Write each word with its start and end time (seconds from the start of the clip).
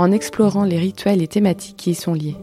en 0.00 0.12
explorant 0.12 0.64
les 0.64 0.78
rituels 0.78 1.20
et 1.20 1.28
thématiques 1.28 1.76
qui 1.76 1.90
y 1.90 1.94
sont 1.94 2.14
liés. 2.14 2.36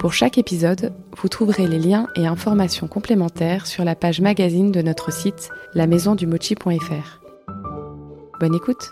Pour 0.00 0.12
chaque 0.12 0.36
épisode, 0.36 0.92
vous 1.16 1.28
trouverez 1.28 1.68
les 1.68 1.78
liens 1.78 2.08
et 2.16 2.26
informations 2.26 2.88
complémentaires 2.88 3.68
sur 3.68 3.84
la 3.84 3.94
page 3.94 4.20
magazine 4.20 4.72
de 4.72 4.82
notre 4.82 5.12
site 5.12 5.50
lamaisondumochi.fr. 5.74 7.20
Bonne 8.40 8.54
écoute 8.56 8.90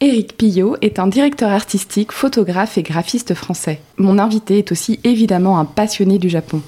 Éric 0.00 0.36
Pillot 0.36 0.76
est 0.82 0.98
un 0.98 1.06
directeur 1.06 1.52
artistique, 1.52 2.10
photographe 2.10 2.78
et 2.78 2.82
graphiste 2.82 3.34
français. 3.34 3.80
Mon 3.96 4.18
invité 4.18 4.58
est 4.58 4.72
aussi 4.72 4.98
évidemment 5.04 5.60
un 5.60 5.64
passionné 5.64 6.18
du 6.18 6.28
Japon. 6.28 6.60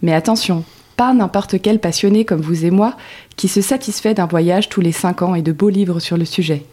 Mais 0.00 0.14
attention, 0.14 0.64
pas 0.96 1.14
n'importe 1.14 1.60
quel 1.60 1.78
passionné 1.78 2.24
comme 2.24 2.40
vous 2.40 2.64
et 2.64 2.70
moi 2.70 2.96
qui 3.36 3.48
se 3.48 3.60
satisfait 3.60 4.14
d'un 4.14 4.26
voyage 4.26 4.68
tous 4.68 4.80
les 4.80 4.92
5 4.92 5.22
ans 5.22 5.34
et 5.34 5.42
de 5.42 5.52
beaux 5.52 5.68
livres 5.68 6.00
sur 6.00 6.16
le 6.16 6.24
sujet. 6.24 6.64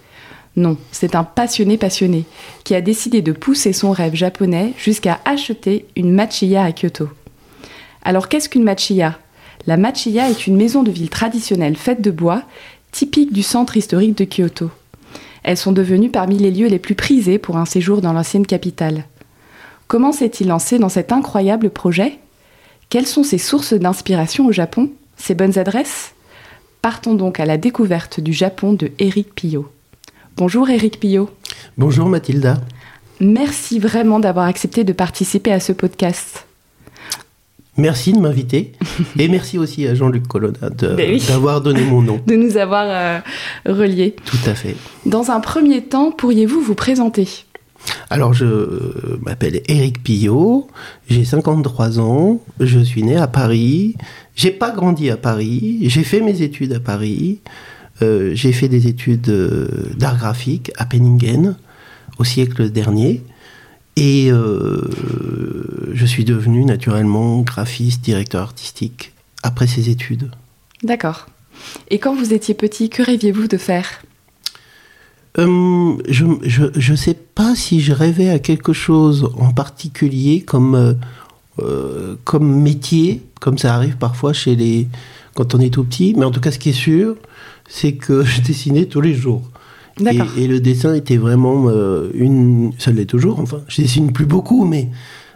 Non, 0.56 0.78
c'est 0.92 1.16
un 1.16 1.23
passionné 1.23 1.78
passionné 1.78 2.26
qui 2.64 2.76
a 2.76 2.81
décidé 2.81 3.22
de 3.22 3.31
pousser 3.31 3.72
son 3.73 3.92
rêve 3.92 4.16
japonais 4.16 4.73
jusqu'à 4.78 5.20
acheter 5.26 5.86
une 5.95 6.11
machiya 6.11 6.64
à 6.64 6.72
Kyoto. 6.72 7.09
Alors 8.03 8.28
qu'est-ce 8.28 8.50
qu'une 8.50 8.64
machiya? 8.64 9.20
La 9.67 9.78
machiya 9.78 10.30
est 10.30 10.48
une 10.48 10.58
maison 10.58 10.83
de 10.83 10.92
ville 10.92 11.09
traditionnelle 11.09 11.76
faite 11.76 12.02
de 12.02 12.11
bois, 12.11 12.44
typique 12.92 13.33
du 13.33 13.44
centre 13.44 13.78
historique 13.78 14.17
de 14.17 14.26
Kyoto. 14.26 14.72
Elles 15.44 15.58
sont 15.58 15.72
devenues 15.72 16.09
parmi 16.09 16.38
les 16.38 16.52
lieux 16.52 16.67
les 16.67 16.80
plus 16.80 16.95
prisés 16.95 17.38
pour 17.38 17.58
un 17.58 17.66
séjour 17.66 18.02
dans 18.02 18.14
l'ancienne 18.14 18.45
capitale. 18.45 19.06
Comment 19.88 20.11
s'est-il 20.11 20.48
lancé 20.48 20.80
dans 20.80 20.89
cet 20.89 21.11
incroyable 21.11 21.70
projet? 21.70 22.20
Quelles 22.90 23.08
sont 23.08 23.23
ses 23.23 23.38
sources 23.38 23.73
d'inspiration 23.73 24.48
au 24.48 24.52
Japon 24.52 24.90
Ses 25.16 25.36
bonnes 25.36 25.58
adresses 25.59 26.14
Partons 26.82 27.14
donc 27.14 27.40
à 27.40 27.45
la 27.45 27.58
découverte 27.58 28.20
du 28.20 28.34
Japon 28.34 28.73
de 28.73 28.92
Éric 29.00 29.36
Pillot. 29.36 29.70
Bonjour 30.38 30.70
Éric 30.70 31.00
Pillot. 31.00 31.30
Bonjour 31.78 32.08
Mathilda. 32.08 32.60
Merci 33.20 33.80
vraiment 33.80 34.20
d'avoir 34.20 34.45
accepté 34.45 34.84
de 34.84 34.94
participer 34.94 35.52
à 35.52 35.60
ce 35.60 35.72
podcast. 35.72 36.48
Merci 37.78 38.14
de 38.14 38.20
m'inviter 38.20 38.73
et 39.20 39.28
merci 39.28 39.58
aussi 39.58 39.86
à 39.88 39.94
Jean-Luc 39.94 40.28
Colonna 40.28 40.70
ben 40.70 41.20
d'avoir 41.28 41.62
donné 41.62 41.82
mon 41.82 42.02
nom. 42.02 42.20
De 42.28 42.36
nous 42.36 42.58
avoir 42.58 42.86
euh, 42.88 43.20
reliés. 43.66 44.16
Tout 44.26 44.50
à 44.50 44.56
fait. 44.56 44.76
Dans 45.06 45.32
un 45.32 45.40
premier 45.40 45.84
temps, 45.84 46.12
pourriez-vous 46.12 46.60
vous 46.60 46.76
présenter? 46.76 47.45
Alors, 48.09 48.33
je 48.33 49.17
m'appelle 49.22 49.61
Éric 49.67 50.03
Pillot, 50.03 50.67
j'ai 51.09 51.25
53 51.25 51.99
ans, 51.99 52.41
je 52.59 52.80
suis 52.80 53.03
né 53.03 53.16
à 53.16 53.27
Paris, 53.27 53.95
j'ai 54.36 54.52
pas 54.52 54.71
grandi 54.71 55.09
à 55.09 55.17
Paris, 55.17 55.80
j'ai 55.83 56.03
fait 56.03 56.21
mes 56.21 56.41
études 56.41 56.73
à 56.73 56.80
Paris, 56.80 57.39
euh, 58.02 58.31
j'ai 58.33 58.52
fait 58.52 58.67
des 58.67 58.88
études 58.88 59.30
euh, 59.30 59.67
d'art 59.97 60.17
graphique 60.17 60.71
à 60.77 60.86
Penningen 60.86 61.55
au 62.17 62.23
siècle 62.23 62.70
dernier, 62.70 63.21
et 63.95 64.31
euh, 64.31 64.81
je 65.93 66.05
suis 66.05 66.25
devenu 66.25 66.65
naturellement 66.65 67.42
graphiste, 67.42 68.02
directeur 68.02 68.42
artistique 68.42 69.14
après 69.43 69.67
ces 69.67 69.89
études. 69.89 70.31
D'accord. 70.83 71.27
Et 71.89 71.99
quand 71.99 72.15
vous 72.15 72.33
étiez 72.33 72.54
petit, 72.54 72.89
que 72.89 73.04
rêviez-vous 73.04 73.48
de 73.48 73.58
faire? 73.58 74.02
Euh, 75.38 75.98
je 76.08 76.92
ne 76.92 76.95
sais 76.95 77.14
pas 77.14 77.56
si 77.56 77.82
je 77.82 77.94
rêvais 77.94 78.30
à 78.30 78.40
quelque 78.40 78.73
chose 78.73 79.30
en 79.38 79.52
particulier 79.52 80.42
comme, 80.42 80.76
euh, 80.76 80.94
euh, 81.60 82.16
comme 82.23 82.62
métier, 82.62 83.22
comme 83.40 83.58
ça 83.58 83.76
arrive 83.76 83.98
parfois 83.98 84.34
chez 84.34 84.56
les, 84.56 84.88
quand 85.36 85.54
on 85.54 85.60
est 85.60 85.70
tout 85.72 85.84
petit, 85.84 86.16
mais 86.17 86.26
en 86.26 86.32
tout 86.32 86.42
cas 86.42 86.52
ce 86.52 86.58
qui 86.58 86.70
est 86.70 86.73
sûr, 86.73 87.16
c'est 87.67 87.94
que 87.94 88.23
je 88.26 88.42
dessinais 88.42 88.86
tous 88.86 89.02
les 89.02 89.14
jours. 89.14 89.44
Et, 90.00 90.44
et, 90.44 90.48
le 90.48 90.62
dessin 90.62 90.94
était 90.94 91.17
vraiment 91.17 91.70
une... 92.14 92.72
Ça 92.78 92.92
l'est 92.92 93.04
toujours, 93.04 93.42
enfin, 93.42 93.60
je 93.67 93.82
dessine 93.82 94.14
plus 94.14 94.26
beaucoup, 94.26 94.64
mais 94.64 94.88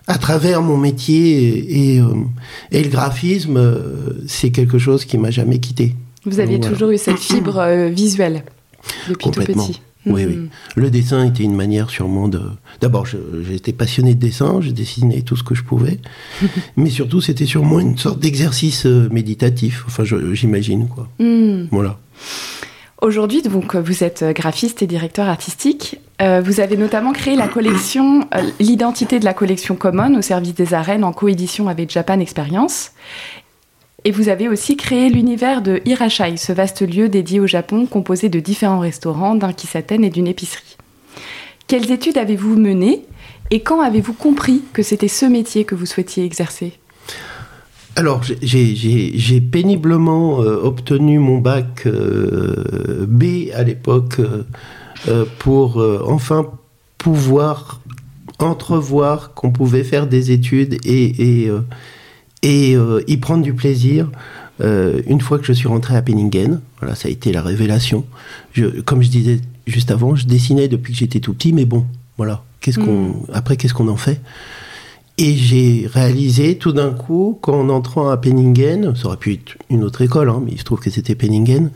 à 0.08 0.18
travers 0.18 0.62
mon 0.62 0.78
métier 0.78 1.98
et, 1.98 2.02
et, 2.72 2.84
le 2.84 2.90
graphisme, 2.90 3.60
c'est 4.26 4.52
quelque 4.52 4.78
chose 4.78 5.04
qui 5.04 5.18
m'a 5.18 5.32
jamais 5.32 5.60
quitté. 5.60 5.98
Vous 6.26 6.40
aviez 6.40 6.62
toujours 6.62 6.92
eu 6.92 6.98
cette 6.98 7.20
fibre 7.20 7.62
visuelle 7.90 8.46
depuis 9.10 9.32
tout 9.32 9.42
petit. 9.42 9.82
Oui, 10.06 10.26
oui. 10.26 10.36
Hmm. 10.36 10.50
Le 10.76 10.92
dessin 10.92 11.26
était 11.26 11.44
une 11.44 11.56
manière 11.56 11.90
sûrement 11.90 12.28
de. 12.28 12.42
D'abord, 12.82 13.06
j'étais 13.06 13.72
passionné 13.72 14.16
de 14.16 14.20
dessin, 14.20 14.60
je 14.60 14.72
dessinais 14.72 15.22
tout 15.22 15.38
ce 15.38 15.44
que 15.44 15.56
je 15.56 15.64
pouvais, 15.64 16.00
mais 16.78 16.90
surtout, 16.90 17.22
c'était 17.22 17.46
sûrement 17.46 17.80
une 17.80 17.98
sorte 17.98 18.20
d'exercice 18.20 18.86
euh, 18.86 19.08
méditatif. 19.12 19.86
Enfin, 19.88 20.04
j'imagine 20.34 20.88
quoi. 20.88 21.08
Hmm. 21.20 21.68
Voilà. 21.72 22.00
Aujourd'hui, 23.02 23.42
donc, 23.42 23.76
vous 23.76 24.04
êtes 24.04 24.24
graphiste 24.34 24.82
et 24.82 24.88
directeur 24.88 25.28
artistique. 25.28 26.00
Euh, 26.22 26.42
vous 26.42 26.62
avez 26.62 26.78
notamment 26.78 27.12
créé 27.12 27.36
la 27.36 27.50
collection, 27.50 28.22
euh, 28.34 28.42
l'identité 28.62 29.20
de 29.20 29.26
la 29.26 29.34
collection 29.34 29.76
Common 29.76 30.16
au 30.16 30.22
service 30.22 30.54
des 30.54 30.74
arènes 30.74 31.04
en 31.04 31.12
coédition 31.12 31.68
avec 31.68 31.90
Japan 31.90 32.20
Experience. 32.20 32.92
Et 34.06 34.12
vous 34.12 34.28
avez 34.28 34.50
aussi 34.50 34.76
créé 34.76 35.10
l'univers 35.10 35.62
de 35.62 35.82
Hirashai, 35.86 36.36
ce 36.36 36.52
vaste 36.52 36.82
lieu 36.82 37.08
dédié 37.08 37.40
au 37.40 37.48
Japon 37.48 37.86
composé 37.86 38.28
de 38.28 38.40
différents 38.40 38.80
restaurants, 38.80 39.36
d'un 39.36 39.54
kisaten 39.54 40.04
et 40.04 40.10
d'une 40.10 40.28
épicerie. 40.28 40.78
Quelles 41.68 41.90
études 41.90 42.18
avez-vous 42.18 42.58
menées 42.58 43.06
et 43.50 43.62
quand 43.62 43.82
avez-vous 43.82 44.14
compris 44.14 44.62
que 44.74 44.84
c'était 44.84 45.08
ce 45.08 45.26
métier 45.26 45.64
que 45.64 45.76
vous 45.76 45.86
souhaitiez 45.86 46.26
exercer? 46.26 46.74
Alors, 47.96 48.24
j'ai 48.42 49.42
péniblement 49.42 50.42
euh, 50.42 50.60
obtenu 50.64 51.20
mon 51.20 51.38
bac 51.38 51.84
euh, 51.86 53.06
B 53.08 53.52
à 53.54 53.64
l'époque 53.64 54.20
euh, 55.08 55.26
pour 55.40 55.84
enfin 56.06 56.52
pouvoir 56.98 57.82
entrevoir 58.40 59.34
qu'on 59.36 59.52
pouvait 59.52 59.84
faire 59.84 60.08
des 60.08 60.32
études 60.32 60.78
et, 60.86 61.44
et 61.44 61.52
et 62.44 62.76
euh, 62.76 63.02
y 63.08 63.18
prendre 63.18 63.42
du 63.42 63.54
plaisir. 63.54 64.12
Euh, 64.62 65.02
une 65.08 65.20
fois 65.20 65.40
que 65.40 65.46
je 65.46 65.54
suis 65.54 65.68
rentré 65.68 65.96
à 65.96 66.02
Penningen, 66.04 66.62
voilà, 66.80 66.94
ça 66.94 67.08
a 67.08 67.12
été 67.12 67.32
la 67.32 67.42
révélation. 67.42 68.06
Je, 68.52 68.82
comme 68.82 69.02
je 69.02 69.10
disais 69.10 69.40
juste 69.66 69.90
avant, 69.90 70.14
je 70.14 70.28
dessinais 70.28 70.68
depuis 70.68 70.94
que 70.94 71.00
j'étais 71.00 71.20
tout 71.20 71.34
petit, 71.34 71.54
mais 71.54 71.66
bon, 71.66 71.86
voilà. 72.18 72.44
Qu'est-ce 72.62 72.80
qu'on, 72.80 73.10
hmm. 73.10 73.26
après, 73.34 73.58
qu'est-ce 73.58 73.74
qu'on 73.74 73.88
en 73.88 73.98
fait? 73.98 74.22
Et 75.18 75.36
j'ai 75.36 75.88
réalisé 75.92 76.58
tout 76.58 76.72
d'un 76.72 76.92
coup 76.92 77.38
qu'en 77.42 77.70
entrant 77.70 78.10
à 78.10 78.18
Penningen, 78.18 78.96
ça 78.96 79.08
aurait 79.08 79.18
pu 79.18 79.34
être 79.34 79.58
une 79.70 79.84
autre 79.84 80.02
école, 80.02 80.30
hein, 80.30 80.42
mais 80.44 80.52
il 80.54 80.60
se 80.60 80.64
trouve 80.64 80.80
que 80.80 80.90
c'était 80.90 81.16
Penningen, 81.16 81.72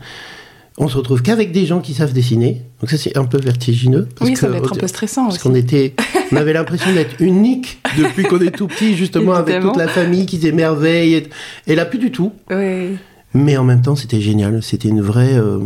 on 0.80 0.88
se 0.88 0.96
retrouve 0.96 1.22
qu'avec 1.22 1.50
des 1.50 1.66
gens 1.66 1.80
qui 1.80 1.92
savent 1.92 2.12
dessiner. 2.12 2.62
Donc 2.80 2.90
ça, 2.90 2.96
c'est 2.96 3.16
un 3.18 3.24
peu 3.24 3.38
vertigineux. 3.38 4.08
oui, 4.20 4.36
ça 4.36 4.46
doit 4.46 4.58
être 4.58 4.72
un 4.72 4.76
peu 4.76 4.86
stressant 4.86 5.24
parce 5.24 5.38
qu'on 5.38 5.54
était, 5.54 5.94
on 6.32 6.36
avait 6.36 6.52
l'impression 6.52 6.92
d'être 6.92 7.16
unique 7.20 7.80
depuis 7.96 8.22
qu'on 8.22 8.40
est 8.40 8.52
tout 8.52 8.68
petit, 8.68 8.96
justement, 8.96 9.34
avec 9.34 9.60
toute 9.60 9.76
la 9.76 9.88
famille 9.88 10.26
qui 10.26 10.38
s'émerveille. 10.38 11.28
Et, 11.66 11.74
là, 11.74 11.84
plus 11.84 11.98
du 11.98 12.12
tout. 12.12 12.32
Oui. 12.50 12.96
Mais 13.34 13.56
en 13.56 13.64
même 13.64 13.82
temps, 13.82 13.96
c'était 13.96 14.20
génial. 14.20 14.62
C'était 14.62 14.88
une 14.88 15.02
vraie, 15.02 15.36
euh, 15.36 15.58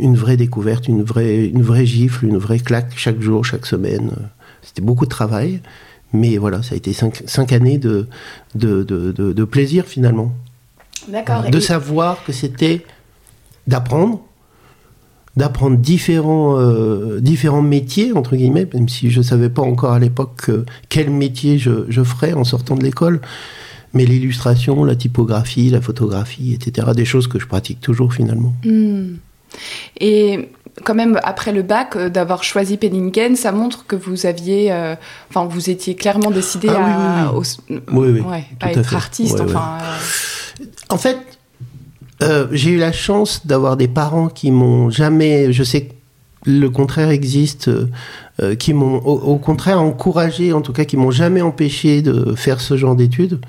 une 0.00 0.16
vraie 0.16 0.36
découverte, 0.36 0.88
une 0.88 1.04
vraie, 1.04 1.46
une 1.46 1.62
vraie 1.62 1.86
gifle, 1.86 2.26
une 2.26 2.36
vraie 2.36 2.58
claque 2.58 2.92
chaque 2.96 3.20
jour, 3.20 3.44
chaque 3.44 3.64
semaine. 3.64 4.10
C'était 4.62 4.82
beaucoup 4.82 5.04
de 5.04 5.10
travail. 5.10 5.60
Mais 6.12 6.36
voilà, 6.36 6.62
ça 6.62 6.74
a 6.74 6.76
été 6.76 6.92
cinq, 6.92 7.22
cinq 7.26 7.52
années 7.52 7.78
de, 7.78 8.08
de, 8.56 8.82
de, 8.82 9.12
de 9.12 9.44
plaisir 9.44 9.84
finalement. 9.86 10.32
D'accord. 11.08 11.48
De 11.48 11.60
savoir 11.60 12.24
que 12.24 12.32
c'était 12.32 12.82
d'apprendre, 13.66 14.20
d'apprendre 15.36 15.76
différents, 15.76 16.58
euh, 16.58 17.20
différents 17.20 17.62
métiers, 17.62 18.12
entre 18.12 18.36
guillemets, 18.36 18.68
même 18.72 18.88
si 18.88 19.10
je 19.10 19.18
ne 19.18 19.24
savais 19.24 19.50
pas 19.50 19.62
encore 19.62 19.92
à 19.92 19.98
l'époque 19.98 20.50
quel 20.88 21.10
métier 21.10 21.58
je, 21.58 21.84
je, 21.88 22.02
ferais 22.02 22.32
en 22.32 22.44
sortant 22.44 22.74
de 22.76 22.82
l'école. 22.82 23.20
Mais 23.92 24.04
l'illustration, 24.04 24.84
la 24.84 24.96
typographie, 24.96 25.70
la 25.70 25.80
photographie, 25.80 26.52
etc., 26.54 26.88
des 26.94 27.04
choses 27.04 27.28
que 27.28 27.38
je 27.38 27.46
pratique 27.46 27.80
toujours 27.80 28.12
finalement. 28.12 28.52
Hmm. 28.64 29.14
Et 30.00 30.50
quand 30.84 30.94
même, 30.94 31.18
après 31.22 31.52
le 31.52 31.62
bac, 31.62 31.96
euh, 31.96 32.08
d'avoir 32.08 32.44
choisi 32.44 32.76
Penningen, 32.76 33.36
ça 33.36 33.52
montre 33.52 33.86
que 33.86 33.96
vous 33.96 34.26
aviez, 34.26 34.72
euh, 34.72 34.94
enfin, 35.30 35.46
vous 35.46 35.70
étiez 35.70 35.94
clairement 35.94 36.30
décidé 36.30 36.68
ah 36.70 37.28
à, 37.28 37.32
oui, 37.32 37.42
oui. 37.92 38.22
à 38.60 38.72
être 38.72 38.94
artiste. 38.94 39.40
enfin, 39.40 39.78
En 40.90 40.98
fait, 40.98 41.18
euh, 42.26 42.46
j'ai 42.52 42.70
eu 42.70 42.78
la 42.78 42.92
chance 42.92 43.46
d'avoir 43.46 43.76
des 43.76 43.88
parents 43.88 44.28
qui 44.28 44.50
m'ont 44.50 44.90
jamais, 44.90 45.52
je 45.52 45.62
sais 45.62 45.84
que 45.84 45.92
le 46.44 46.68
contraire 46.68 47.10
existe, 47.10 47.68
euh, 48.40 48.54
qui 48.54 48.72
m'ont 48.72 48.96
au, 48.98 49.36
contraire 49.36 49.80
encouragé, 49.80 50.52
en 50.52 50.60
tout 50.60 50.72
cas 50.72 50.84
qui 50.84 50.96
m'ont 50.96 51.10
jamais 51.10 51.42
empêché 51.42 52.02
de 52.02 52.34
faire 52.34 52.60
ce 52.60 52.76
genre 52.76 52.94
d'études. 52.94 53.40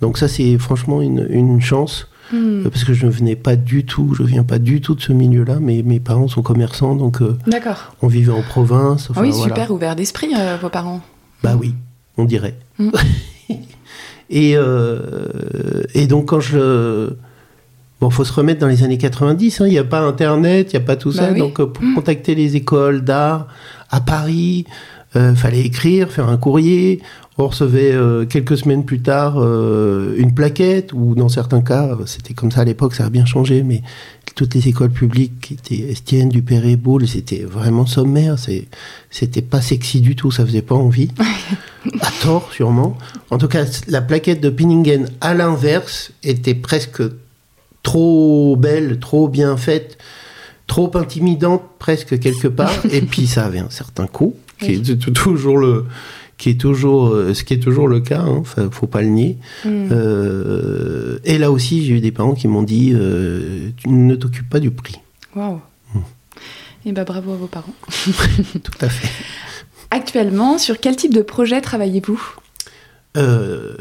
Donc 0.00 0.18
ça 0.18 0.28
c'est 0.28 0.58
franchement 0.58 1.00
une, 1.00 1.26
une 1.30 1.60
chance. 1.60 2.08
Hmm. 2.32 2.62
Parce 2.62 2.84
que 2.84 2.92
je 2.92 3.06
ne 3.06 3.10
venais 3.10 3.34
pas 3.34 3.56
du 3.56 3.84
tout, 3.84 4.14
je 4.14 4.22
viens 4.22 4.44
pas 4.44 4.60
du 4.60 4.80
tout 4.80 4.94
de 4.94 5.00
ce 5.00 5.12
milieu-là, 5.12 5.58
mais 5.60 5.82
mes 5.82 5.98
parents 5.98 6.28
sont 6.28 6.42
commerçants, 6.42 6.94
donc 6.94 7.18
D'accord. 7.48 7.92
on 8.02 8.06
vivait 8.06 8.32
en 8.32 8.42
province. 8.42 9.08
Ah 9.16 9.20
oui, 9.20 9.32
super 9.32 9.72
ouvert 9.72 9.96
d'esprit, 9.96 10.30
vos 10.62 10.68
parents. 10.68 11.00
Bah 11.42 11.56
oui, 11.58 11.74
on 12.16 12.24
dirait. 12.24 12.54
Hmm. 12.78 12.90
et, 14.30 14.54
et 15.94 16.06
donc 16.06 16.26
quand 16.26 16.38
je 16.38 17.16
Bon, 18.00 18.10
faut 18.10 18.24
se 18.24 18.32
remettre 18.32 18.60
dans 18.60 18.66
les 18.66 18.82
années 18.82 18.98
90. 18.98 19.60
Hein. 19.60 19.66
Il 19.66 19.72
n'y 19.72 19.78
a 19.78 19.84
pas 19.84 20.00
Internet, 20.00 20.72
il 20.72 20.76
n'y 20.76 20.82
a 20.82 20.86
pas 20.86 20.96
tout 20.96 21.12
ça. 21.12 21.32
Bah 21.32 21.38
Donc, 21.38 21.60
euh, 21.60 21.66
pour 21.66 21.84
mmh. 21.84 21.94
contacter 21.94 22.34
les 22.34 22.56
écoles 22.56 23.02
d'art 23.02 23.46
à 23.90 24.00
Paris, 24.00 24.64
euh, 25.16 25.34
fallait 25.34 25.62
écrire, 25.62 26.08
faire 26.12 26.28
un 26.28 26.36
courrier. 26.36 27.00
On 27.36 27.48
recevait 27.48 27.92
euh, 27.92 28.26
quelques 28.26 28.56
semaines 28.58 28.84
plus 28.84 29.00
tard 29.00 29.38
euh, 29.38 30.14
une 30.16 30.34
plaquette, 30.34 30.92
ou 30.92 31.16
dans 31.16 31.28
certains 31.28 31.62
cas, 31.62 31.98
c'était 32.06 32.32
comme 32.32 32.52
ça 32.52 32.60
à 32.60 32.64
l'époque, 32.64 32.94
ça 32.94 33.06
a 33.06 33.10
bien 33.10 33.24
changé, 33.24 33.64
mais 33.64 33.82
toutes 34.36 34.54
les 34.54 34.68
écoles 34.68 34.90
publiques 34.90 35.40
qui 35.40 35.54
étaient 35.54 35.90
Estienne, 35.90 36.28
Dupéré, 36.28 36.76
Boulle, 36.76 37.08
c'était 37.08 37.42
vraiment 37.42 37.86
sommaire. 37.86 38.36
C'était 39.10 39.42
pas 39.42 39.60
sexy 39.60 40.00
du 40.00 40.14
tout, 40.14 40.30
ça 40.30 40.46
faisait 40.46 40.62
pas 40.62 40.76
envie. 40.76 41.10
à 42.00 42.10
tort, 42.22 42.48
sûrement. 42.52 42.96
En 43.30 43.38
tout 43.38 43.48
cas, 43.48 43.64
la 43.88 44.02
plaquette 44.02 44.40
de 44.40 44.48
Pinningen, 44.48 45.08
à 45.20 45.34
l'inverse, 45.34 46.12
était 46.22 46.54
presque 46.54 47.02
trop 47.82 48.56
belle, 48.56 48.98
trop 48.98 49.28
bien 49.28 49.56
faite, 49.56 49.98
trop 50.66 50.90
intimidante 50.96 51.62
presque 51.78 52.18
quelque 52.18 52.48
part. 52.48 52.72
et 52.90 53.02
puis 53.02 53.26
ça 53.26 53.44
avait 53.44 53.58
un 53.58 53.70
certain 53.70 54.06
coût, 54.06 54.34
qui 54.58 54.72
est 54.72 55.12
toujours 55.12 55.58
le 55.58 55.86
qui 56.40 56.48
est 56.48 56.58
toujours 56.58 57.08
euh, 57.08 57.34
ce 57.34 57.44
qui 57.44 57.52
est 57.52 57.58
toujours 57.58 57.86
le 57.86 58.00
cas 58.00 58.22
hein, 58.22 58.42
faut 58.70 58.86
pas 58.86 59.02
le 59.02 59.08
nier. 59.08 59.36
Hmm. 59.64 59.88
euh, 59.92 61.18
et 61.24 61.36
là 61.36 61.52
aussi 61.52 61.84
j'ai 61.84 61.96
eu 61.96 62.00
des 62.00 62.12
parents 62.12 62.34
qui 62.34 62.48
m'ont 62.48 62.62
dit 62.62 62.92
euh, 62.94 63.68
tu 63.76 63.90
ne 63.90 64.14
t'occupes 64.14 64.48
pas 64.48 64.58
du 64.58 64.70
prix. 64.70 64.96
Waouh. 65.36 65.60
Hmm. 65.94 65.98
et 65.98 66.02
eh 66.86 66.92
ben 66.92 67.04
bravo 67.04 67.32
à 67.32 67.36
vos 67.36 67.46
parents. 67.46 67.74
Tout 68.62 68.78
à 68.80 68.88
fait. 68.88 69.10
Actuellement 69.90 70.56
sur 70.56 70.80
quel 70.80 70.96
type 70.96 71.12
de 71.12 71.20
projet 71.20 71.60
travaillez-vous? 71.60 72.22
Euh, 73.16 73.74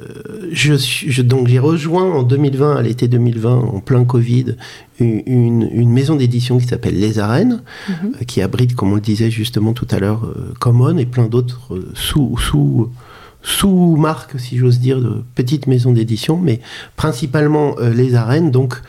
je, 0.51 0.73
je, 0.75 1.21
donc 1.21 1.47
j'ai 1.47 1.59
rejoint 1.59 2.11
en 2.11 2.23
2020, 2.23 2.77
à 2.77 2.81
l'été 2.81 3.07
2020, 3.07 3.55
en 3.55 3.79
plein 3.79 4.03
Covid, 4.03 4.55
une, 4.99 5.69
une 5.71 5.91
maison 5.91 6.15
d'édition 6.15 6.57
qui 6.57 6.65
s'appelle 6.65 6.99
Les 6.99 7.19
Arènes, 7.19 7.61
mhm. 7.87 8.13
euh, 8.21 8.25
qui 8.25 8.41
abrite, 8.41 8.75
comme 8.75 8.91
on 8.91 8.95
le 8.95 9.01
disait 9.01 9.29
justement 9.29 9.73
tout 9.73 9.87
à 9.91 9.99
l'heure, 9.99 10.25
euh, 10.25 10.53
Common 10.59 10.97
et 10.97 11.05
plein 11.05 11.27
d'autres 11.27 11.79
sous, 11.93 12.37
sous, 12.39 12.91
sous 13.43 13.95
marques, 13.97 14.39
si 14.39 14.57
j'ose 14.57 14.79
dire, 14.79 14.99
de 14.99 15.23
petites 15.35 15.67
maisons 15.67 15.91
d'édition, 15.91 16.37
mais 16.37 16.59
principalement 16.95 17.75
Les 17.79 18.15
Arènes. 18.15 18.49
Donc, 18.49 18.81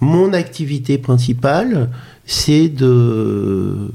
mon 0.00 0.34
activité 0.34 0.98
principale, 0.98 1.88
c'est 2.26 2.68
de 2.68 3.90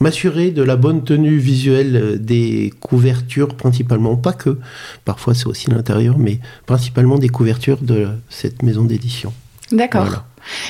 m'assurer 0.00 0.50
de 0.50 0.62
la 0.62 0.76
bonne 0.76 1.02
tenue 1.04 1.38
visuelle 1.38 1.96
euh, 1.96 2.18
des 2.18 2.72
couvertures 2.80 3.54
principalement, 3.54 4.16
pas 4.16 4.32
que, 4.32 4.58
parfois 5.04 5.34
c'est 5.34 5.46
aussi 5.46 5.70
l'intérieur, 5.70 6.18
mais 6.18 6.40
principalement 6.66 7.18
des 7.18 7.28
couvertures 7.28 7.78
de 7.80 8.08
cette 8.28 8.62
maison 8.62 8.84
d'édition. 8.84 9.32
D'accord. 9.72 10.24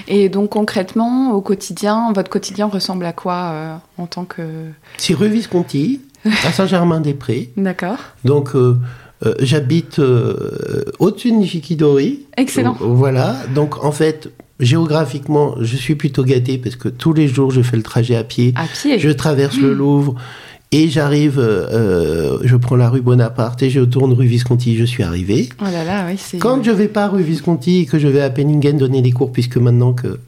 Et 0.09 0.29
donc 0.29 0.51
concrètement, 0.51 1.33
au 1.33 1.41
quotidien, 1.41 2.13
votre 2.13 2.31
quotidien 2.31 2.67
ressemble 2.67 3.05
à 3.05 3.13
quoi 3.13 3.35
euh, 3.35 3.77
en 3.97 4.07
tant 4.07 4.25
que... 4.25 4.43
C'est 4.97 5.15
rue 5.15 5.29
Visconti, 5.29 6.01
à 6.25 6.53
Saint-Germain-des-Prés. 6.53 7.53
D'accord. 7.57 7.99
Donc 8.25 8.57
euh, 8.57 8.77
j'habite 9.41 10.01
au-dessus 10.99 11.31
de 11.33 11.37
Nishikidori. 11.37 12.27
Excellent. 12.37 12.77
voilà, 12.81 13.37
donc 13.55 13.85
en 13.85 13.93
fait, 13.93 14.31
géographiquement, 14.61 15.57
je 15.61 15.77
suis 15.77 15.95
plutôt 15.95 16.25
gâté 16.25 16.59
parce 16.59 16.77
que 16.77 16.89
tous 16.89 17.13
les 17.13 17.29
jours, 17.29 17.51
je 17.51 17.63
fais 17.63 17.77
le 17.77 17.83
trajet 17.83 18.17
à 18.17 18.25
pied. 18.25 18.53
À 18.57 18.67
pied. 18.67 18.99
Je 18.99 19.11
traverse 19.11 19.57
le 19.57 19.75
mmh. 19.75 19.79
Louvre 19.79 20.15
et 20.71 20.89
j'arrive, 20.89 21.39
euh, 21.39 22.39
je 22.43 22.55
prends 22.57 22.77
la 22.77 22.91
rue 22.91 23.01
Bonaparte 23.01 23.63
et 23.63 23.71
je 23.71 23.81
tourne 23.81 24.13
rue 24.13 24.27
Visconti. 24.27 24.77
Je 24.77 24.85
suis 24.85 25.03
arrivé. 25.03 25.49
Oh 25.61 25.65
là 25.65 25.83
là, 25.83 26.05
oui, 26.07 26.17
c'est. 26.19 26.39
Quand 26.39 26.63
je 26.63 26.71
vais 26.71 26.89
pas 26.89 27.09
rue 27.09 27.23
Visconti 27.23 27.81
et 27.81 27.87
que 27.87 27.99
je 27.99 28.07
vais 28.07 28.21
à 28.21 28.29
Penningen 28.29 28.77
donner 28.77 29.01
des 29.01 29.13
cours, 29.13 29.33
puisque 29.33 29.57
maintenant 29.57 29.95
que 29.95 30.19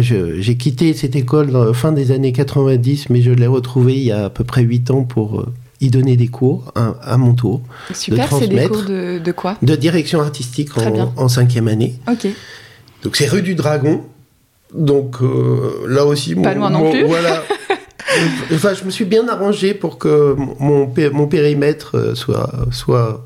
j'ai 0.00 0.56
quitté 0.56 0.92
cette 0.92 1.14
école 1.14 1.50
dans 1.50 1.64
la 1.64 1.72
fin 1.72 1.92
des 1.92 2.10
années 2.10 2.32
90, 2.32 3.10
mais 3.10 3.22
je 3.22 3.30
l'ai 3.30 3.46
retrouvée 3.46 3.94
il 3.94 4.04
y 4.04 4.12
a 4.12 4.24
à 4.24 4.30
peu 4.30 4.42
près 4.42 4.62
8 4.62 4.90
ans 4.90 5.04
pour 5.04 5.40
euh, 5.40 5.46
y 5.80 5.90
donner 5.90 6.16
des 6.16 6.28
cours 6.28 6.72
à, 6.74 7.16
mon 7.16 7.34
tour. 7.34 7.62
Super, 7.94 8.28
c'est 8.32 8.48
des 8.48 8.68
cours 8.68 8.82
de, 8.82 9.18
de, 9.18 9.32
quoi 9.32 9.56
De 9.62 9.76
direction 9.76 10.20
artistique 10.20 10.76
en, 10.76 11.12
en, 11.16 11.28
cinquième 11.28 11.68
année. 11.68 11.98
Ok. 12.10 12.26
Donc 13.02 13.16
c'est 13.16 13.28
rue 13.28 13.42
du 13.42 13.54
Dragon. 13.54 14.04
Donc 14.74 15.16
euh, 15.22 15.86
là 15.88 16.04
aussi, 16.04 16.34
pas 16.34 16.54
loin 16.54 16.70
non 16.70 16.90
plus. 16.90 17.04
Voilà. 17.04 17.42
enfin, 18.52 18.74
je 18.74 18.84
me 18.84 18.90
suis 18.90 19.04
bien 19.04 19.28
arrangé 19.28 19.72
pour 19.72 19.98
que 19.98 20.34
mon, 20.36 20.92
mon 21.12 21.26
périmètre 21.26 21.96
euh, 21.96 22.14
soit, 22.14 22.50
soit, 22.72 23.22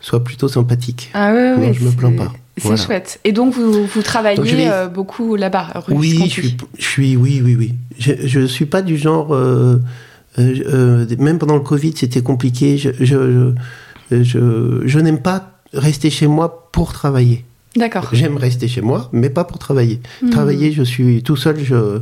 soit 0.00 0.22
plutôt 0.22 0.48
sympathique. 0.48 1.10
Ah 1.14 1.32
ouais, 1.32 1.54
ouais, 1.54 1.72
je 1.72 1.84
me 1.84 1.90
plains 1.90 2.12
pas. 2.12 2.32
C'est 2.56 2.76
chouette. 2.76 3.18
Et 3.24 3.32
donc 3.32 3.54
vous, 3.54 3.86
vous 3.86 4.02
travaillez 4.02 4.70
euh, 4.70 4.86
beaucoup 4.86 5.34
là-bas, 5.34 5.84
Oui, 5.88 6.20
je 6.26 6.30
suis, 6.30 6.56
je 6.78 6.84
suis, 6.84 7.16
oui, 7.16 7.42
oui, 7.42 7.56
oui. 7.56 7.74
Je 7.98 8.40
ne 8.40 8.46
suis 8.46 8.66
pas 8.66 8.82
du 8.82 8.96
genre. 8.96 9.34
Même 10.38 11.38
pendant 11.38 11.54
le 11.56 11.62
Covid, 11.62 11.94
c'était 11.96 12.22
compliqué. 12.22 12.76
Je, 12.78 12.90
je, 13.00 13.52
je, 14.10 14.82
je 14.84 14.98
n'aime 14.98 15.20
pas 15.20 15.60
rester 15.72 16.10
chez 16.10 16.26
moi 16.26 16.70
pour 16.72 16.92
travailler. 16.92 17.44
D'accord. 17.76 18.08
J'aime 18.12 18.36
rester 18.36 18.68
chez 18.68 18.80
moi, 18.80 19.08
mais 19.12 19.30
pas 19.30 19.44
pour 19.44 19.58
travailler. 19.58 20.00
Hmm. 20.22 20.30
Travailler, 20.30 20.72
je 20.72 20.82
suis 20.82 21.22
tout 21.22 21.36
seul, 21.36 21.58
je 21.62 22.00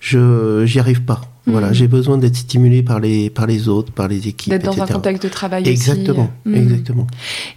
je 0.00 0.64
j'y 0.66 0.78
arrive 0.78 1.02
pas. 1.02 1.20
Voilà, 1.46 1.70
hmm. 1.70 1.74
j'ai 1.74 1.88
besoin 1.88 2.18
d'être 2.18 2.36
stimulé 2.36 2.82
par 2.82 3.00
les 3.00 3.30
par 3.30 3.46
les 3.46 3.68
autres, 3.68 3.92
par 3.92 4.06
les 4.08 4.28
équipes, 4.28 4.50
d'être 4.50 4.64
dans 4.64 4.82
un 4.82 4.86
contexte 4.86 5.22
de 5.22 5.28
travail 5.28 5.68
exactement, 5.68 6.30
aussi. 6.44 6.56
Euh, 6.56 6.62
exactement. 6.62 7.06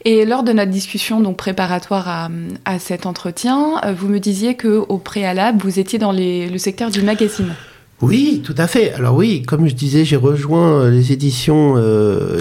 Et 0.05 0.23
lors 0.25 0.43
de 0.43 0.51
notre 0.53 0.71
discussion 0.71 1.19
donc 1.19 1.37
préparatoire 1.37 2.07
à, 2.07 2.29
à 2.65 2.79
cet 2.79 3.05
entretien, 3.05 3.81
euh, 3.83 3.93
vous 3.93 4.07
me 4.07 4.19
disiez 4.19 4.55
que 4.55 4.77
au 4.87 4.97
préalable, 4.97 5.61
vous 5.61 5.79
étiez 5.79 5.99
dans 5.99 6.11
les, 6.11 6.47
le 6.47 6.57
secteur 6.57 6.89
du 6.89 7.01
magazine. 7.01 7.53
Oui, 8.01 8.41
tout 8.43 8.55
à 8.57 8.67
fait. 8.67 8.93
Alors 8.93 9.15
oui, 9.15 9.43
comme 9.43 9.67
je 9.67 9.75
disais, 9.75 10.05
j'ai 10.05 10.15
rejoint 10.15 10.81
euh, 10.81 10.89
les 10.89 11.11
éditions 11.11 11.75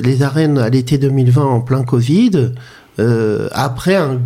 Les 0.03 0.23
Arènes 0.23 0.59
à 0.59 0.69
l'été 0.69 0.99
2020 0.99 1.45
en 1.45 1.61
plein 1.61 1.85
Covid. 1.85 2.53
après 3.53 3.97
un 3.97 4.21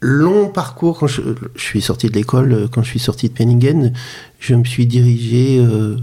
long 0.00 0.48
parcours. 0.48 0.98
Quand 0.98 1.06
je, 1.06 1.22
suis 1.56 1.80
sorti 1.80 2.08
de 2.08 2.14
l'école, 2.14 2.52
euh, 2.52 2.68
quand 2.68 2.82
je 2.82 2.88
suis 2.88 2.98
sorti 2.98 3.28
de 3.28 3.34
Penningen, 3.34 3.92
je 4.38 4.54
me 4.54 4.64
suis 4.64 4.86
dirigé 4.86 5.58
euh, 5.58 5.96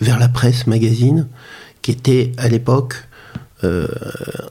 vers 0.00 0.18
la 0.18 0.28
presse 0.28 0.66
magazine, 0.66 1.28
qui 1.82 1.90
était 1.90 2.32
à 2.36 2.48
l'époque 2.48 2.94
euh, 3.64 3.88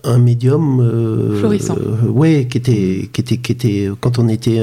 un 0.03 0.17
médium 0.17 1.36
florissant. 1.39 1.77
ouais, 2.07 2.48
qui 2.50 2.57
était, 2.57 3.10
qui 3.13 3.22
était, 3.22 3.38
qui 3.38 3.51
était, 3.51 3.89
quand 4.01 4.19
on 4.19 4.27
était, 4.27 4.62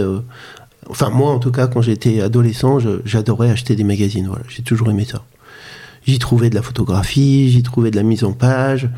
enfin 0.89 1.11
moi 1.11 1.31
en 1.31 1.39
tout 1.39 1.53
cas, 1.53 1.67
quand 1.67 1.83
j'étais 1.83 2.21
adolescent, 2.21 2.79
j'adorais 3.05 3.51
acheter 3.51 3.77
des 3.77 3.85
magazines. 3.85 4.27
Voilà, 4.27 4.45
j'ai 4.49 4.63
toujours 4.63 4.91
aimé 4.91 5.07
ça. 5.11 5.25
J'y 6.07 6.19
trouvais 6.19 6.51
de 6.51 6.55
la 6.55 6.63
photographie, 6.63 7.51
j'y 7.51 7.63
trouvais 7.63 7.91
de 7.91 7.97
la 7.97 8.03
mise 8.03 8.25
en 8.25 8.33
page. 8.33 8.89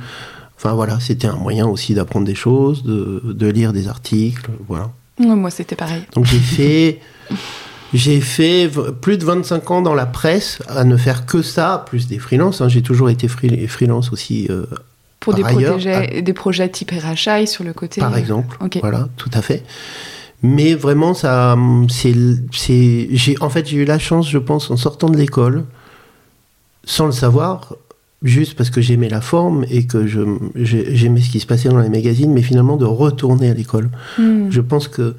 Enfin 0.57 0.73
voilà, 0.73 0.99
c'était 1.01 1.29
un 1.29 1.37
moyen 1.37 1.67
aussi 1.67 1.95
d'apprendre 1.95 2.27
des 2.27 2.35
choses, 2.35 2.83
de, 2.83 3.23
de, 3.25 3.47
lire 3.47 3.73
des 3.73 3.89
articles, 3.89 4.51
voilà. 4.67 4.91
Moi, 5.19 5.51
c'était 5.51 5.77
pareil. 5.77 6.03
Donc 6.15 6.25
j'ai 6.25 6.39
fait, 6.39 7.01
j'ai 7.95 8.21
fait 8.21 8.71
plus 9.01 9.19
de 9.19 9.25
25 9.25 9.71
ans 9.71 9.83
dans 9.83 9.95
la 9.95 10.07
presse 10.07 10.61
à 10.69 10.85
ne 10.85 10.97
faire 10.97 11.27
que 11.27 11.43
ça, 11.43 11.85
plus 11.87 12.07
des 12.07 12.19
freelances. 12.19 12.61
Hein. 12.61 12.69
J'ai 12.69 12.83
toujours 12.83 13.11
été 13.11 13.29
freelance 13.29 14.13
aussi. 14.13 14.47
Euh, 14.51 14.67
Pour 15.21 15.35
des, 15.35 15.43
projets, 15.43 16.23
des 16.23 16.33
projets 16.33 16.69
type 16.69 16.91
RHI 16.91 17.47
sur 17.47 17.65
le 17.65 17.73
côté. 17.73 18.01
Par 18.01 18.17
exemple. 18.17 18.59
Voilà, 18.81 19.09
tout 19.17 19.31
à 19.33 19.43
fait. 19.43 19.63
Mais 20.47 20.75
vraiment, 20.75 21.13
ça, 21.13 21.57
c'est, 21.89 22.15
c'est, 22.53 23.09
j'ai, 23.11 23.37
en 23.41 23.51
fait, 23.51 23.67
j'ai 23.67 23.79
eu 23.79 23.85
la 23.85 23.99
chance, 23.99 24.31
je 24.31 24.39
pense, 24.39 24.71
en 24.71 24.77
sortant 24.77 25.09
de 25.09 25.17
l'école, 25.17 25.65
sans 26.85 27.07
le 27.07 27.13
savoir, 27.13 27.75
juste 28.23 28.55
parce 28.55 28.71
que 28.71 28.81
j'aimais 28.81 29.09
la 29.09 29.21
forme 29.21 29.65
et 29.71 29.87
que 29.87 30.07
je, 30.07 30.21
j'aimais 30.55 31.21
ce 31.21 31.31
qui 31.31 31.41
se 31.41 31.47
passait 31.47 31.69
dans 31.69 31.81
les 31.81 31.89
magazines, 31.89 32.33
mais 32.33 32.43
finalement 32.43 32.77
de 32.77 32.85
retourner 32.85 33.51
à 33.51 33.55
l'école. 33.55 33.91
Hmm. 34.19 34.49
Je 34.51 34.61
pense 34.61 34.87
que 34.87 35.17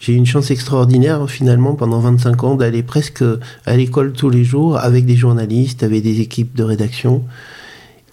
j'ai 0.00 0.14
eu 0.14 0.16
une 0.16 0.26
chance 0.26 0.50
extraordinaire 0.50 1.28
finalement 1.28 1.74
pendant 1.74 2.00
25 2.00 2.44
ans 2.44 2.54
d'aller 2.54 2.82
presque 2.82 3.22
à 3.66 3.76
l'école 3.76 4.12
tous 4.12 4.30
les 4.30 4.44
jours 4.44 4.78
avec 4.78 5.04
des 5.04 5.16
journalistes, 5.16 5.82
avec 5.82 6.02
des 6.02 6.20
équipes 6.20 6.56
de 6.56 6.64
rédaction 6.64 7.22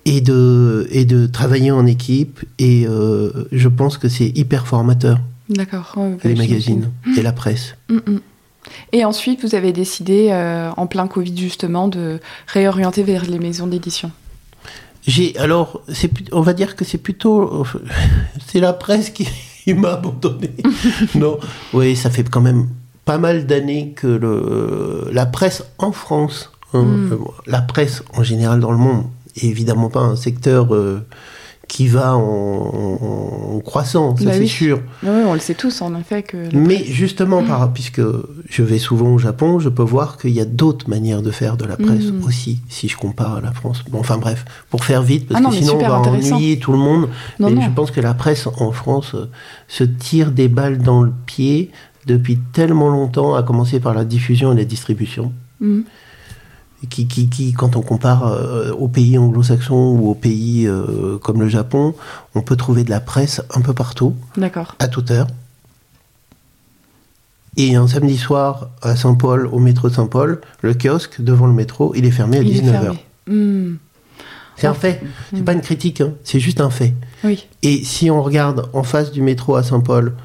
et 0.04 0.20
de, 0.20 0.88
et 0.92 1.06
de 1.06 1.28
travailler 1.28 1.72
en 1.72 1.86
équipe. 1.86 2.44
Et 2.60 2.86
euh, 2.88 3.32
je 3.54 3.70
pense 3.70 3.98
que 3.98 4.10
c'est 4.10 4.38
hyper 4.38 4.68
formateur. 4.68 5.20
D'accord. 5.50 5.96
les 6.24 6.36
magazines 6.36 6.92
et 7.18 7.22
la 7.22 7.32
presse. 7.32 7.76
Hmm, 7.90 7.98
hmm. 7.98 8.20
Et 8.92 9.06
ensuite, 9.06 9.44
vous 9.44 9.56
avez 9.56 9.72
décidé, 9.72 10.30
euh, 10.32 10.70
en 10.76 10.88
plein 10.88 11.08
Covid 11.08 11.38
justement, 11.38 11.88
de 11.88 12.20
réorienter 12.48 13.04
vers 13.04 13.26
les 13.26 13.40
maisons 13.40 13.68
d'édition. 13.68 14.12
J'ai 15.06 15.38
alors, 15.38 15.82
c'est, 15.88 16.12
on 16.34 16.42
va 16.42 16.54
dire 16.54 16.76
que 16.76 16.84
c'est 16.84 16.98
plutôt, 16.98 17.66
c'est 18.48 18.60
la 18.60 18.74
presse 18.74 19.10
qui, 19.10 19.28
m'a 19.74 19.94
abandonné. 19.94 20.52
non, 21.16 21.40
oui, 21.74 21.96
ça 21.96 22.10
fait 22.10 22.30
quand 22.30 22.42
même 22.42 22.68
pas 23.06 23.18
mal 23.18 23.46
d'années 23.46 23.94
que 23.96 24.08
le, 24.08 25.10
la 25.14 25.26
presse 25.26 25.64
en 25.78 25.94
France, 25.94 26.52
hein, 26.74 26.84
hmm. 26.84 27.12
euh, 27.14 27.18
la 27.46 27.62
presse 27.62 28.04
en 28.14 28.24
général 28.24 28.60
dans 28.60 28.72
le 28.72 28.78
monde, 28.78 29.06
est 29.38 29.46
évidemment 29.46 29.90
pas 29.90 30.02
un 30.02 30.16
secteur 30.18 30.74
euh, 30.76 31.06
qui 31.68 31.88
va 31.88 32.16
en, 32.16 33.60
croissant, 33.66 34.16
ça 34.16 34.26
bah 34.26 34.34
c'est 34.34 34.48
sûr. 34.48 34.82
Oui, 35.04 35.22
on 35.26 35.34
le 35.34 35.40
sait 35.40 35.54
tous 35.54 35.82
en 35.82 36.00
effet 36.00 36.24
que. 36.24 36.38
Mais 36.54 36.84
justement, 36.86 37.44
par, 37.48 37.72
puisque 37.74 38.02
je 38.50 38.64
vais 38.64 38.80
souvent 38.80 39.14
au 39.14 39.18
Japon, 39.18 39.60
je 39.60 39.70
peux 39.70 39.84
voir 39.84 40.18
qu'il 40.18 40.32
y 40.32 40.40
a 40.40 40.46
d'autres 40.46 40.90
manières 40.90 41.22
de 41.22 41.32
faire 41.32 41.58
de 41.58 41.66
la 41.66 41.76
presse 41.76 42.06
mm. 42.06 42.24
aussi, 42.24 42.62
si 42.70 42.88
je 42.88 42.96
compare 42.96 43.36
à 43.36 43.42
la 43.42 43.52
France. 43.52 43.84
Bon, 43.90 44.00
enfin 44.00 44.18
bref, 44.18 44.46
pour 44.70 44.86
faire 44.86 45.02
vite, 45.02 45.28
parce 45.28 45.44
ah 45.46 45.50
que 45.50 45.56
sinon 45.56 45.76
on 45.76 45.88
va 45.88 46.00
ennuyer 46.00 46.60
tout 46.60 46.72
le 46.72 46.78
monde. 46.78 47.10
mais 47.40 47.62
je 47.62 47.70
pense 47.70 47.92
que 47.92 48.02
la 48.02 48.14
presse 48.14 48.48
en 48.48 48.72
France 48.72 49.14
euh, 49.16 49.30
se 49.68 49.84
tire 49.84 50.32
des 50.32 50.48
balles 50.48 50.78
dans 50.78 51.02
le 51.02 51.12
pied 51.26 51.72
depuis 52.06 52.40
tellement 52.54 52.90
longtemps, 52.90 53.36
à 53.36 53.44
commencer 53.44 53.82
par 53.82 53.94
la 53.94 54.06
diffusion 54.06 54.54
et 54.54 54.56
la 54.56 54.66
distribution. 54.66 55.34
Mm 55.60 55.82
qui, 56.86 57.08
qui, 57.08 57.28
qui, 57.28 57.54
quand 57.54 57.76
on 57.76 57.82
compare 57.82 58.28
euh, 58.28 58.72
aux 58.72 58.88
pays 58.88 59.18
anglo-saxons 59.18 59.98
ou 60.00 60.10
aux 60.10 60.16
pays 60.16 60.68
euh, 60.68 61.18
comme 61.18 61.42
le 61.42 61.48
Japon, 61.48 61.96
on 62.36 62.42
peut 62.42 62.56
trouver 62.56 62.84
de 62.84 62.90
la 62.90 63.00
presse 63.00 63.42
un 63.54 63.62
peu 63.62 63.74
partout, 63.74 64.16
à 64.80 64.88
toute 64.88 65.10
heure. 65.12 65.28
Et 67.60 67.76
un 67.76 67.88
samedi 67.88 68.18
soir 68.18 68.70
à 68.84 68.96
Saint-Paul, 68.96 69.48
au 69.48 69.58
métro 69.58 69.90
de 69.90 69.96
Saint-Paul, 69.96 70.42
le 70.62 70.74
kiosque 70.76 71.22
devant 71.22 71.48
le 71.48 71.54
métro, 71.54 71.94
il 71.96 72.06
est 72.06 72.12
fermé 72.12 72.38
à 72.38 72.44
19h. 72.44 72.96
Hmm. 73.26 73.78
C'est 74.56 74.68
un 74.68 74.74
fait, 74.74 75.02
c'est 75.34 75.44
pas 75.44 75.54
une 75.54 75.62
critique, 75.62 76.02
hein. 76.02 76.14
c'est 76.24 76.40
juste 76.40 76.62
un 76.62 76.72
fait. 76.72 76.94
Oui. 77.24 77.48
Et 77.62 77.84
si 77.84 78.10
on 78.10 78.24
regarde 78.24 78.70
en 78.74 78.82
face 78.84 79.12
du 79.12 79.22
métro 79.22 79.56
à 79.56 79.62
Saint-Paul, 79.62 80.16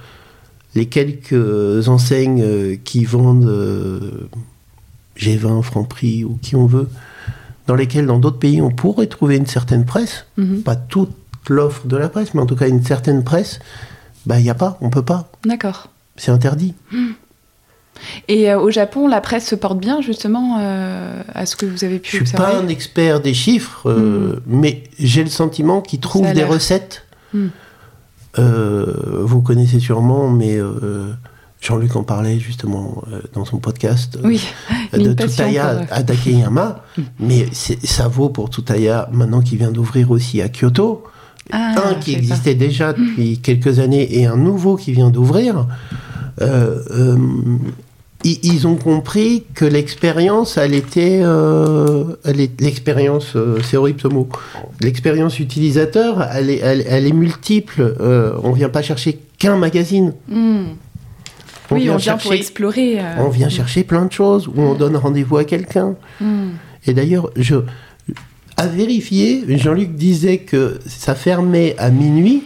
les 0.75 0.87
quelques 0.87 1.89
enseignes 1.89 2.43
euh, 2.43 2.77
qui 2.83 3.05
vendent 3.05 4.29
G20, 5.19 5.63
Franprix 5.63 6.25
ou 6.25 6.39
qui 6.41 6.57
on 6.57 6.67
veut, 6.67 6.89
dans 7.67 7.75
lesquels 7.75 8.07
dans 8.07 8.19
d'autres 8.19 8.39
pays 8.39 8.61
on 8.61 8.71
pourrait 8.71 9.07
trouver 9.07 9.37
une 9.37 9.47
certaine 9.47 9.85
presse, 9.85 10.27
mhm. 10.37 10.63
pas 10.63 10.77
toute 10.77 11.15
l'offre 11.49 11.87
de 11.87 11.97
la 11.97 12.09
presse, 12.09 12.35
mais 12.35 12.41
en 12.41 12.47
tout 12.47 12.57
cas 12.57 12.69
une 12.69 12.85
certaine 12.85 13.25
presse, 13.25 13.61
bah 14.27 14.39
il 14.39 14.43
n'y 14.43 14.51
a 14.51 14.55
pas, 14.55 14.79
on 14.81 14.91
peut 14.91 15.03
pas. 15.03 15.31
D'accord. 15.45 15.89
C'est 16.17 16.31
interdit. 16.31 16.75
Mhm. 16.93 17.15
Et 18.29 18.51
euh, 18.51 18.59
au 18.59 18.71
Japon, 18.71 19.07
la 19.07 19.21
presse 19.21 19.47
se 19.47 19.55
porte 19.55 19.79
bien 19.79 20.01
justement 20.01 20.59
euh, 20.61 21.23
à 21.35 21.47
ce 21.47 21.57
que 21.57 21.67
vous 21.67 21.85
avez 21.85 21.99
pu 21.99 22.19
Je 22.19 22.25
suis 22.25 22.37
pas 22.37 22.57
un 22.57 22.69
expert 22.69 23.21
des 23.21 23.35
chiffres, 23.35 23.89
euh, 23.89 24.43
mhm. 24.47 24.61
mais 24.61 24.85
j'ai 24.99 25.23
le 25.23 25.31
sentiment 25.31 25.81
qu'ils 25.81 26.01
trouvent 26.01 26.33
des 26.33 26.45
recettes. 26.45 27.05
vous 28.35 29.43
connaissez 29.43 29.79
sûrement, 29.79 30.31
mais 30.31 30.59
Jean-Luc 31.63 31.95
en 31.95 32.03
parlait 32.03 32.41
justement 32.41 33.05
euh, 33.13 33.21
dans 33.35 33.45
son 33.45 33.59
podcast 33.59 34.19
euh, 34.25 34.99
de 34.99 35.13
Tutaya 35.13 35.87
à 35.93 36.03
Dakeyama, 36.03 36.85
mais 37.21 37.47
ça 37.53 38.09
vaut 38.09 38.31
pour 38.31 38.51
Tutaya 38.51 39.09
maintenant 39.13 39.41
qui 39.41 39.57
vient 39.57 39.71
d'ouvrir 39.71 40.11
aussi 40.11 40.43
à 40.43 40.49
Kyoto. 40.49 41.05
Ah, 41.53 41.75
un 41.91 41.95
qui 41.95 42.15
existait 42.15 42.55
déjà 42.55 42.93
depuis 42.93 43.39
quelques 43.39 43.79
années 43.79 44.19
et 44.19 44.27
un 44.27 44.37
nouveau 44.37 44.77
qui 44.77 44.93
vient 44.93 45.11
d'ouvrir. 45.11 45.67
Euh, 46.41 47.17
ils, 48.25 48.67
ont 48.69 48.77
compris 48.77 49.45
que 49.55 49.65
l'expérience, 49.65 50.57
elle 50.57 50.75
était, 50.75 51.23
l'expérience, 52.61 53.37
c'est 53.65 53.77
horrible 53.77 54.01
ce 54.01 54.09
mot, 54.09 54.29
l'expérience 54.81 55.41
utilisateur, 55.41 56.23
elle 56.33 56.51
est, 56.51 56.59
elle, 56.59 57.07
est 57.07 57.13
multiple. 57.13 57.97
on 58.01 58.53
vient 58.53 58.69
pas 58.69 58.83
chercher 58.83 59.19
qu'un 59.39 59.57
magazine. 59.57 60.13
Hmm. 60.29 60.67
On 61.73 61.77
oui, 61.77 61.83
vient 61.83 61.95
on 61.95 61.97
vient 61.97 62.13
chercher, 62.13 62.23
pour 62.23 62.33
explorer. 62.35 63.01
Euh, 63.01 63.15
on 63.19 63.29
vient 63.29 63.49
chercher 63.49 63.85
plein 63.85 64.05
de 64.05 64.13
choses, 64.13 64.49
ou 64.49 64.61
on 64.61 64.75
donne 64.75 64.97
rendez-vous 64.97 65.39
à 65.39 65.45
quelqu'un. 65.45 65.97
Hmm. 66.21 66.51
Et 66.87 66.95
d'ailleurs, 66.95 67.31
je, 67.37 67.57
à 68.57 68.67
vérifier, 68.67 69.45
Jean-Luc 69.59 69.95
disait 69.95 70.39
que 70.39 70.81
ça 70.87 71.15
fermait 71.15 71.75
à 71.79 71.91
minuit. 71.91 72.45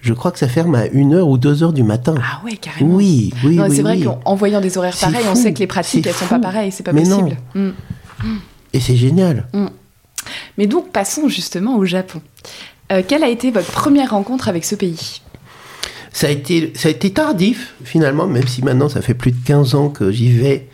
Je 0.00 0.14
crois 0.14 0.30
que 0.30 0.38
ça 0.38 0.46
ferme 0.46 0.76
à 0.76 0.86
1h 0.86 1.20
ou 1.22 1.36
2h 1.38 1.72
du 1.72 1.82
matin. 1.82 2.14
Ah 2.18 2.40
ouais, 2.44 2.56
carrément. 2.56 2.94
Oui, 2.94 3.32
oui, 3.44 3.58
oui. 3.60 3.74
C'est 3.74 3.82
vrai 3.82 3.98
qu'en 4.00 4.34
voyant 4.36 4.60
des 4.60 4.78
horaires 4.78 4.96
pareils, 4.96 5.26
on 5.28 5.34
sait 5.34 5.52
que 5.52 5.58
les 5.58 5.66
pratiques, 5.66 6.06
elles 6.06 6.14
sont 6.14 6.26
pas 6.26 6.38
pareilles, 6.38 6.70
c'est 6.70 6.84
pas 6.84 6.92
possible. 6.92 7.36
Hmm. 7.54 7.70
Et 8.72 8.80
c'est 8.80 8.96
génial. 8.96 9.48
Mais 10.56 10.66
donc, 10.66 10.90
passons 10.92 11.28
justement 11.28 11.76
au 11.76 11.84
Japon. 11.84 12.20
Euh, 12.92 13.02
quelle 13.06 13.22
a 13.22 13.28
été 13.28 13.50
votre 13.50 13.70
première 13.70 14.10
rencontre 14.10 14.48
avec 14.48 14.64
ce 14.64 14.74
pays? 14.74 15.20
Ça 16.18 16.26
a 16.26 16.30
été, 16.30 16.72
ça 16.74 16.88
a 16.88 16.90
été 16.90 17.12
tardif, 17.12 17.74
finalement, 17.84 18.26
même 18.26 18.48
si 18.48 18.64
maintenant 18.64 18.88
ça 18.88 19.02
fait 19.02 19.14
plus 19.14 19.30
de 19.30 19.36
15 19.44 19.76
ans 19.76 19.88
que 19.88 20.10
j'y 20.10 20.32
vais, 20.32 20.66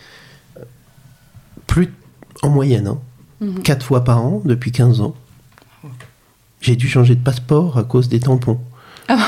plus 1.67 1.93
en 2.41 2.49
moyenne, 2.49 2.87
hein, 2.87 2.99
mhm. 3.43 3.63
quatre 3.63 3.85
fois 3.85 4.05
par 4.05 4.25
an 4.25 4.41
depuis 4.47 4.73
15 4.73 5.03
ans. 5.03 5.15
J'ai 6.63 6.77
dû 6.77 6.89
changer 6.89 7.15
de 7.15 7.23
passeport 7.23 7.77
à 7.77 7.85
cause 7.85 8.09
des 8.09 8.21
tampons. 8.21 8.59
Ah, 9.07 9.19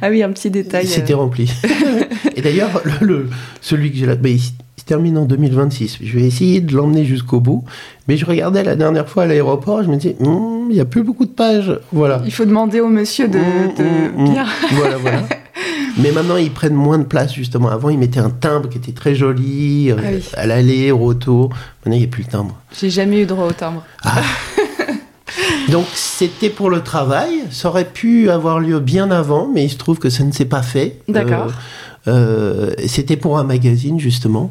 ah 0.00 0.08
oui, 0.08 0.22
un 0.22 0.32
petit 0.32 0.48
détail. 0.48 0.86
C'était 0.86 1.12
euh. 1.12 1.18
rempli. 1.18 1.52
Et 2.34 2.40
d'ailleurs, 2.40 2.80
le, 3.02 3.28
celui 3.60 3.92
que 3.92 3.98
j'ai 3.98 4.06
là, 4.06 4.14
se 4.14 4.52
termine 4.86 5.18
en 5.18 5.24
2026. 5.24 5.98
Je 6.02 6.18
vais 6.18 6.24
essayer 6.24 6.60
de 6.60 6.74
l'emmener 6.74 7.04
jusqu'au 7.04 7.40
bout. 7.40 7.64
Mais 8.08 8.16
je 8.16 8.24
regardais 8.24 8.62
la 8.62 8.76
dernière 8.76 9.08
fois 9.08 9.24
à 9.24 9.26
l'aéroport, 9.26 9.82
je 9.82 9.88
me 9.88 9.96
disais, 9.96 10.16
hmm, 10.20 10.68
il 10.70 10.74
n'y 10.74 10.80
a 10.80 10.84
plus 10.84 11.02
beaucoup 11.02 11.26
de 11.26 11.30
pages. 11.30 11.78
Voilà. 11.92 12.22
Il 12.24 12.32
faut 12.32 12.44
demander 12.44 12.80
au 12.80 12.88
monsieur 12.88 13.28
de, 13.28 13.38
mmh, 13.38 14.32
bien. 14.32 14.46
voilà, 14.72 14.96
voilà. 14.96 15.22
Mais 15.98 16.12
maintenant, 16.12 16.36
ils 16.36 16.52
prennent 16.52 16.74
moins 16.74 16.98
de 16.98 17.04
place, 17.04 17.34
justement. 17.34 17.68
Avant, 17.68 17.88
ils 17.88 17.98
mettaient 17.98 18.20
un 18.20 18.30
timbre 18.30 18.68
qui 18.68 18.78
était 18.78 18.92
très 18.92 19.14
joli, 19.14 19.90
euh, 19.90 20.20
ah 20.34 20.40
à 20.40 20.46
l'aller, 20.46 20.92
au 20.92 20.98
retour. 20.98 21.48
Maintenant, 21.48 21.96
il 21.96 21.98
n'y 21.98 22.04
a 22.04 22.08
plus 22.08 22.22
le 22.22 22.30
timbre. 22.30 22.56
J'ai 22.78 22.90
jamais 22.90 23.22
eu 23.22 23.26
droit 23.26 23.46
au 23.46 23.52
timbre. 23.52 23.82
Ah. 24.04 24.22
Donc, 25.70 25.86
c'était 25.94 26.50
pour 26.50 26.70
le 26.70 26.82
travail. 26.82 27.32
Ça 27.50 27.68
aurait 27.68 27.86
pu 27.86 28.30
avoir 28.30 28.60
lieu 28.60 28.78
bien 28.78 29.10
avant, 29.10 29.48
mais 29.52 29.64
il 29.64 29.70
se 29.70 29.78
trouve 29.78 29.98
que 29.98 30.10
ça 30.10 30.22
ne 30.22 30.32
s'est 30.32 30.44
pas 30.44 30.62
fait. 30.62 31.00
D'accord. 31.08 31.46
Euh, 31.48 31.52
c'était 32.86 33.16
pour 33.16 33.38
un 33.38 33.44
magazine 33.44 33.98
justement 33.98 34.50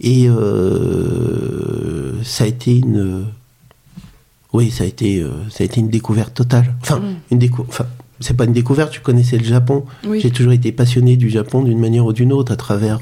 et 0.00 0.28
euh, 0.28 2.12
ça 2.22 2.44
a 2.44 2.46
été 2.46 2.78
une 2.78 3.26
oui 4.52 4.70
ça 4.70 4.84
a 4.84 4.86
été 4.86 5.20
euh, 5.20 5.30
ça 5.50 5.62
a 5.62 5.66
été 5.66 5.80
une 5.80 5.88
découverte 5.88 6.34
totale 6.34 6.74
enfin 6.82 6.98
mm. 6.98 7.14
une 7.30 7.38
découverte 7.38 7.70
enfin 7.70 7.86
c'est 8.18 8.36
pas 8.36 8.44
une 8.44 8.52
découverte 8.52 8.94
je 8.94 9.00
connaissais 9.00 9.38
le 9.38 9.44
Japon 9.44 9.84
j'ai 10.14 10.30
toujours 10.30 10.52
été 10.52 10.72
passionné 10.72 11.16
du 11.16 11.30
Japon 11.30 11.62
d'une 11.62 11.78
manière 11.78 12.06
ou 12.06 12.12
d'une 12.12 12.32
autre 12.32 12.52
à 12.52 12.56
travers 12.56 13.00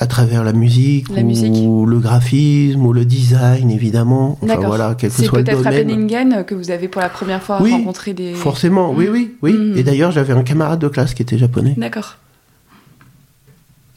à 0.00 0.06
travers 0.06 0.44
la 0.44 0.54
musique, 0.54 1.08
ou 1.10 1.84
le 1.84 1.98
graphisme 1.98 2.86
ou 2.86 2.94
le 2.94 3.04
design 3.04 3.70
évidemment. 3.70 4.38
Enfin, 4.40 4.56
voilà, 4.56 4.94
quel 4.98 5.10
que 5.10 5.22
soit 5.22 5.38
le 5.38 5.44
domaine. 5.44 5.62
C'est 5.62 5.70
peut-être 5.70 6.32
à 6.32 6.42
que 6.42 6.54
vous 6.54 6.70
avez 6.70 6.88
pour 6.88 7.02
la 7.02 7.10
première 7.10 7.42
fois 7.42 7.58
rencontré 7.58 8.14
des. 8.14 8.32
Forcément, 8.32 8.92
oui, 8.92 9.08
oui, 9.12 9.36
oui. 9.42 9.52
Mm. 9.52 9.76
Et 9.76 9.82
d'ailleurs, 9.82 10.10
j'avais 10.10 10.32
un 10.32 10.42
camarade 10.42 10.80
de 10.80 10.88
classe 10.88 11.12
qui 11.12 11.20
était 11.20 11.36
japonais. 11.36 11.74
D'accord 11.76 12.16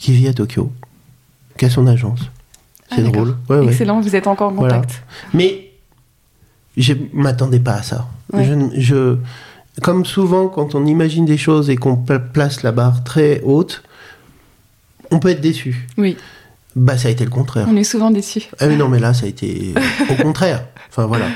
qui 0.04 0.12
vit 0.12 0.28
à 0.28 0.34
Tokyo, 0.34 0.70
qui 1.58 1.64
a 1.64 1.70
son 1.70 1.88
agence? 1.88 2.20
Ah, 2.92 2.96
c'est 2.98 3.04
drôle. 3.04 3.38
Excellent, 3.64 4.02
vous 4.02 4.18
êtes 4.18 4.28
encore 4.28 4.52
en 4.52 4.56
contact. 4.56 5.02
Mais 5.34 5.72
je 6.76 6.94
m'attendais 7.14 7.62
pas 7.62 7.76
à 7.76 7.84
ça. 7.84 8.10
Je, 8.76 9.16
comme 9.82 10.04
souvent, 10.04 10.50
quand 10.50 10.76
on 10.76 10.86
imagine 10.86 11.24
des 11.24 11.38
choses 11.38 11.70
et 11.70 11.78
qu'on 11.78 11.96
place 11.96 12.64
la 12.64 12.74
barre 12.74 13.06
très 13.06 13.40
haute, 13.46 13.82
on 15.10 15.20
peut 15.20 15.30
être 15.30 15.40
déçu. 15.40 15.88
Oui. 15.98 16.18
Bah, 16.76 16.98
ça 16.98 17.08
a 17.08 17.12
été 17.12 17.24
le 17.24 17.30
contraire. 17.30 17.66
On 17.70 17.78
est 17.78 17.86
souvent 17.86 18.12
déçu. 18.12 18.50
Ah 18.60 18.68
mais 18.68 18.76
non, 18.76 18.90
mais 18.90 19.00
là, 19.00 19.14
ça 19.14 19.26
a 19.26 19.30
été 19.30 19.74
au 20.10 20.22
contraire. 20.22 20.66
Enfin 20.90 21.06
voilà. 21.06 21.28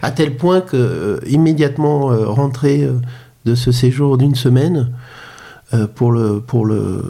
À 0.00 0.12
tel 0.12 0.34
point 0.36 0.62
que 0.62 0.76
euh, 0.78 1.20
immédiatement 1.26 2.10
euh, 2.10 2.26
rentré 2.26 2.84
euh, 2.84 2.94
de 3.44 3.54
ce 3.54 3.70
séjour 3.70 4.16
d'une 4.16 4.34
semaine, 4.34 4.76
euh, 4.78 4.92
pour 5.94 6.12
le 6.12 6.40
pour 6.40 6.66
le 6.66 7.02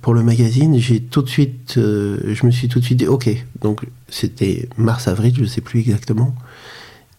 pour 0.00 0.14
le 0.14 0.22
magazine, 0.22 0.78
j'ai 0.78 1.00
tout 1.00 1.22
de 1.22 1.28
suite, 1.28 1.74
euh, 1.76 2.18
je 2.26 2.46
me 2.46 2.50
suis 2.50 2.68
tout 2.68 2.80
de 2.80 2.84
suite 2.84 2.98
dit, 2.98 3.06
ok, 3.06 3.28
donc 3.60 3.82
c'était 4.08 4.68
mars 4.76 5.08
avril, 5.08 5.34
je 5.38 5.44
sais 5.44 5.60
plus 5.60 5.80
exactement, 5.80 6.34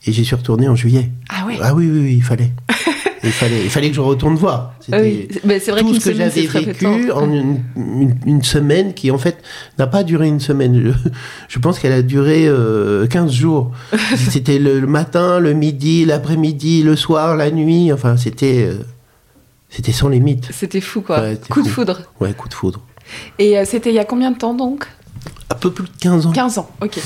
et 0.05 0.11
j'y 0.11 0.25
suis 0.25 0.35
retourné 0.35 0.67
en 0.67 0.75
juillet. 0.75 1.11
Ah 1.29 1.43
oui. 1.45 1.57
Ah 1.61 1.73
oui 1.75 1.87
oui, 1.89 1.99
oui 1.99 2.13
il 2.15 2.23
fallait. 2.23 2.51
il 3.23 3.31
fallait, 3.31 3.63
il 3.63 3.69
fallait 3.69 3.89
que 3.89 3.95
je 3.95 4.01
retourne 4.01 4.35
voir. 4.35 4.73
C'était 4.79 5.27
vrai 5.71 5.81
tout 5.81 5.93
ce 5.93 6.09
que 6.09 6.15
j'avais 6.15 6.47
vécu 6.47 7.11
en 7.11 7.31
une, 7.31 7.59
une, 8.25 8.43
semaine 8.43 8.95
qui, 8.95 9.11
en 9.11 9.19
fait, 9.19 9.37
n'a 9.77 9.85
pas 9.85 10.03
duré 10.03 10.27
une 10.27 10.39
semaine. 10.39 10.95
Je, 11.47 11.59
pense 11.59 11.77
qu'elle 11.77 11.91
a 11.91 12.01
duré 12.01 12.45
15 12.45 12.49
euh, 12.49 13.27
jours. 13.29 13.71
c'était 14.17 14.57
le, 14.57 14.87
matin, 14.87 15.39
le 15.39 15.53
midi, 15.53 16.03
l'après-midi, 16.05 16.81
le 16.81 16.95
soir, 16.95 17.35
la 17.35 17.51
nuit. 17.51 17.93
Enfin, 17.93 18.17
c'était. 18.17 18.69
C'était 19.71 19.93
sans 19.93 20.09
limite. 20.09 20.49
C'était 20.51 20.81
fou, 20.81 21.01
quoi. 21.01 21.35
coup 21.49 21.61
de 21.63 21.67
foudre. 21.67 22.01
Ouais, 22.19 22.33
coup 22.33 22.49
de 22.49 22.53
foudre. 22.53 22.81
Et 23.39 23.57
euh, 23.57 23.63
c'était 23.65 23.89
il 23.89 23.95
y 23.95 23.99
a 23.99 24.05
combien 24.05 24.31
de 24.31 24.37
temps 24.37 24.53
donc? 24.53 24.85
Un 25.49 25.55
peu 25.55 25.71
plus 25.71 25.85
de 25.85 25.97
15 25.99 26.27
ans. 26.27 26.31
15 26.31 26.57
ans, 26.59 26.69
ok. 26.81 26.99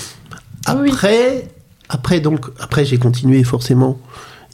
Après, 0.65 1.47
après, 1.89 2.19
donc, 2.19 2.47
après 2.59 2.85
j'ai 2.85 2.97
continué 2.97 3.43
forcément 3.43 3.99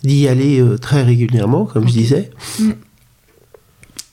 d'y 0.04 0.28
aller 0.28 0.60
euh, 0.60 0.78
très 0.78 1.04
régulièrement, 1.04 1.66
comme 1.66 1.88
je 1.88 1.94
disais. 1.94 2.32
Mm. 2.60 2.72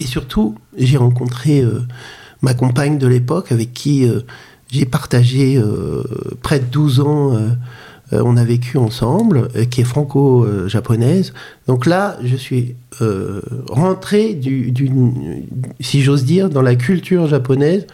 Et 0.01 0.07
surtout, 0.07 0.55
j'ai 0.77 0.97
rencontré 0.97 1.61
euh, 1.61 1.83
ma 2.41 2.55
compagne 2.55 2.99
de 2.99 3.07
l'époque 3.09 3.51
avec 3.51 3.73
qui 3.73 4.09
j'ai 4.71 4.85
partagé 4.85 5.61
près 6.41 6.61
de 6.61 6.67
12 6.67 7.01
ans. 7.01 7.37
On 8.13 8.37
a 8.37 8.45
vécu 8.45 8.79
ensemble, 8.79 9.49
qui 9.71 9.83
est 9.83 9.85
franco-japonaise. 9.85 11.33
Donc 11.67 11.87
là, 11.87 12.17
je 12.23 12.37
suis 12.37 12.75
rentré, 13.69 14.35
du, 14.35 14.73
si 15.81 16.03
j'ose 16.03 16.25
dire, 16.25 16.49
dans 16.49 16.63
la 16.63 16.75
culture 16.75 17.27
japonaise 17.27 17.87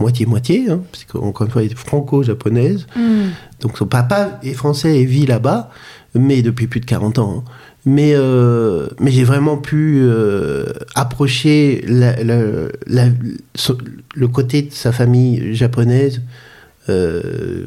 moitié-moitié, 0.00 0.70
hein, 0.70 0.80
parce 0.90 1.04
qu'encore 1.04 1.46
une 1.46 1.52
fois, 1.52 1.62
elle 1.62 1.70
est 1.70 1.78
franco-japonaise. 1.78 2.86
Mm. 2.96 3.28
Donc 3.60 3.78
son 3.78 3.86
papa 3.86 4.40
est 4.42 4.54
français 4.54 4.98
et 4.98 5.04
vit 5.04 5.26
là-bas, 5.26 5.70
mais 6.14 6.42
depuis 6.42 6.66
plus 6.66 6.80
de 6.80 6.86
40 6.86 7.18
ans. 7.18 7.44
Hein. 7.46 7.50
Mais, 7.86 8.12
euh, 8.14 8.88
mais 9.00 9.10
j'ai 9.10 9.24
vraiment 9.24 9.56
pu 9.56 10.00
euh, 10.02 10.66
approcher 10.94 11.82
le 11.86 12.68
côté 14.28 14.62
de 14.62 14.72
sa 14.72 14.92
famille 14.92 15.54
japonaise 15.54 16.20
euh, 16.88 17.66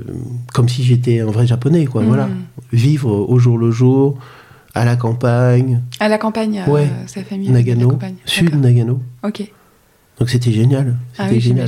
comme 0.54 0.70
si 0.70 0.84
j'étais 0.84 1.20
un 1.20 1.26
vrai 1.26 1.46
japonais, 1.48 1.86
quoi. 1.86 2.04
Voilà. 2.04 2.28
Mm. 2.28 2.46
Vivre 2.72 3.12
au 3.12 3.40
jour 3.40 3.58
le 3.58 3.72
jour, 3.72 4.18
à 4.74 4.86
la 4.86 4.96
campagne. 4.96 5.82
À 6.00 6.08
la 6.08 6.18
campagne, 6.18 6.64
ouais. 6.68 6.90
sa 7.06 7.24
famille 7.24 7.50
Nagano, 7.50 7.98
sud 8.26 8.56
Nagano. 8.56 9.02
Ok. 9.24 9.52
Donc 10.20 10.30
c'était 10.30 10.52
génial. 10.52 10.98
Ah 11.18 11.28
oui, 11.32 11.40
génial. 11.40 11.68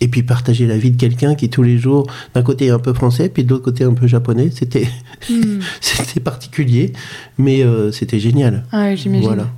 Et 0.00 0.08
puis 0.08 0.22
partager 0.22 0.66
la 0.66 0.76
vie 0.76 0.90
de 0.90 0.98
quelqu'un 0.98 1.34
qui 1.34 1.48
tous 1.48 1.62
les 1.62 1.78
jours, 1.78 2.06
d'un 2.34 2.42
côté 2.42 2.68
un 2.70 2.78
peu 2.78 2.92
français, 2.92 3.30
puis 3.30 3.44
de 3.44 3.50
l'autre 3.50 3.64
côté 3.64 3.84
un 3.84 3.94
peu 3.94 4.06
japonais, 4.06 4.50
c'était 4.52 4.88
hmm. 5.30 5.60
c'était 5.80 6.20
particulier, 6.20 6.92
mais 7.38 7.62
euh, 7.62 7.92
c'était 7.92 8.20
génial. 8.20 8.64
Ah 8.72 8.88
oui, 8.88 8.96
j'imagine. 8.96 9.26
Voilà. 9.26 9.48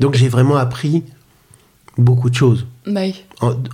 Donc 0.00 0.14
j'ai 0.14 0.28
vraiment 0.28 0.56
appris 0.56 1.02
beaucoup 1.98 2.30
de 2.30 2.34
choses. 2.34 2.66
Bah 2.86 3.02
oui. 3.02 3.22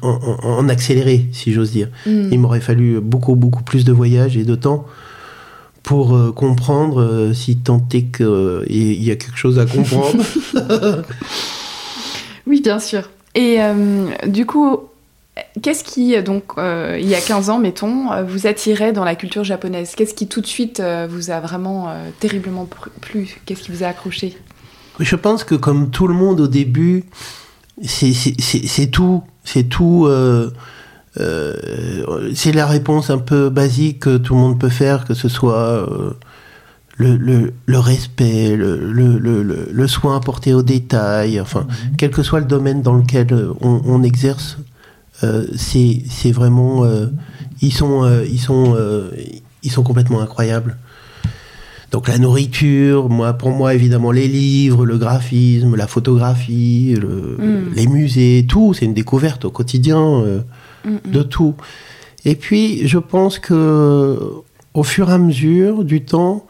en, 0.02 0.68
accéléré, 0.68 1.26
si 1.32 1.52
j'ose 1.52 1.70
dire. 1.70 1.88
Hmm. 2.06 2.28
Il 2.30 2.38
m'aurait 2.40 2.60
fallu 2.60 3.00
beaucoup, 3.00 3.34
beaucoup 3.36 3.62
plus 3.62 3.84
de 3.84 3.92
voyages 3.92 4.36
et 4.36 4.44
de 4.44 4.54
temps 4.54 4.86
pour 5.82 6.14
euh, 6.14 6.32
comprendre 6.32 7.00
euh, 7.00 7.32
si 7.32 7.56
tant 7.56 7.86
est 7.92 8.04
qu'il 8.16 9.02
y 9.02 9.10
a 9.10 9.16
quelque 9.16 9.38
chose 9.38 9.58
à 9.58 9.66
comprendre. 9.66 10.22
oui, 12.46 12.60
bien 12.60 12.78
sûr. 12.78 13.08
Et 13.34 13.58
du 14.26 14.46
coup, 14.46 14.80
Qu'est-ce 15.62 15.84
qui, 15.84 16.20
donc, 16.22 16.44
euh, 16.58 16.98
il 17.00 17.08
y 17.08 17.14
a 17.14 17.20
15 17.20 17.50
ans, 17.50 17.58
mettons, 17.58 18.12
euh, 18.12 18.22
vous 18.22 18.46
attirait 18.46 18.92
dans 18.92 19.04
la 19.04 19.14
culture 19.14 19.44
japonaise? 19.44 19.94
Qu'est-ce 19.96 20.14
qui, 20.14 20.28
tout 20.28 20.40
de 20.40 20.46
suite, 20.46 20.80
euh, 20.80 21.06
vous 21.10 21.30
a 21.30 21.40
vraiment 21.40 21.94
terriblement 22.20 22.68
plu? 23.00 23.38
Qu'est-ce 23.44 23.62
qui 23.62 23.72
vous 23.72 23.82
a 23.82 23.88
accroché? 23.88 24.36
Je 24.98 25.16
pense 25.16 25.44
que, 25.44 25.54
comme 25.54 25.90
tout 25.90 26.06
le 26.06 26.14
monde 26.14 26.40
au 26.40 26.48
début, 26.48 27.04
c'est 27.82 28.90
tout. 28.90 29.22
C'est 29.44 29.64
tout. 29.64 30.08
c'est 32.34 32.52
la 32.52 32.66
réponse 32.66 33.10
un 33.10 33.18
peu 33.18 33.50
basique 33.50 34.00
que 34.00 34.16
tout 34.16 34.34
le 34.34 34.40
monde 34.40 34.58
peut 34.60 34.68
faire, 34.68 35.04
que 35.04 35.14
ce 35.14 35.28
soit 35.28 35.88
le, 36.96 37.16
le, 37.16 37.78
respect, 37.78 38.56
le, 38.56 38.76
le, 38.78 39.86
soin 39.86 40.16
apporté 40.16 40.52
aux 40.54 40.62
détails, 40.62 41.40
enfin, 41.40 41.60
mhm. 41.60 41.96
quel 41.96 42.10
que 42.10 42.22
soit 42.22 42.40
le 42.40 42.46
domaine 42.46 42.82
dans 42.82 42.94
lequel 42.94 43.28
on 43.60 44.02
exerce 44.02 44.58
euh, 45.24 45.46
c'est 45.56 46.32
vraiment. 46.32 46.84
Euh, 46.84 47.06
ils, 47.60 47.72
sont, 47.72 48.04
euh, 48.04 48.24
ils, 48.24 48.38
sont, 48.38 48.76
ils 49.62 49.70
sont 49.70 49.82
complètement 49.82 50.20
incroyables. 50.20 50.76
Donc 51.90 52.08
la 52.08 52.18
nourriture, 52.18 53.08
moi, 53.08 53.32
pour 53.32 53.50
moi 53.50 53.74
évidemment 53.74 54.10
les 54.10 54.28
livres, 54.28 54.84
le 54.84 54.98
graphisme, 54.98 55.74
la 55.74 55.86
photographie, 55.86 56.94
mm. 56.98 57.74
les 57.74 57.86
musées, 57.86 58.46
tout, 58.48 58.74
c'est 58.74 58.84
une 58.84 58.94
découverte 58.94 59.46
au 59.46 59.50
quotidien 59.50 60.22
mm. 60.84 61.10
de 61.10 61.22
tout. 61.22 61.54
Et 62.24 62.34
puis 62.34 62.86
je 62.86 62.98
pense 62.98 63.38
que 63.38 64.18
au 64.74 64.82
fur 64.82 65.10
et 65.10 65.14
à 65.14 65.18
mesure 65.18 65.84
du 65.84 66.04
temps, 66.04 66.46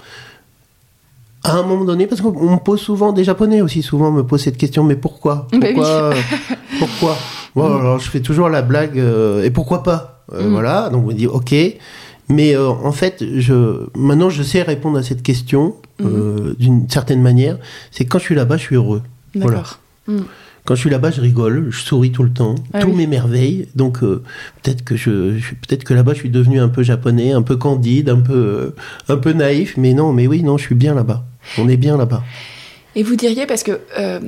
à 1.44 1.52
un 1.52 1.62
moment 1.62 1.84
donné, 1.84 2.06
parce 2.06 2.20
qu'on 2.20 2.50
me 2.50 2.58
pose 2.58 2.80
souvent, 2.80 3.12
des 3.12 3.24
Japonais 3.24 3.60
aussi 3.60 3.82
souvent 3.82 4.10
me 4.10 4.22
posent 4.22 4.42
cette 4.42 4.56
question, 4.56 4.84
mais 4.84 4.96
pourquoi? 4.96 5.46
Bah 5.52 5.68
Pourquoi, 5.72 6.14
pourquoi? 6.78 7.16
Alors, 7.56 7.98
je 7.98 8.08
fais 8.10 8.20
toujours 8.20 8.48
la 8.48 8.62
blague, 8.62 8.98
euh, 8.98 9.42
et 9.42 9.50
pourquoi 9.50 9.82
pas? 9.82 10.24
Euh, 10.32 10.48
mm. 10.48 10.50
Voilà, 10.50 10.90
donc 10.90 11.06
on 11.08 11.12
dit 11.12 11.26
ok. 11.26 11.54
Mais 12.28 12.54
euh, 12.54 12.68
en 12.68 12.92
fait, 12.92 13.24
je, 13.38 13.86
maintenant 13.96 14.30
je 14.30 14.42
sais 14.42 14.62
répondre 14.62 14.98
à 14.98 15.02
cette 15.02 15.22
question 15.22 15.76
mm. 16.00 16.54
d'une 16.58 16.88
certaine 16.88 17.22
manière. 17.22 17.58
C'est 17.90 18.04
quand 18.04 18.18
je 18.18 18.24
suis 18.24 18.34
là-bas, 18.34 18.56
je 18.56 18.62
suis 18.62 18.76
heureux. 18.76 19.02
Voilà. 19.34 19.64
Mm. 20.06 20.20
Quand 20.64 20.74
je 20.74 20.80
suis 20.80 20.90
là-bas, 20.90 21.10
je 21.10 21.22
rigole, 21.22 21.68
je 21.70 21.80
souris 21.80 22.12
tout 22.12 22.22
le 22.22 22.30
temps, 22.30 22.54
ah 22.74 22.82
tout 22.82 22.92
m'émerveille. 22.92 23.68
Donc 23.74 24.00
peut-être 24.00 24.84
que 24.84 24.96
je, 24.96 25.10
peut-être 25.66 25.82
que 25.82 25.94
là-bas, 25.94 26.12
je 26.12 26.18
suis 26.18 26.30
devenu 26.30 26.60
un 26.60 26.68
peu 26.68 26.82
japonais, 26.82 27.32
un 27.32 27.40
peu 27.40 27.56
candide, 27.56 28.10
un 28.10 28.20
peu, 28.20 28.74
un 29.08 29.16
peu 29.16 29.32
naïf. 29.32 29.78
Mais 29.78 29.94
non, 29.94 30.12
mais 30.12 30.26
oui, 30.26 30.42
non, 30.42 30.58
je 30.58 30.64
suis 30.64 30.74
bien 30.74 30.94
là-bas. 30.94 31.24
On 31.56 31.70
est 31.70 31.78
bien 31.78 31.96
là-bas. 31.96 32.22
Et 32.98 33.04
vous 33.04 33.14
diriez, 33.14 33.46
parce 33.46 33.62
que 33.62 33.78
euh, 33.96 34.18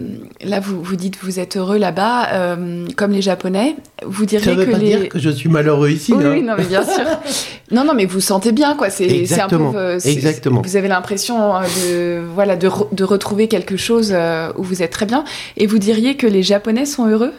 là, 0.45 0.61
vous, 0.61 0.81
vous 0.81 0.95
dites 0.95 1.19
vous 1.21 1.41
êtes 1.41 1.57
heureux 1.57 1.77
là-bas, 1.77 2.29
euh, 2.35 2.87
comme 2.95 3.11
les 3.11 3.21
Japonais, 3.21 3.75
vous 4.07 4.27
diriez 4.27 4.45
Ça 4.45 4.55
veut 4.55 4.65
que 4.65 4.71
pas 4.71 4.79
dire 4.79 5.09
que 5.09 5.19
je 5.19 5.29
suis 5.29 5.49
malheureux 5.49 5.91
ici. 5.91 6.13
Oui, 6.13 6.25
hein. 6.25 6.31
oui 6.35 6.43
non, 6.43 6.55
mais 6.57 6.67
bien 6.67 6.85
sûr. 6.85 7.05
non, 7.73 7.85
non, 7.85 7.95
mais 7.95 8.07
vous 8.07 8.21
sentez 8.21 8.53
bien, 8.53 8.77
quoi. 8.77 8.89
C'est 8.89 9.41
un 9.41 9.49
peu. 9.49 9.99
Exactement. 10.05 10.63
Vous 10.63 10.77
avez 10.77 10.87
l'impression 10.87 11.57
euh, 11.57 11.63
de, 11.63 12.25
voilà, 12.33 12.55
de, 12.55 12.71
de, 12.93 13.03
retrouver 13.03 13.49
quelque 13.49 13.77
chose 13.77 14.15
où 14.57 14.63
vous 14.63 14.85
êtes 14.85 14.93
très 14.93 15.07
bien. 15.07 15.25
Et 15.57 15.67
vous 15.67 15.81
diriez 15.81 16.17
que 16.17 16.29
les 16.29 16.45
Japonais 16.45 16.87
sont 16.87 17.09
heureux? 17.09 17.33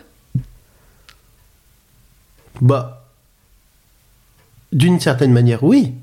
Bah. 2.59 3.05
D'une 4.73 4.99
certaine 4.99 5.31
manière, 5.31 5.63
oui 5.63 5.93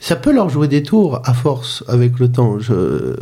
ça 0.00 0.16
peut 0.16 0.32
leur 0.32 0.48
jouer 0.48 0.66
des 0.66 0.82
tours 0.82 1.20
à 1.24 1.34
force 1.34 1.84
avec 1.86 2.18
le 2.18 2.32
temps. 2.32 2.58
Je... 2.58 3.14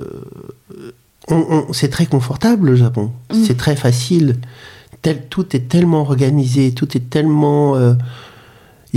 c'est 1.72 1.90
très 1.90 2.06
confortable 2.06 2.68
le 2.68 2.76
Japon. 2.76 3.10
Mm. 3.32 3.44
C'est 3.44 3.56
très 3.56 3.76
facile. 3.76 4.36
Tel, 5.02 5.26
tout 5.28 5.54
est 5.54 5.68
tellement 5.68 6.00
organisé, 6.00 6.72
tout 6.72 6.96
est 6.96 7.10
tellement. 7.10 7.76
Il 7.76 7.82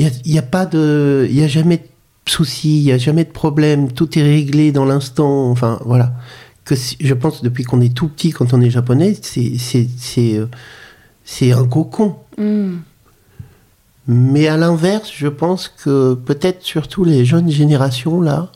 euh, 0.06 0.10
n'y 0.26 0.38
a, 0.38 0.42
a, 0.42 0.44
pas 0.44 0.68
de. 0.68 1.28
Il 1.30 1.44
a 1.44 1.48
jamais 1.48 1.78
de 1.78 2.32
soucis, 2.32 2.78
il 2.78 2.84
n'y 2.86 2.92
a 2.92 3.00
jamais 3.00 3.24
de 3.24 3.32
problème. 3.32 3.92
Tout 3.92 4.18
est 4.18 4.24
réglé 4.24 4.72
dans 4.72 4.86
l'instant. 4.86 5.50
Enfin, 5.50 5.80
voilà. 5.84 6.14
Que 6.66 6.76
je 6.76 7.14
pense 7.16 7.42
depuis 7.42 7.64
qu'on 7.64 7.82
est 7.82 7.94
tout 7.94 8.08
petit, 8.08 8.30
quand 8.30 8.54
on 8.54 8.62
est 8.62 8.70
japonais, 8.70 9.18
c'est 9.20 9.58
c'est 9.58 10.38
euh, 10.38 11.56
un 11.56 11.68
cocon. 11.68 12.16
Mm. 12.38 12.76
Mais 14.08 14.48
à 14.48 14.58
l'inverse, 14.58 15.12
je 15.16 15.28
pense 15.28 15.68
que 15.68 16.16
peut-être 16.16 16.64
surtout 16.64 17.04
les 17.04 17.24
jeunes 17.24 17.52
générations, 17.52 18.20
là, 18.20 18.52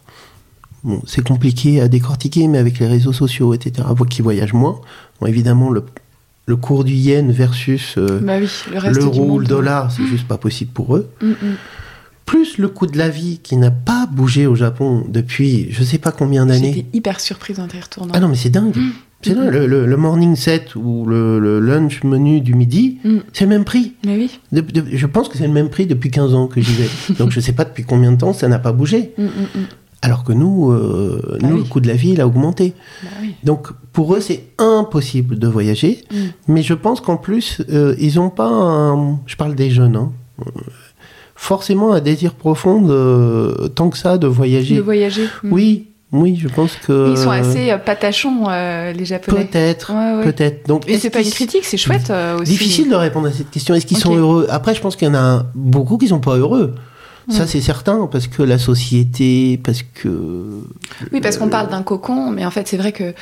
bon, 0.83 1.01
c'est 1.05 1.25
compliqué 1.25 1.81
à 1.81 1.87
décortiquer, 1.87 2.47
mais 2.47 2.57
avec 2.57 2.79
les 2.79 2.87
réseaux 2.87 3.13
sociaux, 3.13 3.53
etc., 3.53 3.87
qui 4.09 4.21
voyagent 4.21 4.53
moins, 4.53 4.79
bon, 5.19 5.27
évidemment, 5.27 5.69
le, 5.69 5.83
le 6.47 6.55
cours 6.55 6.83
du 6.83 6.93
yen 6.93 7.31
versus 7.31 7.95
euh, 7.97 8.19
bah 8.21 8.39
le 8.39 8.47
l'euro 8.91 9.39
le 9.39 9.45
dollar, 9.45 9.91
c'est 9.91 10.05
juste 10.05 10.27
pas 10.27 10.37
possible 10.37 10.71
pour 10.71 10.95
eux. 10.95 11.09
Mm, 11.21 11.29
mm. 11.29 11.55
Plus 12.25 12.57
le 12.57 12.69
coût 12.69 12.87
de 12.87 12.97
la 12.97 13.09
vie 13.09 13.39
qui 13.43 13.55
n'a 13.55 13.69
pas 13.69 14.07
bougé 14.07 14.47
au 14.47 14.55
Japon 14.55 15.05
depuis 15.07 15.67
je 15.71 15.83
sais 15.83 15.99
pas 15.99 16.11
combien 16.11 16.47
d'années. 16.47 16.73
J'étais 16.73 16.97
hyper 16.97 17.19
surprise 17.19 17.59
en 17.59 17.67
y 17.67 17.79
retournant. 17.79 18.13
Ah 18.15 18.19
non, 18.19 18.29
mais 18.29 18.35
c'est 18.35 18.49
dingue. 18.49 18.75
Mm. 18.75 18.91
C'est 19.21 19.33
le, 19.33 19.85
le, 19.85 19.97
morning 19.97 20.35
set 20.35 20.75
ou 20.75 21.05
le, 21.05 21.59
lunch 21.59 22.03
menu 22.03 22.41
du 22.41 22.53
midi, 22.53 22.99
mm. 23.03 23.17
c'est 23.33 23.45
le 23.45 23.49
même 23.49 23.63
prix. 23.63 23.93
Mais 24.05 24.15
oui. 24.17 24.39
je 24.51 25.05
pense 25.07 25.29
que 25.29 25.37
c'est 25.37 25.47
le 25.47 25.53
même 25.53 25.69
prix 25.69 25.87
depuis 25.87 26.11
15 26.11 26.35
ans 26.35 26.47
que 26.47 26.61
j'y 26.61 26.73
vais. 26.73 26.89
Donc 27.17 27.31
je 27.31 27.39
ne 27.39 27.41
sais 27.41 27.53
pas 27.53 27.65
depuis 27.65 27.83
combien 27.83 28.11
de 28.11 28.17
temps 28.17 28.33
ça 28.33 28.47
n'a 28.47 28.59
pas 28.59 28.71
bougé. 28.71 29.13
Mm, 29.17 29.23
mm, 29.23 29.29
Alors 30.03 30.23
que 30.23 30.33
nous, 30.33 30.71
euh, 30.71 31.37
bah 31.41 31.47
nous 31.47 31.57
le 31.57 31.63
coût 31.63 31.79
de 31.79 31.87
la 31.87 31.95
vie, 31.95 32.11
il 32.11 32.21
a 32.21 32.27
augmenté. 32.27 32.75
Bah 33.01 33.09
Donc 33.43 33.69
pour 33.93 34.13
eux, 34.13 34.19
c'est 34.19 34.43
impossible 34.59 35.39
de 35.39 35.47
voyager. 35.47 36.03
Mais 36.47 36.61
je 36.61 36.73
pense 36.75 37.01
qu'en 37.01 37.17
plus, 37.17 37.61
euh, 37.69 37.95
ils 37.99 38.15
n'ont 38.15 38.29
pas 38.29 38.49
un... 38.49 39.19
Je 39.25 39.35
parle 39.37 39.55
des 39.55 39.71
jeunes, 39.71 39.95
hein, 39.95 40.11
forcément 41.35 41.93
un 41.93 41.99
désir 41.99 42.33
profond 42.33 42.81
de, 42.81 43.67
tant 43.75 43.89
que 43.89 43.97
ça 43.97 44.17
de 44.17 44.27
voyager. 44.27 44.75
De 44.75 44.81
voyager. 44.81 45.27
Oui, 45.43 45.87
oui, 46.15 46.37
je 46.41 46.47
pense 46.47 46.75
que. 46.75 47.11
Ils 47.11 47.17
sont 47.17 47.31
assez 47.31 47.71
euh, 47.71 47.77
patachons, 47.77 48.45
euh, 48.49 48.91
les 48.93 49.05
Japonais. 49.05 49.45
Peut-être, 49.45 49.91
peut-être. 50.23 50.67
Donc, 50.67 50.87
et 50.87 50.97
c'est 50.97 51.09
pas 51.09 51.21
une 51.21 51.29
critique, 51.29 51.65
c'est 51.65 51.77
chouette 51.77 52.09
euh, 52.09 52.39
aussi. 52.39 52.51
Difficile 52.51 52.89
de 52.89 52.95
répondre 52.95 53.27
à 53.27 53.31
cette 53.31 53.49
question. 53.49 53.75
Est-ce 53.75 53.85
qu'ils 53.85 53.97
sont 53.97 54.15
heureux? 54.15 54.47
Après, 54.49 54.73
je 54.73 54.81
pense 54.81 54.95
qu'il 54.95 55.07
y 55.07 55.11
en 55.11 55.15
a 55.15 55.45
beaucoup 55.53 55.97
qui 55.97 56.07
sont 56.07 56.19
pas 56.19 56.35
heureux. 56.35 56.75
Ça, 57.27 57.47
c'est 57.47 57.61
certain, 57.61 58.07
parce 58.11 58.27
que 58.27 58.43
la 58.43 58.57
société, 58.57 59.59
parce 59.63 59.81
que. 59.81 60.61
Oui, 61.11 61.21
parce 61.21 61.37
qu'on 61.37 61.49
parle 61.49 61.69
d'un 61.69 61.81
cocon, 61.81 62.29
mais 62.29 62.45
en 62.45 62.51
fait, 62.51 62.67
c'est 62.67 62.77
vrai 62.77 62.91
que 62.91 63.13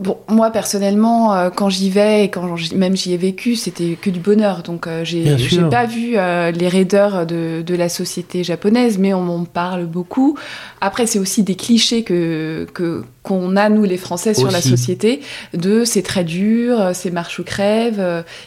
Bon, 0.00 0.16
moi 0.28 0.50
personnellement, 0.50 1.34
euh, 1.34 1.50
quand 1.50 1.68
j'y 1.70 1.90
vais 1.90 2.24
et 2.24 2.28
quand 2.30 2.54
même 2.74 2.96
j'y 2.96 3.14
ai 3.14 3.16
vécu, 3.16 3.56
c'était 3.56 3.96
que 4.00 4.10
du 4.10 4.20
bonheur. 4.20 4.62
Donc 4.62 4.86
euh, 4.86 5.04
j'ai 5.04 5.24
pas 5.70 5.86
vu 5.86 6.12
euh, 6.16 6.50
les 6.52 6.68
raideurs 6.68 7.26
de, 7.26 7.62
de 7.62 7.74
la 7.74 7.88
société 7.88 8.44
japonaise, 8.44 8.96
mais 8.98 9.12
on 9.12 9.22
m'en 9.22 9.44
parle 9.44 9.86
beaucoup. 9.86 10.38
Après, 10.80 11.06
c'est 11.06 11.18
aussi 11.18 11.42
des 11.42 11.56
clichés 11.56 12.04
que 12.04 12.66
que- 12.74 13.02
qu'on 13.24 13.56
a 13.56 13.68
nous 13.68 13.84
les 13.84 13.96
Français 13.98 14.34
sur 14.34 14.50
la 14.52 14.60
société 14.70 15.20
de 15.54 15.84
c'est 15.84 16.02
très 16.02 16.24
dur, 16.24 16.80
euh, 16.80 16.92
c'est 16.94 17.10
marche 17.10 17.38
ou 17.40 17.44
crève. 17.44 18.00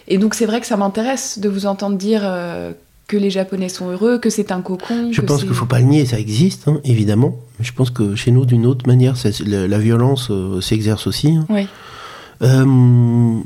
et 0.08 0.18
donc 0.18 0.34
c'est 0.36 0.46
vrai 0.46 0.62
que 0.62 0.68
ça 0.68 0.78
m'intéresse 0.78 1.38
de 1.40 1.50
vous 1.50 1.66
entendre 1.66 1.98
dire 1.98 2.22
que 3.12 3.18
les 3.18 3.30
Japonais 3.30 3.68
sont 3.70 3.90
heureux, 3.92 4.20
que 4.20 4.30
c'est 4.30 4.52
un 4.54 4.62
cocon. 4.62 5.12
Je 5.12 5.20
que 5.20 5.26
pense 5.26 5.44
qu'il 5.44 5.54
faut 5.54 5.66
pas 5.66 5.80
le 5.80 5.86
nier, 5.86 6.06
ça 6.06 6.18
existe, 6.18 6.68
hein, 6.70 6.80
évidemment. 6.86 7.36
Je 7.60 7.72
pense 7.74 7.90
que 7.90 8.16
chez 8.16 8.32
nous, 8.32 8.46
d'une 8.46 8.66
autre 8.66 8.88
manière, 8.88 9.16
la, 9.46 9.68
la 9.68 9.80
violence 9.80 10.30
euh, 10.32 10.62
s'exerce 10.62 11.08
aussi. 11.08 11.32
hein. 11.36 11.46
Oui. 11.50 11.68
Euh, 12.42 13.40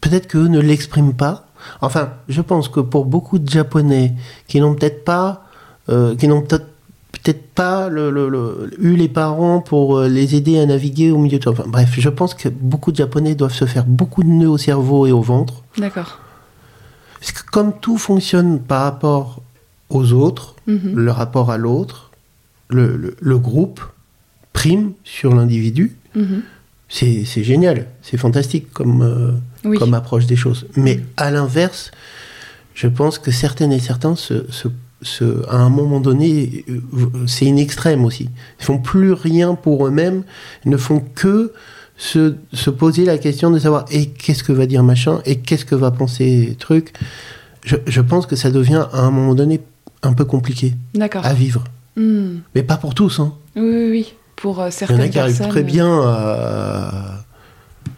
Peut-être 0.00 0.28
qu'eux 0.28 0.46
ne 0.46 0.60
l'expriment 0.60 1.12
pas. 1.14 1.46
Enfin, 1.80 2.10
je 2.28 2.40
pense 2.40 2.68
que 2.68 2.80
pour 2.80 3.04
beaucoup 3.06 3.38
de 3.38 3.48
Japonais 3.48 4.12
qui 4.46 4.60
n'ont 4.60 4.74
peut-être 4.74 5.04
pas, 5.04 5.44
euh, 5.88 6.14
qui 6.14 6.28
n'ont 6.28 6.42
peut-être 6.42 6.66
peut-être 7.10 7.42
pas 7.54 7.88
le- 7.88 8.10
le- 8.10 8.28
le- 8.28 8.70
eu 8.78 8.94
les 8.94 9.08
parents 9.08 9.60
pour 9.60 10.00
les 10.02 10.36
aider 10.36 10.60
à 10.60 10.66
naviguer 10.66 11.10
au 11.10 11.18
milieu 11.18 11.38
de... 11.38 11.48
Enfin, 11.48 11.64
bref, 11.66 11.94
je 11.98 12.08
pense 12.10 12.34
que 12.34 12.48
beaucoup 12.48 12.92
de 12.92 12.96
Japonais 12.96 13.34
doivent 13.34 13.54
se 13.54 13.64
faire 13.64 13.84
beaucoup 13.86 14.22
de 14.22 14.28
nœuds 14.28 14.50
au 14.50 14.58
cerveau 14.58 15.06
et 15.06 15.12
au 15.12 15.20
ventre. 15.22 15.64
D'accord. 15.78 16.20
Parce 17.20 17.32
que 17.32 17.42
comme 17.50 17.72
tout 17.80 17.98
fonctionne 17.98 18.60
par 18.60 18.82
rapport 18.82 19.42
aux 19.90 20.12
autres, 20.12 20.54
Mhm. 20.66 20.94
le 20.94 21.10
rapport 21.10 21.50
à 21.50 21.56
l'autre, 21.58 22.10
le, 22.68 22.96
le- 22.96 23.16
le 23.20 23.38
groupe 23.38 23.80
prime 24.52 24.92
sur 25.04 25.34
l'individu, 25.34 25.96
Mhm. 26.14 26.42
c'est 26.88 27.24
génial, 27.44 27.86
c'est 28.02 28.16
fantastique 28.18 28.70
comme, 28.72 29.02
euh, 29.02 29.32
Oui. 29.64 29.78
comme 29.78 29.94
approche 29.94 30.26
des 30.26 30.36
choses. 30.36 30.66
Mais 30.76 31.00
à 31.16 31.30
l'inverse, 31.30 31.90
je 32.74 32.86
pense 32.88 33.18
que 33.18 33.30
certaines 33.30 33.72
et 33.72 33.80
certains, 33.80 34.14
se, 34.16 34.50
se- 34.50 34.68
se- 35.02 35.46
à 35.48 35.56
un 35.56 35.68
moment 35.70 36.00
donné, 36.00 36.64
euh, 36.68 36.80
c'est 37.26 37.46
une 37.46 37.58
extrême 37.58 38.04
aussi. 38.04 38.28
Ils 38.60 38.64
font 38.64 38.78
plus 38.78 39.12
rien 39.12 39.54
pour 39.54 39.86
eux-mêmes, 39.86 40.22
ils 40.64 40.70
ne 40.70 40.76
font 40.76 41.00
que 41.14 41.52
se, 41.98 42.36
se 42.54 42.70
poser 42.70 43.04
la 43.04 43.18
question 43.18 43.50
de 43.50 43.58
savoir 43.58 43.84
et 43.90 44.06
qu'est-ce 44.06 44.42
que 44.42 44.52
va 44.52 44.64
dire 44.66 44.82
machin 44.82 45.20
et 45.26 45.36
qu'est-ce 45.40 45.64
que 45.66 45.74
va 45.74 45.90
penser 45.90 46.56
truc. 46.58 46.92
Je, 47.64 47.76
je 47.86 48.00
pense 48.00 48.24
que 48.26 48.36
ça 48.36 48.50
devient 48.50 48.86
à 48.92 49.00
un 49.00 49.10
moment 49.10 49.34
donné 49.34 49.60
un 50.02 50.12
peu 50.14 50.24
compliqué 50.24 50.74
à 51.22 51.34
vivre. 51.34 51.64
Hmm. 51.96 52.36
Mais 52.54 52.62
pas 52.62 52.76
pour 52.76 52.94
tous. 52.94 53.18
Hein. 53.20 53.34
Oui, 53.56 53.62
oui, 53.64 53.90
oui. 53.90 54.14
Pour 54.36 54.60
euh, 54.60 54.62
Il 54.62 54.66
y 54.66 54.68
en 54.68 54.70
certaines 54.70 55.00
a 55.00 55.08
qui 55.08 55.18
arrivent 55.18 55.36
personnes. 55.36 55.50
très 55.52 55.64
bien 55.64 56.00
à, 56.00 57.24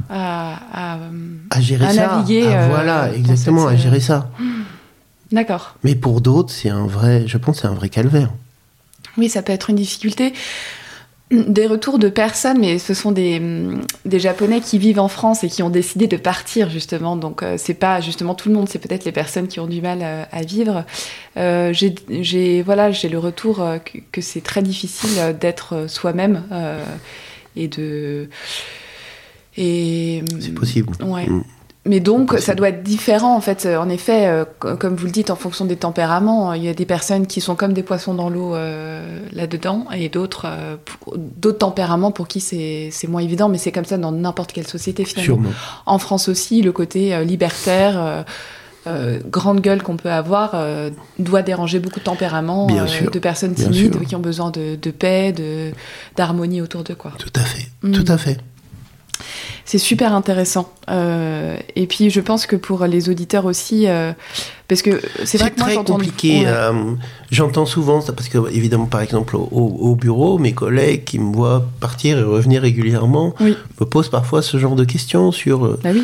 À, 0.08 0.54
à, 0.72 0.96
euh, 0.96 1.36
à 1.50 1.60
gérer 1.60 1.84
À 1.86 1.90
ça. 1.92 2.06
naviguer, 2.16 2.46
euh, 2.46 2.68
voilà, 2.70 3.12
exactement, 3.14 3.66
à 3.68 3.74
euh, 3.74 3.76
gérer 3.76 4.00
ça. 4.00 4.30
D'accord. 5.30 5.76
Mais 5.84 5.94
pour 5.94 6.20
d'autres, 6.22 6.52
c'est 6.52 6.70
un 6.70 6.86
vrai, 6.86 7.24
je 7.28 7.36
pense, 7.38 7.56
que 7.56 7.62
c'est 7.62 7.68
un 7.68 7.74
vrai 7.74 7.90
calvaire. 7.90 8.30
Oui, 9.18 9.28
ça 9.28 9.42
peut 9.42 9.52
être 9.52 9.70
une 9.70 9.76
difficulté. 9.76 10.32
Des 11.30 11.68
retours 11.68 12.00
de 12.00 12.08
personnes, 12.08 12.58
mais 12.58 12.80
ce 12.80 12.92
sont 12.92 13.12
des, 13.12 13.40
des 14.04 14.18
Japonais 14.18 14.60
qui 14.60 14.78
vivent 14.78 14.98
en 14.98 15.06
France 15.06 15.44
et 15.44 15.48
qui 15.48 15.62
ont 15.62 15.70
décidé 15.70 16.08
de 16.08 16.16
partir 16.16 16.68
justement. 16.70 17.14
Donc 17.14 17.44
euh, 17.44 17.54
c'est 17.56 17.74
pas 17.74 18.00
justement 18.00 18.34
tout 18.34 18.48
le 18.48 18.56
monde, 18.56 18.68
c'est 18.68 18.80
peut-être 18.80 19.04
les 19.04 19.12
personnes 19.12 19.46
qui 19.46 19.60
ont 19.60 19.68
du 19.68 19.80
mal 19.80 20.00
euh, 20.02 20.24
à 20.32 20.42
vivre. 20.42 20.84
Euh, 21.36 21.72
j'ai, 21.72 22.62
voilà, 22.62 22.90
j'ai 22.90 23.08
le 23.08 23.18
retour 23.18 23.60
euh, 23.60 23.78
que, 23.78 23.98
que 24.10 24.20
c'est 24.20 24.40
très 24.40 24.60
difficile 24.60 25.10
euh, 25.18 25.32
d'être 25.32 25.88
soi-même 25.88 26.42
euh, 26.50 26.84
et 27.54 27.68
de 27.68 28.28
et 29.56 30.24
C'est 30.40 30.52
possible. 30.52 30.88
Ouais. 31.00 31.26
Mm. 31.28 31.44
Mais 31.90 32.00
donc, 32.00 32.38
ça 32.38 32.54
doit 32.54 32.68
être 32.68 32.82
différent, 32.82 33.34
en 33.36 33.40
fait. 33.40 33.66
En 33.66 33.88
effet, 33.88 34.26
euh, 34.28 34.44
co- 34.60 34.76
comme 34.76 34.94
vous 34.94 35.06
le 35.06 35.10
dites, 35.12 35.30
en 35.30 35.36
fonction 35.36 35.64
des 35.64 35.76
tempéraments, 35.76 36.52
il 36.52 36.62
y 36.64 36.68
a 36.68 36.74
des 36.74 36.86
personnes 36.86 37.26
qui 37.26 37.40
sont 37.40 37.56
comme 37.56 37.72
des 37.72 37.82
poissons 37.82 38.14
dans 38.14 38.30
l'eau 38.30 38.54
euh, 38.54 39.18
là-dedans, 39.32 39.86
et 39.94 40.08
d'autres 40.08 40.46
euh, 40.46 40.76
d'autres 41.16 41.58
tempéraments 41.58 42.12
pour 42.12 42.28
qui 42.28 42.40
c'est 42.40 42.90
moins 43.08 43.22
évident, 43.22 43.48
mais 43.48 43.58
c'est 43.58 43.72
comme 43.72 43.84
ça 43.84 43.98
dans 43.98 44.12
n'importe 44.12 44.52
quelle 44.52 44.66
société, 44.68 45.04
finalement. 45.04 45.24
Sûrement. 45.24 45.50
En 45.86 45.98
France 45.98 46.28
aussi, 46.28 46.62
le 46.62 46.72
côté 46.72 47.22
libertaire, 47.24 48.24
euh, 48.86 49.18
grande 49.30 49.60
gueule 49.60 49.82
qu'on 49.82 49.96
peut 49.96 50.10
avoir, 50.10 50.52
euh, 50.54 50.90
doit 51.18 51.42
déranger 51.42 51.80
beaucoup 51.80 51.98
de 51.98 52.04
tempéraments, 52.04 52.66
Bien 52.66 52.84
euh, 52.84 52.86
sûr. 52.86 53.10
de 53.10 53.18
personnes 53.18 53.54
timides 53.54 53.98
qui 54.06 54.14
ont 54.16 54.20
besoin 54.20 54.50
de, 54.50 54.76
de 54.80 54.90
paix, 54.90 55.32
de- 55.32 55.72
d'harmonie 56.16 56.62
autour 56.62 56.82
d'eux, 56.84 56.94
quoi. 56.94 57.12
Tout 57.18 57.32
à 57.34 57.40
fait. 57.40 57.66
Mm. 57.82 57.92
Tout 57.92 58.04
à 58.12 58.16
fait. 58.16 58.38
C'est 59.70 59.78
super 59.78 60.12
intéressant. 60.14 60.72
Euh, 60.90 61.56
et 61.76 61.86
puis, 61.86 62.10
je 62.10 62.20
pense 62.20 62.44
que 62.46 62.56
pour 62.56 62.84
les 62.86 63.08
auditeurs 63.08 63.44
aussi, 63.44 63.86
euh, 63.86 64.10
parce 64.66 64.82
que 64.82 65.00
c'est 65.24 65.38
vrai 65.38 65.52
que 65.52 65.60
très 65.60 65.76
compliqué. 65.76 66.42
Euh, 66.44 66.72
J'entends 67.30 67.66
souvent 67.66 68.00
ça 68.00 68.12
parce 68.12 68.28
que, 68.28 68.50
évidemment, 68.52 68.86
par 68.86 69.00
exemple, 69.00 69.36
au, 69.36 69.46
au 69.52 69.94
bureau, 69.94 70.38
mes 70.38 70.54
collègues 70.54 71.04
qui 71.04 71.20
me 71.20 71.32
voient 71.32 71.64
partir 71.78 72.18
et 72.18 72.22
revenir 72.24 72.62
régulièrement 72.62 73.32
Oui. 73.38 73.56
me 73.80 73.86
posent 73.86 74.08
parfois 74.10 74.42
ce 74.42 74.56
genre 74.58 74.74
de 74.74 74.82
questions 74.84 75.30
sur 75.30 75.60
Bah 75.84 75.90
oui. 75.92 76.02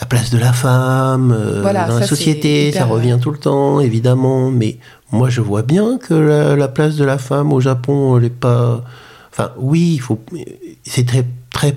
la 0.00 0.06
place 0.06 0.30
de 0.30 0.38
la 0.38 0.54
femme 0.54 1.32
euh, 1.38 1.60
Voilà, 1.60 1.88
dans 1.88 1.98
la 1.98 2.06
société. 2.06 2.68
hyper, 2.68 2.80
Ça 2.84 2.86
revient 2.88 3.18
tout 3.20 3.32
le 3.32 3.38
temps, 3.38 3.80
évidemment. 3.80 4.50
Mais 4.50 4.78
moi, 5.12 5.28
je 5.28 5.42
vois 5.42 5.60
bien 5.60 5.98
que 5.98 6.14
la, 6.14 6.56
la 6.56 6.68
place 6.68 6.96
de 6.96 7.04
la 7.04 7.18
femme 7.18 7.52
au 7.52 7.60
Japon, 7.60 8.16
elle 8.16 8.24
est 8.24 8.30
pas. 8.30 8.82
Enfin, 9.30 9.50
oui, 9.58 9.90
il 9.96 10.00
faut. 10.00 10.18
C'est 10.84 11.04
très, 11.06 11.26
très 11.52 11.72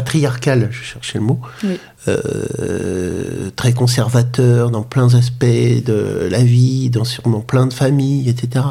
patriarcal, 0.00 0.68
je 0.70 0.82
cherchais 0.82 1.18
le 1.18 1.24
mot. 1.24 1.40
Oui. 1.64 1.78
Euh, 2.08 3.50
très 3.56 3.72
conservateur 3.72 4.70
dans 4.70 4.82
plein 4.82 5.06
d'aspects 5.06 5.44
de 5.44 6.28
la 6.30 6.42
vie, 6.44 6.90
dans, 6.90 7.04
dans 7.24 7.40
plein 7.40 7.66
de 7.66 7.72
familles, 7.72 8.28
etc. 8.28 8.64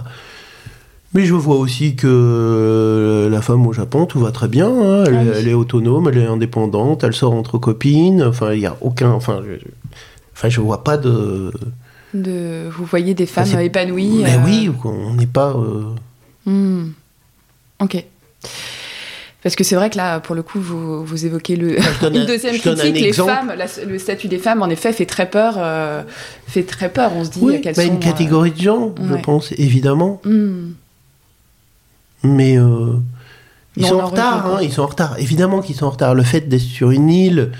Mais 1.16 1.26
je 1.26 1.34
vois 1.34 1.56
aussi 1.58 1.96
que 1.96 2.08
euh, 2.08 3.30
la 3.30 3.42
femme 3.42 3.66
au 3.66 3.74
Japon, 3.74 4.06
tout 4.06 4.20
va 4.20 4.32
très 4.32 4.48
bien. 4.48 4.68
hein. 4.70 5.04
Elle, 5.08 5.16
Ah 5.16 5.22
oui. 5.24 5.30
elle 5.38 5.48
est 5.48 5.54
autonome, 5.54 6.10
elle 6.10 6.18
est 6.20 6.28
indépendante, 6.28 7.04
elle 7.04 7.14
sort 7.16 7.34
entre 7.34 7.58
copines. 7.58 8.22
Enfin, 8.22 8.54
il 8.54 8.60
n'y 8.60 8.66
a 8.68 8.76
aucun. 8.82 9.10
Enfin, 9.12 9.42
je, 9.48 9.54
je- 9.54 9.72
enfin, 10.34 10.50
je 10.50 10.62
vois 10.62 10.84
pas 10.84 10.98
de. 10.98 11.52
De, 12.14 12.70
vous 12.78 12.86
voyez 12.86 13.14
des 13.14 13.26
femmes 13.26 13.60
épanouies. 13.60 14.22
Mais 14.24 14.36
euh, 14.36 14.46
oui, 14.46 14.70
on 14.84 15.14
n'est 15.16 15.26
pas. 15.26 15.52
euh, 15.56 15.86
hmm. 16.46 16.92
Ok. 17.82 18.06
Parce 19.46 19.56
que 19.56 19.64
c'est 19.64 19.76
vrai 19.76 19.92
que 19.92 19.98
là, 19.98 20.20
pour 20.20 20.34
le 20.34 20.42
coup, 20.42 20.60
vous, 20.60 21.06
vous 21.06 21.26
évoquez 21.28 21.56
le, 21.56 21.78
une 22.02 22.18
un- 22.18 22.26
deuxième 22.26 22.56
un 22.56 22.58
critique. 22.58 22.96
Les 22.96 23.14
femmes, 23.14 23.54
la- 23.56 23.86
le 23.88 24.00
statut 24.00 24.28
des 24.28 24.40
femmes, 24.40 24.64
en 24.64 24.70
effet, 24.72 24.92
fait 24.92 25.06
très 25.06 25.30
peur. 25.30 25.54
euh, 25.60 26.02
fait 26.48 26.64
très 26.64 26.90
peur. 26.90 27.12
On 27.16 27.24
se 27.24 27.30
dit 27.30 27.40
Oui, 27.44 27.62
qu'elles 27.62 27.76
bah, 27.76 27.84
sont. 27.84 27.90
une 27.90 28.00
catégorie 28.00 28.50
de 28.50 28.60
gens, 28.60 28.96
je 29.08 29.14
pense, 29.22 29.52
évidemment. 29.60 30.20
hmm. 30.26 30.72
Mais 32.24 32.58
euh, 32.58 32.94
ils 33.78 33.84
Non, 33.84 33.90
sont 33.90 33.96
on 33.98 34.02
en 34.02 34.06
retard, 34.08 34.46
hein, 34.48 34.60
ils 34.64 34.72
sont 34.74 34.82
en 34.82 34.88
retard. 34.88 35.16
Évidemment 35.20 35.62
qu'ils 35.62 35.76
sont 35.76 35.86
en 35.86 35.92
retard. 35.92 36.16
Le 36.16 36.24
fait 36.24 36.42
d'être 36.50 36.60
sur 36.62 36.90
une 36.90 37.12
île, 37.12 37.52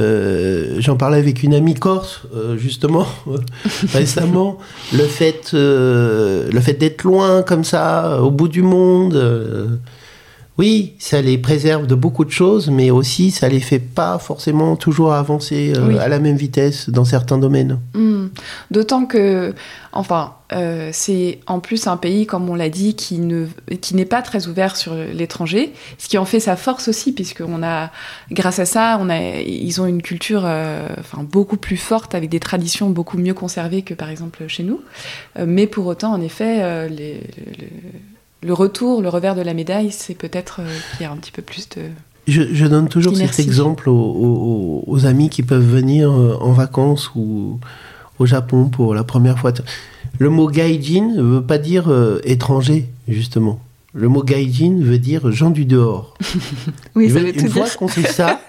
euh, 0.00 0.74
j'en 0.80 0.96
parlais 0.96 1.18
avec 1.18 1.44
une 1.44 1.54
amie 1.54 1.74
corse, 1.74 2.22
justement, 2.56 3.06
récemment. 3.92 4.58
Le 4.92 5.04
fait, 5.04 5.50
le 5.52 6.60
fait 6.60 6.74
d'être 6.74 7.04
loin 7.04 7.42
comme 7.42 7.62
ça, 7.62 8.20
au 8.22 8.32
bout 8.32 8.48
du 8.48 8.62
monde, 8.62 9.78
oui, 10.58 10.94
ça 10.98 11.22
les 11.22 11.38
préserve 11.38 11.86
de 11.86 11.94
beaucoup 11.94 12.24
de 12.24 12.30
choses, 12.30 12.68
mais 12.68 12.90
aussi 12.90 13.30
ça 13.30 13.48
les 13.48 13.60
fait 13.60 13.78
pas 13.78 14.18
forcément 14.18 14.74
toujours 14.74 15.12
avancer 15.12 15.72
euh, 15.76 15.86
Oui. 15.86 15.98
à 15.98 16.08
la 16.08 16.18
même 16.18 16.36
vitesse 16.36 16.90
dans 16.90 17.04
certains 17.04 17.38
domaines. 17.38 17.78
Hmm. 17.94 18.26
D'autant 18.72 19.06
que, 19.06 19.54
enfin, 19.92 20.34
euh, 20.52 20.90
c'est 20.92 21.38
en 21.46 21.60
plus 21.60 21.86
un 21.86 21.96
pays, 21.96 22.26
comme 22.26 22.50
on 22.50 22.56
l'a 22.56 22.70
dit, 22.70 22.96
qui 22.96 23.18
ne, 23.18 23.46
qui 23.80 23.94
n'est 23.94 24.04
pas 24.04 24.20
très 24.20 24.48
ouvert 24.48 24.76
sur 24.76 24.94
l'étranger, 24.94 25.72
ce 25.98 26.08
qui 26.08 26.18
en 26.18 26.24
fait 26.24 26.40
sa 26.40 26.56
force 26.56 26.88
aussi, 26.88 27.12
puisque 27.12 27.42
on 27.46 27.62
a, 27.62 27.90
grâce 28.32 28.58
à 28.58 28.64
ça, 28.66 28.98
on 29.00 29.08
a, 29.10 29.18
ils 29.40 29.80
ont 29.80 29.86
une 29.86 30.02
culture, 30.02 30.42
euh, 30.44 30.88
enfin, 30.98 31.22
beaucoup 31.22 31.56
plus 31.56 31.76
forte, 31.76 32.16
avec 32.16 32.30
des 32.30 32.40
traditions 32.40 32.90
beaucoup 32.90 33.16
mieux 33.18 33.34
conservées 33.34 33.82
que 33.82 33.94
par 33.94 34.10
exemple 34.10 34.44
chez 34.48 34.64
nous. 34.64 34.80
Mais 35.46 35.68
pour 35.68 35.86
autant, 35.86 36.12
en 36.12 36.20
effet, 36.20 36.88
les- 36.88 37.20
le, 38.42 38.52
retour, 38.52 39.02
le 39.02 39.08
revers 39.08 39.34
de 39.34 39.42
la 39.42 39.54
médaille, 39.54 39.90
c'est 39.90 40.14
peut-être 40.14 40.60
euh, 40.60 40.68
qu'il 40.96 41.04
y 41.04 41.08
a 41.08 41.12
un 41.12 41.16
petit 41.16 41.32
peu 41.32 41.42
plus 41.42 41.68
de. 41.70 41.82
Je, 42.26 42.42
je 42.52 42.66
donne 42.66 42.88
toujours 42.88 43.16
cet 43.16 43.38
exemple 43.40 43.88
aux, 43.88 43.94
aux- 43.94 44.84
aux 44.86 45.06
amis 45.06 45.30
qui 45.30 45.42
peuvent 45.42 45.64
venir 45.66 46.10
euh, 46.10 46.36
en 46.40 46.52
vacances 46.52 47.10
ou 47.16 47.58
au 48.18 48.26
Japon 48.26 48.66
pour 48.68 48.94
la 48.94 49.02
première 49.04 49.38
fois. 49.38 49.52
Le 50.18 50.28
mot 50.30 50.48
gaijin 50.48 51.12
ne 51.16 51.22
veut 51.22 51.42
pas 51.42 51.58
dire 51.58 51.88
euh, 51.88 52.20
étranger, 52.24 52.86
justement. 53.08 53.60
Le 53.94 54.08
mot 54.08 54.22
gaijin 54.22 54.76
veut 54.80 54.98
dire 54.98 55.32
gens 55.32 55.50
du 55.50 55.64
dehors. 55.64 56.14
Oui, 56.94 57.08
ça 57.08 57.18
veut- 57.20 57.26
veut 57.26 57.32
tout 57.32 57.40
une 57.40 57.48
fois 57.50 57.66
qu'on 57.78 57.88
sait 57.88 58.02
ça, 58.02 58.40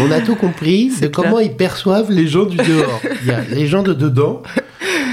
on 0.00 0.10
a 0.10 0.20
tout 0.20 0.34
compris 0.36 0.88
de 0.90 0.94
C'est 0.94 1.10
comment 1.10 1.38
ils 1.38 1.54
perçoivent 1.54 2.10
les 2.10 2.26
gens 2.28 2.44
du 2.44 2.56
dehors. 2.58 3.00
Il 3.22 3.28
y 3.28 3.30
a 3.30 3.40
les 3.42 3.66
gens 3.66 3.82
de 3.82 3.94
dedans 3.94 4.42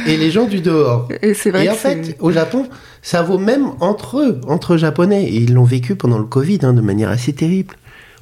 et 0.07 0.17
les 0.17 0.31
gens 0.31 0.45
du 0.45 0.61
dehors. 0.61 1.07
Et 1.21 1.33
c'est 1.33 1.51
vrai 1.51 1.65
Et 1.65 1.69
en 1.69 1.73
fait, 1.73 2.15
au 2.19 2.31
Japon, 2.31 2.67
ça 3.01 3.21
vaut 3.21 3.37
même 3.37 3.67
entre 3.79 4.19
eux, 4.19 4.39
entre 4.47 4.77
Japonais. 4.77 5.23
Et 5.25 5.35
ils 5.37 5.53
l'ont 5.53 5.63
vécu 5.63 5.95
pendant 5.95 6.17
le 6.19 6.25
Covid 6.25 6.59
hein, 6.63 6.73
de 6.73 6.81
manière 6.81 7.09
assez 7.09 7.33
terrible. 7.33 7.75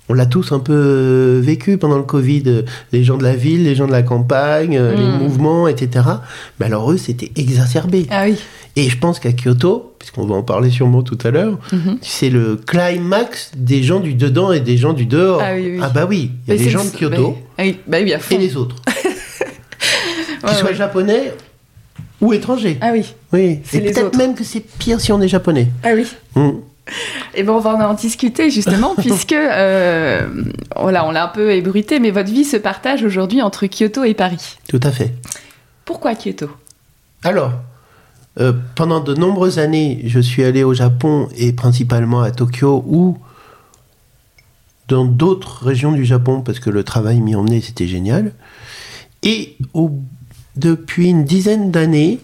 On 0.10 0.13
l'a 0.13 0.26
tous 0.26 0.54
un 0.54 0.60
peu 0.60 0.72
euh, 0.74 1.42
vécu 1.44 1.78
pendant 1.78 1.98
le 1.98 2.04
Covid. 2.04 2.44
euh, 2.48 2.62
Les 2.94 3.04
gens 3.04 3.18
de 3.18 3.24
la 3.24 3.36
ville, 3.36 3.63
les 3.66 3.76
gens 3.76 3.88
de 3.88 3.92
la 3.92 4.04
campagne, 4.04 4.78
euh, 4.78 4.96
Mm. 4.96 5.00
les 5.00 5.18
mouvements, 5.26 5.68
etc. 5.68 6.06
Mais 6.60 6.68
alors 6.68 6.90
eux, 6.92 6.98
c'était 6.98 7.32
exacerbé. 7.36 8.06
Ah 8.10 8.24
oui. 8.26 8.38
Et 8.78 8.90
je 8.90 8.98
pense 8.98 9.20
qu'à 9.20 9.32
Kyoto, 9.34 9.96
puisqu'on 10.00 10.26
va 10.26 10.36
en 10.36 10.44
parler 10.44 10.70
sûrement 10.70 11.02
tout 11.02 11.18
à 11.26 11.32
l'heure, 11.32 11.58
Mhm. 11.74 11.98
c'est 12.02 12.30
le 12.30 12.56
climax 12.56 13.52
des 13.58 13.84
gens 13.84 14.00
du 14.00 14.13
dedans 14.13 14.52
et 14.54 14.60
des 14.62 14.78
gens 14.78 14.94
du 14.94 15.08
dehors. 15.08 15.42
Ah 15.44 15.56
oui, 15.56 15.72
oui. 15.78 15.82
bah 15.94 16.06
oui, 16.08 16.32
il 16.48 16.54
y 16.54 16.56
a 16.56 16.60
Mais 16.60 16.63
les 16.66 16.70
gens 16.70 16.86
de 16.86 16.90
Kyoto 16.92 17.32
bah, 17.32 17.38
ah 17.58 17.63
bah 17.88 17.98
oui, 18.02 18.13
à 18.13 18.20
fond. 18.20 18.36
et 18.36 18.38
les 18.38 18.56
autres. 18.56 18.76
Ouais, 20.44 20.50
Qu'ils 20.50 20.58
soient 20.60 20.70
ouais. 20.70 20.76
japonais 20.76 21.34
ou 22.22 22.34
étrangers. 22.34 22.78
Ah 22.82 22.90
oui. 22.94 23.14
Oui, 23.34 23.60
C'est 23.64 23.82
peut-être 23.82 24.18
même 24.18 24.36
que 24.36 24.44
c'est 24.44 24.60
pire 24.62 25.00
si 25.00 25.12
on 25.12 25.22
est 25.22 25.28
japonais. 25.28 25.68
Ah 25.84 25.90
oui. 25.94 26.08
Mm. 26.36 26.50
Et 27.36 27.44
ben 27.44 27.52
on 27.54 27.60
va 27.60 27.90
en 27.90 27.94
discuter 27.94 28.50
justement 28.50 28.96
puisque 28.98 29.34
euh, 29.34 30.22
voilà, 30.76 31.06
on 31.06 31.12
l'a 31.12 31.26
un 31.26 31.28
peu 31.28 31.52
ébruité, 31.52 32.00
mais 32.00 32.12
votre 32.12 32.32
vie 32.32 32.46
se 32.46 32.58
partage 32.58 33.04
aujourd'hui 33.04 33.42
entre 33.42 33.66
Kyoto 33.68 34.04
et 34.06 34.14
Paris. 34.14 34.58
Tout 34.70 34.80
à 34.84 34.92
fait. 34.92 35.14
Pourquoi 35.86 36.16
Kyoto? 36.16 36.50
Alors, 37.24 37.52
euh, 38.40 38.54
pendant 38.76 39.00
de 39.02 39.14
nombreuses 39.16 39.60
années, 39.60 40.02
je 40.06 40.20
suis 40.20 40.44
allé 40.44 40.64
au 40.64 40.74
Japon 40.74 41.28
et 41.38 41.52
principalement 41.54 42.22
à 42.22 42.32
Tokyo 42.32 42.84
ou 42.88 43.18
dans 44.88 45.04
d'autres 45.06 45.66
régions 45.66 45.92
du 45.92 46.06
Japon 46.06 46.42
parce 46.42 46.60
que 46.60 46.70
le 46.70 46.84
travail 46.84 47.20
m'y 47.20 47.36
emmenait, 47.36 47.62
c'était 47.62 47.88
génial. 47.88 48.32
Et 49.24 49.58
au- 49.74 50.00
depuis 50.58 51.10
une 51.10 51.26
dizaine 51.26 51.72
d'années, 51.72 52.20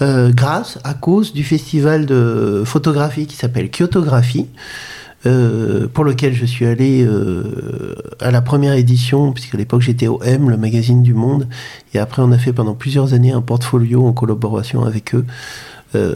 euh, 0.00 0.30
grâce 0.32 0.78
à 0.84 0.94
cause 0.94 1.32
du 1.32 1.44
festival 1.44 2.06
de 2.06 2.62
photographie 2.64 3.26
qui 3.26 3.36
s'appelle 3.36 3.70
Kyotographie, 3.70 4.48
euh, 5.24 5.86
pour 5.86 6.02
lequel 6.02 6.34
je 6.34 6.44
suis 6.44 6.66
allé 6.66 7.04
euh, 7.04 7.94
à 8.18 8.32
la 8.32 8.42
première 8.42 8.72
édition, 8.72 9.32
puisqu'à 9.32 9.56
l'époque 9.56 9.80
j'étais 9.80 10.08
au 10.08 10.20
M, 10.22 10.50
le 10.50 10.56
magazine 10.56 11.02
du 11.02 11.14
Monde, 11.14 11.46
et 11.94 12.00
après 12.00 12.22
on 12.22 12.32
a 12.32 12.38
fait 12.38 12.52
pendant 12.52 12.74
plusieurs 12.74 13.14
années 13.14 13.30
un 13.30 13.40
portfolio 13.40 14.04
en 14.04 14.12
collaboration 14.12 14.84
avec 14.84 15.14
eux. 15.14 15.24
Euh, 15.94 16.14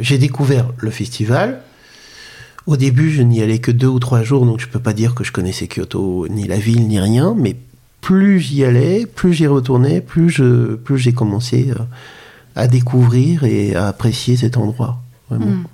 j'ai 0.00 0.16
découvert 0.16 0.68
le 0.78 0.90
festival. 0.90 1.60
Au 2.66 2.78
début, 2.78 3.10
je 3.10 3.20
n'y 3.20 3.42
allais 3.42 3.58
que 3.58 3.70
deux 3.70 3.86
ou 3.88 3.98
trois 3.98 4.22
jours, 4.22 4.46
donc 4.46 4.60
je 4.60 4.68
peux 4.68 4.80
pas 4.80 4.94
dire 4.94 5.14
que 5.14 5.22
je 5.22 5.30
connaissais 5.30 5.68
Kyoto, 5.68 6.26
ni 6.28 6.44
la 6.48 6.56
ville, 6.56 6.88
ni 6.88 6.98
rien, 6.98 7.34
mais 7.36 7.56
plus 8.06 8.38
j'y 8.38 8.62
allais, 8.62 9.04
plus 9.04 9.32
j'y 9.32 9.48
retournais, 9.48 10.00
plus 10.00 10.30
je, 10.30 10.76
plus 10.76 10.96
j'ai 10.96 11.12
commencé 11.12 11.70
euh, 11.70 11.82
à 12.54 12.68
découvrir 12.68 13.42
et 13.42 13.74
à 13.74 13.88
apprécier 13.88 14.36
cet 14.36 14.56
endroit. 14.56 14.98
Vraiment. 15.28 15.46
Mm. 15.46 15.64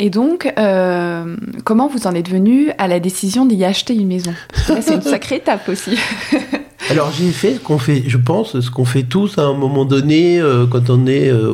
Et 0.00 0.10
donc, 0.10 0.52
euh, 0.58 1.36
comment 1.62 1.86
vous 1.86 2.08
en 2.08 2.14
êtes 2.16 2.28
venu 2.28 2.72
à 2.76 2.88
la 2.88 2.98
décision 2.98 3.46
d'y 3.46 3.64
acheter 3.64 3.94
une 3.94 4.08
maison? 4.08 4.34
C'est 4.66 4.96
une 4.96 5.02
sacrée 5.02 5.36
étape 5.36 5.68
aussi. 5.68 5.96
Alors 6.90 7.12
j'ai 7.12 7.30
fait 7.30 7.54
ce 7.54 7.60
qu'on 7.60 7.78
fait, 7.78 8.02
je 8.08 8.16
pense, 8.18 8.58
ce 8.58 8.68
qu'on 8.68 8.84
fait 8.84 9.04
tous 9.04 9.38
à 9.38 9.42
un 9.42 9.54
moment 9.54 9.84
donné 9.84 10.40
euh, 10.40 10.66
quand 10.66 10.90
on 10.90 11.06
est 11.06 11.28
euh, 11.28 11.52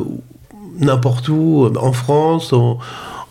n'importe 0.79 1.29
où, 1.29 1.69
en 1.79 1.91
France, 1.93 2.53
en, 2.53 2.79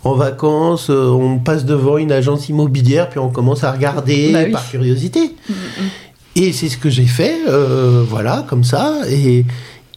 en 0.06 0.14
vacances, 0.14 0.88
euh, 0.90 1.08
on 1.10 1.38
passe 1.38 1.64
devant 1.64 1.96
une 1.98 2.12
agence 2.12 2.48
immobilière 2.48 3.08
puis 3.10 3.18
on 3.18 3.28
commence 3.30 3.64
à 3.64 3.72
regarder 3.72 4.32
Bah 4.32 4.40
oui. 4.44 4.52
par 4.52 4.68
curiosité. 4.68 5.34
Et 6.34 6.52
c'est 6.52 6.68
ce 6.68 6.76
que 6.76 6.90
j'ai 6.90 7.06
fait, 7.06 7.36
euh, 7.48 8.04
voilà, 8.06 8.44
comme 8.48 8.64
ça. 8.64 9.00
Et, 9.08 9.44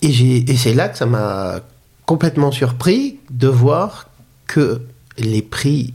et, 0.02 0.52
et 0.52 0.56
c'est 0.58 0.74
là 0.74 0.88
que 0.90 0.98
ça 0.98 1.06
m'a 1.06 1.60
complètement 2.06 2.52
surpris 2.52 3.20
de 3.30 3.48
voir 3.48 4.08
que 4.48 4.82
les 5.18 5.42
prix, 5.42 5.94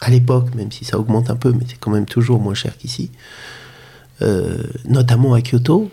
à 0.00 0.10
l'époque, 0.10 0.54
même 0.54 0.70
si 0.70 0.84
ça 0.84 0.98
augmente 0.98 1.28
un 1.28 1.34
peu, 1.36 1.52
mais 1.52 1.64
c'est 1.68 1.78
quand 1.78 1.90
même 1.90 2.06
toujours 2.06 2.40
moins 2.40 2.54
cher 2.54 2.76
qu'ici, 2.78 3.10
euh, 4.22 4.58
notamment 4.88 5.34
à 5.34 5.40
Kyoto, 5.42 5.90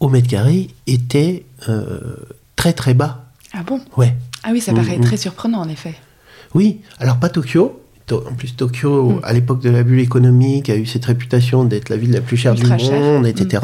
au 0.00 0.08
mètre 0.08 0.28
carré, 0.28 0.68
étaient 0.86 1.44
euh, 1.68 2.16
très 2.56 2.72
très 2.72 2.94
bas. 2.94 3.26
Ah 3.52 3.62
bon? 3.66 3.80
Ouais. 3.96 4.14
Ah 4.44 4.48
oui, 4.52 4.60
ça 4.60 4.72
Mm, 4.72 4.76
paraît 4.76 4.98
mm. 4.98 5.02
très 5.04 5.16
surprenant 5.18 5.60
en 5.60 5.68
effet. 5.68 5.94
Oui, 6.54 6.80
alors 6.98 7.18
pas 7.18 7.28
Tokyo. 7.28 7.80
To- 8.06 8.24
En 8.30 8.34
plus, 8.34 8.56
Tokyo, 8.56 9.10
Mm. 9.10 9.20
à 9.22 9.32
l'époque 9.32 9.60
de 9.60 9.70
la 9.70 9.82
bulle 9.82 10.00
économique, 10.00 10.70
a 10.70 10.76
eu 10.76 10.86
cette 10.86 11.04
réputation 11.04 11.64
d'être 11.64 11.88
la 11.90 11.96
ville 11.96 12.12
la 12.12 12.20
plus 12.22 12.36
chère 12.36 12.54
Ultra 12.54 12.76
du 12.76 12.84
monde, 12.90 13.26
etc. 13.26 13.62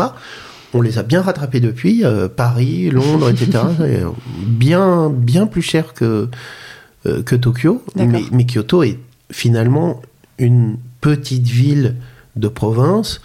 On 0.74 0.80
les 0.82 0.98
a 0.98 1.02
bien 1.02 1.22
rattrapés 1.22 1.60
depuis, 1.60 2.04
euh, 2.04 2.28
Paris, 2.28 2.90
Londres, 2.90 3.30
etc. 3.30 3.50
C'est 3.78 4.02
bien, 4.46 5.08
bien 5.10 5.46
plus 5.46 5.62
cher 5.62 5.94
que, 5.94 6.28
euh, 7.06 7.22
que 7.22 7.36
Tokyo. 7.36 7.82
Mais 8.32 8.44
Kyoto 8.44 8.82
est 8.82 8.98
finalement 9.30 10.02
une 10.38 10.76
petite 11.00 11.46
ville 11.46 11.94
de 12.36 12.48
province. 12.48 13.20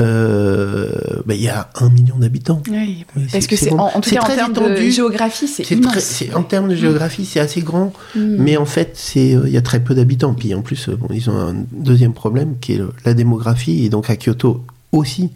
Euh, 0.00 0.88
ben, 1.26 1.34
Il 1.34 1.42
y 1.42 1.48
a 1.48 1.68
un 1.80 1.90
million 1.90 2.16
d'habitants. 2.16 2.62
Oui, 2.70 3.04
Oui, 3.16 3.26
parce 3.30 3.44
c'est- 3.44 3.50
que 3.50 3.56
c'est 3.56 3.64
c'est 3.66 3.70
bon. 3.70 3.78
en, 3.80 4.00
tout 4.00 4.10
termes 4.10 4.52
de 4.54 4.90
géographie, 4.90 5.46
c'est 5.48 5.70
immense. 5.70 6.22
en 6.34 6.42
termes 6.42 6.68
de 6.68 6.74
géographie, 6.76 7.24
c'est 7.26 7.40
assez 7.40 7.60
grand. 7.60 7.92
Mm. 8.14 8.36
Mais 8.38 8.56
en 8.56 8.64
fait, 8.64 8.92
c'est 8.94 9.34
euh, 9.34 9.42
il 9.46 9.52
y 9.52 9.56
a 9.56 9.62
très 9.62 9.80
peu 9.80 9.94
d'habitants. 9.94 10.34
Puis 10.34 10.54
en 10.54 10.62
plus, 10.62 10.88
euh, 10.88 10.96
bon, 10.96 11.08
ils 11.12 11.28
ont 11.28 11.38
un 11.38 11.54
deuxième 11.72 12.14
problème 12.14 12.56
qui 12.60 12.74
est 12.74 12.78
le- 12.78 12.92
la 13.04 13.14
démographie. 13.14 13.84
Et 13.84 13.88
donc 13.90 14.08
à 14.08 14.16
Kyoto 14.16 14.64
aussi, 14.92 15.30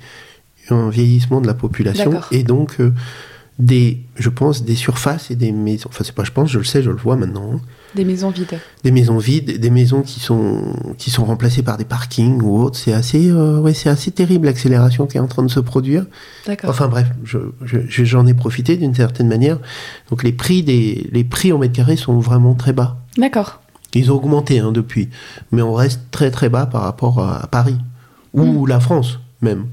un 0.71 0.88
vieillissement 0.88 1.40
de 1.40 1.47
la 1.47 1.55
population. 1.55 2.12
Et 2.33 2.42
donc, 2.42 2.81
euh, 2.81 2.92
des, 3.59 4.01
je 4.16 4.29
pense, 4.29 4.64
des 4.64 4.75
surfaces 4.75 5.31
et 5.31 5.37
des 5.37 5.53
maisons. 5.53 5.88
Enfin, 5.90 6.03
c'est 6.05 6.14
pas 6.14 6.25
je 6.25 6.33
pense, 6.33 6.51
je 6.51 6.59
le 6.59 6.64
sais, 6.64 6.83
je 6.83 6.90
le 6.90 6.97
vois 6.97 7.16
maintenant. 7.16 7.53
hein. 7.55 7.61
Des 7.97 8.05
maisons 8.05 8.31
vides. 8.31 8.59
Des 8.85 8.91
maisons 8.93 9.19
vides, 9.19 9.59
des 9.59 9.71
maisons 9.71 10.03
qui 10.03 10.21
sont, 10.21 10.63
qui 10.99 11.11
sont 11.11 11.25
remplacées 11.25 11.63
par 11.65 11.77
des 11.79 11.85
parkings 11.85 12.41
ou 12.43 12.61
autres. 12.63 12.79
C'est 12.79 12.93
assez, 12.93 13.31
euh, 13.31 13.59
ouais, 13.59 13.75
c'est 13.75 13.89
assez 13.89 14.11
terrible 14.13 14.47
l'accélération 14.47 15.07
qui 15.07 15.17
est 15.17 15.21
en 15.21 15.27
train 15.27 15.43
de 15.43 15.51
se 15.51 15.59
produire. 15.61 16.07
D'accord. 16.47 16.71
Enfin 16.71 16.87
bref, 16.89 17.09
je- 17.25 17.39
je- 17.65 18.05
j'en 18.05 18.27
ai 18.27 18.35
profité 18.35 18.77
d'une 18.77 18.95
certaine 18.95 19.27
manière. 19.29 19.59
Donc 20.11 20.23
les 20.23 20.33
prix, 20.33 20.63
des, 20.63 21.09
les 21.13 21.25
prix 21.25 21.51
au 21.53 21.59
mètre 21.59 21.73
carré 21.75 21.97
sont 21.97 22.21
vraiment 22.21 22.55
très 22.55 22.73
bas. 22.73 22.99
D'accord. 23.19 23.61
Ils 23.95 24.13
ont 24.13 24.17
augmenté 24.17 24.59
hein, 24.59 24.73
depuis, 24.73 25.09
mais 25.53 25.63
on 25.63 25.73
reste 25.73 26.03
très 26.11 26.31
très 26.31 26.51
bas 26.51 26.67
par 26.67 26.83
rapport 26.83 27.19
à, 27.21 27.43
à 27.43 27.47
Paris 27.47 27.79
ou 28.35 28.67
la 28.67 28.79
France 28.79 29.19
même. 29.41 29.67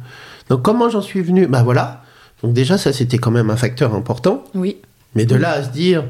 Donc 0.50 0.62
comment 0.62 0.90
j'en 0.90 1.02
suis 1.02 1.22
venu? 1.22 1.48
Bah 1.48 1.64
voilà. 1.64 2.04
Donc 2.42 2.54
déjà 2.54 2.78
ça 2.78 2.94
c'était 2.94 3.18
quand 3.18 3.32
même 3.32 3.50
un 3.50 3.58
facteur 3.58 3.94
important. 3.94 4.44
Oui. 4.56 4.78
Mais 5.16 5.26
de 5.26 5.36
là 5.36 5.52
à 5.52 5.64
se 5.64 5.70
dire, 5.70 6.04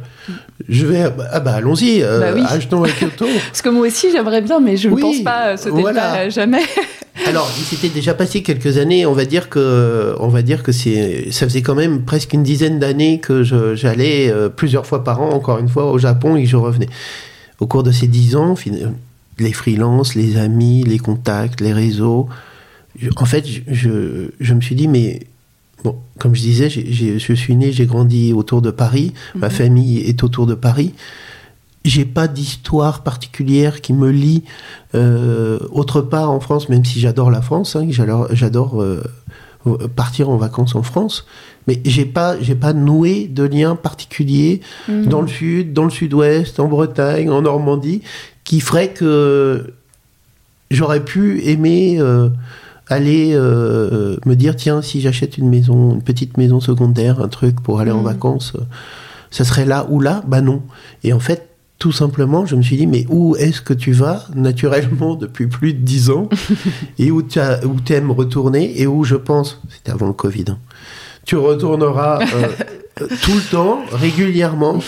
je 0.70 0.86
vais, 0.86 1.04
ah 1.32 1.40
bah 1.42 1.56
allons-y, 1.56 2.02
euh, 2.02 2.20
Bah 2.22 2.26
oui. 2.36 2.42
achetons 2.48 2.84
à 2.84 2.90
Kyoto. 2.90 3.26
Parce 3.48 3.62
que 3.62 3.68
moi 3.70 3.86
aussi 3.88 4.12
j'aimerais 4.12 4.42
bien, 4.42 4.60
mais 4.62 4.78
je 4.78 4.88
ne 4.88 4.94
Oui, 4.94 5.02
pense 5.02 5.20
pas 5.24 5.48
euh, 5.50 5.58
sauter 5.58 5.82
voilà. 5.82 6.16
euh, 6.22 6.30
jamais. 6.30 6.62
Alors, 7.28 7.52
il 7.60 7.64
s'était 7.64 7.90
déjà 7.94 8.14
passé 8.16 8.42
quelques 8.42 8.78
années. 8.78 9.06
On 9.06 9.12
va 9.14 9.26
dire 9.26 9.50
que, 9.50 10.16
on 10.20 10.30
va 10.30 10.42
dire 10.42 10.64
que 10.64 10.72
c'est, 10.72 11.28
ça 11.32 11.46
faisait 11.46 11.62
quand 11.62 11.76
même 11.76 12.04
presque 12.06 12.34
une 12.34 12.42
dizaine 12.44 12.80
d'années 12.80 13.20
que 13.20 13.44
je- 13.44 13.76
j'allais 13.76 14.32
euh, 14.32 14.50
plusieurs 14.50 14.86
fois 14.88 15.04
par 15.04 15.22
an, 15.22 15.30
encore 15.32 15.60
une 15.60 15.70
fois, 15.70 15.92
au 15.92 16.00
Japon 16.00 16.36
et 16.38 16.44
que 16.44 16.50
je 16.50 16.56
revenais. 16.58 16.90
Au 17.60 17.68
cours 17.68 17.84
de 17.84 17.92
ces 17.92 18.08
dix 18.08 18.36
ans, 18.36 18.56
les 19.38 19.54
freelances, 19.54 20.16
les 20.16 20.38
amis, 20.38 20.84
les 20.88 20.98
contacts, 20.98 21.62
les 21.62 21.74
réseaux. 21.74 22.30
je- 23.00 23.10
en 23.18 23.26
fait, 23.26 23.44
je, 23.68 24.30
je 24.40 24.54
me 24.56 24.62
suis 24.62 24.76
dit, 24.76 24.88
mais 24.88 25.20
bon, 25.84 25.96
comme 26.20 26.36
je 26.36 26.42
disais, 26.42 26.70
je 26.70 27.34
suis 27.34 27.56
né, 27.56 27.72
j'ai 27.72 27.86
grandi 27.86 28.34
autour 28.34 28.62
de 28.62 28.72
Paris. 28.72 29.14
Ma 29.36 29.50
famille 29.50 30.00
est 30.00 30.24
autour 30.24 30.46
de 30.46 30.56
Paris. 30.56 30.94
J'ai 31.86 32.06
pas 32.06 32.28
d'histoire 32.30 33.04
particulière 33.04 33.82
qui 33.82 33.92
me 33.92 34.10
lie 34.10 34.44
euh, 34.96 35.60
autre 35.72 36.02
part 36.02 36.32
en 36.32 36.40
France, 36.40 36.70
même 36.70 36.86
si 36.86 37.00
j'adore 37.02 37.30
la 37.30 37.42
France, 37.42 37.76
hein, 37.76 37.86
j'adore, 37.90 38.28
j'adore 38.32 38.82
euh, 38.82 39.04
partir 39.96 40.30
en 40.30 40.38
vacances 40.38 40.76
en 40.76 40.84
France, 40.84 41.26
mais 41.68 41.82
j'ai 41.84 42.06
pas, 42.06 42.40
j'ai 42.40 42.56
pas 42.56 42.72
noué 42.72 43.28
de 43.28 43.44
lien 43.44 43.76
particulier 43.76 44.62
Mhm. 44.88 45.08
dans 45.08 45.22
le 45.22 45.28
sud, 45.28 45.74
dans 45.74 45.84
le 45.84 45.90
sud-ouest, 45.90 46.58
en 46.62 46.68
Bretagne, 46.70 47.30
en 47.30 47.42
Normandie, 47.42 48.02
qui 48.46 48.62
ferait 48.62 48.90
que 48.94 49.74
j'aurais 50.72 51.04
pu 51.04 51.42
aimer 51.44 51.98
euh, 52.00 52.30
aller 52.94 53.32
euh, 53.34 54.18
me 54.26 54.36
dire 54.36 54.56
tiens 54.56 54.82
si 54.82 55.02
j'achète 55.02 55.38
une 55.38 55.50
maison, 55.50 55.94
une 55.96 56.02
petite 56.02 56.38
maison 56.38 56.60
secondaire, 56.60 57.20
un 57.22 57.28
truc 57.28 57.62
pour 57.62 57.80
aller 57.80 57.92
en 57.92 57.98
Mhm. 58.00 58.04
vacances, 58.06 58.54
euh, 58.56 58.62
ça 59.32 59.44
serait 59.44 59.66
là 59.66 59.86
ou 59.90 60.00
là? 60.00 60.24
Bah 60.28 60.42
non. 60.42 60.62
Et 61.04 61.12
en 61.14 61.20
fait 61.20 61.50
tout 61.80 61.92
simplement, 61.92 62.46
je 62.46 62.56
me 62.56 62.62
suis 62.62 62.78
dit, 62.78 62.88
mais 62.88 63.06
où 63.10 63.36
est-ce 63.36 63.60
que 63.62 63.74
tu 63.74 63.92
vas 63.92 64.24
naturellement 64.36 65.16
depuis 65.24 65.48
plus 65.48 65.74
de 65.74 65.80
dix 65.80 66.10
ans? 66.12 66.30
Et 66.98 67.12
où 67.12 67.22
tu 67.22 67.40
aimes 67.40 68.12
retourner 68.12 68.80
et 68.80 68.88
où 68.88 69.04
je 69.04 69.16
pense, 69.16 69.60
c'était 69.68 69.92
avant 69.92 70.08
le 70.08 70.14
Covid, 70.14 70.46
hein, 70.48 70.58
tu 71.26 71.36
retourneras 71.36 72.20
euh, 72.22 72.48
euh, 73.02 73.08
tout 73.22 73.34
le 73.34 73.52
temps, 73.52 73.80
régulièrement, 73.92 74.80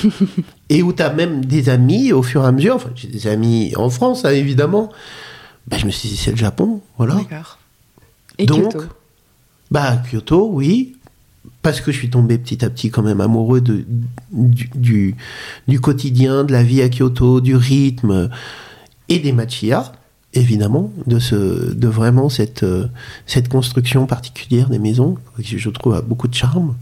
et 0.69 0.83
où 0.83 0.93
tu 0.93 1.03
as 1.03 1.11
même 1.11 1.43
des 1.43 1.67
amis 1.67 2.13
au 2.13 2.23
fur 2.23 2.43
et 2.43 2.47
à 2.47 2.51
mesure. 2.53 2.75
Enfin, 2.75 2.91
j'ai 2.95 3.09
des 3.09 3.27
amis 3.27 3.73
en 3.75 3.89
France, 3.89 4.23
hein, 4.23 4.29
évidemment. 4.31 4.89
Bah, 5.67 5.75
je 5.77 5.85
me 5.87 5.91
suis 5.91 6.07
dit, 6.07 6.15
c'est 6.15 6.31
le 6.31 6.37
Japon, 6.37 6.79
voilà. 6.97 7.15
D'accord. 7.15 7.57
Et 8.37 8.45
Donc, 8.45 8.73
Kyoto. 8.73 8.85
Bah, 9.71 9.97
Kyoto, 10.09 10.49
oui. 10.51 10.95
parce 11.61 11.81
que 11.81 11.91
je 11.91 11.97
suis 11.97 12.09
tombé 12.09 12.37
petit 12.37 12.63
à 12.63 12.69
petit 12.69 12.89
quand 12.91 13.01
même 13.03 13.21
amoureux 13.21 13.61
de, 13.61 13.85
du, 14.31 14.69
du, 14.75 15.15
du 15.67 15.79
quotidien, 15.79 16.43
de 16.43 16.51
la 16.51 16.63
vie 16.63 16.81
à 16.81 16.89
Kyoto, 16.89 17.41
du 17.41 17.55
rythme 17.55 18.29
et 19.09 19.19
des 19.19 19.31
machia, 19.31 19.91
évidemment, 20.33 20.91
de, 21.07 21.17
ce, 21.19 21.73
de 21.73 21.87
vraiment 21.87 22.29
cette, 22.29 22.63
euh, 22.63 22.87
cette 23.25 23.49
construction 23.49 24.05
particulière 24.05 24.69
des 24.69 24.79
maisons, 24.79 25.17
qui 25.41 25.57
je 25.57 25.69
trouve 25.69 25.95
a 25.95 26.01
beaucoup 26.01 26.27
de 26.27 26.33
charme. 26.33 26.75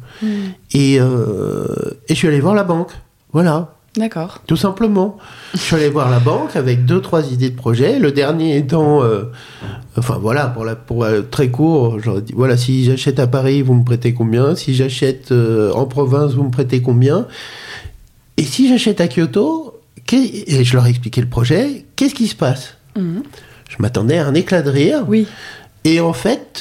Et, 0.71 0.97
euh, 0.99 1.65
et 2.09 2.13
je 2.13 2.15
suis 2.15 2.27
allé 2.27 2.39
voir 2.41 2.55
la 2.55 2.63
banque. 2.63 2.91
Voilà, 3.31 3.75
D'accord. 3.95 4.41
tout 4.47 4.55
simplement. 4.55 5.17
Je 5.53 5.59
suis 5.59 5.75
allé 5.75 5.89
voir 5.89 6.09
la 6.09 6.19
banque 6.19 6.55
avec 6.55 6.85
deux, 6.85 6.99
trois 6.99 7.31
idées 7.31 7.51
de 7.51 7.55
projet. 7.55 7.99
Le 7.99 8.11
dernier 8.11 8.57
étant, 8.57 9.03
euh, 9.03 9.25
enfin 9.97 10.17
voilà, 10.19 10.47
pour, 10.47 10.65
la, 10.65 10.75
pour 10.75 11.03
euh, 11.03 11.21
très 11.21 11.49
court, 11.49 11.99
j'aurais 11.99 12.21
dit, 12.21 12.33
voilà, 12.35 12.57
si 12.57 12.85
j'achète 12.85 13.19
à 13.19 13.27
Paris, 13.27 13.61
vous 13.61 13.75
me 13.75 13.83
prêtez 13.83 14.13
combien? 14.13 14.55
Si 14.55 14.73
j'achète 14.73 15.31
euh, 15.31 15.71
en 15.73 15.85
province, 15.85 16.33
vous 16.33 16.43
me 16.43 16.49
prêtez 16.51 16.81
combien? 16.81 17.27
Et 18.37 18.43
si 18.43 18.67
j'achète 18.67 18.99
à 18.99 19.07
Kyoto, 19.07 19.79
et 20.11 20.63
je 20.63 20.73
leur 20.75 20.85
ai 20.85 20.89
expliqué 20.89 21.21
le 21.21 21.27
projet, 21.29 21.85
qu'est-ce 21.95 22.15
qui 22.15 22.27
se 22.27 22.35
passe? 22.35 22.75
Mhm. 22.97 23.23
Je 23.69 23.75
m'attendais 23.79 24.17
à 24.17 24.27
un 24.27 24.33
éclat 24.33 24.61
de 24.61 24.69
rire. 24.69 25.03
Oui. 25.07 25.27
Et 25.83 25.99
en 25.99 26.13
fait, 26.13 26.57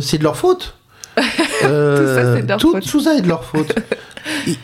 c'est 0.00 0.18
de 0.18 0.22
leur 0.22 0.36
faute. 0.36 0.74
Euh, 1.62 2.36
c'est 2.36 2.42
de 2.44 2.48
leur 2.48 2.58
tout, 2.58 2.72
faute. 2.72 2.90
tout 2.90 3.00
ça 3.00 3.14
est 3.14 3.20
de 3.20 3.28
leur 3.28 3.44
faute. 3.44 3.74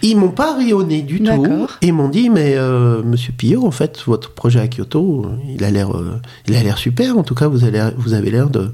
Ils, 0.03 0.17
m'ont 0.17 0.31
pas 0.31 0.57
ri 0.57 0.73
au 0.73 0.83
nez 0.83 1.03
du 1.03 1.21
tout. 1.21 1.67
Ils 1.83 1.93
m'ont 1.93 2.09
dit, 2.09 2.31
mais 2.31 2.55
euh, 2.57 3.03
Monsieur 3.03 3.33
Pillot, 3.33 3.65
en 3.67 3.71
fait, 3.71 4.01
votre 4.07 4.31
projet 4.33 4.61
à 4.61 4.69
Kyoto, 4.69 5.27
il 5.55 5.63
a 5.65 5.71
l'air, 5.71 5.95
euh, 5.97 6.21
il 6.49 6.57
a 6.57 6.63
l'air 6.63 6.79
super. 6.79 7.17
En 7.19 7.23
tout 7.23 7.35
cas, 7.35 7.49
vous 7.49 7.65
avez, 7.65 7.83
vous 7.97 8.15
avez 8.15 8.31
l'air 8.31 8.49
de, 8.51 8.71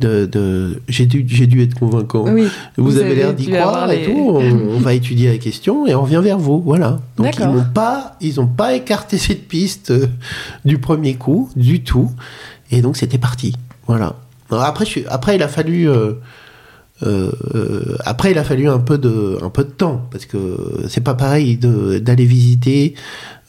de, 0.00 0.26
de- 0.26 0.80
j'ai 0.88 1.06
dû, 1.06 1.24
j'ai 1.28 1.46
dû 1.46 1.62
être 1.62 1.78
convaincant. 1.78 2.24
Oui. 2.28 2.48
Vous, 2.76 2.84
Vous 2.84 2.96
avez 2.96 3.06
avez 3.06 3.14
l'air 3.14 3.34
d'y 3.34 3.46
croire 3.48 3.90
et 3.90 3.98
les- 4.00 4.04
tout. 4.06 4.12
On, 4.34 4.40
on 4.76 4.78
va 4.78 4.92
étudier 4.94 5.30
la 5.32 5.38
question 5.38 5.86
et 5.86 5.94
on 5.94 6.02
revient 6.02 6.20
vers 6.22 6.38
vous. 6.38 6.60
Voilà. 6.60 7.00
Donc 7.16 7.36
ils 7.38 7.46
n'ont 7.46 7.64
pas, 7.72 8.16
ils 8.20 8.40
ont 8.40 8.46
pas 8.46 8.74
écarté 8.74 9.18
cette 9.18 9.46
piste 9.48 9.90
euh, 9.92 10.06
du 10.64 10.78
premier 10.78 11.14
coup 11.14 11.48
du 11.56 11.82
tout. 11.82 12.10
Et 12.70 12.82
donc 12.82 12.96
c'était 12.96 13.18
parti. 13.18 13.54
Voilà. 13.86 14.16
Alors, 14.50 14.64
après, 14.64 14.84
je 14.84 15.00
après 15.08 15.36
il 15.36 15.42
a 15.42 15.48
fallu. 15.48 15.88
Euh, 17.04 17.30
euh, 17.54 17.96
après, 18.04 18.30
il 18.30 18.38
a 18.38 18.44
fallu 18.44 18.68
un 18.68 18.78
peu 18.78 18.98
de, 18.98 19.38
un 19.42 19.50
peu 19.50 19.64
de 19.64 19.70
temps 19.70 20.08
parce 20.10 20.26
que 20.26 20.84
c'est 20.88 21.02
pas 21.02 21.14
pareil 21.14 21.56
d'aller 21.56 22.24
visiter 22.24 22.94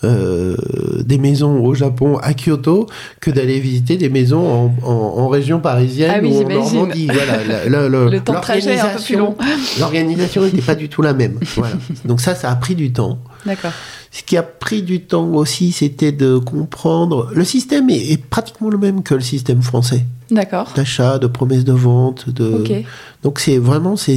euh, 0.06 0.56
des 1.04 1.18
maisons 1.18 1.64
au 1.64 1.74
Japon 1.74 2.18
à 2.22 2.34
Kyoto 2.34 2.88
que 3.20 3.32
d'aller 3.32 3.60
visiter 3.60 3.98
des 3.98 4.10
maisons 4.10 4.46
en, 4.84 4.88
en- 4.88 4.92
en 5.24 5.28
région 5.28 5.60
parisienne 5.60 6.12
Ah 6.16 6.20
oui, 6.22 6.30
ou 6.32 6.44
en. 6.46 6.50
Normandie. 6.50 7.08
Voilà, 7.08 7.44
la- 7.44 7.70
la- 7.70 7.90
le- 7.90 8.10
Le 8.12 8.20
temps 8.22 8.34
de 8.34 8.40
trajet 8.42 8.76
est 8.76 8.80
un 8.80 8.90
peu 8.96 9.02
plus 9.04 9.16
long. 9.18 9.36
l'organisation- 9.80 10.44
n'était 10.44 10.62
pas 10.62 10.76
du 10.76 10.90
tout 10.90 11.02
la 11.02 11.14
même. 11.14 11.40
Voilà. 11.56 11.76
Donc 12.06 12.22
ça, 12.22 12.36
ça 12.36 12.50
a 12.52 12.56
pris 12.56 12.76
du 12.76 12.92
temps. 12.94 13.20
D'accord. 13.46 13.72
Ce 14.12 14.24
qui 14.24 14.38
a 14.38 14.44
pris 14.44 14.82
du 14.82 15.02
temps 15.02 15.28
aussi, 15.34 15.72
c'était 15.74 16.14
de 16.14 16.38
comprendre. 16.38 17.30
Le 17.34 17.44
système 17.44 17.90
est, 17.90 18.12
est 18.14 18.24
pratiquement 18.24 18.70
le 18.70 18.78
même 18.78 19.04
que 19.04 19.14
le 19.14 19.20
système 19.22 19.62
français 19.62 20.06
D'accord. 20.32 20.72
d'achat, 20.76 21.20
de 21.20 21.28
promesses 21.28 21.66
de 21.66 21.74
vente. 21.74 22.30
De... 22.30 22.64
Donc 23.24 23.40
c'est 23.40 23.58
vraiment, 23.58 23.98
c'est, 23.98 24.16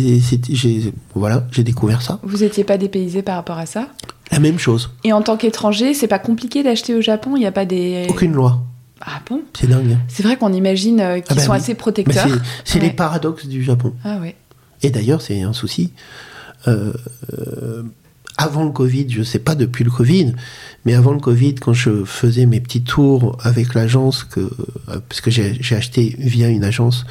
voilà, 1.15 1.47
j'ai 1.51 1.65
découvert 1.65 2.01
ça. 2.01 2.21
Vous 2.23 2.39
n'étiez 2.39 2.63
pas 2.65 2.79
dépaysé 2.79 3.23
par 3.23 3.35
rapport 3.37 3.59
à 3.59 3.67
ça? 3.67 3.89
La 4.31 4.39
même 4.41 4.59
chose. 4.59 4.91
Et 5.05 5.13
en 5.13 5.23
tant 5.23 5.37
qu'étranger, 5.37 5.95
c'est 5.95 6.07
pas 6.09 6.19
compliqué 6.19 6.63
d'acheter 6.63 6.95
au 6.95 7.01
Japon 7.01 7.33
Il 7.37 7.41
n'y 7.41 7.47
a 7.47 7.53
pas 7.53 7.65
des. 7.65 8.07
Aucune 8.11 8.33
loi. 8.33 8.63
Ah 9.01 9.21
bon? 9.29 9.43
C'est 9.59 9.69
dingue. 9.69 9.97
C'est 10.09 10.23
vrai 10.23 10.37
qu'on 10.37 10.53
imagine 10.53 11.01
euh, 11.01 11.15
qu'ils 11.21 11.25
Ah 11.31 11.35
bah 11.37 11.41
sont 11.43 11.53
oui. 11.53 11.57
assez 11.59 11.73
Mais 11.73 11.77
protecteurs. 11.79 12.27
c'est, 12.29 12.41
c'est 12.65 12.79
Ouais. 12.81 12.87
les 12.87 12.93
paradoxes 12.93 13.47
du 13.47 13.63
Japon. 13.63 13.95
Ah 14.05 14.19
ouais. 14.19 14.35
Et 14.83 14.91
d'ailleurs, 14.91 15.23
c'est 15.23 15.41
un 15.43 15.53
souci. 15.53 15.93
Euh, 16.67 16.93
euh, 17.33 17.83
avant 18.37 18.65
le 18.65 18.71
Covid, 18.71 19.07
je 19.09 19.23
sais 19.23 19.39
pas 19.39 19.55
depuis 19.55 19.83
le 19.85 19.91
Covid, 19.91 20.33
mais 20.85 20.95
avant 20.95 21.13
le 21.13 21.19
Covid, 21.21 21.55
quand 21.57 21.73
je 21.73 22.05
faisais 22.05 22.47
mes 22.47 22.61
petits 22.61 22.83
tours 22.83 23.37
avec 23.43 23.75
l'agence, 23.75 24.25
que, 24.25 24.41
euh, 24.41 25.01
parce 25.09 25.21
que 25.21 25.31
j'ai 25.31 25.59
acheté 25.75 26.15
via 26.19 26.49
une 26.49 26.63
agence, 26.65 27.05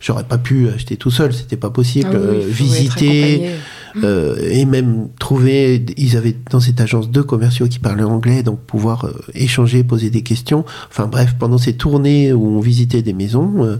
j'aurais 0.00 0.24
pas 0.24 0.38
pu 0.38 0.68
acheter 0.68 0.96
tout 0.96 1.10
seul, 1.10 1.32
c'était 1.32 1.56
pas 1.56 1.70
possible. 1.70 2.08
Ah 2.12 2.16
oui, 2.18 2.26
Euh, 2.26 2.46
visiter, 2.46 3.50
euh, 3.96 4.36
et 4.50 4.64
même 4.66 5.08
trouver, 5.18 5.84
ils 5.96 6.16
avaient 6.16 6.36
dans 6.50 6.60
cette 6.60 6.80
agence 6.80 7.10
deux 7.10 7.22
commerciaux 7.22 7.66
qui 7.68 7.78
parlaient 7.78 8.02
anglais, 8.02 8.42
donc 8.42 8.60
pouvoir 8.60 9.06
euh, 9.06 9.12
échanger, 9.34 9.84
poser 9.84 10.10
des 10.10 10.22
questions. 10.22 10.64
Enfin 10.90 11.06
bref, 11.06 11.34
pendant 11.38 11.58
ces 11.58 11.74
tournées 11.76 12.32
où 12.32 12.46
on 12.46 12.60
visitait 12.60 13.02
des 13.02 13.12
maisons, 13.14 13.78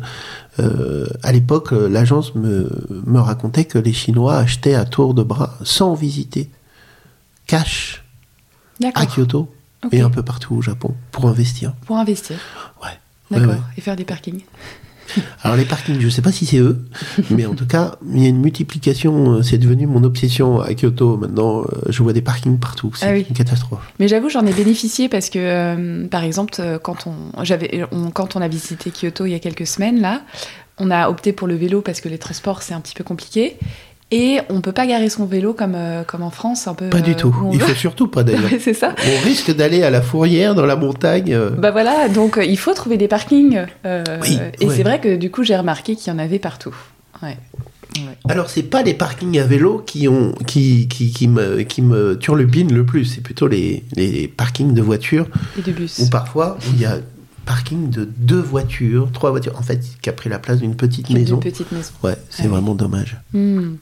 euh, 0.59 1.07
à 1.23 1.33
l'époque, 1.33 1.73
l'agence 1.73 2.35
me, 2.35 2.71
me 3.07 3.21
racontait 3.21 3.67
que 3.67 3.79
les 3.79 3.93
Chinois 3.93 4.37
achetaient 4.39 4.75
à 4.75 4.85
tour 4.87 5.13
de 5.13 5.23
bras, 5.23 5.59
sans 5.63 5.95
visiter, 5.95 6.49
cash, 7.47 8.03
à. 8.95 9.07
Kyoto 9.07 9.53
et 9.93 10.01
un 10.01 10.11
peu 10.11 10.23
partout 10.23 10.55
au 10.57 10.63
Japon, 10.63 10.95
pour 11.13 11.27
investir. 11.29 11.75
Pour 11.87 11.99
investir. 11.99 12.37
Ouais. 12.83 12.89
D'accord. 13.31 13.49
Ouais, 13.49 13.55
ouais. 13.55 13.61
Et 13.77 13.81
faire 13.81 13.97
des 13.97 14.05
parkings. 14.05 14.41
Alors 15.43 15.57
les 15.57 15.65
parkings, 15.65 16.01
je 16.01 16.09
sais 16.09 16.23
pas 16.23 16.33
si 16.33 16.47
c'est 16.47 16.59
eux, 16.59 16.79
mais 17.31 17.47
en 17.47 17.55
tout 17.55 17.67
cas, 17.67 17.97
il 18.13 18.23
y 18.23 18.27
a 18.27 18.29
une 18.29 18.41
multiplication. 18.41 19.35
euh, 19.35 19.43
C'est 19.43 19.59
devenu 19.59 19.87
mon 19.87 20.03
obsession 20.05 20.61
à 20.61 20.75
Kyoto. 20.75 21.17
Maintenant, 21.17 21.61
euh, 21.63 21.65
je 21.89 22.03
vois 22.03 22.13
des 22.13 22.23
parkings 22.23 22.59
partout. 22.59 22.93
C'est 22.95 23.07
Ah 23.09 23.13
oui. 23.13 23.27
une 23.29 23.37
catastrophe. 23.37 23.81
Mais 23.99 24.09
j'avoue, 24.09 24.29
j'en 24.29 24.45
ai 24.47 24.53
bénéficié 24.53 25.09
parce 25.09 25.31
que, 25.31 25.39
euh, 25.39 26.07
par 26.09 26.25
exemple, 26.25 26.61
quand 26.83 27.07
on, 27.07 27.15
on- 27.93 28.11
quand 28.11 28.37
on 28.37 28.41
a 28.43 28.49
visité 28.49 28.91
Kyoto 28.91 29.27
il 29.27 29.31
y 29.33 29.35
a 29.35 29.39
quelques 29.39 29.67
semaines, 29.67 30.01
là, 30.01 30.23
on 30.79 30.91
a 30.91 31.09
opté 31.09 31.33
pour 31.33 31.47
le 31.49 31.55
vélo 31.55 31.81
parce 31.81 32.01
que 32.01 32.09
les 32.09 32.19
transports, 32.19 32.63
c'est 32.63 32.75
un 32.75 32.81
petit 32.81 32.95
peu 32.95 33.05
compliqué. 33.05 33.57
Et 34.13 34.39
on 34.51 34.61
peut 34.61 34.71
pas 34.73 34.87
garer 34.87 35.09
son 35.11 35.27
vélo 35.27 35.53
comme, 35.53 35.75
euh, 35.75 36.05
comme 36.05 36.23
en 36.23 36.31
France, 36.31 36.69
un 36.69 36.75
peu. 36.75 36.89
Pas 36.91 36.99
euh, 36.99 37.01
du 37.01 37.17
tout. 37.17 37.29
où 37.43 37.47
on 37.49 37.53
Il 37.53 37.59
veut. 37.59 37.67
faut 37.67 37.75
surtout 37.75 38.07
pas 38.07 38.23
d'ailleurs. 38.23 38.49
C'est 38.61 38.73
ça. 38.75 38.95
On 39.05 39.25
risque 39.25 39.55
d'aller 39.55 39.83
à 39.83 39.91
la 39.91 40.01
fourrière 40.01 40.55
dans 40.55 40.65
la 40.67 40.77
montagne. 40.77 41.35
euh, 41.35 41.51
Bah 41.51 41.73
voilà, 41.73 42.09
donc 42.09 42.39
euh, 42.39 42.45
il 42.45 42.57
faut 42.57 42.73
trouver 42.73 42.99
des 42.99 43.09
parkings. 43.09 43.63
euh, 43.85 44.05
Oui, 44.23 44.39
et 44.61 44.67
ouais. 44.67 44.75
c'est 44.77 44.85
vrai 44.85 45.01
que 45.01 45.17
du 45.17 45.31
coup, 45.33 45.43
j'ai 45.43 45.57
remarqué 45.57 45.97
qu'il 45.97 46.13
y 46.13 46.15
en 46.15 46.21
avait 46.21 46.39
partout. 46.39 46.75
Ouais. 47.23 47.37
Ouais. 47.97 48.17
Alors, 48.29 48.49
c'est 48.51 48.63
pas 48.63 48.83
les 48.83 48.95
parkings 48.95 49.39
à 49.41 49.45
vélo 49.45 49.83
qui, 49.85 50.07
ont, 50.07 50.33
qui, 50.47 50.87
qui, 50.87 51.11
qui 51.13 51.27
me, 51.29 51.63
qui 51.63 51.83
me 51.83 52.17
turlupinent 52.17 52.73
le 52.75 52.85
plus. 52.87 53.07
C'est 53.07 53.23
plutôt 53.23 53.49
les, 53.49 53.83
les 53.97 54.29
parkings 54.29 54.73
de 54.75 54.83
voitures 54.83 55.27
Et 55.59 55.63
de 55.63 55.73
bus. 55.73 55.99
où 55.99 56.11
parfois 56.11 56.59
il 56.75 56.81
y 56.81 56.85
a 56.85 56.99
parking 57.47 57.91
de 57.91 58.05
deux 58.19 58.41
voitures, 58.41 59.11
trois 59.13 59.31
voitures. 59.31 59.57
En 59.59 59.63
fait, 59.63 59.81
qui 60.03 60.09
a 60.11 60.13
pris 60.13 60.29
la 60.29 60.39
place 60.39 60.59
d'une 60.59 60.77
petite 60.77 61.09
Une 61.11 61.19
maison. 61.19 61.39
petite 61.39 61.73
maison. 61.73 61.91
Ouais, 62.05 62.17
c'est 62.29 62.43
Ouais. 62.43 62.49
vraiment 62.51 62.75
dommage. 62.75 63.17
Hmm. 63.33 63.77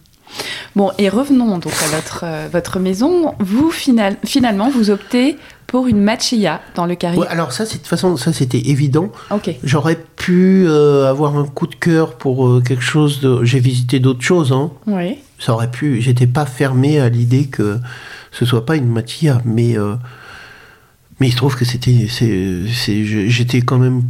Bon, 0.76 0.90
et 0.98 1.08
revenons 1.08 1.58
donc 1.58 1.72
à 1.84 1.94
votre, 1.96 2.20
euh, 2.24 2.48
votre 2.52 2.78
maison. 2.80 3.34
Vous, 3.38 3.70
final- 3.70 4.16
finalement, 4.24 4.70
vous 4.70 4.90
optez 4.90 5.36
pour 5.66 5.86
une 5.86 6.00
machiya 6.00 6.60
dans 6.74 6.86
le 6.86 6.94
carré. 6.96 7.16
Ouais, 7.16 7.26
alors 7.28 7.52
ça, 7.52 7.64
de 7.64 7.70
toute 7.70 7.86
façon, 7.86 8.16
ça 8.16 8.32
c'était 8.32 8.58
évident. 8.68 9.10
Ok. 9.30 9.54
J'aurais 9.62 9.96
pu 10.16 10.64
euh, 10.66 11.08
avoir 11.08 11.36
un 11.36 11.44
coup 11.46 11.66
de 11.66 11.74
cœur 11.76 12.16
pour 12.16 12.46
euh, 12.48 12.60
quelque 12.60 12.82
chose 12.82 13.20
de. 13.20 13.44
J'ai 13.44 13.60
visité 13.60 14.00
d'autres 14.00 14.22
choses, 14.22 14.52
hein. 14.52 14.70
Oui. 14.86 15.18
Ça 15.38 15.52
aurait 15.54 15.70
pu. 15.70 16.00
J'étais 16.00 16.26
pas 16.26 16.46
fermé 16.46 16.98
à 17.00 17.08
l'idée 17.08 17.46
que 17.46 17.78
ce 18.32 18.44
soit 18.44 18.66
pas 18.66 18.76
une 18.76 18.88
matière, 18.88 19.40
mais 19.44 19.76
mais 21.20 21.28
il 21.28 21.32
se 21.32 21.36
trouve 21.36 21.56
que 21.56 21.64
c'était. 21.64 22.08
J'étais 22.08 23.62
quand 23.62 23.78
même 23.78 24.02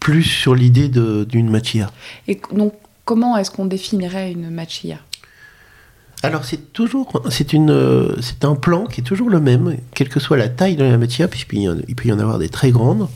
plus 0.00 0.22
sur 0.22 0.54
l'idée 0.54 0.88
d'une 0.88 1.50
matière. 1.50 1.90
Et 2.28 2.40
donc, 2.52 2.72
comment 3.04 3.36
est-ce 3.36 3.50
qu'on 3.50 3.66
définirait 3.66 4.32
une 4.32 4.50
machiya 4.50 4.96
Alors 6.22 6.44
c'est 6.44 6.72
toujours, 6.72 7.22
c'est 7.30 7.52
une, 7.52 8.16
c'est 8.20 8.44
un 8.44 8.54
plan 8.54 8.86
qui 8.86 9.00
est 9.00 9.04
toujours 9.04 9.30
le 9.30 9.38
même, 9.40 9.76
quelle 9.94 10.08
que 10.08 10.18
soit 10.20 10.36
la 10.36 10.48
taille 10.48 10.76
de 10.76 10.84
la 10.84 10.98
matière, 10.98 11.28
puisqu'il 11.28 11.94
peut 11.94 12.08
y 12.08 12.12
en 12.12 12.18
avoir 12.18 12.38
des 12.38 12.48
très 12.48 12.70
grandes. 12.70 13.08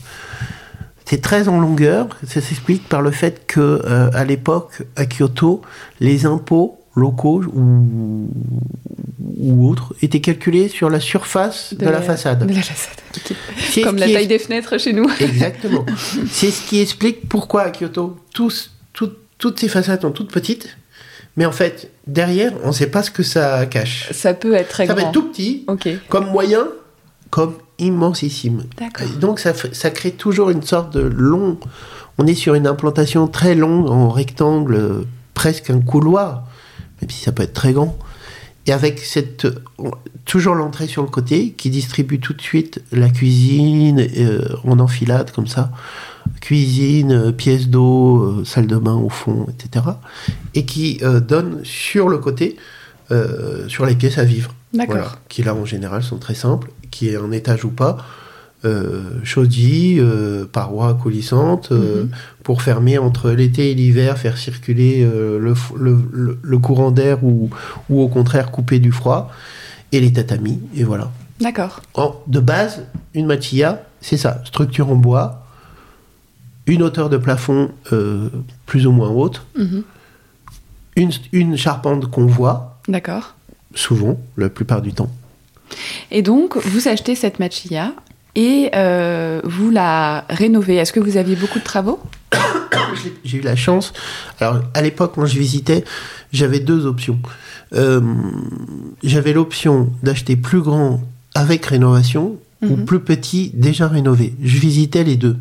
C'est 1.05 1.19
très 1.21 1.47
en 1.49 1.59
longueur. 1.59 2.07
Ça 2.25 2.39
s'explique 2.41 2.87
par 2.87 3.01
le 3.01 3.11
fait 3.11 3.45
que 3.47 3.59
euh, 3.59 4.09
à 4.13 4.23
l'époque 4.23 4.83
à 4.95 5.05
Kyoto, 5.05 5.61
les 5.99 6.25
impôts 6.25 6.77
locaux 6.95 7.41
ou, 7.53 8.29
ou 9.37 9.69
autres 9.69 9.93
étaient 10.01 10.21
calculés 10.21 10.67
sur 10.69 10.89
la 10.89 10.99
surface 10.99 11.73
de, 11.73 11.85
la, 11.85 12.01
façade. 12.01 12.45
De 12.45 12.53
la 12.53 12.61
façade. 12.61 12.97
ok. 13.15 13.35
C'est 13.71 13.81
Comme 13.81 13.97
la 13.97 14.05
taille 14.07 14.23
est- 14.23 14.27
des 14.27 14.39
fenêtres 14.39 14.77
chez 14.77 14.93
nous. 14.93 15.09
Exactement. 15.19 15.85
C'est 16.29 16.51
ce 16.51 16.65
qui 16.65 16.79
explique 16.79 17.27
pourquoi 17.27 17.63
à 17.63 17.69
Kyoto, 17.71 18.17
tous, 18.33 18.71
tout- 18.93 19.11
toutes 19.37 19.59
ces 19.59 19.69
façades 19.69 20.01
sont 20.01 20.11
toutes 20.11 20.31
petites, 20.31 20.77
mais 21.37 21.45
en 21.45 21.51
fait, 21.51 21.91
derrière, 22.07 22.51
on 22.63 22.67
ne 22.67 22.73
sait 22.73 22.87
pas 22.87 23.03
ce 23.03 23.11
que 23.11 23.23
ça 23.23 23.65
cache. 23.65 24.09
Ça 24.11 24.33
peut 24.33 24.53
être 24.53 24.69
très 24.69 24.85
ça 24.87 24.93
va 24.93 25.01
grand. 25.01 25.09
être 25.09 25.13
tout 25.13 25.29
petit, 25.29 25.63
Ok. 25.67 25.87
comme 26.09 26.27
moyen, 26.29 26.67
comme 27.29 27.53
immensissime. 27.79 28.63
Donc 29.19 29.39
ça, 29.39 29.53
ça 29.71 29.89
crée 29.89 30.11
toujours 30.11 30.49
une 30.49 30.61
sorte 30.63 30.93
de 30.93 31.01
long. 31.01 31.57
On 32.17 32.27
est 32.27 32.35
sur 32.35 32.55
une 32.55 32.67
implantation 32.67 33.27
très 33.27 33.55
longue 33.55 33.89
en 33.89 34.09
rectangle, 34.09 35.05
presque 35.33 35.69
un 35.69 35.79
couloir, 35.79 36.43
même 37.01 37.09
si 37.09 37.23
ça 37.23 37.31
peut 37.31 37.43
être 37.43 37.53
très 37.53 37.73
grand. 37.73 37.97
Et 38.67 38.73
avec 38.73 38.99
cette 38.99 39.47
on- 39.79 39.91
toujours 40.25 40.53
l'entrée 40.53 40.85
sur 40.85 41.01
le 41.01 41.07
côté 41.09 41.53
qui 41.53 41.71
distribue 41.71 42.19
tout 42.19 42.33
de 42.33 42.41
suite 42.41 42.83
la 42.91 43.09
cuisine 43.09 44.05
euh, 44.17 44.41
en 44.65 44.79
enfilade 44.79 45.31
comme 45.31 45.47
ça. 45.47 45.71
Cuisine, 46.39 47.11
euh, 47.11 47.31
pièce 47.31 47.67
d'eau, 47.69 48.21
euh, 48.23 48.45
salle 48.45 48.67
de 48.67 48.77
bain 48.77 48.95
au 48.95 49.09
fond, 49.09 49.47
etc. 49.49 49.85
Et 50.55 50.65
qui 50.65 50.99
euh, 51.03 51.19
donne 51.19 51.59
sur 51.63 52.07
le 52.09 52.17
côté, 52.17 52.57
sur 53.67 53.85
les 53.85 53.95
pièces 53.95 54.17
à 54.17 54.23
vivre. 54.23 54.55
D'accord. 54.73 54.95
Voilà, 54.95 55.11
qui 55.27 55.43
là 55.43 55.53
en 55.53 55.65
général 55.65 56.01
sont 56.01 56.17
très 56.17 56.33
simples, 56.33 56.71
qui 56.91 57.09
est 57.09 57.17
en 57.17 57.33
étage 57.33 57.65
ou 57.65 57.69
pas, 57.69 57.97
euh, 58.63 59.01
chaudis, 59.25 59.97
euh, 59.99 60.45
parois 60.49 60.93
coulissantes, 60.93 61.73
euh, 61.73 62.03
Mhm. 62.03 62.09
pour 62.43 62.61
fermer 62.61 62.97
entre 62.97 63.31
l'été 63.31 63.69
et 63.71 63.73
l'hiver, 63.73 64.17
faire 64.17 64.37
circuler 64.37 65.03
le, 65.03 65.53
le- 66.41 66.57
courant 66.59 66.91
d'air 66.91 67.21
ou, 67.23 67.49
ou 67.89 68.01
au 68.01 68.07
contraire 68.07 68.49
couper 68.49 68.79
du 68.79 68.93
froid, 68.93 69.29
et 69.91 69.99
les 69.99 70.13
tatamis, 70.13 70.61
et 70.73 70.85
voilà. 70.85 71.11
D'accord. 71.41 71.81
De 72.27 72.39
base, 72.39 72.83
une 73.13 73.25
machilla, 73.25 73.83
c'est 73.99 74.15
ça, 74.15 74.41
structure 74.45 74.89
en 74.89 74.95
bois, 74.95 75.40
une 76.71 76.83
hauteur 76.83 77.09
de 77.09 77.17
plafond 77.17 77.71
euh, 77.91 78.29
plus 78.65 78.87
ou 78.87 78.91
moins 78.91 79.09
haute, 79.09 79.41
Mhm. 79.57 79.83
une, 80.95 81.11
une 81.33 81.57
charpente 81.57 82.09
qu'on 82.09 82.25
voit, 82.25 82.79
D'accord. 82.87 83.35
souvent, 83.75 84.17
la 84.37 84.49
plupart 84.49 84.81
du 84.81 84.93
temps. 84.93 85.11
Et 86.11 86.21
donc, 86.21 86.57
vous 86.57 86.87
achetez 86.87 87.15
cette 87.15 87.39
machilla 87.39 87.93
et 88.35 88.69
euh, 88.75 89.41
vous 89.43 89.69
la 89.69 90.25
rénovez. 90.29 90.75
Est-ce 90.75 90.93
que 90.93 90.99
vous 91.01 91.17
aviez 91.17 91.35
beaucoup 91.35 91.59
de 91.59 91.63
travaux 91.63 91.99
J'ai- 93.25 93.37
eu 93.37 93.41
la 93.41 93.55
chance. 93.55 93.91
Alors, 94.39 94.59
à 94.73 94.81
l'époque, 94.81 95.13
quand 95.15 95.25
je 95.25 95.37
visitais, 95.37 95.83
j'avais 96.31 96.59
deux 96.59 96.85
options. 96.85 97.19
Euh, 97.73 98.01
j'avais 99.03 99.33
l'option 99.33 99.91
d'acheter 100.03 100.35
plus 100.35 100.61
grand 100.61 101.01
avec 101.35 101.65
rénovation 101.65 102.37
ou 102.61 102.75
Mhm. 102.75 102.85
plus 102.85 102.99
petit 102.99 103.51
déjà 103.53 103.87
rénové. 103.87 104.33
Je 104.43 104.59
visitais 104.59 105.03
les 105.03 105.15
deux. 105.17 105.37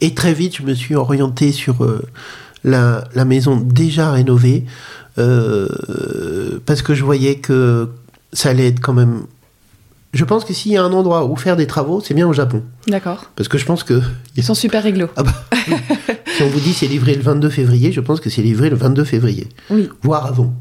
Et 0.00 0.14
très 0.14 0.34
vite, 0.34 0.56
je 0.56 0.62
me 0.62 0.74
suis 0.74 0.94
orienté 0.94 1.52
sur 1.52 1.84
euh, 1.84 2.02
la, 2.64 3.04
la 3.14 3.24
maison 3.24 3.56
déjà 3.56 4.10
rénovée 4.12 4.64
euh, 5.18 6.58
parce 6.66 6.82
que 6.82 6.94
je 6.94 7.04
voyais 7.04 7.36
que 7.36 7.88
ça 8.32 8.50
allait 8.50 8.68
être 8.68 8.80
quand 8.80 8.92
même. 8.92 9.22
Je 10.14 10.24
pense 10.24 10.44
que 10.44 10.54
s'il 10.54 10.72
y 10.72 10.76
a 10.76 10.82
un 10.82 10.92
endroit 10.92 11.26
où 11.26 11.36
faire 11.36 11.56
des 11.56 11.66
travaux, 11.66 12.00
c'est 12.00 12.14
bien 12.14 12.26
au 12.26 12.32
Japon. 12.32 12.62
D'accord. 12.86 13.30
Parce 13.36 13.48
que 13.48 13.58
je 13.58 13.64
pense 13.66 13.82
que 13.84 14.00
Ils 14.36 14.42
sont 14.44 14.54
super 14.54 14.82
réglo. 14.82 15.08
ah 15.16 15.22
bah, 15.22 15.34
si 16.36 16.42
on 16.42 16.48
vous 16.48 16.60
dit 16.60 16.72
c'est 16.72 16.86
livré 16.86 17.14
le 17.14 17.22
22 17.22 17.48
février, 17.50 17.92
je 17.92 18.00
pense 18.00 18.20
que 18.20 18.30
c'est 18.30 18.42
livré 18.42 18.70
le 18.70 18.76
22 18.76 19.04
février, 19.04 19.48
Oui. 19.70 19.88
voire 20.02 20.26
avant. 20.26 20.54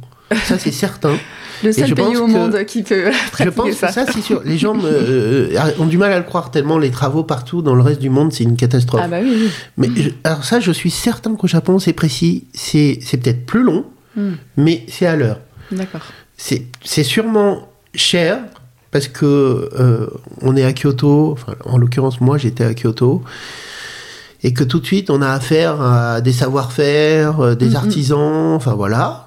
Ça 0.46 0.58
c'est 0.58 0.72
certain. 0.72 1.16
Le 1.64 1.72
seul 1.72 1.88
je 1.88 1.94
pays 1.94 2.18
au 2.18 2.26
que- 2.26 2.32
monde 2.32 2.66
qui 2.66 2.84
peut 2.84 3.12
Je 3.12 3.30
pratiquer 3.32 3.52
pense 3.52 3.72
ça. 3.76 3.88
que 3.88 3.94
ça 3.94 4.06
c'est 4.12 4.22
sûr. 4.22 4.42
Les 4.46 4.58
gens 4.58 4.74
me, 4.74 4.82
euh, 4.90 5.72
ont 5.80 5.86
du 5.86 5.98
mal 5.98 6.12
à 6.12 6.18
le 6.18 6.24
croire 6.24 6.52
tellement 6.52 6.78
les 6.78 6.92
travaux 6.92 7.24
partout 7.24 7.62
dans 7.62 7.76
le 7.76 7.82
reste 7.82 8.00
du 8.02 8.10
monde 8.10 8.32
c'est 8.34 8.44
une 8.44 8.56
catastrophe. 8.58 9.02
Ah 9.04 9.08
bah 9.08 9.18
oui, 9.22 9.32
oui. 9.36 9.50
Mais 9.78 9.90
je- 9.96 10.10
alors 10.24 10.44
ça 10.44 10.60
je 10.60 10.72
suis 10.72 10.92
certain 10.92 11.36
qu'au 11.36 11.48
Japon 11.48 11.80
c'est 11.80 11.94
précis, 11.94 12.46
c'est 12.54 13.00
peut-être 13.22 13.46
plus 13.46 13.64
long, 13.64 13.86
Hmm. 14.16 14.34
mais 14.58 14.86
c'est 14.88 15.06
à 15.08 15.16
l'heure. 15.16 15.40
D'accord. 15.72 16.02
C'est 16.38 17.04
sûrement 17.04 17.68
cher 17.94 18.40
parce 18.92 19.08
que 19.08 19.26
euh, 19.26 20.08
on 20.42 20.56
est 20.56 20.64
à 20.64 20.72
Kyoto, 20.74 21.32
enfin, 21.34 21.54
en 21.66 21.78
l'occurrence 21.78 22.22
moi 22.22 22.38
j'étais 22.38 22.64
à 22.64 22.74
Kyoto, 22.74 23.24
et 24.44 24.54
que 24.54 24.64
tout 24.64 24.80
de 24.80 24.86
suite 24.86 25.10
on 25.10 25.22
a 25.22 25.30
affaire 25.30 25.82
à 25.82 26.22
des 26.22 26.32
savoir-faire, 26.34 27.40
euh, 27.42 27.56
des 27.56 27.70
Mhm. 27.70 27.76
artisans, 27.76 28.54
enfin 28.56 28.74
voilà. 28.74 29.25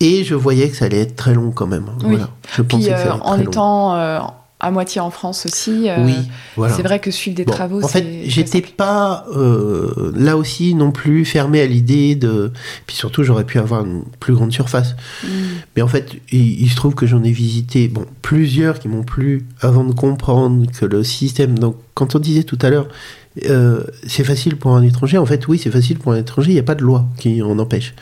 Et 0.00 0.24
je 0.24 0.34
voyais 0.34 0.68
que 0.68 0.76
ça 0.76 0.86
allait 0.86 1.00
être 1.00 1.16
très 1.16 1.34
long 1.34 1.50
quand 1.50 1.66
même. 1.66 1.86
Oui. 2.02 2.16
Voilà. 2.16 2.30
Je 2.56 2.62
Puis 2.62 2.78
pensais 2.78 2.90
que 2.90 2.96
ça 2.96 3.06
euh, 3.06 3.10
allait 3.10 3.14
être 3.14 3.26
en 3.26 3.34
très 3.34 3.42
étant 3.44 3.94
euh, 3.94 4.18
à 4.64 4.70
moitié 4.70 5.00
en 5.00 5.10
France 5.10 5.44
aussi, 5.44 5.90
euh, 5.90 6.04
oui, 6.04 6.14
voilà. 6.56 6.74
c'est 6.74 6.82
vrai 6.82 6.98
que 6.98 7.10
suivre 7.10 7.36
des 7.36 7.44
Bon, 7.44 7.52
travaux, 7.52 7.84
en 7.84 7.88
fait, 7.88 8.22
j'étais 8.24 8.62
pas 8.62 9.26
euh, 9.36 10.10
là 10.16 10.38
aussi 10.38 10.74
non 10.74 10.90
plus 10.90 11.26
fermé 11.26 11.60
à 11.60 11.66
l'idée 11.66 12.14
de. 12.14 12.50
Puis 12.86 12.96
surtout, 12.96 13.24
j'aurais 13.24 13.44
pu 13.44 13.58
avoir 13.58 13.84
une 13.84 14.04
plus 14.20 14.32
grande 14.32 14.52
surface. 14.52 14.96
Mm. 15.22 15.28
Mais 15.76 15.82
en 15.82 15.88
fait, 15.88 16.12
il, 16.32 16.62
il 16.62 16.70
se 16.70 16.76
trouve 16.76 16.94
que 16.94 17.04
j'en 17.04 17.22
ai 17.24 17.30
visité 17.30 17.88
bon, 17.88 18.06
plusieurs 18.22 18.78
qui 18.78 18.88
m'ont 18.88 19.02
plu 19.02 19.46
avant 19.60 19.84
de 19.84 19.92
comprendre 19.92 20.64
que 20.72 20.86
le 20.86 21.04
système. 21.04 21.58
Donc, 21.58 21.76
quand 21.92 22.14
on 22.14 22.18
disait 22.18 22.44
tout 22.44 22.58
à 22.62 22.70
l'heure, 22.70 22.88
euh, 23.46 23.82
c'est 24.06 24.24
facile 24.24 24.56
pour 24.56 24.76
un 24.76 24.82
étranger, 24.82 25.18
en 25.18 25.26
fait, 25.26 25.46
oui, 25.48 25.58
c'est 25.58 25.70
facile 25.70 25.98
pour 25.98 26.12
un 26.12 26.16
étranger, 26.16 26.52
il 26.52 26.54
n'y 26.54 26.60
a 26.60 26.64
pas 26.64 26.76
de 26.76 26.82
loi 26.82 27.06
qui 27.18 27.42
en 27.42 27.58
empêche. 27.58 27.94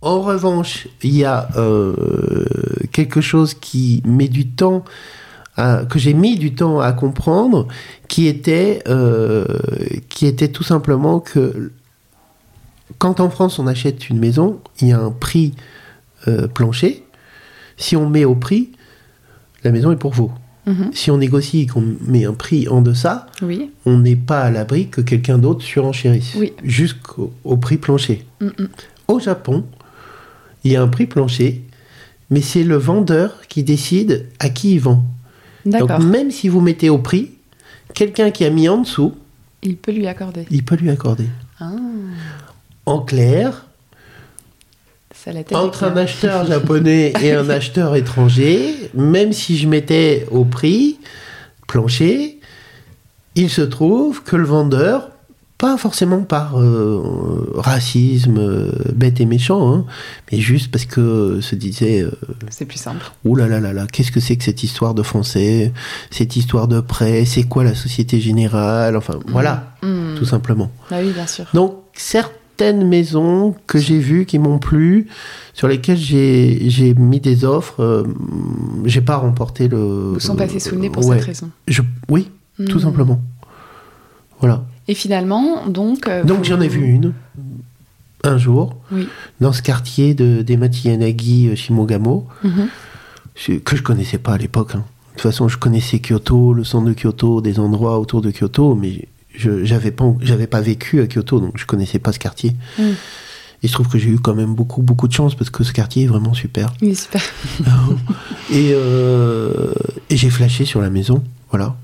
En 0.00 0.20
revanche, 0.20 0.86
il 1.02 1.16
y 1.16 1.24
a 1.24 1.48
euh, 1.56 1.94
quelque 2.92 3.20
chose 3.20 3.54
qui 3.54 4.02
met 4.06 4.28
du 4.28 4.46
temps, 4.48 4.84
à- 5.56 5.84
que 5.88 5.98
j'ai 5.98 6.14
mis 6.14 6.36
du 6.38 6.54
temps 6.54 6.78
à 6.80 6.92
comprendre, 6.92 7.66
qui 8.06 8.26
était, 8.28 8.80
euh, 8.86 9.44
qui 10.08 10.26
était 10.26 10.48
tout 10.48 10.62
simplement 10.62 11.18
que 11.18 11.72
quand 12.98 13.18
en 13.20 13.28
France 13.28 13.58
on 13.58 13.66
achète 13.66 14.08
une 14.08 14.18
maison, 14.18 14.60
il 14.80 14.88
y 14.88 14.92
a 14.92 15.00
un 15.00 15.10
prix 15.10 15.54
euh, 16.28 16.46
plancher. 16.48 17.04
Si 17.76 17.96
on 17.96 18.08
met 18.08 18.24
au 18.24 18.34
prix, 18.34 18.70
la 19.64 19.72
maison 19.72 19.90
est 19.92 19.96
pour 19.96 20.12
vous. 20.12 20.30
Mhm. 20.66 20.90
Si 20.92 21.10
on 21.10 21.16
négocie 21.18 21.62
et 21.62 21.66
qu'on 21.66 21.84
met 22.06 22.24
un 22.24 22.34
prix 22.34 22.68
en 22.68 22.82
deçà, 22.82 23.26
Oui. 23.42 23.70
on 23.86 23.98
n'est 23.98 24.16
pas 24.16 24.42
à 24.42 24.50
l'abri 24.50 24.88
que 24.88 25.00
quelqu'un 25.00 25.38
d'autre 25.38 25.62
surenchérisse. 25.62 26.34
Oui. 26.36 26.52
Jusqu'au 26.62 27.32
au 27.44 27.56
prix 27.56 27.78
plancher. 27.78 28.24
Mm, 28.40 28.46
mm. 28.46 28.68
Au 29.08 29.18
Japon, 29.18 29.64
il 30.64 30.72
y 30.72 30.76
a 30.76 30.82
un 30.82 30.88
prix 30.88 31.06
plancher, 31.06 31.62
mais 32.30 32.40
c'est 32.40 32.62
le 32.64 32.76
vendeur 32.76 33.40
qui 33.48 33.62
décide 33.62 34.26
à 34.38 34.48
qui 34.50 34.74
il 34.74 34.80
vend. 34.80 35.02
Donc 35.64 35.90
même 36.00 36.30
si 36.30 36.48
vous 36.48 36.60
mettez 36.60 36.88
au 36.90 36.98
prix, 36.98 37.30
quelqu'un 37.94 38.30
qui 38.30 38.44
a 38.44 38.50
mis 38.50 38.68
en 38.68 38.78
dessous, 38.78 39.14
Il 39.62 39.76
peut 39.76 39.92
lui 39.92 40.06
accorder. 40.06 40.46
il 40.50 40.64
peut 40.64 40.76
lui 40.76 40.90
accorder. 40.90 41.26
Ah, 41.60 41.72
En 42.86 43.00
clair, 43.00 43.66
ça 45.14 45.30
entre 45.54 45.84
un 45.84 45.90
claire. 45.90 46.04
acheteur 46.04 46.46
japonais 46.52 47.12
et 47.22 47.32
un 47.32 47.50
acheteur 47.50 47.96
étranger, 47.96 48.90
même 48.94 49.32
si 49.32 49.58
je 49.58 49.66
mettais 49.68 50.26
au 50.30 50.44
prix 50.44 50.98
plancher, 51.66 52.38
il 53.34 53.50
se 53.50 53.62
trouve 53.62 54.22
que 54.22 54.36
le 54.36 54.46
vendeur, 54.46 55.10
pas 55.58 55.76
forcément 55.76 56.20
par 56.22 56.60
euh, 56.60 57.50
racisme 57.56 58.38
euh, 58.38 58.70
bête 58.94 59.20
et 59.20 59.26
méchant, 59.26 59.74
hein, 59.74 59.84
mais 60.30 60.38
juste 60.38 60.70
parce 60.70 60.84
que 60.84 61.40
se 61.40 61.56
disait 61.56 62.00
euh, 62.02 62.12
C'est 62.48 62.64
plus 62.64 62.78
simple. 62.78 63.04
Ouh 63.24 63.34
là 63.34 63.48
là 63.48 63.58
là 63.58 63.72
là, 63.72 63.86
qu'est-ce 63.88 64.12
que 64.12 64.20
c'est 64.20 64.36
que 64.36 64.44
cette 64.44 64.62
histoire 64.62 64.94
de 64.94 65.02
français, 65.02 65.72
cette 66.12 66.36
histoire 66.36 66.68
de 66.68 66.80
prêt, 66.80 67.24
c'est 67.24 67.42
quoi 67.42 67.64
la 67.64 67.74
Société 67.74 68.20
Générale, 68.20 68.96
enfin 68.96 69.14
voilà, 69.26 69.74
Mm. 69.82 70.14
tout 70.16 70.24
simplement. 70.24 70.70
Bah 70.90 70.98
oui, 71.02 71.10
bien 71.12 71.26
sûr. 71.26 71.46
Donc 71.54 71.74
certaines 71.94 72.86
maisons 72.88 73.54
que 73.68 73.78
j'ai 73.78 73.98
vues 73.98 74.26
qui 74.26 74.38
m'ont 74.40 74.58
plu, 74.58 75.06
sur 75.54 75.66
lesquelles 75.68 75.96
j'ai 75.98 76.94
mis 76.96 77.20
des 77.20 77.44
offres, 77.44 78.04
j'ai 78.84 79.00
pas 79.00 79.16
remporté 79.16 79.66
le. 79.68 80.12
Vous 80.14 80.20
sont 80.20 80.36
passés 80.36 80.60
sous 80.60 80.74
le 80.76 80.80
nez 80.82 80.90
pour 80.90 81.04
Ouais. 81.06 81.16
cette 81.16 81.26
raison. 81.26 81.50
Je- 81.66 81.82
oui, 82.08 82.30
tout 82.68 82.78
Mm. 82.78 82.82
simplement. 82.82 83.20
Voilà. 84.40 84.64
Et 84.88 84.94
finalement, 84.94 85.66
donc. 85.66 86.08
euh, 86.08 86.24
Donc 86.24 86.38
vous- 86.38 86.44
j'en 86.44 86.60
ai 86.60 86.68
vu 86.68 86.84
une 86.84 87.12
un 88.24 88.36
jour 88.36 88.74
Oui. 88.90 89.06
dans 89.40 89.52
ce 89.52 89.62
quartier 89.62 90.14
de 90.14 90.42
des 90.42 90.58
Yanagi 90.84 91.54
Shimogamo. 91.56 92.26
Mhm. 92.42 92.68
Je- 93.36 93.52
que 93.52 93.76
je 93.76 93.82
connaissais 93.82 94.18
pas 94.18 94.32
à 94.32 94.38
l'époque. 94.38 94.72
hein. 94.74 94.84
De 95.14 95.22
toute 95.22 95.30
façon, 95.30 95.48
je 95.48 95.56
connaissais 95.58 95.98
Kyoto, 96.00 96.52
le 96.52 96.64
centre 96.64 96.86
de 96.88 96.94
Kyoto, 96.94 97.40
des 97.40 97.58
endroits 97.60 97.98
autour 98.00 98.20
de 98.22 98.30
Kyoto, 98.32 98.74
mais 98.74 99.06
je 99.34 99.64
j'avais 99.64 99.90
pas 99.92 100.04
pas 100.50 100.60
vécu 100.60 101.00
à 101.00 101.06
Kyoto, 101.06 101.38
donc 101.40 101.52
je 101.56 101.66
connaissais 101.66 101.98
pas 102.00 102.12
ce 102.12 102.18
quartier. 102.18 102.56
Mm. 102.78 102.82
Il 103.62 103.68
se 103.68 103.74
trouve 103.74 103.88
que 103.88 103.98
j'ai 103.98 104.08
eu 104.10 104.18
quand 104.20 104.34
même 104.34 104.54
beaucoup 104.54 104.82
beaucoup 104.82 105.06
de 105.08 105.12
chance 105.12 105.34
parce 105.34 105.50
que 105.50 105.64
ce 105.64 105.72
quartier 105.72 106.04
est 106.04 106.06
vraiment 106.06 106.34
super. 106.34 106.72
Oui, 106.82 106.94
super. 106.94 107.20
et 108.50 108.70
euh, 108.72 109.72
et 110.10 110.16
j'ai 110.16 110.30
flashé 110.30 110.64
sur 110.64 110.80
la 110.80 110.90
maison, 110.90 111.22
voilà. 111.50 111.76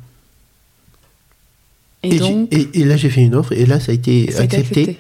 Et, 2.05 2.15
Et, 2.17 2.19
donc, 2.19 2.49
j'ai- 2.53 2.61
et- 2.61 2.81
et 2.81 2.85
là 2.85 2.97
j'ai 2.97 3.11
fait 3.11 3.23
une 3.23 3.35
offre 3.35 3.53
et 3.53 3.67
là 3.67 3.81
ça 3.81 3.93
a 3.93 3.95
été 3.95 4.31
ça 4.31 4.43
accepté. 4.43 4.81
accepté. 4.81 4.99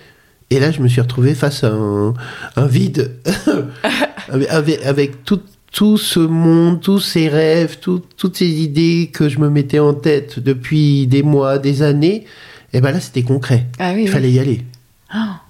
Et 0.50 0.60
là, 0.60 0.70
je 0.70 0.80
me 0.82 0.88
suis 0.88 1.00
retrouvé 1.00 1.34
face 1.34 1.64
à 1.64 1.68
un, 1.72 2.12
un 2.56 2.66
vide, 2.66 3.12
avec, 4.28 5.24
tout, 5.24 5.40
tout 5.72 5.96
ce 5.96 6.20
monde, 6.20 6.80
tous 6.82 7.00
ces 7.00 7.28
rêves, 7.28 7.78
tout- 7.80 8.02
toutes 8.16 8.36
ces 8.36 8.48
idées 8.48 9.10
que 9.12 9.28
je 9.30 9.38
me 9.38 9.48
mettais 9.48 9.78
en 9.78 9.94
tête 9.94 10.38
depuis 10.38 11.06
des 11.06 11.22
mois, 11.22 11.58
des 11.58 11.80
années. 11.82 12.26
Et 12.74 12.80
ben 12.82 12.92
là, 12.92 13.00
c'était 13.00 13.22
concret. 13.22 13.66
Ah 13.78 13.92
oui, 13.94 14.00
Il 14.02 14.04
oui. 14.04 14.10
fallait 14.10 14.30
y 14.32 14.38
aller. 14.38 14.60
Ah. 15.10 15.40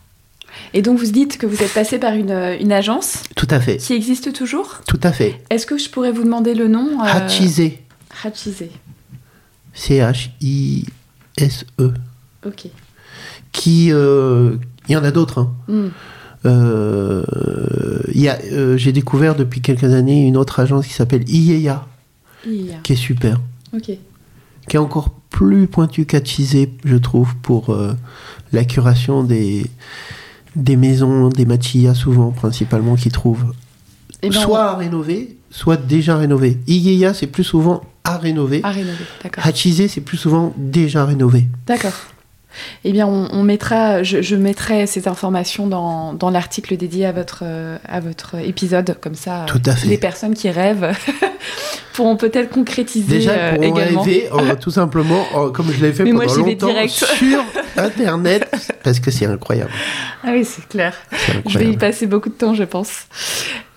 Et 0.73 0.81
donc, 0.81 0.99
vous 1.01 1.11
dites 1.11 1.39
que 1.39 1.47
vous 1.47 1.61
êtes 1.63 1.75
passé 1.75 1.99
par 1.99 2.15
une, 2.15 2.31
une 2.61 2.73
agence 2.73 3.25
Tout 3.35 3.49
à 3.51 3.61
fait. 3.61 3.79
qui 3.79 3.95
existe 3.95 4.33
toujours. 4.33 4.81
Tout 4.87 5.01
à 5.03 5.11
fait. 5.13 5.41
Est-ce 5.51 5.67
que 5.67 5.77
je 5.77 5.91
pourrais 5.91 6.13
vous 6.13 6.23
demander 6.25 6.55
le 6.55 6.69
nom 6.69 7.01
euh, 7.01 7.05
Hachise. 7.05 7.71
Hachise. 8.25 8.65
C-H-I-S-E. 11.39 11.93
Ok. 12.47 12.66
Qui. 13.53 13.89
euh, 13.93 14.57
Il 14.89 14.93
y 14.93 14.97
en 14.97 15.05
a 15.05 15.11
d'autres. 15.11 15.39
hein. 15.39 15.53
Hmm. 15.68 15.89
Euh, 16.47 17.24
euh, 18.14 18.76
J'ai 18.76 18.93
découvert 18.93 19.35
depuis 19.35 19.61
quelques 19.61 19.85
années 19.95 20.26
une 20.26 20.37
autre 20.37 20.61
agence 20.61 20.87
qui 20.87 20.93
s'appelle 20.93 21.28
IEA, 21.28 21.87
Il 22.47 22.66
y 22.66 22.72
a. 22.72 22.76
qui 22.82 22.93
est 22.93 22.97
super. 22.97 23.41
Ok. 23.74 23.91
qui 24.68 24.76
est 24.76 24.78
encore 24.78 25.11
plus 25.30 25.66
pointu 25.66 26.05
qu'Achizé, 26.07 26.70
je 26.85 26.97
trouve, 26.97 27.35
pour 27.37 27.70
euh, 27.70 27.93
la 28.53 28.64
curation 28.64 29.24
des, 29.24 29.66
des 30.55 30.76
maisons, 30.76 31.28
des 31.28 31.45
machillas, 31.47 31.95
souvent, 31.95 32.30
principalement, 32.30 32.95
qu'ils 32.95 33.11
trouvent 33.12 33.53
Eh 34.22 34.28
ben, 34.30 34.39
soit 34.41 34.64
à 34.70 34.76
rénover, 34.76 35.37
soit 35.51 35.76
déjà 35.76 36.16
rénové. 36.16 36.59
Ieya, 36.68 37.14
c'est 37.14 37.26
plus 37.26 37.43
souvent 37.45 37.82
à 38.05 38.19
rénover. 38.19 38.61
À 38.63 38.71
rénover, 38.71 39.05
d'accord. 39.23 39.47
Hachizé, 39.47 39.89
c'est 39.89 40.01
plus 40.03 40.17
souvent 40.19 40.53
déjà 40.57 41.05
rénové. 41.05 41.45
D'accord. 41.67 41.93
Eh 42.85 42.93
bien, 42.93 43.07
on, 43.09 43.29
on 43.33 43.43
mettra, 43.43 44.05
je, 44.05 44.23
je 44.23 44.37
mettrai 44.37 44.87
ces 44.87 45.09
informations 45.09 45.67
dans, 45.67 46.13
dans 46.13 46.31
l'article 46.31 46.77
dédié 46.77 47.07
à 47.07 47.11
votre, 47.13 47.43
à 47.89 47.99
votre 47.99 48.37
épisode, 48.37 48.97
comme 49.01 49.17
ça, 49.17 49.45
Tout 49.49 49.61
à 49.67 49.75
fait. 49.75 49.89
les 49.89 49.99
personnes 49.99 50.35
qui 50.35 50.49
rêvent 50.51 50.93
pourront 51.95 52.17
peut-être 52.17 52.51
concrétiser 52.51 53.09
Déjà, 53.19 53.33
euh, 53.33 53.55
également. 53.61 54.03
rêver, 54.03 54.29
euh, 54.33 54.55
tout 54.61 54.71
simplement, 54.71 55.25
euh, 55.37 55.51
comme 55.51 55.73
je 55.73 55.85
l'ai 55.85 55.93
fait 55.93 56.05
Mais 56.05 56.13
moi, 56.13 56.27
pendant 56.27 56.45
vais 56.45 56.53
longtemps, 56.53 56.89
sur 56.89 57.43
Internet, 57.77 58.49
parce 58.85 59.01
que 59.01 59.11
c'est 59.11 59.26
incroyable. 59.26 59.70
Ah 60.22 60.28
oui, 60.32 60.45
c'est 60.45 60.68
clair. 60.68 60.95
Je 61.47 61.59
vais 61.59 61.70
y 61.70 61.76
passer 61.76 62.07
beaucoup 62.07 62.28
de 62.28 62.35
temps, 62.35 62.55
je 62.55 62.64
pense. 62.64 63.07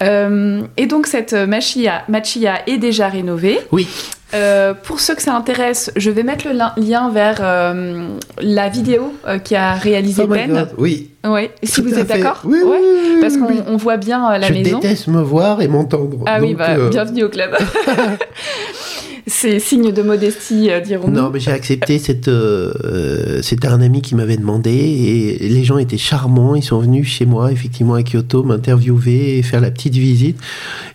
Euh, 0.03 0.61
et 0.77 0.85
donc, 0.85 1.07
cette 1.07 1.33
machia, 1.33 2.03
machia 2.09 2.59
est 2.67 2.77
déjà 2.77 3.07
rénovée. 3.07 3.59
Oui, 3.71 3.87
Euh, 4.33 4.73
pour 4.73 4.99
ceux 4.99 5.15
que 5.15 5.21
ça 5.21 5.33
intéresse, 5.33 5.89
je 5.95 6.11
vais 6.11 6.23
mettre 6.23 6.45
le 6.49 6.53
lien 6.85 7.09
vers 7.09 7.37
euh, 7.39 8.09
la 8.41 8.67
vidéo 8.67 9.13
qui 9.45 9.55
a 9.55 9.73
réalisé 9.75 10.23
oh 10.25 10.27
Ben. 10.27 10.67
Oui. 10.77 11.11
Ouais. 11.25 11.49
Si 11.63 11.79
vous 11.81 11.97
êtes 11.97 12.07
d'accord 12.07 12.41
Oui, 12.43 12.59
Ouais. 12.61 12.77
oui, 12.81 13.21
Parce 13.21 13.37
qu'on 13.37 13.47
oui. 13.47 13.61
voit 13.77 13.95
bien 13.95 14.37
la 14.37 14.47
je 14.49 14.53
maison. 14.53 14.79
déteste 14.79 15.07
me 15.07 15.21
voir 15.21 15.61
et 15.61 15.69
m'entendre. 15.69 16.17
Ah 16.25 16.39
oui, 16.41 16.55
bah, 16.55 16.75
bienvenue 16.89 17.23
au 17.23 17.29
club. 17.29 17.55
C'est 19.29 19.59
signe 19.59 19.91
de 19.91 20.01
modestie, 20.01 20.69
euh, 20.71 20.79
dirons-nous. 20.79 21.13
Non, 21.13 21.29
mais 21.31 21.39
j'ai 21.41 21.51
accepté. 21.51 21.99
Cette, 21.99 22.29
euh, 22.29 23.41
C'était 23.41 23.67
un 23.67 23.81
ami 23.81 24.01
qui 24.01 24.15
m'avait 24.15 24.37
demandé 24.37 24.71
et 24.71 25.49
les 25.49 25.63
gens 25.65 25.77
étaient 25.77 25.97
charmants. 25.97 26.55
Ils 26.55 26.63
sont 26.63 26.79
venus 26.79 27.07
chez 27.07 27.25
moi, 27.25 27.51
effectivement, 27.51 27.95
à 27.95 28.03
Kyoto, 28.03 28.43
m'interviewer 28.43 29.37
et 29.37 29.43
faire 29.43 29.59
la 29.59 29.69
petite 29.69 29.95
visite. 29.95 30.37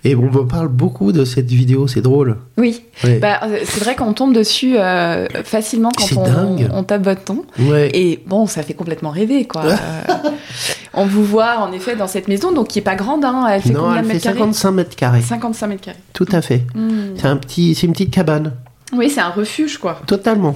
Et 0.04 0.14
on 0.16 0.30
me 0.30 0.46
parle 0.46 0.68
beaucoup 0.68 1.12
de 1.12 1.26
cette 1.26 1.50
vidéo. 1.50 1.86
C'est 1.86 2.00
drôle. 2.00 2.36
Oui, 2.56 2.82
Ouais. 3.04 3.18
bah, 3.18 3.40
euh, 3.44 3.58
c'est 3.64 3.80
vrai 3.84 3.94
qu'on 3.96 4.14
tombe 4.14 4.34
dessus 4.34 4.76
euh, 4.78 5.26
facilement 5.44 5.90
quand 5.96 6.16
on, 6.16 6.24
dingue. 6.24 6.68
on 6.72 6.84
tape 6.84 7.04
votre 7.04 7.24
ton. 7.24 7.44
ouais. 7.58 7.90
Et 7.92 8.18
bon, 8.26 8.46
ça 8.46 8.62
fait 8.62 8.74
complètement 8.74 9.10
rêver, 9.10 9.44
quoi. 9.44 9.64
On 10.94 11.06
vous 11.06 11.24
voit 11.24 11.58
en 11.58 11.72
effet 11.72 11.96
dans 11.96 12.06
cette 12.06 12.28
maison, 12.28 12.52
donc 12.52 12.68
qui 12.68 12.78
est 12.78 12.82
pas 12.82 12.96
grande, 12.96 13.24
hein. 13.24 13.46
Elle 13.50 13.62
fait 13.62 13.70
non, 13.70 13.84
combien 13.84 13.96
elle 13.96 14.02
de 14.02 14.08
fait 14.08 14.14
mètres 14.14 14.24
carrés 14.24 14.38
55 14.38 14.70
mètres 14.72 14.96
carrés. 14.96 15.22
55 15.22 15.66
mètres 15.66 15.82
carrés. 15.82 15.98
Tout 16.12 16.28
à 16.32 16.42
fait. 16.42 16.62
Hmm. 16.74 17.14
C'est 17.16 17.26
un 17.26 17.36
petit, 17.36 17.74
c'est 17.74 17.86
une 17.86 17.92
petite 17.92 18.12
cabane. 18.12 18.52
Oui, 18.92 19.08
c'est 19.08 19.20
un 19.20 19.30
refuge, 19.30 19.78
quoi. 19.78 20.02
Totalement. 20.06 20.54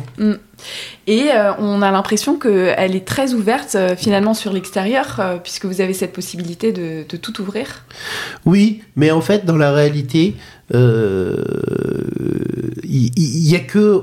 Et 1.06 1.30
euh, 1.32 1.52
on 1.58 1.80
a 1.80 1.90
l'impression 1.90 2.38
qu'elle 2.38 2.94
est 2.94 3.06
très 3.06 3.32
ouverte 3.32 3.74
euh, 3.76 3.96
finalement 3.96 4.34
sur 4.34 4.52
l'extérieur, 4.52 5.16
euh, 5.18 5.38
puisque 5.38 5.64
vous 5.64 5.80
avez 5.80 5.94
cette 5.94 6.12
possibilité 6.12 6.72
de, 6.72 7.06
de 7.08 7.16
tout 7.16 7.40
ouvrir. 7.40 7.84
Oui, 8.44 8.82
mais 8.94 9.10
en 9.10 9.22
fait, 9.22 9.46
dans 9.46 9.56
la 9.56 9.72
réalité, 9.72 10.36
il 10.74 10.80
il 12.84 13.48
y, 13.48 13.56
a 13.56 13.60
que 13.60 14.02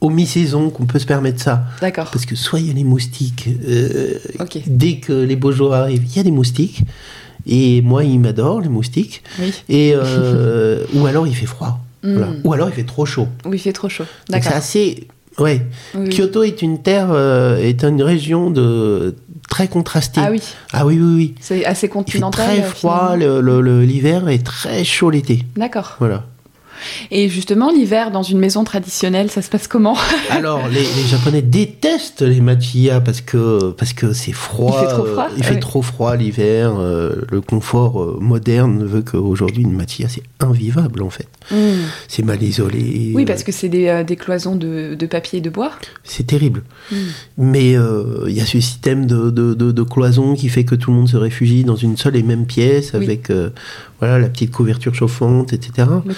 au 0.00 0.10
mi-saison 0.10 0.70
qu'on 0.70 0.86
peut 0.86 0.98
se 0.98 1.06
permettre 1.06 1.40
ça. 1.42 1.64
D'accord. 1.80 2.10
Parce 2.12 2.26
que 2.26 2.36
soit 2.36 2.60
il 2.60 2.68
y 2.68 2.70
a 2.70 2.74
les 2.74 2.84
moustiques, 2.84 3.48
euh, 3.68 4.18
dès 4.66 4.96
que 4.98 5.12
les 5.12 5.36
beaux 5.36 5.52
jours 5.52 5.74
arrivent, 5.74 6.04
il 6.04 6.16
y 6.16 6.20
a 6.20 6.22
des 6.22 6.30
moustiques. 6.30 6.82
Et 7.46 7.80
moi, 7.82 8.04
ils 8.04 8.18
m'adorent, 8.18 8.60
les 8.60 8.68
moustiques. 8.68 9.22
Oui. 9.38 9.54
Et, 9.68 9.92
euh, 9.94 10.84
ou 10.94 11.06
alors 11.06 11.26
il 11.26 11.34
fait 11.34 11.46
froid. 11.46 11.80
Voilà. 12.02 12.26
Hmm. 12.28 12.40
Ou 12.44 12.52
alors 12.52 12.68
il 12.68 12.74
fait 12.74 12.84
trop 12.84 13.06
chaud. 13.06 13.28
Oui, 13.44 13.56
il 13.56 13.60
fait 13.60 13.72
trop 13.72 13.88
chaud. 13.88 14.04
Donc 14.04 14.42
c'est 14.42 14.48
D'accord. 14.48 14.56
assez. 14.58 15.06
Ouais. 15.38 15.62
Oui. 15.94 16.08
Kyoto 16.08 16.42
est 16.44 16.62
une 16.62 16.82
terre, 16.82 17.08
euh, 17.10 17.56
est 17.58 17.82
une 17.84 18.02
région 18.02 18.50
de 18.50 19.14
très 19.48 19.68
contrastée. 19.68 20.20
Ah 20.22 20.30
oui, 20.30 20.40
Ah 20.72 20.86
oui, 20.86 20.98
oui, 21.00 21.14
oui. 21.14 21.34
c'est 21.40 21.64
assez 21.64 21.86
Il 21.86 21.88
fait 21.88 21.94
continental. 21.94 22.46
très 22.46 22.62
froid 22.62 23.16
l'hiver 23.16 24.28
et 24.28 24.38
très 24.40 24.82
chaud 24.84 25.10
l'été. 25.10 25.44
D'accord. 25.56 25.96
Voilà. 25.98 26.24
Et 27.10 27.28
justement, 27.28 27.70
l'hiver 27.70 28.10
dans 28.10 28.22
une 28.22 28.38
maison 28.38 28.64
traditionnelle, 28.64 29.30
ça 29.30 29.42
se 29.42 29.48
passe 29.50 29.68
comment 29.68 29.96
Alors, 30.30 30.68
les, 30.68 30.80
les 30.80 31.06
Japonais 31.08 31.42
détestent 31.42 32.22
les 32.22 32.40
machillas 32.40 33.00
parce 33.00 33.20
que 33.20 33.70
parce 33.72 33.92
que 33.92 34.12
c'est 34.12 34.32
froid. 34.32 34.76
Il 34.82 34.84
fait 34.86 34.90
trop 34.94 35.02
froid, 35.06 35.24
euh, 35.24 35.34
il 35.36 35.44
fait 35.44 35.54
ouais. 35.54 35.60
trop 35.60 35.82
froid 35.82 36.16
l'hiver. 36.16 36.74
euh, 36.78 37.22
le 37.30 37.40
confort 37.40 38.02
euh, 38.02 38.18
moderne 38.20 38.84
veut 38.84 39.02
qu'aujourd'hui 39.02 39.62
une 39.62 39.72
machilla 39.72 40.08
c'est 40.08 40.22
invivable 40.40 41.02
en 41.02 41.10
fait. 41.10 41.28
Hmm. 41.50 41.84
C'est 42.08 42.24
mal 42.24 42.42
isolé. 42.42 43.12
Oui, 43.14 43.24
parce 43.24 43.42
que 43.44 43.52
c'est 43.52 43.68
des, 43.68 44.02
des 44.06 44.16
cloisons 44.16 44.56
de, 44.56 44.94
de 44.94 45.06
papier 45.06 45.38
et 45.38 45.42
de 45.42 45.50
bois. 45.50 45.72
c'est 46.04 46.26
terrible. 46.26 46.62
Hmm. 46.90 46.96
Mais 47.38 47.72
il 48.26 48.32
y 48.32 48.40
a 48.40 48.46
ce 48.46 48.60
système 48.60 49.06
de, 49.06 49.30
de, 49.30 49.54
de, 49.54 49.72
de 49.72 49.82
cloison 49.82 50.34
qui 50.34 50.48
fait 50.48 50.64
que 50.64 50.74
tout 50.74 50.90
le 50.90 50.96
monde 50.96 51.08
se 51.08 51.16
réfugie 51.16 51.64
dans 51.64 51.76
une 51.76 51.96
seule 51.96 52.16
et 52.16 52.22
même 52.22 52.46
pièce 52.46 52.92
Oui. 52.94 53.04
avec 53.04 53.30
voilà 54.00 54.18
la 54.18 54.28
petite 54.28 54.50
couverture 54.50 54.94
chauffante, 54.94 55.52
etc. 55.52 55.88
Le 56.04 56.14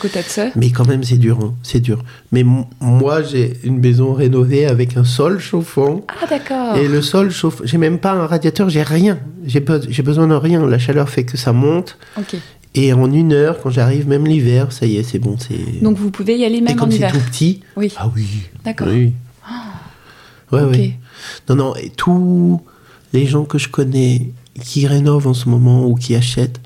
Mais 0.57 0.70
quand 0.70 0.86
même, 0.86 1.03
c'est 1.05 1.16
dur, 1.18 1.38
hein, 1.42 1.55
c'est 1.62 1.80
dur. 1.80 2.05
Mais 2.32 2.44
moi, 2.80 3.22
j'ai 3.22 3.59
une 3.64 3.78
maison 3.78 4.12
rénovée 4.12 4.66
avec 4.66 4.96
un 4.96 5.05
sol 5.05 5.38
chauffant. 5.40 6.03
Ah, 6.09 6.26
d'accord. 6.28 6.76
Et 6.76 6.88
le 6.88 7.03
sol 7.03 7.30
chauffe. 7.30 7.61
J'ai 7.64 7.78
même 7.78 7.99
pas 7.99 8.12
un 8.12 8.26
radiateur, 8.26 8.68
j'ai 8.68 8.82
rien. 8.82 9.18
J'ai 9.44 9.61
be- 9.61 9.86
j'ai 9.88 10.03
besoin 10.03 10.26
de 10.26 10.34
rien. 10.34 10.66
La 10.66 10.78
chaleur 10.78 11.09
fait 11.09 11.24
que 11.24 11.36
ça 11.36 11.53
monte. 11.53 11.99
Ok. 12.18 12.36
Et 12.74 12.92
en 12.92 13.11
une 13.12 13.32
heure, 13.32 13.61
quand 13.62 13.70
j'arrive, 13.70 14.07
même 14.07 14.26
l'hiver, 14.26 14.72
ça 14.72 14.86
y 14.86 14.96
est, 14.99 15.03
c'est 15.03 15.18
bon. 15.18 15.36
c'est 15.38 15.80
Donc 15.82 15.96
vous 15.96 16.11
pouvez 16.11 16.36
y 16.36 16.44
aller 16.44 16.59
Et 16.59 16.61
même 16.61 16.74
en 16.74 16.80
comme 16.80 16.90
c'est 16.90 16.96
hiver? 16.99 17.12
tout 17.12 17.18
petit. 17.20 17.61
Oui. 17.76 17.92
Ah 17.96 18.11
oui. 18.14 18.26
D'accord. 18.64 18.88
Oui. 18.90 19.14
Ouais, 20.53 20.62
Ok. 20.62 20.70
ouais. 20.72 20.96
Non, 21.49 21.57
non. 21.57 21.76
Et 21.76 21.90
tous 21.90 22.61
les 23.12 23.26
gens 23.26 23.44
que 23.44 23.59
je 23.59 23.68
connais 23.68 24.30
qui 24.62 24.86
rénovent 24.86 25.26
en 25.26 25.34
ce 25.34 25.49
moment 25.49 25.86
ou 25.86 25.94
qui 25.94 26.14
achètent 26.14 26.61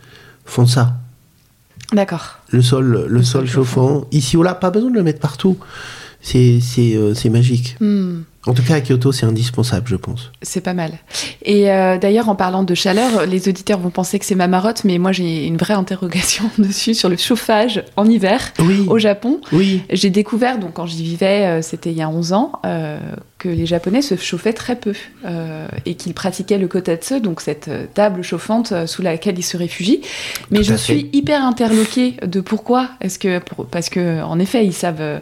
font 0.44 0.66
ça. 0.66 0.96
D'accord. 1.92 2.38
Le 2.52 2.62
sol, 2.62 2.84
le, 2.84 3.06
Le 3.08 3.22
sol 3.22 3.48
sol 3.48 3.48
chauffant. 3.48 4.06
Ici 4.12 4.36
ou 4.36 4.42
là, 4.42 4.54
pas 4.54 4.70
besoin 4.70 4.90
de 4.90 4.94
le 4.96 5.02
mettre 5.02 5.20
partout. 5.20 5.56
C'est 6.20 6.60
c'est, 6.60 6.94
euh, 6.94 7.14
c'est 7.14 7.30
magique. 7.30 7.76
Hmm. 7.80 8.20
En 8.46 8.54
tout 8.54 8.62
cas, 8.64 8.74
à 8.74 8.80
Kyoto, 8.80 9.12
c'est 9.12 9.24
indispensable, 9.24 9.86
je 9.86 9.94
pense. 9.94 10.32
C'est 10.42 10.60
pas 10.62 10.74
mal. 10.74 10.92
Et 11.44 11.70
euh, 11.70 11.96
d'ailleurs, 11.96 12.28
en 12.28 12.34
parlant 12.34 12.64
de 12.64 12.74
chaleur, 12.74 13.24
les 13.26 13.48
auditeurs 13.48 13.78
vont 13.78 13.90
penser 13.90 14.18
que 14.18 14.24
c'est 14.24 14.34
ma 14.34 14.48
marotte, 14.48 14.82
mais 14.84 14.98
moi 14.98 15.12
j'ai 15.12 15.46
une 15.46 15.56
vraie 15.56 15.74
interrogation 15.74 16.50
dessus 16.58 16.94
sur 16.94 17.08
le 17.08 17.16
chauffage 17.16 17.84
en 17.96 18.04
hiver 18.08 18.40
Oui, 18.58 18.84
au 18.88 18.98
Japon. 18.98 19.40
oui. 19.52 19.82
J'ai 19.90 20.10
découvert, 20.10 20.58
donc 20.58 20.72
quand 20.74 20.86
j'y 20.86 21.04
vivais, 21.04 21.46
euh, 21.46 21.62
c'était 21.62 21.92
il 21.92 21.96
y 21.96 22.02
a 22.02 22.08
11 22.08 22.32
ans, 22.32 22.52
euh, 22.66 22.98
que 23.38 23.48
les 23.48 23.66
Japonais 23.66 24.02
se 24.02 24.16
chauffaient 24.16 24.52
très 24.52 24.74
peu 24.74 24.92
euh, 25.24 25.68
et 25.86 25.94
qu'ils 25.94 26.14
pratiquaient 26.14 26.58
le 26.58 26.66
kotatsu, 26.66 27.20
donc 27.20 27.40
cette 27.42 27.70
table 27.94 28.22
chauffante 28.22 28.72
sous 28.86 29.02
laquelle 29.02 29.38
ils 29.38 29.42
se 29.44 29.56
réfugient. 29.56 30.00
Mais 30.50 30.58
Tout 30.58 30.64
je 30.64 30.74
suis 30.74 31.08
hyper 31.12 31.44
interloquée 31.44 32.16
de 32.26 32.40
pourquoi. 32.40 32.88
Est-ce 33.00 33.20
que 33.20 33.38
pour- 33.38 33.66
parce 33.66 33.88
que 33.88 34.20
en 34.22 34.38
effet, 34.40 34.64
ils 34.66 34.72
savent. 34.72 35.20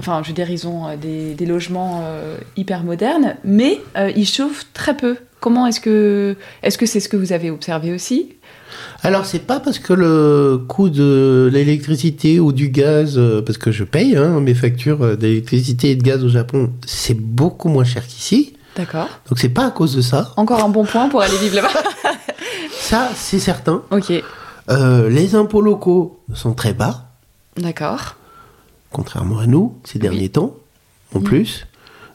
Enfin, 0.00 0.20
je 0.22 0.28
veux 0.28 0.34
dire, 0.34 0.50
ils 0.50 0.66
ont 0.66 0.86
euh, 0.86 0.96
des, 0.96 1.34
des 1.34 1.46
logements 1.46 2.02
euh, 2.04 2.36
hyper 2.56 2.84
modernes, 2.84 3.36
mais 3.44 3.80
euh, 3.96 4.12
ils 4.14 4.26
chauffent 4.26 4.66
très 4.72 4.96
peu. 4.96 5.16
Comment 5.40 5.66
est-ce 5.66 5.80
que 5.80 6.36
est-ce 6.62 6.78
que 6.78 6.86
c'est 6.86 7.00
ce 7.00 7.08
que 7.08 7.16
vous 7.16 7.32
avez 7.32 7.50
observé 7.50 7.92
aussi? 7.92 8.34
Alors, 9.02 9.24
c'est 9.24 9.46
pas 9.46 9.60
parce 9.60 9.78
que 9.78 9.92
le 9.92 10.58
coût 10.68 10.90
de 10.90 11.48
l'électricité 11.52 12.40
ou 12.40 12.52
du 12.52 12.68
gaz, 12.68 13.20
parce 13.46 13.56
que 13.56 13.70
je 13.70 13.84
paye 13.84 14.16
hein, 14.16 14.40
mes 14.40 14.54
factures 14.54 15.16
d'électricité 15.16 15.92
et 15.92 15.96
de 15.96 16.02
gaz 16.02 16.24
au 16.24 16.28
Japon, 16.28 16.72
c'est 16.86 17.14
beaucoup 17.16 17.68
moins 17.68 17.84
cher 17.84 18.04
qu'ici. 18.06 18.54
D'accord. 18.76 19.08
Donc, 19.28 19.38
c'est 19.38 19.48
pas 19.48 19.66
à 19.66 19.70
cause 19.70 19.94
de 19.94 20.02
ça. 20.02 20.32
Encore 20.36 20.62
un 20.64 20.68
bon 20.68 20.84
point 20.84 21.08
pour 21.08 21.22
aller 21.22 21.36
vivre 21.38 21.56
là-bas. 21.56 21.68
Ça, 22.72 23.10
c'est 23.14 23.38
certain. 23.38 23.82
ok. 23.90 24.12
Euh, 24.70 25.08
les 25.08 25.34
impôts 25.34 25.62
locaux 25.62 26.20
sont 26.34 26.52
très 26.54 26.74
bas, 26.74 27.04
D'accord. 27.56 28.16
Contrairement 28.92 29.38
à 29.38 29.46
nous, 29.46 29.74
ces 29.84 29.98
derniers 29.98 30.28
temps, 30.28 30.54
en 31.14 31.20
Mm. 31.20 31.24
plus. 31.24 31.66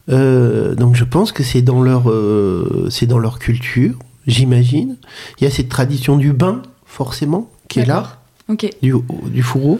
Euh, 0.09 0.75
donc, 0.75 0.95
je 0.95 1.03
pense 1.05 1.31
que 1.31 1.43
c'est 1.43 1.61
dans 1.61 1.81
leur, 1.81 2.09
euh, 2.09 2.87
c'est 2.89 3.05
dans 3.05 3.19
leur 3.19 3.39
culture, 3.39 3.95
j'imagine. 4.27 4.97
Il 5.39 5.43
y 5.45 5.47
a 5.47 5.49
cette 5.51 5.69
tradition 5.69 6.17
du 6.17 6.33
bain, 6.33 6.61
forcément, 6.85 7.49
qui 7.69 7.79
est 7.79 7.85
là. 7.85 8.19
Du, 8.81 8.93
du 9.27 9.41
fourreau 9.41 9.79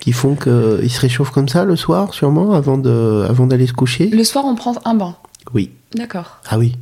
qui 0.00 0.12
font 0.12 0.34
qu'ils 0.36 0.90
se 0.90 1.00
réchauffent 1.00 1.30
comme 1.30 1.48
ça 1.48 1.64
le 1.64 1.74
soir, 1.76 2.12
sûrement, 2.14 2.52
avant 2.52 2.76
de, 2.78 3.24
avant 3.28 3.46
d'aller 3.46 3.66
se 3.66 3.72
coucher. 3.72 4.08
Le 4.08 4.24
soir, 4.24 4.44
on 4.44 4.54
prend 4.54 4.74
un 4.84 4.94
bain. 4.94 5.16
Oui. 5.54 5.70
D'accord. 5.94 6.38
Ah 6.48 6.58
oui. 6.58 6.76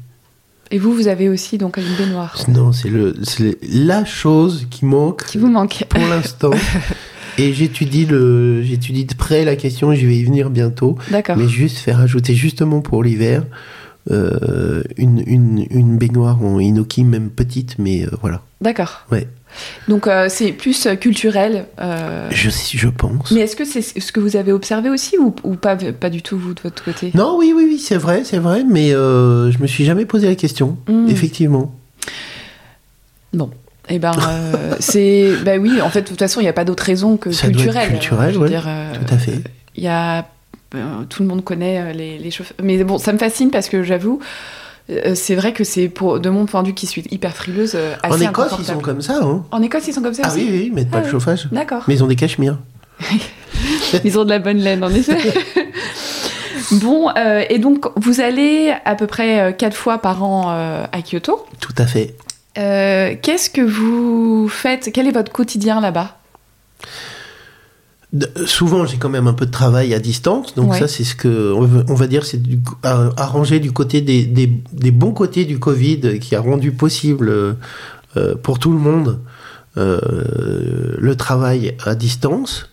Et 0.71 0.79
vous, 0.79 0.93
vous 0.93 1.07
avez 1.07 1.29
aussi 1.29 1.59
donc 1.59 1.77
une 1.77 1.95
baignoire 1.97 2.37
Non, 2.49 2.73
c'est 2.73 2.89
le, 2.89 3.15
c'est 3.23 3.57
la 3.63 4.05
chose 4.05 4.67
qui 4.71 4.85
manque 4.85 5.25
qui 5.27 5.39
vous 5.39 5.49
manque. 5.51 5.85
pour 5.89 6.01
l'instant. 6.09 6.51
Et 7.39 7.53
j'étudie 7.53 8.07
le, 8.07 8.63
j'étudie 8.63 9.05
de 9.05 9.15
près 9.15 9.45
la 9.45 9.57
question. 9.57 9.93
J'y 9.93 10.07
vais 10.07 10.17
y 10.17 10.25
venir 10.25 10.51
bientôt. 10.51 10.97
D'accord. 11.11 11.37
Mais 11.37 11.49
juste 11.49 11.79
faire 11.79 12.01
ajouter 12.01 12.35
justement 12.35 12.81
pour 12.81 13.03
l'hiver 13.03 13.45
euh, 14.11 14.83
une, 14.97 15.23
une, 15.27 15.67
une 15.71 15.99
baignoire 15.99 16.43
en 16.43 16.59
inoki, 16.61 17.03
même 17.05 17.29
petite, 17.31 17.77
mais 17.79 18.05
euh, 18.07 18.11
voilà. 18.21 18.43
D'accord. 18.61 19.05
Ouais. 19.11 19.27
Donc 19.89 20.07
euh, 20.07 20.27
c'est 20.29 20.53
plus 20.53 20.87
culturel. 21.01 21.67
Je, 22.31 22.51
je 22.51 22.89
pense. 22.89 23.31
Mais 23.33 23.41
est-ce 23.41 23.57
que 23.57 23.65
c'est 23.65 23.83
ce 23.83 24.13
que 24.13 24.21
vous 24.21 24.37
avez 24.37 24.53
observé 24.53 24.91
aussi 24.91 25.19
ou, 25.19 25.35
ou 25.45 25.55
pas, 25.57 25.77
pas 25.77 26.11
du 26.11 26.23
tout 26.23 26.39
vous 26.39 26.55
de 26.55 26.61
votre 26.61 26.85
côté? 26.85 27.11
Non, 27.15 27.37
oui, 27.39 27.53
oui, 27.57 27.65
oui, 27.69 27.79
c'est 27.79 27.97
vrai, 27.97 28.23
c'est 28.25 28.39
vrai, 28.39 28.65
mais 28.65 28.91
je 28.91 29.59
me 29.61 29.67
suis 29.67 29.85
jamais 29.85 30.05
posé 30.07 30.27
la 30.29 30.35
question, 30.37 30.79
Hmm. 30.89 31.09
effectivement. 31.09 31.75
Bon. 33.33 33.51
Eh 33.89 33.99
ben, 33.99 34.13
euh, 34.29 34.75
c'est. 34.81 35.33
Bah 35.45 35.57
oui, 35.59 35.81
en 35.81 35.91
fait, 35.91 36.03
de 36.03 36.09
toute 36.09 36.19
façon, 36.19 36.41
il 36.41 36.45
n'y 36.45 36.49
a 36.49 36.53
pas 36.53 36.65
d'autre 36.65 36.83
raison 36.85 37.17
que 37.17 37.31
Ça 37.33 37.47
culturelle. 37.49 37.89
culturel, 37.91 38.31
Je 38.33 38.39
veux 38.39 38.43
ouais, 38.45 38.49
dire, 38.49 38.65
euh, 38.67 38.93
Tout 38.95 39.15
à 39.15 39.19
fait. 39.19 39.41
Il 39.77 39.85
y 39.85 39.89
a. 39.89 40.27
euh, 40.75 41.05
tout 41.09 41.23
le 41.23 41.29
monde 41.29 41.45
connaît 41.45 41.81
euh, 41.81 41.93
les, 41.93 42.19
les 42.19 42.31
chauffeurs. 42.31 42.57
Mais 42.63 42.83
bon, 42.85 42.99
ça 42.99 43.13
me 43.13 43.19
fascine 43.19 43.51
parce 43.51 43.69
que 43.69 43.83
j'avoue, 43.83 44.21
euh, 44.91 45.15
c'est 45.15 45.35
vrai 45.37 45.53
que 45.53 45.63
c'est, 45.65 45.89
pour, 45.89 46.19
de 46.21 46.29
mon 46.31 46.47
point 46.47 46.63
de 46.63 46.69
vue, 46.69 46.75
qui 46.75 46.87
suis 46.87 47.05
hyper 47.11 47.35
frileuse, 47.35 47.73
euh, 47.75 47.95
assez 48.03 48.27
En 48.27 48.31
Écosse, 48.31 48.53
ils 48.59 48.65
sont 48.65 48.79
comme 48.81 49.01
ça, 49.03 49.21
hein. 49.23 49.45
En 49.51 49.63
Écosse, 49.63 49.87
ils 49.89 49.93
sont 49.95 50.03
comme 50.03 50.15
ça 50.15 50.23
Ah 50.25 50.29
aussi 50.33 50.39
oui, 50.45 50.49
oui, 50.51 50.65
ils 50.69 50.73
mettent 50.75 50.91
pas 50.91 50.99
Ah 50.99 51.01
le 51.01 51.07
ouais. 51.07 51.13
chauffage. 51.13 51.49
D'accord. 51.53 51.85
Mais 51.89 51.95
ils 51.95 52.03
ont 52.05 52.09
des 52.09 52.17
cachemires. 52.17 52.59
Ils 54.05 54.19
ont 54.19 54.25
de 54.25 54.31
la 54.31 54.39
bonne 54.39 54.59
laine, 54.59 54.83
en 54.85 54.91
effet. 54.91 55.17
bon, 56.73 57.09
euh, 57.17 57.43
et 57.49 57.59
donc, 57.59 57.87
vous 57.97 58.21
allez 58.21 58.73
à 58.85 58.95
peu 58.95 59.07
près 59.07 59.41
euh, 59.41 59.53
quatre 59.53 59.77
fois 59.77 59.99
par 59.99 60.23
an 60.23 60.47
euh, 60.51 60.85
à 60.93 61.03
Kyoto. 61.03 61.45
Tout 61.61 61.75
à 61.79 61.87
fait. 61.87 62.15
Euh, 62.59 63.15
qu'est-ce 63.21 63.51
que 63.51 63.61
vous 63.61 64.49
faites? 64.49 64.91
Quel 64.93 65.07
est 65.07 65.13
votre 65.13 65.33
quotidien 65.33 65.81
là-bas? 65.81 66.17
De- 68.13 68.31
souvent, 68.47 68.87
j'ai 68.87 68.97
quand 68.99 69.09
même 69.09 69.27
un 69.27 69.35
peu 69.35 69.47
de 69.47 69.51
travail 69.51 69.93
à 69.93 69.99
distance, 69.99 70.55
donc 70.55 70.71
Ouais. 70.73 70.79
ça, 70.79 70.89
c'est 70.89 71.05
ce 71.05 71.15
que 71.15 71.53
on 71.53 71.95
va, 71.95 72.07
dire, 72.07 72.25
c'est 72.25 72.41
arranger 73.17 73.59
du 73.61 73.73
côté 73.73 74.01
des, 74.01 74.25
des- 74.25 74.63
des 74.73 74.91
bons 74.91 75.13
côtés 75.13 75.45
du 75.45 75.59
Covid 75.59 76.19
qui 76.21 76.35
a 76.37 76.41
rendu 76.41 76.73
possible 76.73 77.29
euh, 77.29 77.53
euh, 78.17 78.35
pour 78.37 78.59
tout 78.59 78.73
le 78.73 78.79
monde 78.79 79.21
euh, 79.77 80.01
le 80.99 81.17
travail 81.17 81.75
à 81.85 81.95
distance, 81.95 82.71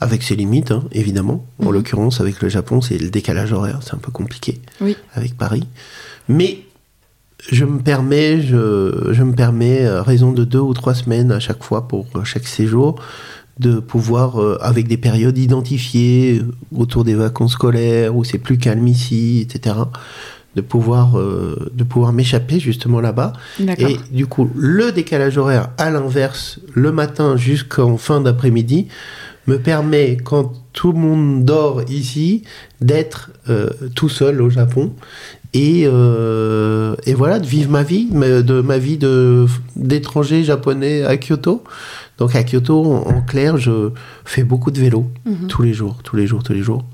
avec 0.00 0.22
ses 0.22 0.36
limites, 0.36 0.70
hein, 0.70 0.84
évidemment. 0.92 1.44
En 1.60 1.66
Mhm. 1.66 1.72
l'occurrence, 1.72 2.20
avec 2.20 2.40
le 2.42 2.48
Japon, 2.48 2.80
c'est 2.80 2.98
le 2.98 3.10
décalage 3.10 3.52
horaire, 3.52 3.80
c'est 3.82 3.94
un 3.94 3.98
peu 3.98 4.12
compliqué 4.12 4.60
Oui. 4.80 4.96
avec 5.14 5.36
Paris, 5.36 5.66
mais 6.28 6.58
je 7.50 7.64
me 7.64 7.80
permets, 7.80 8.40
je, 8.40 9.08
je 9.12 9.22
me 9.22 9.34
permets, 9.34 9.86
à 9.86 10.02
raison 10.02 10.32
de 10.32 10.44
deux 10.44 10.60
ou 10.60 10.74
trois 10.74 10.94
semaines 10.94 11.32
à 11.32 11.40
chaque 11.40 11.62
fois 11.62 11.88
pour 11.88 12.06
chaque 12.24 12.46
séjour, 12.46 12.96
de 13.58 13.78
pouvoir, 13.78 14.40
euh, 14.40 14.58
avec 14.60 14.88
des 14.88 14.96
périodes 14.96 15.38
identifiées 15.38 16.40
euh, 16.40 16.52
autour 16.76 17.04
des 17.04 17.14
vacances 17.14 17.52
scolaires, 17.52 18.16
où 18.16 18.24
c'est 18.24 18.38
plus 18.38 18.58
calme 18.58 18.86
ici, 18.88 19.40
etc., 19.48 19.76
de 20.56 20.60
pouvoir, 20.60 21.18
euh, 21.18 21.70
de 21.74 21.84
pouvoir 21.84 22.12
m'échapper 22.12 22.60
justement 22.60 23.00
là-bas. 23.00 23.32
Et 23.78 23.96
du 24.12 24.26
coup, 24.26 24.50
le 24.56 24.92
décalage 24.92 25.36
horaire, 25.36 25.70
à 25.78 25.90
l'inverse, 25.90 26.60
le 26.74 26.92
matin 26.92 27.36
jusqu'en 27.36 27.96
fin 27.96 28.20
d'après-midi, 28.20 28.88
me 29.46 29.58
permet, 29.58 30.16
quand 30.16 30.52
tout 30.72 30.92
le 30.92 30.98
monde 30.98 31.44
dort 31.44 31.82
ici, 31.88 32.44
d'être 32.80 33.30
euh, 33.48 33.68
tout 33.94 34.08
seul 34.08 34.40
au 34.40 34.50
Japon. 34.50 34.94
Et, 35.56 35.84
euh, 35.86 36.96
et 37.06 37.14
voilà, 37.14 37.38
de 37.38 37.46
vivre 37.46 37.70
ma 37.70 37.84
vie, 37.84 38.06
de 38.10 38.60
ma 38.60 38.76
vie 38.78 38.98
de- 38.98 39.46
d'étranger 39.76 40.42
japonais 40.42 41.04
à 41.04 41.16
Kyoto. 41.16 41.62
Donc 42.18 42.34
à 42.34 42.42
Kyoto, 42.42 42.84
en, 42.84 43.06
en 43.16 43.22
clair, 43.22 43.56
je 43.56 43.90
fais 44.24 44.42
beaucoup 44.42 44.72
de 44.72 44.80
vélo 44.80 45.06
Mhm. 45.24 45.46
tous 45.46 45.62
les 45.62 45.72
jours, 45.72 45.98
tous 46.02 46.16
les 46.16 46.26
jours, 46.26 46.42
tous 46.42 46.52
les 46.54 46.62
jours. 46.62 46.84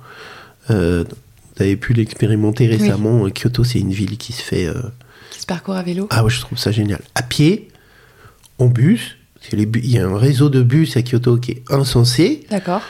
Euh, 0.71 1.05
vous 1.57 1.63
avez 1.63 1.77
pu 1.77 1.95
l'expérimenter 1.95 2.67
récemment. 2.67 3.27
Kyoto, 3.31 3.65
c'est 3.65 3.81
une 3.81 3.93
ville 3.93 4.17
qui 4.19 4.33
se 4.35 4.43
fait 4.43 4.67
euh, 4.67 4.75
Qui 5.31 5.41
se 5.41 5.47
parcourt 5.47 5.75
à 5.75 5.83
vélo 5.83 6.07
ah 6.11 6.23
ouais, 6.23 6.31
je 6.31 6.41
trouve 6.41 6.59
ça 6.59 6.71
génial. 6.71 7.01
À 7.15 7.23
pied, 7.23 7.69
en 8.59 8.67
bus, 8.67 9.17
bu- 9.53 9.81
il 9.83 9.91
y 9.91 9.99
a 9.99 10.07
un 10.07 10.19
réseau 10.19 10.51
de 10.51 10.63
bus 10.63 10.97
à 10.99 11.03
Kyoto 11.03 11.39
qui 11.39 11.53
est 11.53 11.63
insensé, 11.71 12.45
D'accord. 12.51 12.83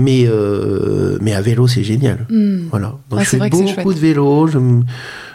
Mais, 0.00 0.24
euh, 0.26 1.18
mais 1.20 1.32
à 1.34 1.40
vélo, 1.40 1.66
c'est 1.68 1.82
génial. 1.84 2.26
Hmm. 2.30 2.68
Voilà. 2.70 2.88
Donc 3.10 3.20
Ah, 3.20 3.22
je 3.24 3.28
fais 3.28 3.38
beaucoup 3.50 3.94
de 3.94 3.98
vélo, 3.98 4.46
je, 4.46 4.58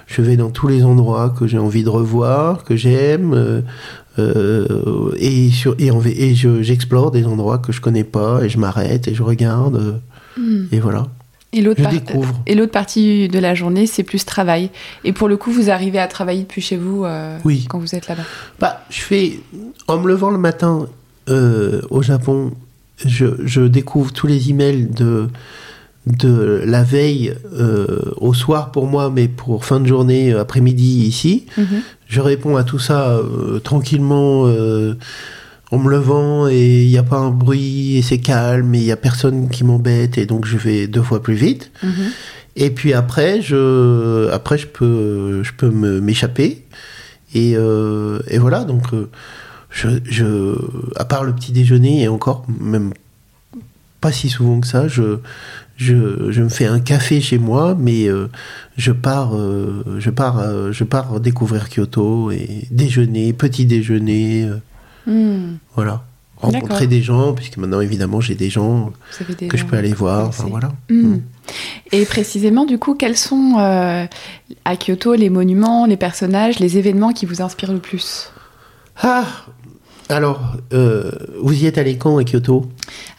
je 0.08 0.22
vais 0.22 0.38
dans 0.38 0.50
tous 0.50 0.68
les 0.68 0.84
endroits 0.84 1.34
que 1.38 1.48
j'ai 1.48 1.58
envie 1.58 1.84
de 1.84 1.90
revoir, 1.90 2.64
que 2.64 2.76
j'aime, 2.76 3.34
euh, 3.34 3.62
euh, 4.20 5.12
et, 5.18 5.50
sur, 5.52 5.76
et, 5.80 5.92
en 5.92 6.02
et 6.04 6.36
je- 6.36 6.62
j'explore 6.62 7.12
des 7.12 7.26
endroits 7.26 7.58
que 7.58 7.72
je 7.72 7.82
connais 7.82 8.04
pas, 8.04 8.42
et 8.44 8.50
je 8.50 8.58
m'arrête, 8.60 9.08
et 9.08 9.14
je 9.16 9.24
regarde, 9.24 10.02
Hmm. 10.38 10.66
et 10.72 10.80
voilà. 10.80 11.08
Et 11.54 11.62
l'autre 11.62 11.82
par-. 11.82 11.94
Et 12.48 12.56
l'autre 12.56 12.74
partie 12.74 13.30
de 13.30 13.40
la 13.40 13.56
journée, 13.56 13.88
c'est 13.88 14.04
plus 14.04 14.26
travail. 14.26 14.70
Et 15.06 15.14
pour 15.14 15.30
le 15.30 15.38
coup, 15.38 15.52
vous 15.52 15.70
arrivez 15.70 16.00
à 16.00 16.08
travailler 16.08 16.42
depuis 16.42 16.62
chez 16.62 16.76
vous 16.76 17.06
euh, 17.06 17.38
Oui. 17.46 17.66
quand 17.70 17.80
vous 17.80 17.96
êtes 17.96 18.10
là-bas? 18.10 18.24
Bah, 18.60 18.82
je 18.90 19.00
fais. 19.00 19.40
En 19.88 19.98
me 19.98 20.10
levant 20.10 20.32
le 20.32 20.38
matin 20.38 20.88
euh, 21.30 21.80
au 21.90 22.02
Japon, 22.02 22.52
je, 23.04 23.26
je 23.46 23.62
découvre 23.62 24.14
tous 24.14 24.28
les 24.28 24.50
emails 24.50 24.88
de, 24.88 25.28
de 26.08 26.62
la 26.66 26.84
veille 26.84 27.34
euh, 27.54 28.14
au 28.18 28.34
soir 28.34 28.72
pour 28.72 28.88
moi, 28.88 29.12
mais 29.14 29.28
pour 29.28 29.66
fin 29.66 29.80
de 29.80 29.88
journée, 29.88 30.34
euh, 30.34 30.42
après-midi 30.42 31.06
ici. 31.06 31.46
Mhm. 31.58 31.82
Je 32.08 32.22
réponds 32.22 32.56
à 32.56 32.64
tout 32.64 32.80
ça 32.80 33.18
euh, 33.18 33.60
tranquillement 33.60 34.44
euh, 34.46 34.96
en 35.72 35.80
me 35.80 35.90
levant 35.90 36.48
et 36.48 36.84
il 36.84 36.90
n'y 36.90 36.98
a 36.98 37.04
pas 37.04 37.18
un 37.18 37.32
bruit 37.32 37.98
et 37.98 38.02
c'est 38.02 38.20
calme 38.20 38.76
et 38.76 38.80
il 38.80 38.84
n'y 38.84 38.92
a 38.92 38.98
personne 38.98 39.50
qui 39.50 39.64
m'embête 39.64 40.18
et 40.18 40.26
donc 40.26 40.46
je 40.46 40.58
vais 40.58 40.88
deux 40.88 41.02
fois 41.02 41.22
plus 41.22 41.34
vite. 41.34 41.72
Mhm. 41.84 42.12
Et 42.58 42.70
puis 42.70 42.94
après, 42.94 43.42
je, 43.42 44.30
après, 44.32 44.58
je 44.58 44.68
peux, 44.68 45.44
je 45.44 45.52
peux 45.58 45.70
m'échapper. 45.70 46.64
Et, 47.34 47.56
euh, 47.58 48.20
et 48.30 48.38
voilà, 48.38 48.64
donc, 48.64 48.94
euh, 48.94 49.10
je, 49.76 49.90
je, 50.06 50.56
à 50.96 51.04
part 51.04 51.24
le 51.26 51.34
petit 51.34 51.52
déjeuner, 51.52 52.04
et 52.04 52.08
encore, 52.08 52.46
même 52.48 52.94
pas 54.00 54.14
si 54.14 54.30
souvent 54.30 54.62
que 54.62 54.68
ça, 54.68 54.88
je, 54.88 55.20
je, 55.76 56.32
je 56.32 56.42
me 56.42 56.50
fais 56.50 56.66
un 56.66 56.80
café 56.80 57.20
chez 57.20 57.38
moi, 57.38 57.76
mais 57.78 58.08
euh, 58.08 58.30
je 58.78 58.94
pars, 58.94 59.36
euh, 59.36 59.98
je 60.00 60.10
pars, 60.10 60.40
euh, 60.40 60.72
je 60.72 60.86
pars 60.86 61.20
découvrir 61.20 61.68
Kyoto 61.70 62.32
et 62.32 62.68
déjeuner, 62.72 63.34
petit 63.34 63.66
déjeuner, 63.66 64.46
euh, 64.46 64.58
Hmm. 65.08 65.58
voilà. 65.76 66.04
Rencontrer 66.38 66.88
des 66.88 67.04
gens, 67.04 67.34
puisque 67.34 67.58
maintenant, 67.58 67.80
évidemment, 67.80 68.22
j'ai 68.22 68.34
des 68.34 68.50
gens 68.50 68.92
des 69.40 69.48
que 69.48 69.56
je 69.56 69.66
peux 69.66 69.78
aller 69.78 69.94
voir, 69.94 70.30
enfin 70.30 70.46
voilà. 70.50 70.72
Hmm. 70.90 71.18
Et 71.92 72.06
précisément, 72.06 72.66
du 72.66 72.80
coup, 72.80 72.96
quels 72.96 73.16
sont 73.16 73.54
à 73.58 74.76
Kyoto 74.78 75.14
les 75.14 75.30
monuments, 75.30 75.86
les 75.86 75.96
personnages, 75.96 76.58
les 76.58 76.80
événements 76.80 77.14
qui 77.14 77.28
vous 77.28 77.44
inspirent 77.44 77.72
le 77.72 77.80
plus? 77.80 78.32
Ah 79.04 79.26
Alors, 80.10 80.58
euh, 80.74 81.10
vous 81.42 81.54
y 81.64 81.66
êtes 81.66 81.78
allé 81.78 81.98
quand 81.98 82.18
à 82.18 82.24
Kyoto? 82.24 82.70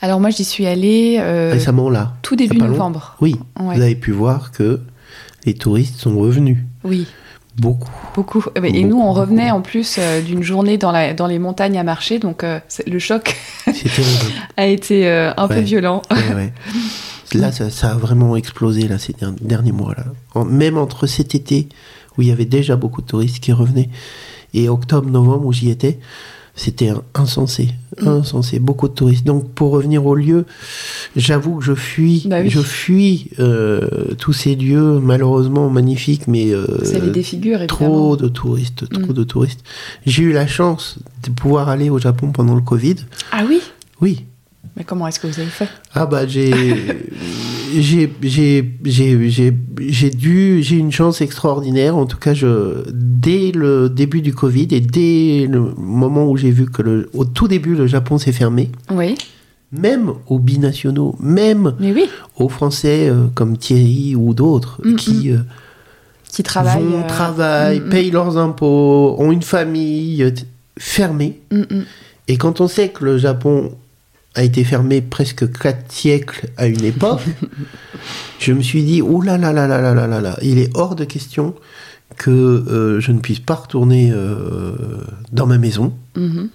Alors 0.01 0.21
moi, 0.21 0.31
j'y 0.31 0.45
suis 0.45 0.67
allée 0.67 1.17
euh, 1.21 1.51
Récemment, 1.53 1.91
là 1.91 2.15
tout 2.23 2.37
début 2.37 2.59
novembre. 2.59 3.17
Oui, 3.21 3.35
Ouais. 3.59 3.75
vous 3.77 3.83
avez 3.83 3.97
pu 3.97 4.13
voir 4.13 4.53
que 4.53 4.81
les 5.45 5.55
touristes 5.55 5.97
sont 5.99 6.17
revenus. 6.19 6.59
Oui, 6.85 7.07
Beaucoup. 7.59 7.91
beaucoup. 8.15 8.45
Eh 8.55 8.61
ben, 8.61 8.75
Et 8.75 8.85
nous, 8.85 9.01
on 9.01 9.13
revenait 9.13 9.51
en 9.51 9.63
plus 9.63 9.97
euh, 9.99 10.21
d'une 10.21 10.43
journée 10.43 10.77
dans, 10.79 10.93
la, 10.93 11.15
dans 11.15 11.27
les 11.27 11.39
montagnes 11.39 11.79
à 11.79 11.83
marcher, 11.83 12.19
donc 12.19 12.45
le 12.45 12.99
choc 12.99 13.35
a 14.57 14.67
été 14.67 15.09
un 15.09 15.49
peu 15.49 15.61
violent. 15.61 16.03
Ouais. 16.11 16.53
Là, 17.35 17.51
ça, 17.53 17.71
ça 17.71 17.91
a 17.91 17.95
vraiment 17.95 18.37
explosé 18.37 18.87
là, 18.87 18.99
ces 18.99 19.13
der- 19.15 19.33
derniers 19.41 19.73
mois. 19.73 19.95
Là. 19.97 20.05
En- 20.35 20.45
même 20.45 20.79
entre 20.79 21.07
cet 21.07 21.35
été, 21.35 21.69
où 22.17 22.23
il 22.23 22.29
y 22.29 22.31
avait 22.31 22.45
déjà 22.45 22.77
beaucoup 22.77 23.03
de 23.03 23.07
touristes 23.07 23.41
qui 23.41 23.53
revenaient, 23.53 23.89
et 24.55 24.69
octobre, 24.69 25.11
novembre, 25.11 25.47
où 25.47 25.53
j'y 25.53 25.71
étais, 25.71 25.99
c'était 26.57 26.91
insensé. 27.15 27.69
Mm. 28.03 28.09
Insensé. 28.09 28.59
Beaucoup 28.59 28.89
de 28.89 28.95
touristes. 28.95 29.25
Donc, 29.27 29.49
pour 29.53 29.71
revenir 29.71 30.05
au 30.07 30.15
lieu, 30.15 30.45
j'avoue 31.15 31.59
que 31.59 31.65
je 31.65 31.75
fuis, 31.75 32.25
Bah 32.27 32.39
oui. 32.43 32.51
je 32.51 32.61
fuis 32.61 33.31
euh, 33.39 34.15
tous 34.19 34.33
ces 34.33 34.55
lieux, 34.57 34.99
malheureusement 34.99 35.71
magnifiques, 35.71 36.27
mais 36.27 36.51
euh, 36.53 36.67
Ça 36.85 36.99
les 36.99 37.11
défigure, 37.11 37.59
évidemment. 37.63 37.67
trop 37.91 38.17
de 38.17 38.29
touristes, 38.29 38.89
trop 38.89 39.13
Mm. 39.13 39.15
de 39.15 39.25
touristes. 39.25 39.61
J'ai 40.07 40.25
eu 40.25 40.33
la 40.33 40.47
chance 40.47 40.99
de 41.25 41.31
pouvoir 41.31 41.69
aller 41.69 41.91
au 41.91 41.99
Japon 41.99 42.33
pendant 42.33 42.55
le 42.55 42.63
Covid. 42.63 42.97
Ah 43.33 43.45
oui? 43.49 43.61
Oui, 44.01 44.25
Mais 44.77 44.85
comment 44.85 45.07
est-ce 45.07 45.21
que 45.21 45.27
vous 45.27 45.39
avez 45.41 45.49
fait? 45.51 45.69
Ah 45.95 46.07
bah 46.07 46.27
j'ai 46.27 46.51
j'ai 47.79 48.11
j'ai 48.23 48.73
j'ai 48.85 49.29
j'ai 49.31 49.55
j'ai 49.89 50.11
dû 50.11 50.63
j'ai 50.63 50.77
une 50.77 50.93
chance 50.93 51.21
extraordinaire 51.21 51.97
en 51.97 52.07
tout 52.07 52.17
cas 52.19 52.35
je 52.35 52.85
dès 52.93 53.53
le 53.53 53.89
début 53.89 54.23
du 54.23 54.33
Covid 54.35 54.69
et 54.71 54.81
dès 54.81 55.47
le 55.51 55.73
moment 55.77 56.29
où 56.31 56.37
j'ai 56.37 56.51
vu 56.51 56.67
que 56.67 56.83
le 56.83 57.09
au 57.15 57.25
tout 57.25 57.49
début 57.49 57.75
le 57.75 57.87
Japon 57.87 58.19
s'est 58.19 58.33
fermé 58.33 58.71
Oui, 58.91 59.17
même 59.73 60.13
aux 60.29 60.39
binationaux 60.39 61.17
même 61.21 61.75
oui, 61.81 62.09
aux 62.39 62.49
Français 62.49 63.09
euh, 63.09 63.27
comme 63.35 63.57
Thierry 63.59 64.15
ou 64.17 64.33
d'autres 64.35 64.81
Mm, 64.85 64.97
qui 64.97 65.33
euh, 65.33 65.39
qui 66.31 66.43
travaillent. 66.43 66.83
vont 66.85 67.01
euh, 67.03 67.07
travaillent 67.09 67.81
mm, 67.81 67.87
mm. 67.87 67.91
payent 67.91 68.11
leurs 68.11 68.37
impôts 68.39 69.17
ont 69.19 69.33
une 69.33 69.43
famille 69.43 70.23
euh, 70.23 70.31
fermée 70.79 71.41
Mm, 71.51 71.61
mm. 71.63 71.85
et 72.29 72.37
quand 72.37 72.61
on 72.61 72.69
sait 72.69 72.91
que 72.91 73.05
le 73.05 73.19
Japon 73.19 73.73
a 74.37 74.43
été 74.43 74.65
fermé 74.65 75.01
presque 75.01 75.51
quatre 75.51 75.91
siècles 75.91 76.49
à 76.57 76.67
une 76.67 76.85
époque, 76.85 77.23
je 78.39 78.53
me 78.53 78.63
suis 78.63 78.85
dit, 78.85 79.03
oh 79.03 79.23
là 79.23 79.39
là 79.39 79.53
là 79.53 79.67
là 79.67 79.81
là 79.81 79.95
là 79.95 80.07
là 80.07 80.21
là, 80.21 80.39
il 80.43 80.59
est 80.59 80.71
hors 80.77 80.95
de 80.95 81.05
question 81.05 81.55
que 82.17 82.31
euh, 82.31 83.01
je 83.01 83.13
ne 83.13 83.19
puisse 83.19 83.41
pas 83.41 83.55
retourner 83.55 84.13
euh, 84.13 84.75
dans 85.33 85.47
ma 85.47 85.59
maison. 85.59 85.95
Mhm. 86.17 86.51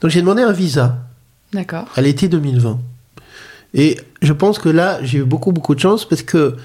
Donc 0.00 0.10
j'ai 0.10 0.20
demandé 0.20 0.42
un 0.42 0.52
visa 0.52 0.98
D'accord. 1.52 1.86
à 1.96 2.00
l'été 2.00 2.28
2020. 2.28 2.78
Et 3.74 3.98
je 4.22 4.32
pense 4.32 4.58
que 4.58 4.68
là, 4.68 4.98
j'ai 5.02 5.18
eu 5.18 5.24
beaucoup, 5.24 5.52
beaucoup 5.52 5.74
de 5.74 5.80
chance 5.80 6.08
parce 6.08 6.22
que 6.22 6.56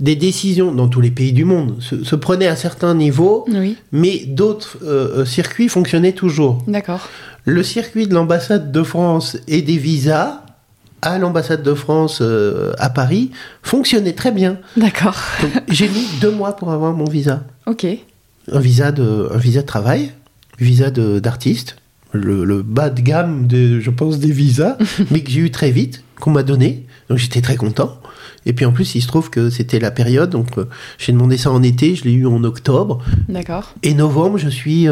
des 0.00 0.16
décisions 0.16 0.72
dans 0.72 0.88
tous 0.88 1.00
les 1.00 1.10
pays 1.10 1.32
du 1.32 1.44
monde 1.44 1.76
se, 1.80 2.02
se 2.04 2.16
prenaient 2.16 2.46
à 2.48 2.56
certains 2.56 2.94
niveaux, 2.94 3.44
Oui, 3.48 3.76
mais 3.92 4.24
d'autres 4.26 4.78
euh, 4.82 5.20
euh, 5.20 5.24
circuits 5.24 5.68
fonctionnaient 5.68 6.12
toujours. 6.12 6.62
d'accord. 6.66 7.08
Le 7.46 7.62
circuit 7.62 8.06
de 8.06 8.14
l'ambassade 8.14 8.72
de 8.72 8.82
France 8.82 9.36
et 9.48 9.60
des 9.62 9.76
visas 9.76 10.42
à 11.02 11.18
l'ambassade 11.18 11.62
de 11.62 11.74
France 11.74 12.20
euh, 12.22 12.72
à 12.78 12.88
Paris 12.88 13.30
fonctionnait 13.62 14.14
très 14.14 14.32
bien. 14.32 14.56
D'accord. 14.78 15.20
J'ai 15.68 15.88
mis 15.88 16.06
deux 16.22 16.30
mois 16.30 16.56
pour 16.56 16.70
avoir 16.72 16.94
mon 16.94 17.04
visa. 17.04 17.44
Ok. 17.66 17.86
Un 18.50 18.60
visa 18.60 18.92
de, 18.92 19.28
un 19.32 19.36
visa 19.36 19.60
de 19.60 19.66
travail, 19.66 20.12
visa 20.58 20.90
d'artiste, 20.90 21.76
le, 22.12 22.44
le 22.44 22.62
bas 22.62 22.88
de 22.88 23.02
gamme, 23.02 23.46
de, 23.46 23.78
je 23.80 23.90
pense, 23.90 24.18
des 24.18 24.32
visas, 24.32 24.78
mais 25.10 25.20
que 25.22 25.30
j'ai 25.30 25.40
eu 25.40 25.50
très 25.50 25.70
vite, 25.70 26.02
qu'on 26.20 26.30
m'a 26.30 26.42
donné. 26.42 26.86
Donc 27.10 27.18
j'étais 27.18 27.42
très 27.42 27.56
content. 27.56 27.98
Et 28.46 28.52
puis 28.52 28.64
en 28.64 28.72
plus, 28.72 28.94
il 28.94 29.00
se 29.02 29.06
trouve 29.08 29.30
que 29.30 29.50
c'était 29.50 29.78
la 29.78 29.90
période, 29.90 30.30
donc 30.30 30.56
euh, 30.58 30.64
j'ai 30.98 31.12
demandé 31.12 31.36
ça 31.36 31.50
en 31.50 31.62
été, 31.62 31.94
je 31.94 32.04
l'ai 32.04 32.12
eu 32.12 32.26
en 32.26 32.42
octobre. 32.44 33.02
D'accord. 33.28 33.74
Et 33.82 33.94
novembre, 33.94 34.38
je 34.38 34.48
suis, 34.48 34.86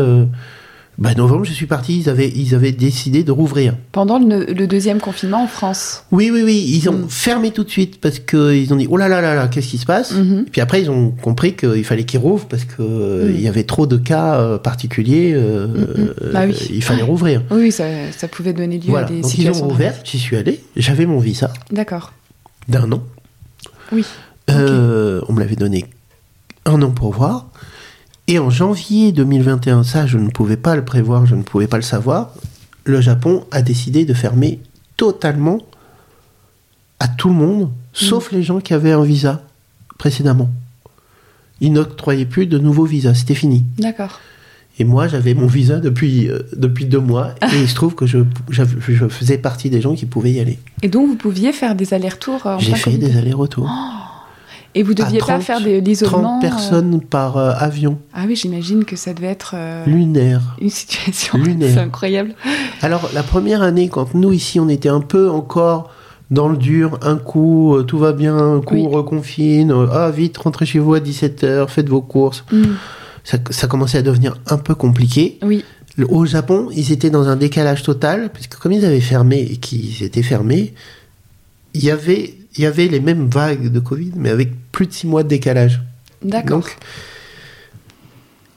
bah, 0.99 1.15
novembre, 1.15 1.45
je 1.45 1.53
suis 1.53 1.67
parti. 1.67 1.99
Ils 2.01 2.09
avaient, 2.11 2.29
ils 2.29 2.55
avaient 2.55 2.71
décidé 2.71 3.25
de 3.25 3.33
rouvrir. 3.33 3.75
Pendant 3.93 4.19
le, 4.19 4.45
le 4.45 4.67
deuxième 4.67 5.01
confinement 5.01 5.43
en 5.45 5.47
France. 5.47 6.05
Oui, 6.13 6.31
oui, 6.33 6.43
oui. 6.45 6.65
Ils 6.69 6.89
ont 6.91 6.93
Mm. 6.93 7.09
fermé 7.09 7.51
tout 7.51 7.65
de 7.65 7.71
suite 7.71 7.99
parce 8.01 8.19
qu'ils 8.19 8.73
ont 8.73 8.77
dit 8.77 8.87
oh 8.91 8.99
là 8.99 9.09
là 9.09 9.21
là 9.23 9.35
là, 9.35 9.49
qu'est-ce 9.49 9.69
qui 9.69 9.79
se 9.79 9.87
passe? 9.87 10.13
Mhm. 10.13 10.45
Et 10.47 10.51
puis 10.51 10.61
après, 10.61 10.83
ils 10.83 10.91
ont 10.91 11.11
compris 11.11 11.55
qu'il 11.55 11.83
fallait 11.85 12.05
qu'ils 12.05 12.21
rouvrent 12.21 12.47
parce 12.47 12.65
que 12.65 12.75
euh, 12.83 13.29
Mm. 13.31 13.35
il 13.35 13.41
y 13.41 13.49
avait 13.49 13.65
trop 13.65 13.87
de 13.87 13.97
cas 13.97 14.35
euh, 14.39 14.59
particuliers. 14.59 15.33
euh, 15.35 15.67
Mm, 15.67 15.81
mm. 15.81 16.15
euh, 16.25 16.33
Bah 16.35 16.41
oui. 16.47 16.57
Il 16.73 16.85
fallait 16.85 17.03
rouvrir. 17.03 17.43
Oui, 17.51 17.73
ça, 17.73 17.85
ça 18.17 18.29
pouvait 18.29 18.53
donner 18.53 18.77
lieu 18.79 18.91
Voilà. 18.91 19.07
à 19.07 19.11
des 19.11 19.23
Donc 19.23 19.25
ils 19.25 19.27
ont 19.27 19.53
situations. 19.55 19.69
rouvert. 19.69 19.95
J'y 20.05 20.19
suis 20.19 20.37
allé. 20.37 20.61
J'avais 20.77 21.07
mon 21.07 21.19
visa 21.21 21.51
D'accord. 21.71 22.13
d'un 22.69 22.93
an. 22.93 23.03
Oui. 23.93 24.05
Euh, 24.51 25.21
On 25.29 25.33
me 25.33 25.41
l'avait 25.41 25.57
donné 25.57 25.87
un 26.65 26.81
an 26.83 26.91
pour 26.91 27.13
voir. 27.13 27.47
Et 28.29 28.39
en 28.39 28.51
janvier 28.51 29.13
2021, 29.13 29.83
ça, 29.83 30.07
je 30.07 30.19
ne 30.19 30.31
pouvais 30.31 30.57
pas 30.57 30.77
le 30.77 30.85
prévoir, 30.85 31.27
je 31.27 31.35
ne 31.35 31.43
pouvais 31.43 31.67
pas 31.67 31.77
le 31.77 31.83
savoir. 31.83 32.31
Le 32.85 33.01
Japon 33.01 33.45
a 33.51 33.63
décidé 33.63 34.05
de 34.05 34.15
fermer 34.15 34.61
totalement 34.97 35.59
à 37.01 37.09
tout 37.09 37.29
le 37.29 37.35
monde, 37.35 37.71
sauf 37.93 38.31
les 38.31 38.43
gens 38.43 38.61
qui 38.61 38.75
avaient 38.75 38.93
un 38.93 39.03
visa 39.03 39.43
précédemment. 39.99 40.51
Ils 41.61 41.73
n'octroyaient 41.73 42.27
plus 42.27 42.47
de 42.47 42.59
nouveaux 42.59 42.85
visas, 42.85 43.15
c'était 43.15 43.35
fini. 43.35 43.65
D'accord. 43.79 44.21
Et 44.79 44.85
moi, 44.85 45.07
j'avais 45.07 45.35
mon 45.35 45.47
visa 45.47 45.81
depuis, 45.81 46.29
euh, 46.29 46.41
depuis 46.57 46.87
deux 46.87 46.99
mois, 46.99 47.35
et 47.43 47.61
il 47.61 47.69
se 47.69 47.75
trouve 47.75 47.95
que 47.95 48.07
je, 48.07 48.19
faisais 49.09 49.39
partie 49.39 49.69
des 49.71 49.81
gens 49.81 49.95
qui 49.95 50.07
pouvaient 50.07 50.33
y 50.33 50.41
aller. 50.41 50.59
Et 50.83 50.89
donc, 50.89 51.09
vous 51.09 51.17
pouviez 51.17 51.53
faire 51.53 51.75
des 51.75 51.93
allers-retours 51.93 52.47
euh, 52.47 52.57
en 52.57 52.59
J'ai 52.59 52.75
fait 52.75 52.97
des 52.97 53.17
allers-retours. 53.17 53.69
Et 54.75 54.83
vous 54.83 54.95
deviez 54.95 55.19
à 55.19 55.27
pas 55.27 55.33
30, 55.35 55.43
faire 55.43 55.61
de 55.61 55.79
l'isolement 55.79 56.39
30 56.41 56.45
euh, 56.45 56.49
personnes 56.49 57.01
par 57.03 57.37
euh, 57.37 57.53
avion, 57.59 57.99
Ah 58.15 58.25
oui, 58.27 58.37
j'imagine 58.37 58.85
que 58.85 58.97
ça 58.97 59.13
devait 59.13 59.27
être 59.27 59.53
euh, 59.55 59.85
lunaire. 59.85 60.57
une 60.61 60.71
situation. 60.71 61.37
Lunaire. 61.37 61.75
C'est 61.75 61.81
incroyable. 61.81 62.35
Alors, 62.81 63.11
la 63.13 63.23
première 63.23 63.61
année, 63.61 63.89
quand 63.89 64.15
nous, 64.15 64.33
ici, 64.33 64.59
on 64.61 64.69
était 64.69 64.89
un 64.89 65.01
peu 65.01 65.31
encore 65.31 65.91
dans 66.31 66.49
le 66.49 66.57
dur, 66.57 66.99
un 67.03 67.17
coup, 67.17 67.77
tout 67.87 67.99
va 67.99 68.13
bien, 68.13 68.35
un 68.35 68.61
coup, 68.63 68.77
Oui. 68.77 68.85
on 68.87 68.89
reconfine, 68.89 69.75
ah, 69.93 70.11
vite, 70.11 70.39
rentrez 70.39 70.65
chez 70.65 70.79
vous 70.79 70.95
à 70.95 71.01
17h, 71.01 71.69
faites 71.69 71.91
vos 71.91 72.01
courses. 72.01 72.45
Mm. 72.51 72.63
Ça, 73.25 73.39
ça 73.51 73.67
commençait 73.67 73.99
à 73.99 74.03
devenir 74.03 74.37
un 74.47 74.59
peu 74.59 74.75
compliqué. 74.75 75.39
Oui. 75.43 75.65
Le- 75.97 76.11
Au 76.11 76.25
Japon, 76.25 76.69
ils 76.75 76.91
étaient 76.93 77.11
dans 77.11 77.29
un 77.29 77.37
décalage 77.37 77.83
total, 77.83 78.31
puisque 78.33 78.57
comme 78.57 78.73
ils 78.73 78.85
avaient 78.85 79.01
fermé 79.01 79.41
et 79.41 79.57
qu'ils 79.57 80.03
étaient 80.03 80.23
fermés, 80.23 80.75
il 81.75 81.85
y 81.85 81.91
avait, 81.91 82.35
il 82.57 82.63
y 82.63 82.67
avait 82.67 82.89
les 82.89 83.01
mêmes 83.01 83.29
vagues 83.29 83.71
de 83.71 83.79
Covid, 83.81 84.13
mais 84.17 84.31
avec 84.31 84.51
plus 84.73 84.87
de 84.87 84.93
six 84.93 85.07
mois 85.07 85.23
de 85.23 85.29
décalage. 85.29 85.81
D'accord. 86.23 86.61
Donc, 86.61 86.77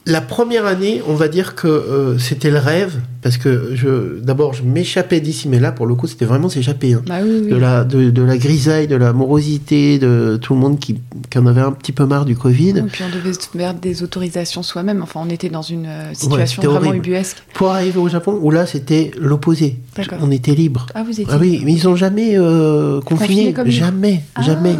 la 0.07 0.21
première 0.21 0.65
année, 0.67 1.01
on 1.07 1.15
va 1.15 1.27
dire 1.27 1.55
que 1.55 1.67
euh, 1.67 2.17
c'était 2.19 2.51
le 2.51 2.59
rêve, 2.59 2.93
parce 3.23 3.37
que 3.37 3.71
je, 3.73 4.19
d'abord, 4.21 4.53
je 4.53 4.61
m'échappais 4.61 5.19
d'ici, 5.19 5.49
mais 5.49 5.59
là, 5.59 5.71
pour 5.71 5.87
le 5.87 5.95
coup, 5.95 6.05
c'était 6.05 6.25
vraiment 6.25 6.47
s'échapper. 6.47 6.93
hein. 6.93 7.01
Bah 7.07 7.15
oui, 7.23 7.41
oui. 7.45 7.49
De, 7.49 7.55
la, 7.55 7.83
de, 7.83 8.11
de 8.11 8.21
la 8.21 8.37
grisaille, 8.37 8.87
de 8.87 8.95
la 8.95 9.13
morosité, 9.13 9.97
de 9.97 10.37
tout 10.39 10.53
le 10.53 10.59
monde 10.59 10.79
qui, 10.79 10.99
qui 11.31 11.37
en 11.39 11.47
avait 11.47 11.61
un 11.61 11.71
petit 11.71 11.91
peu 11.91 12.05
marre 12.05 12.25
du 12.25 12.35
Covid. 12.35 12.77
Et 12.77 12.81
puis 12.83 13.03
on 13.03 13.15
devait 13.15 13.33
se 13.33 13.39
faire 13.51 13.73
des 13.73 14.03
autorisations 14.03 14.61
soi-même. 14.61 15.01
Enfin, 15.01 15.21
on 15.25 15.29
était 15.29 15.49
dans 15.49 15.63
une 15.63 15.87
euh, 15.87 16.13
situation 16.13 16.61
vraiment 16.61 16.77
horrible. 16.89 16.97
ubuesque. 17.07 17.37
Pour 17.55 17.69
arriver 17.71 17.97
au 17.99 18.07
Japon, 18.07 18.37
où 18.41 18.51
là, 18.51 18.67
c'était 18.67 19.09
l'opposé. 19.19 19.79
On 20.21 20.29
était 20.29 20.53
libre. 20.53 20.85
Ah, 20.93 21.01
vous 21.03 21.11
étiez. 21.19 21.25
Ah 21.29 21.37
oui, 21.41 21.61
mais 21.65 21.73
ils 21.73 21.87
ont 21.87 21.95
jamais 21.95 22.37
euh, 22.37 23.01
Confiné 23.01 23.27
confiné, 23.27 23.53
comme 23.53 23.65
nous. 23.65 23.71
jamais, 23.71 24.21
Ah. 24.35 24.43
jamais, 24.43 24.75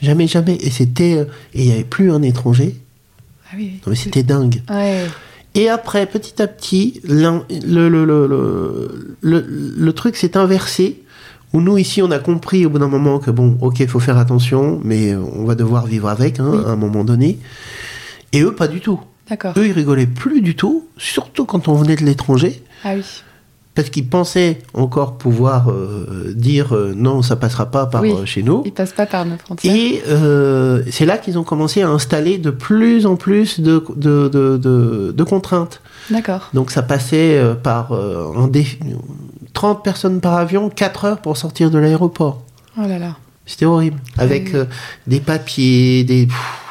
jamais, 0.00 0.26
jamais. 0.26 0.54
Et 0.62 0.70
c'était, 0.70 1.16
euh, 1.18 1.24
et 1.52 1.64
il 1.64 1.66
n'y 1.66 1.72
avait 1.72 1.84
plus 1.84 2.10
un 2.10 2.22
étranger. 2.22 2.76
Ah 3.50 3.54
oui. 3.56 3.80
Non 3.84 3.90
mais 3.90 3.96
c'était 3.96 4.22
dingue. 4.22 4.62
Ouais. 4.70 5.04
Et 5.54 5.68
après, 5.68 6.06
petit 6.06 6.42
à 6.42 6.48
petit, 6.48 7.00
le, 7.04 7.40
le, 7.48 7.88
le, 7.88 9.06
le, 9.22 9.92
truc 9.92 10.16
s'est 10.16 10.36
inversé. 10.36 11.00
Où 11.52 11.60
nous, 11.60 11.78
ici, 11.78 12.02
on 12.02 12.10
a 12.10 12.18
compris 12.18 12.66
au 12.66 12.70
bout 12.70 12.80
d'un 12.80 12.88
moment 12.88 13.20
que, 13.20 13.30
bon, 13.30 13.56
ok, 13.60 13.78
il 13.78 13.86
faut 13.86 14.00
faire 14.00 14.18
attention, 14.18 14.80
mais 14.82 15.14
on 15.14 15.44
va 15.44 15.54
devoir 15.54 15.86
vivre 15.86 16.08
avec 16.08 16.40
hein, 16.40 16.50
Oui. 16.52 16.58
à 16.66 16.70
un 16.70 16.76
moment 16.76 17.04
donné. 17.04 17.38
Et 18.32 18.40
eux, 18.42 18.52
pas 18.52 18.66
du 18.66 18.80
tout. 18.80 18.98
D'accord. 19.30 19.54
Eux, 19.56 19.66
ils 19.68 19.72
rigolaient 19.72 20.08
plus 20.08 20.40
du 20.40 20.56
tout, 20.56 20.88
surtout 20.96 21.44
quand 21.44 21.68
on 21.68 21.74
venait 21.74 21.94
de 21.94 22.02
l'étranger, 22.04 22.60
Ah 22.82 22.94
oui. 22.96 23.04
Parce 23.74 23.90
qu'ils 23.90 24.06
pensaient 24.06 24.58
encore 24.72 25.18
pouvoir 25.18 25.70
euh, 25.70 26.32
dire 26.34 26.74
euh, 26.74 26.92
non, 26.96 27.22
ça 27.22 27.36
passera 27.36 27.66
pas 27.66 27.86
par 27.86 28.02
Oui. 28.02 28.12
euh, 28.12 28.24
chez 28.24 28.42
nous. 28.42 28.62
Ils 28.64 28.72
passent 28.72 28.92
pas 28.92 29.06
par 29.06 29.24
nos 29.26 29.36
frontières. 29.36 29.74
Et 29.74 30.02
c'est 30.90 31.06
là 31.06 31.18
qu'ils 31.18 31.38
ont 31.38 31.44
commencé 31.44 31.82
à 31.82 31.88
installer 31.88 32.38
de 32.38 32.50
plus 32.50 33.04
en 33.06 33.16
plus 33.16 33.60
de, 33.60 33.84
de, 33.96 34.28
de, 34.28 34.56
de- 34.56 35.12
de 35.16 35.24
contraintes. 35.24 35.80
D'accord. 36.10 36.50
Donc 36.54 36.70
ça 36.70 36.82
passait 36.82 37.40
par 37.62 37.92
euh, 37.92 38.32
un 38.36 38.46
dé- 38.48 38.78
30 39.54 39.82
personnes 39.84 40.20
par 40.20 40.34
avion, 40.34 40.68
4 40.70 41.04
heures 41.04 41.18
pour 41.20 41.36
sortir 41.36 41.70
de 41.70 41.78
l'aéroport. 41.78 42.42
Oh 42.78 42.82
là 42.86 42.98
là. 42.98 43.16
C'était 43.46 43.66
horrible. 43.66 43.98
Avec 44.18 44.46
oui. 44.46 44.52
euh, 44.54 44.64
des 45.06 45.20
papiers, 45.20 46.02
des... 46.04 46.28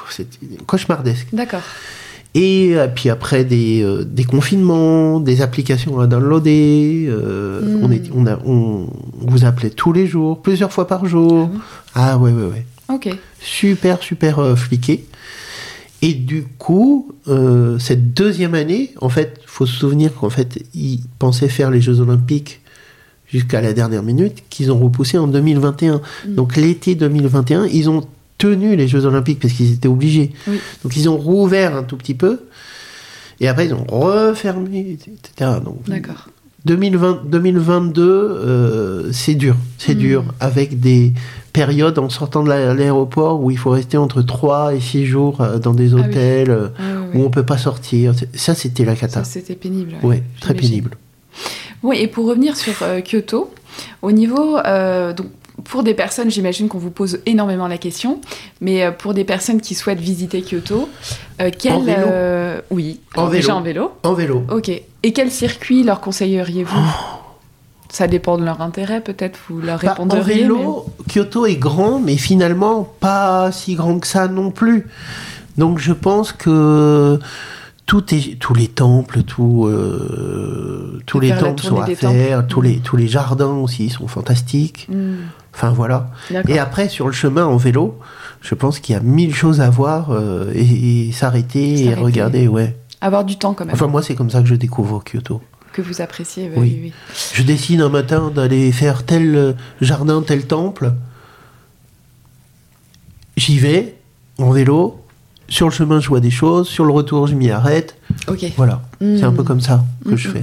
C'était 0.09 0.37
cauchemardesque. 0.67 1.27
D'accord. 1.33 1.61
Et 2.35 2.71
euh, 2.75 2.87
puis 2.87 3.09
après 3.09 3.43
des, 3.45 3.83
euh, 3.83 4.03
des 4.03 4.23
confinements, 4.23 5.19
des 5.19 5.41
applications 5.41 5.99
à 5.99 6.07
downloader. 6.07 7.05
euh, 7.07 7.61
Mm. 7.61 7.83
on, 7.83 7.91
est, 7.91 8.03
on, 8.15 8.25
a, 8.25 8.39
on, 8.45 8.87
on 9.21 9.29
vous 9.29 9.45
appelait 9.45 9.69
tous 9.69 9.93
les 9.93 10.07
jours, 10.07 10.41
plusieurs 10.41 10.71
fois 10.71 10.87
par 10.87 11.05
jour. 11.05 11.49
Ah 11.93 12.17
ouais, 12.17 12.31
ouais, 12.31 12.43
ouais. 12.47 12.65
Ok. 12.93 13.09
Super, 13.39 14.01
super 14.01 14.39
euh, 14.39 14.55
fliqué. 14.55 15.05
Et 16.01 16.13
du 16.15 16.43
coup, 16.57 17.13
cette 17.79 18.13
deuxième 18.13 18.55
année, 18.55 18.91
en 18.99 19.07
fait, 19.07 19.39
faut 19.45 19.65
se 19.65 19.73
souvenir 19.73 20.13
qu'en 20.13 20.29
fait, 20.29 20.61
ils 20.73 20.99
pensaient 21.17 21.47
faire 21.47 21.71
les 21.71 21.79
Jeux 21.79 22.01
Olympiques 22.01 22.59
jusqu'à 23.25 23.61
la 23.61 23.71
dernière 23.71 24.03
minute, 24.03 24.43
qu'ils 24.49 24.69
ont 24.73 24.77
repoussé 24.79 25.17
en 25.17 25.27
2021. 25.27 26.01
Mm. 26.27 26.35
Donc 26.35 26.57
l'été 26.57 26.95
2021, 26.95 27.67
ils 27.67 27.89
ont 27.89 28.03
tenu 28.43 28.75
les 28.75 28.87
Jeux 28.87 29.05
Olympiques 29.05 29.39
parce 29.39 29.53
qu'ils 29.53 29.71
étaient 29.73 29.87
obligés. 29.87 30.31
Oui. 30.47 30.59
Donc 30.83 30.95
ils 30.97 31.07
ont 31.09 31.17
rouvert 31.17 31.75
un 31.75 31.83
tout 31.83 31.95
petit 31.97 32.13
peu. 32.13 32.41
Et 33.39 33.47
après, 33.47 33.65
ils 33.65 33.73
ont 33.73 33.85
refermé, 33.89 34.79
etc. 34.99 35.51
Donc, 35.63 35.79
D'accord. 35.87 36.27
2020, 36.65 37.23
2022, 37.25 38.01
euh, 38.03 39.09
c'est 39.11 39.35
dur. 39.35 39.55
C'est 39.77 39.95
Mm. 39.95 39.97
dur. 39.97 40.23
Avec 40.39 40.79
des 40.79 41.13
périodes 41.51 41.99
en 41.99 42.09
sortant 42.09 42.43
de 42.43 42.49
la- 42.49 42.73
l'aéroport 42.73 43.41
où 43.43 43.49
il 43.51 43.57
faut 43.57 43.71
rester 43.71 43.97
entre 43.97 44.21
3 44.21 44.73
et 44.75 44.79
6 44.79 45.05
jours 45.05 45.41
euh, 45.41 45.57
dans 45.59 45.73
des 45.73 45.93
Ah 45.93 45.95
oui. 45.97 46.01
hôtels 46.01 46.51
euh, 46.51 46.67
ouais, 46.67 47.15
où 47.19 47.25
on 47.25 47.29
peut 47.29 47.45
pas 47.45 47.57
sortir. 47.57 48.13
Ça, 48.33 48.55
c'était 48.55 48.85
la 48.85 48.95
Ça, 48.95 49.01
cata. 49.07 49.23
c'était 49.23 49.55
pénible. 49.55 49.93
Ouais, 50.03 50.23
très 50.39 50.53
pénible. 50.53 50.91
Oui, 51.81 51.97
et 51.99 52.07
pour 52.07 52.27
revenir 52.27 52.55
sur 52.55 52.73
euh, 52.83 53.01
Kyoto, 53.01 53.51
au 54.01 54.11
niveau. 54.11 54.57
euh, 54.57 55.11
donc, 55.13 55.27
pour 55.63 55.83
des 55.83 55.93
personnes, 55.93 56.29
j'imagine 56.29 56.67
qu'on 56.67 56.77
vous 56.77 56.91
pose 56.91 57.19
énormément 57.25 57.67
la 57.67 57.77
question, 57.77 58.19
mais 58.61 58.83
euh, 58.83 58.91
pour 58.91 59.13
des 59.13 59.23
personnes 59.23 59.61
qui 59.61 59.75
souhaitent 59.75 59.99
visiter 59.99 60.41
Kyoto, 60.41 60.89
euh, 61.41 61.49
quel. 61.57 61.73
En 61.73 61.79
vélo 61.81 62.07
euh, 62.07 62.61
oui, 62.71 62.99
En 63.15 63.29
déjà 63.29 63.47
vélo. 63.47 63.57
en 63.57 63.61
vélo. 63.61 63.91
En 64.03 64.13
vélo. 64.13 64.43
Ok. 64.51 64.69
Et 64.69 65.13
quel 65.13 65.31
circuit 65.31 65.83
leur 65.83 65.99
conseilleriez-vous 66.01 66.79
Ça 67.89 68.07
dépend 68.07 68.37
de 68.37 68.45
leur 68.45 68.61
intérêt, 68.61 69.01
peut-être, 69.01 69.39
vous 69.49 69.61
leur 69.61 69.79
Bah, 69.79 69.95
en 69.99 70.05
vélo, 70.19 70.85
Kyoto 71.07 71.45
est 71.45 71.55
grand, 71.55 71.99
mais 71.99 72.17
finalement 72.17 72.83
pas 72.99 73.51
si 73.51 73.75
grand 73.75 73.99
que 73.99 74.07
ça 74.07 74.27
non 74.27 74.51
plus. 74.51 74.87
Donc 75.57 75.77
je 75.79 75.93
pense 75.93 76.31
que 76.31 77.19
tout 77.85 78.15
est, 78.15 78.39
tous 78.39 78.53
les 78.53 78.67
temples, 78.67 79.23
tout, 79.23 79.65
euh, 79.67 80.99
tous 81.05 81.19
les 81.19 81.29
temples 81.35 81.61
sont 81.61 81.75
tournée 81.75 81.93
à 81.93 81.95
faire, 81.95 82.47
tous 82.47 82.61
Mm. 82.61 82.65
les, 82.65 82.77
tous 82.79 82.95
les 82.95 83.07
jardins 83.07 83.53
aussi 83.53 83.89
sont 83.89 84.07
fantastiques. 84.07 84.87
Hmm, 84.89 85.15
Enfin 85.53 85.71
voilà. 85.71 86.09
Et 86.47 86.57
après, 86.59 86.89
sur 86.89 87.05
le 87.07 87.13
chemin 87.13 87.45
en 87.45 87.57
vélo, 87.57 87.99
Je 88.41 88.55
pense 88.55 88.79
qu'il 88.79 88.93
y 88.93 88.97
a 88.97 89.01
mille 89.01 89.33
choses 89.33 89.61
à 89.61 89.69
voir 89.69 90.11
euh, 90.11 90.51
et, 90.53 91.07
et 91.07 91.11
s'arrêter 91.13 91.85
et 91.85 91.93
regarder, 91.93 92.47
ouais. 92.47 92.75
Avoir 92.99 93.23
du 93.23 93.37
temps 93.37 93.53
quand 93.53 93.65
même. 93.65 93.73
Enfin, 93.73 93.87
moi, 93.87 94.01
c'est 94.03 94.15
comme 94.15 94.29
ça 94.29 94.41
que 94.41 94.47
je 94.47 94.55
découvre 94.55 95.01
Kyoto. 95.03 95.41
que 95.71 95.81
vous 95.81 96.01
appréciez. 96.01 96.51
oui, 96.55 96.79
Oui. 96.83 96.93
Je 97.33 97.43
décide 97.43 97.79
un 97.81 97.89
matin 97.89 98.31
d'aller 98.35 98.71
faire 98.71 99.03
tel 99.05 99.35
euh, 99.35 99.53
jardin, 99.81 100.21
tel 100.21 100.45
temple. 100.45 100.91
J'y 103.37 103.59
vais, 103.59 103.95
en 104.37 104.51
vélo. 104.51 104.99
Sur 105.49 105.67
le 105.67 105.73
chemin, 105.73 105.99
je 105.99 106.07
vois 106.09 106.19
des 106.19 106.31
choses. 106.31 106.67
Sur 106.67 106.85
le 106.85 106.91
retour, 106.93 107.27
je 107.27 107.35
m'y 107.35 107.49
arrête. 107.51 107.95
Ok. 108.27 108.45
Voilà. 108.57 108.81
C'est 108.99 109.23
un 109.23 109.31
Mm. 109.31 109.35
peu 109.35 109.43
comme 109.43 109.61
ça 109.61 109.83
que 110.05 110.11
Mm, 110.11 110.17
je 110.17 110.29
mm, 110.29 110.31
fais. 110.33 110.41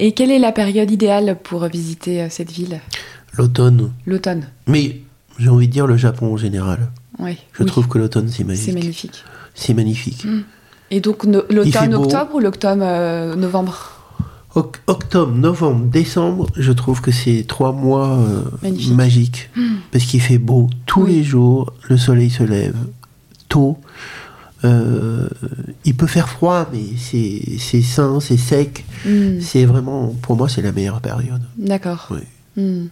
Et 0.00 0.12
quelle 0.12 0.30
est 0.30 0.38
la 0.38 0.52
période 0.52 0.90
idéale 0.90 1.38
pour 1.42 1.64
visiter 1.66 2.22
euh, 2.22 2.26
cette 2.30 2.50
ville? 2.50 2.80
L'automne. 3.36 3.90
L'automne. 4.06 4.46
Mais 4.66 5.00
j'ai 5.38 5.48
envie 5.48 5.66
de 5.68 5.72
dire 5.72 5.86
le 5.86 5.96
Japon 5.96 6.32
en 6.32 6.36
général. 6.36 6.90
Oui. 7.18 7.36
Je 7.52 7.62
oui. 7.62 7.68
trouve 7.68 7.88
que 7.88 7.98
l'automne, 7.98 8.28
c'est 8.28 8.44
C'est 8.56 8.72
magnifique. 8.72 9.24
C'est 9.54 9.74
magnifique. 9.74 10.26
Et 10.90 11.00
donc 11.00 11.24
no- 11.24 11.42
l'automne 11.50 11.94
octobre 11.94 12.34
ou 12.34 12.40
l'octobre 12.40 12.82
euh, 12.84 13.34
novembre? 13.34 13.90
Oc- 14.54 14.80
octobre, 14.86 15.32
novembre, 15.34 15.86
décembre, 15.86 16.46
je 16.56 16.70
trouve 16.70 17.00
que 17.00 17.10
c'est 17.10 17.44
trois 17.48 17.72
mois 17.72 18.18
euh, 18.18 18.42
magiques. 18.92 19.50
Parce 19.90 20.04
qu'il 20.04 20.20
fait 20.20 20.38
beau 20.38 20.68
tous 20.86 21.02
Oui. 21.04 21.12
les 21.16 21.24
jours, 21.24 21.72
le 21.88 21.96
soleil 21.96 22.30
se 22.30 22.42
lève 22.44 22.76
tôt. 23.48 23.78
Euh, 24.64 25.28
il 25.84 25.94
peut 25.94 26.06
faire 26.06 26.28
froid, 26.28 26.68
mais 26.72 26.84
c'est 26.96 27.82
sain, 27.82 28.18
c'est 28.20 28.36
sec. 28.38 28.84
Hmm, 29.04 29.40
C'est 29.40 29.64
vraiment, 29.66 30.14
pour 30.22 30.36
moi, 30.36 30.48
c'est 30.48 30.62
la 30.62 30.72
meilleure 30.72 31.00
période. 31.00 31.42
D'accord. 31.58 32.08
Oui. 32.10 32.88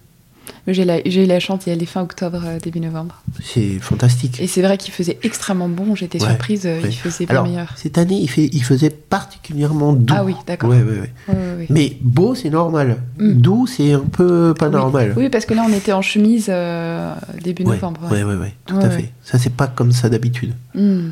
J'ai 0.66 1.24
eu 1.24 1.26
la 1.26 1.40
chance 1.40 1.64
d'y 1.64 1.70
aller 1.70 1.86
fin 1.86 2.02
octobre, 2.02 2.40
euh, 2.46 2.58
début 2.60 2.78
novembre. 2.78 3.20
C'est 3.42 3.78
fantastique. 3.80 4.40
Et 4.40 4.46
c'est 4.46 4.62
vrai 4.62 4.78
qu'il 4.78 4.94
faisait 4.94 5.18
extrêmement 5.24 5.68
bon. 5.68 5.96
J'étais 5.96 6.22
Ouais, 6.22 6.28
surprise, 6.28 6.66
euh, 6.66 6.80
ouais. 6.80 6.88
il 6.88 6.94
faisait 6.94 7.26
bien 7.26 7.34
Alors, 7.36 7.46
meilleur. 7.46 7.72
cette 7.76 7.98
année, 7.98 8.18
il, 8.20 8.28
fait, 8.28 8.48
il 8.52 8.62
faisait 8.62 8.90
particulièrement 8.90 9.92
doux. 9.92 10.14
Ah 10.16 10.24
oui, 10.24 10.34
d'accord. 10.46 10.70
Ouais. 10.70 10.82
Oui, 10.86 10.98
oui, 11.28 11.34
oui. 11.58 11.66
Mais 11.68 11.96
beau, 12.00 12.34
c'est 12.36 12.50
normal. 12.50 12.98
Mm. 13.18 13.32
Doux, 13.34 13.66
c'est 13.66 13.92
un 13.92 14.00
peu 14.00 14.54
pas 14.56 14.66
Oui. 14.68 14.72
normal. 14.72 15.14
Oui, 15.16 15.28
parce 15.30 15.46
que 15.46 15.54
là, 15.54 15.64
on 15.68 15.72
était 15.72 15.92
en 15.92 16.02
chemise 16.02 16.46
euh, 16.48 17.12
début 17.42 17.64
novembre. 17.64 18.00
ouais, 18.12 18.22
ouais, 18.22 18.36
ouais, 18.36 18.54
tout 18.66 18.76
à 18.78 18.88
fait. 18.90 19.10
Ça, 19.24 19.38
c'est 19.38 19.52
pas 19.54 19.66
comme 19.66 19.90
ça 19.92 20.08
d'habitude. 20.08 20.52
Hmm. 20.74 21.10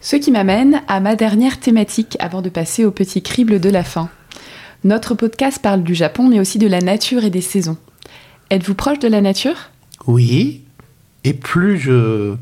Ce 0.00 0.14
qui 0.16 0.30
m'amène 0.30 0.80
à 0.86 1.00
ma 1.00 1.16
dernière 1.16 1.58
thématique 1.58 2.16
avant 2.20 2.42
de 2.42 2.48
passer 2.50 2.84
au 2.84 2.90
petit 2.92 3.22
crible 3.22 3.58
de 3.58 3.70
la 3.70 3.82
fin. 3.82 4.08
Notre 4.84 5.14
podcast 5.14 5.58
parle 5.60 5.82
du 5.82 5.94
Japon, 5.94 6.28
mais 6.28 6.38
aussi 6.38 6.58
de 6.58 6.66
la 6.68 6.80
nature 6.80 7.24
et 7.24 7.30
des 7.30 7.40
saisons. 7.40 7.78
Êtes-vous 8.50 8.74
proche 8.74 8.98
de 8.98 9.08
la 9.08 9.20
nature? 9.20 9.56
Oui. 10.06 10.62
Et 11.24 11.32
plus 11.32 11.78
je, 11.78 12.34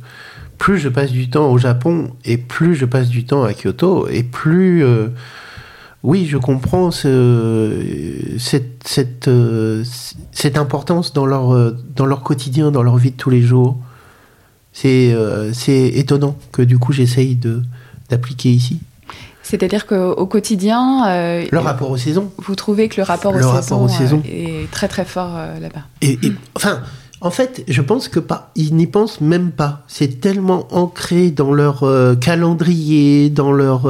plus 0.58 0.78
je 0.78 0.88
passe 0.88 1.12
du 1.12 1.30
temps 1.30 1.50
au 1.50 1.58
Japon 1.58 2.10
et 2.24 2.36
plus 2.36 2.74
je 2.74 2.84
passe 2.84 3.08
du 3.08 3.24
temps 3.24 3.44
à 3.44 3.52
Kyoto 3.54 4.08
et 4.08 4.22
plus, 4.24 4.84
euh, 4.84 5.08
oui, 6.02 6.26
je 6.26 6.36
comprends 6.36 6.90
ce- 6.90 7.80
cette, 8.38 8.82
cette, 8.86 9.28
euh, 9.28 9.84
cette 10.32 10.58
importance 10.58 11.12
dans 11.12 11.26
leur, 11.26 11.54
euh, 11.54 11.76
dans 11.94 12.06
leur 12.06 12.22
quotidien, 12.22 12.72
dans 12.72 12.82
leur 12.82 12.96
vie 12.96 13.12
de 13.12 13.16
tous 13.16 13.30
les 13.30 13.42
jours. 13.42 13.78
C'est 14.72 15.12
euh, 15.12 15.52
étonnant 15.68 16.36
que 16.50 16.62
du 16.62 16.78
coup 16.78 16.92
j'essaye 16.92 17.38
d'appliquer 18.10 18.50
ici. 18.50 18.80
C'est-à-dire 19.42 19.86
qu'au 19.86 20.26
quotidien, 20.26 21.06
euh, 21.08 21.44
Le 21.50 21.58
rapport 21.58 21.90
aux 21.90 21.96
saisons. 21.96 22.30
vous 22.38 22.54
trouvez 22.54 22.88
que 22.88 22.96
le 23.00 23.02
rapport, 23.04 23.32
Le 23.32 23.44
aux, 23.44 23.48
rapport 23.48 23.62
saisons, 23.62 23.84
aux 23.84 23.88
saisons. 23.88 24.22
euh, 24.26 24.62
est 24.64 24.70
très 24.70 24.88
très 24.88 25.04
fort 25.04 25.32
euh, 25.36 25.58
là-bas. 25.58 25.82
Et, 26.00 26.18
et- 26.22 26.32
enfin, 26.54 26.80
en 27.20 27.30
fait, 27.30 27.64
je 27.68 27.82
pense 27.82 28.08
que 28.08 28.20
pas, 28.20 28.50
ils 28.54 28.74
n'y 28.74 28.86
pensent 28.86 29.20
même 29.20 29.50
pas. 29.50 29.82
C'est 29.88 30.20
tellement 30.20 30.66
ancré 30.70 31.30
dans 31.30 31.52
leur 31.52 31.82
euh, 31.82 32.14
calendrier, 32.14 33.30
dans 33.30 33.52
leur, 33.52 33.82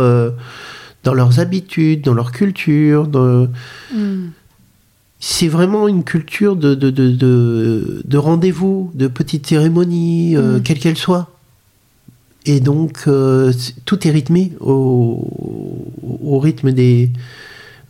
dans 1.05 1.15
leurs 1.15 1.39
habitudes, 1.41 2.03
dans 2.03 2.15
leur 2.15 2.33
culture. 2.33 3.07
dans- 3.07 3.47
Hmm. 3.95 4.31
C'est 5.25 5.47
vraiment 5.49 5.87
une 5.87 6.03
culture 6.03 6.57
de, 6.57 6.75
de, 6.75 6.91
de, 6.91 7.11
de, 7.13 8.03
de 8.05 8.19
rendez-vous, 8.19 8.91
de 8.95 9.07
petites 9.07 9.47
cérémonies, 9.47 10.35
euh, 10.37 10.59
Mm. 10.59 10.63
quelles 10.63 10.79
qu'elles 10.81 10.97
soient. 10.97 11.29
Et 12.47 12.61
donc, 12.61 13.05
euh, 13.07 13.53
tout 13.85 14.07
est 14.07 14.11
rythmé 14.11 14.53
au, 14.61 15.27
au 16.23 16.39
rythme 16.39 16.73
des 16.73 17.11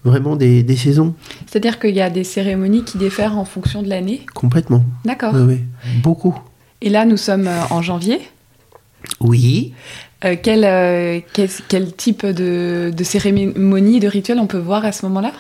vraiment 0.04 0.34
des, 0.34 0.64
des 0.64 0.76
saisons, 0.76 1.14
C'est-à-dire 1.46 1.78
qu'il 1.78 1.94
y 1.94 2.00
a 2.00 2.10
des 2.10 2.24
cérémonies 2.24 2.82
qui 2.82 2.98
diffèrent 2.98 3.38
en 3.38 3.44
fonction 3.44 3.82
de 3.82 3.88
l'année? 3.88 4.22
complètement. 4.34 4.82
D'accord. 5.04 5.32
Oui, 5.34 5.42
oui. 5.42 5.58
Beaucoup. 6.02 6.34
Et 6.80 6.90
là, 6.90 7.04
nous 7.04 7.16
sommes 7.16 7.46
euh, 7.46 7.60
en 7.70 7.82
janvier. 7.82 8.20
Oui. 9.20 9.72
Euh, 10.24 10.34
quel, 10.40 10.64
euh, 10.64 11.20
quel, 11.32 11.48
quel 11.68 11.92
type 11.92 12.26
de, 12.26 12.92
de 12.96 13.04
cérémonie, 13.04 14.00
de 14.00 14.08
rituel 14.08 14.38
on 14.40 14.46
peut 14.46 14.58
voir 14.58 14.84
à 14.84 14.92
ce 14.92 15.06
moment-là? 15.06 15.32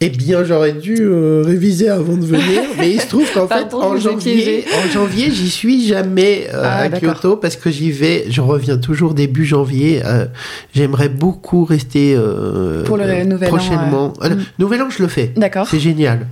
Eh 0.00 0.10
bien, 0.10 0.44
j'aurais 0.44 0.72
dû 0.74 0.96
euh, 1.00 1.42
réviser 1.46 1.88
avant 1.88 2.16
de 2.18 2.24
venir, 2.26 2.60
mais 2.78 2.90
il 2.92 3.00
se 3.00 3.08
trouve 3.08 3.26
qu'en 3.32 3.48
fait, 3.48 3.72
en 3.72 3.96
janvier, 3.96 4.64
en 4.84 4.90
janvier, 4.90 5.30
j'y 5.30 5.48
suis 5.48 5.86
jamais 5.86 6.48
euh, 6.52 6.60
Ah, 6.64 6.80
à. 6.82 6.88
Kyoto 6.90 7.36
parce 7.36 7.56
que 7.56 7.70
j'y 7.70 7.90
vais, 7.92 8.26
je 8.28 8.42
reviens 8.42 8.76
toujours 8.76 9.14
début 9.14 9.46
janvier. 9.46 10.02
euh, 10.04 10.26
J'aimerais 10.74 11.08
beaucoup 11.08 11.64
rester 11.64 12.14
euh, 12.14 12.84
Pour 12.84 12.98
le 12.98 13.04
euh, 13.04 13.24
Nouvel 13.24 13.48
An, 13.48 13.56
prochainement. 13.56 14.12
Euh, 14.22 14.28
Mm. 14.28 14.42
Nouvel 14.58 14.82
An, 14.82 14.88
je 14.90 15.02
le 15.02 15.08
fais. 15.08 15.32
D'accord. 15.36 15.66
C'est 15.70 15.80
génial. 15.80 16.26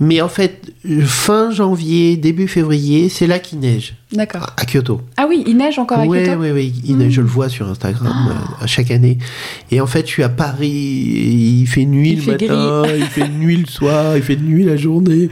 Mais 0.00 0.20
en 0.20 0.28
fait, 0.28 0.72
fin 1.02 1.50
janvier, 1.50 2.16
début 2.16 2.46
février, 2.46 3.08
c'est 3.08 3.26
là 3.26 3.40
qu'il 3.40 3.58
neige 3.58 3.94
D'accord. 4.12 4.54
à 4.56 4.64
Kyoto. 4.64 5.00
Ah 5.16 5.26
oui, 5.28 5.42
il 5.44 5.56
neige 5.56 5.80
encore 5.80 5.98
à 5.98 6.06
Kyoto 6.06 6.40
oui, 6.40 6.50
oui. 6.52 6.72
Il 6.84 6.98
neige, 6.98 7.14
je 7.14 7.20
le 7.20 7.26
vois 7.26 7.48
sur 7.48 7.68
Instagram 7.68 8.28
euh, 8.30 8.64
à 8.64 8.66
chaque 8.68 8.92
année. 8.92 9.18
Et 9.72 9.80
en 9.80 9.88
fait, 9.88 10.06
je 10.06 10.12
suis 10.12 10.22
à 10.22 10.28
Paris, 10.28 10.68
il 10.68 11.66
fait 11.66 11.84
nuit 11.84 12.10
Il 12.12 12.16
le 12.18 12.22
fait 12.22 12.46
matin, 12.46 12.84
il 12.96 13.06
fait 13.06 13.28
nuit 13.28 13.56
le 13.56 13.66
soir, 13.66 14.16
il 14.16 14.22
fait 14.22 14.36
nuit 14.36 14.62
la 14.62 14.76
journée. 14.76 15.30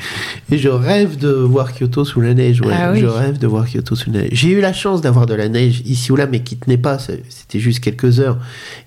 Et 0.50 0.58
je 0.58 0.68
rêve 0.68 1.16
de 1.16 1.30
voir 1.30 1.72
Kyoto 1.72 2.04
sous 2.04 2.20
la 2.20 2.34
neige. 2.34 2.60
Ouais. 2.60 2.74
Ah 2.76 2.90
oui. 2.92 3.00
Je 3.00 3.06
rêve 3.06 3.38
de 3.38 3.46
voir 3.46 3.66
Kyoto 3.66 3.94
sous 3.94 4.10
la 4.10 4.22
neige. 4.22 4.30
J'ai 4.32 4.50
eu 4.50 4.60
la 4.60 4.72
chance 4.72 5.00
d'avoir 5.00 5.26
de 5.26 5.34
la 5.34 5.48
neige 5.48 5.82
ici 5.86 6.10
ou 6.10 6.16
là, 6.16 6.26
mais 6.26 6.40
qui 6.40 6.56
tenait 6.56 6.76
pas. 6.76 6.98
C'était 6.98 7.60
juste 7.60 7.78
quelques 7.78 8.18
heures. 8.18 8.38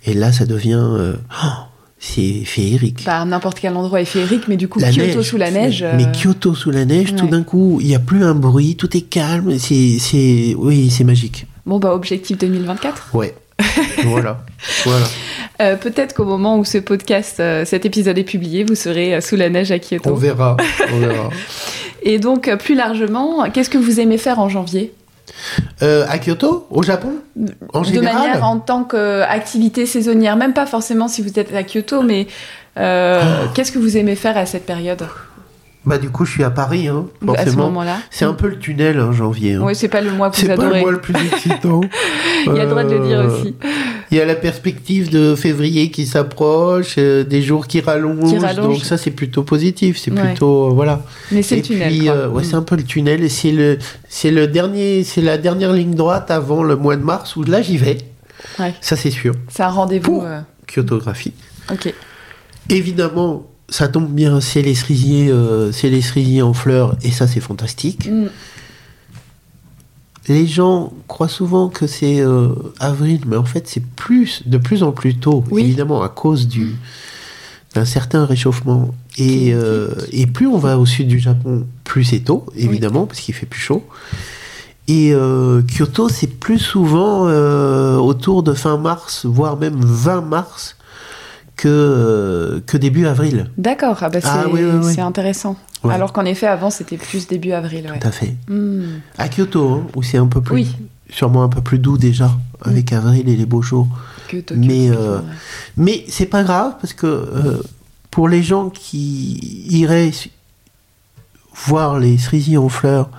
Et 0.06 0.14
là, 0.14 0.34
ça 0.34 0.46
devient. 0.46 0.74
euh, 0.74 1.14
oh, 1.42 1.69
c'est 2.00 2.46
féerique. 2.46 3.04
Bah, 3.06 3.26
n'importe 3.26 3.60
quel 3.60 3.76
endroit 3.76 4.00
est 4.02 4.06
féerique, 4.06 4.48
mais 4.48 4.56
du 4.56 4.70
coup, 4.70 4.80
La 4.80 4.90
Kyoto 4.90 5.18
neige, 5.18 5.22
sous 5.28 5.38
la 5.38 5.52
neige. 5.52 5.86
Mais 5.96 6.06
euh, 6.06 6.12
Kyoto 6.12 6.56
sous 6.56 6.72
la 6.72 6.86
neige, 6.86 7.14
tout 7.16 7.28
d'un 7.28 7.44
coup, 7.44 7.80
il 7.82 7.88
n'y 7.88 7.96
a 7.96 8.00
plus 8.00 8.24
un 8.24 8.36
bruit, 8.36 8.78
tout 8.78 8.96
est 8.96 9.02
calme. 9.02 9.60
C'est, 9.60 9.98
c'est, 10.00 10.56
oui, 10.58 10.90
c'est 10.90 11.04
magique. 11.04 11.46
Bon, 11.66 11.78
bah, 11.78 11.94
objectif 11.94 12.38
2024. 12.38 13.10
Ouais. 13.14 13.36
voilà. 14.06 14.46
Voilà. 14.86 15.06
Euh, 15.62 15.76
Peut-être 15.76 16.16
qu'au 16.16 16.24
moment 16.24 16.58
où 16.58 16.64
ce 16.64 16.78
podcast, 16.78 17.42
euh, 17.42 17.66
cet 17.66 17.86
épisode 17.86 18.18
est 18.18 18.24
publié, 18.24 18.64
vous 18.64 18.76
serez 18.76 19.20
sous 19.20 19.36
la 19.36 19.50
neige 19.50 19.72
à 19.72 19.80
Kyoto. 19.80 20.12
On 20.12 20.16
verra. 20.16 20.56
On 20.94 21.00
verra. 21.00 21.30
Et 22.04 22.18
donc, 22.18 22.50
plus 22.60 22.76
largement, 22.76 23.50
qu'est-ce 23.52 23.70
que 23.70 23.78
vous 23.78 24.00
aimez 24.00 24.18
faire 24.18 24.40
en 24.40 24.48
janvier? 24.48 24.94
Euh, 25.82 26.06
à 26.10 26.18
Kyoto, 26.20 26.68
au 26.70 26.84
Japon, 26.84 27.14
en 27.74 27.82
De 27.82 27.86
général. 27.86 28.14
manière 28.16 28.44
en 28.46 28.60
tant 28.60 28.84
qu'activité 28.84 29.86
saisonnière, 29.86 30.36
même 30.36 30.54
pas 30.54 30.66
forcément 30.66 31.08
si 31.08 31.22
vous 31.22 31.38
êtes 31.40 31.54
à 31.54 31.64
Kyoto, 31.64 32.02
mais 32.04 32.28
euh, 32.78 33.22
Oh. 33.22 33.48
qu'est-ce 33.54 33.72
que 33.72 33.80
vous 33.80 33.98
aimez 33.98 34.16
faire 34.16 34.38
à 34.38 34.46
cette 34.46 34.66
période? 34.66 35.04
Bah 35.86 35.98
du 35.98 36.10
coup, 36.10 36.26
je 36.26 36.32
suis 36.34 36.44
à 36.44 36.50
Paris, 36.50 36.88
hein, 36.90 37.06
à 37.22 37.32
ce 37.32 37.36
forcément. 37.44 37.64
moment-là 37.68 37.96
C'est 38.12 38.26
un 38.26 38.34
peu 38.34 38.48
le 38.50 38.60
tunnel, 38.60 39.00
hein, 39.00 39.12
janvier. 39.14 39.56
hein. 39.56 39.62
Oui, 39.64 39.76
c'est 39.76 39.88
pas 39.88 40.02
le 40.02 40.12
mois 40.12 40.30
que 40.30 40.36
vous 40.36 40.42
c'est 40.42 40.48
pas 40.50 40.56
le 40.58 40.62
adorez. 40.64 40.82
mois 40.82 40.92
le 40.92 41.00
plus 41.00 41.16
excitant. 41.16 41.82
Il 42.46 42.54
y 42.56 42.60
a 42.60 42.64
le 42.66 42.70
droit 42.70 42.84
de 42.84 42.94
le 42.96 43.08
dire 43.08 43.20
Euh, 43.22 43.28
aussi. 43.30 43.56
Il 44.12 44.18
y 44.18 44.22
a 44.22 44.26
la 44.26 44.36
perspective 44.36 45.10
de 45.12 45.36
février 45.36 45.92
qui 45.92 46.06
s'approche, 46.08 46.96
euh, 46.98 47.24
des 47.24 47.42
jours 47.44 47.68
qui 47.68 47.80
rallongent, 47.80 48.32
Qui 48.32 48.38
rallongent. 48.40 48.78
donc 48.78 48.84
ça 48.86 48.98
c'est 48.98 49.12
plutôt 49.12 49.44
positif, 49.44 50.00
c'est 50.00 50.12
Ouais. 50.12 50.22
plutôt 50.32 50.68
euh, 50.68 50.74
voilà. 50.74 51.04
Mais 51.32 51.44
c'est 51.44 51.58
le 51.58 51.62
tunnel. 51.62 51.90
puis 51.90 52.06
quoi. 52.06 52.14
euh, 52.16 52.28
ouais, 52.30 52.42
Mm. 52.42 52.46
c'est 52.46 52.56
un 52.56 52.62
peu 52.64 52.76
le 52.76 52.84
tunnel 52.84 53.24
et 53.24 53.30
c'est 53.30 53.52
le 53.52 53.78
c'est 54.08 54.32
le 54.32 54.48
dernier 54.48 55.04
c'est 55.04 55.22
la 55.22 55.38
dernière 55.38 55.74
ligne 55.74 55.94
droite 55.94 56.32
avant 56.32 56.64
le 56.64 56.76
mois 56.76 56.96
de 56.96 57.04
mars 57.04 57.36
où 57.36 57.44
là 57.44 57.62
j'y 57.62 57.78
vais. 57.78 57.98
Ouais. 58.58 58.74
Ça 58.82 58.96
c'est 58.96 59.12
sûr. 59.12 59.36
C'est 59.50 59.64
un 59.64 59.70
rendez-vous. 59.70 60.24
Kyotographie. 60.68 61.34
Ok. 61.72 61.94
Évidemment, 62.70 63.48
ça 63.70 63.88
tombe 63.88 64.10
bien, 64.10 64.42
c'est 64.42 64.62
les 64.62 64.76
cerisiers, 64.76 65.30
euh, 65.30 65.72
c'est 65.72 65.90
les 65.90 66.02
cerisiers 66.02 66.42
en 66.42 66.54
fleurs, 66.54 66.96
et 67.04 67.12
ça 67.12 67.28
c'est 67.28 67.40
fantastique. 67.40 68.08
Mm. 68.10 68.28
Les 70.28 70.46
gens 70.46 70.94
croient 71.08 71.28
souvent 71.30 71.70
que 71.70 71.88
c'est 71.88 72.20
euh, 72.22 72.50
avril, 72.80 73.22
mais 73.26 73.36
en 73.38 73.46
fait 73.46 73.68
c'est 73.68 73.84
plus, 73.84 74.44
de 74.48 74.58
plus 74.58 74.84
en 74.84 74.92
plus 74.92 75.16
tôt, 75.18 75.44
Oui. 75.50 75.64
évidemment 75.64 76.04
à 76.04 76.10
cause 76.10 76.48
du 76.48 76.76
d'un 77.76 77.86
certain 77.86 78.26
réchauffement. 78.26 78.90
Et, 79.18 79.54
euh, 79.54 79.90
et 80.12 80.26
plus 80.28 80.48
on 80.48 80.58
va 80.58 80.78
au 80.80 80.86
sud 80.88 81.08
du 81.08 81.20
Japon, 81.20 81.68
plus 81.84 82.04
c'est 82.04 82.20
tôt, 82.20 82.46
évidemment, 82.56 83.06
parce 83.06 83.20
qu'il 83.20 83.36
fait 83.36 83.46
plus 83.46 83.60
chaud. 83.60 83.84
Et 84.88 85.14
euh, 85.14 85.62
Kyoto, 85.62 86.10
c'est 86.10 86.40
plus 86.40 86.58
souvent 86.58 87.28
euh, 87.28 87.98
autour 87.98 88.42
de 88.42 88.54
fin 88.54 88.78
mars, 88.78 89.26
voire 89.28 89.56
même 89.58 89.80
20 89.80 90.22
mars, 90.22 90.78
que, 91.60 91.68
euh, 91.68 92.62
que 92.66 92.78
début 92.78 93.06
avril. 93.06 93.50
D'accord, 93.58 93.98
ah 94.00 94.08
bah, 94.10 94.22
c'est 94.22 94.28
Ah, 94.30 94.46
oui, 94.50 94.62
oui, 94.64 94.80
oui. 94.82 94.94
c'est 94.96 95.02
intéressant. 95.02 95.58
Ouais. 95.84 95.94
Alors 95.94 96.14
qu'en 96.14 96.24
effet, 96.24 96.48
avant, 96.48 96.70
c'était 96.70 96.96
plus 96.96 97.28
début 97.28 97.52
avril. 97.52 97.90
ouais. 97.92 98.00
Tout 98.00 98.08
à 98.08 98.12
fait. 98.12 98.34
Hmm. 98.48 99.00
À 99.18 99.28
Kyoto, 99.28 99.70
hein, 99.70 99.88
où 99.94 100.02
c'est 100.02 100.18
un 100.18 100.28
peu 100.28 100.40
plus, 100.42 100.54
Oui, 100.56 100.76
sûrement 101.10 101.44
un 101.44 101.50
peu 101.50 101.60
plus 101.60 101.78
doux 101.78 101.98
déjà, 101.98 102.32
avec 102.62 102.94
avril 102.94 103.28
et 103.28 103.36
les 103.36 103.46
beaux 103.46 103.62
jours. 103.62 103.90
Mais, 104.56 104.90
euh, 104.90 105.18
ouais. 105.18 105.24
Mais 105.76 106.06
c'est 106.08 106.28
pas 106.28 106.44
grave 106.44 106.76
parce 106.80 106.94
que 106.94 107.08
euh, 107.08 107.62
pour 108.10 108.30
les 108.30 108.42
gens 108.42 108.70
qui 108.70 109.66
iraient 109.70 110.12
voir 111.66 112.00
les 112.00 112.18
cerisiers 112.18 112.58
en 112.58 112.70
fleurs, 112.70 113.10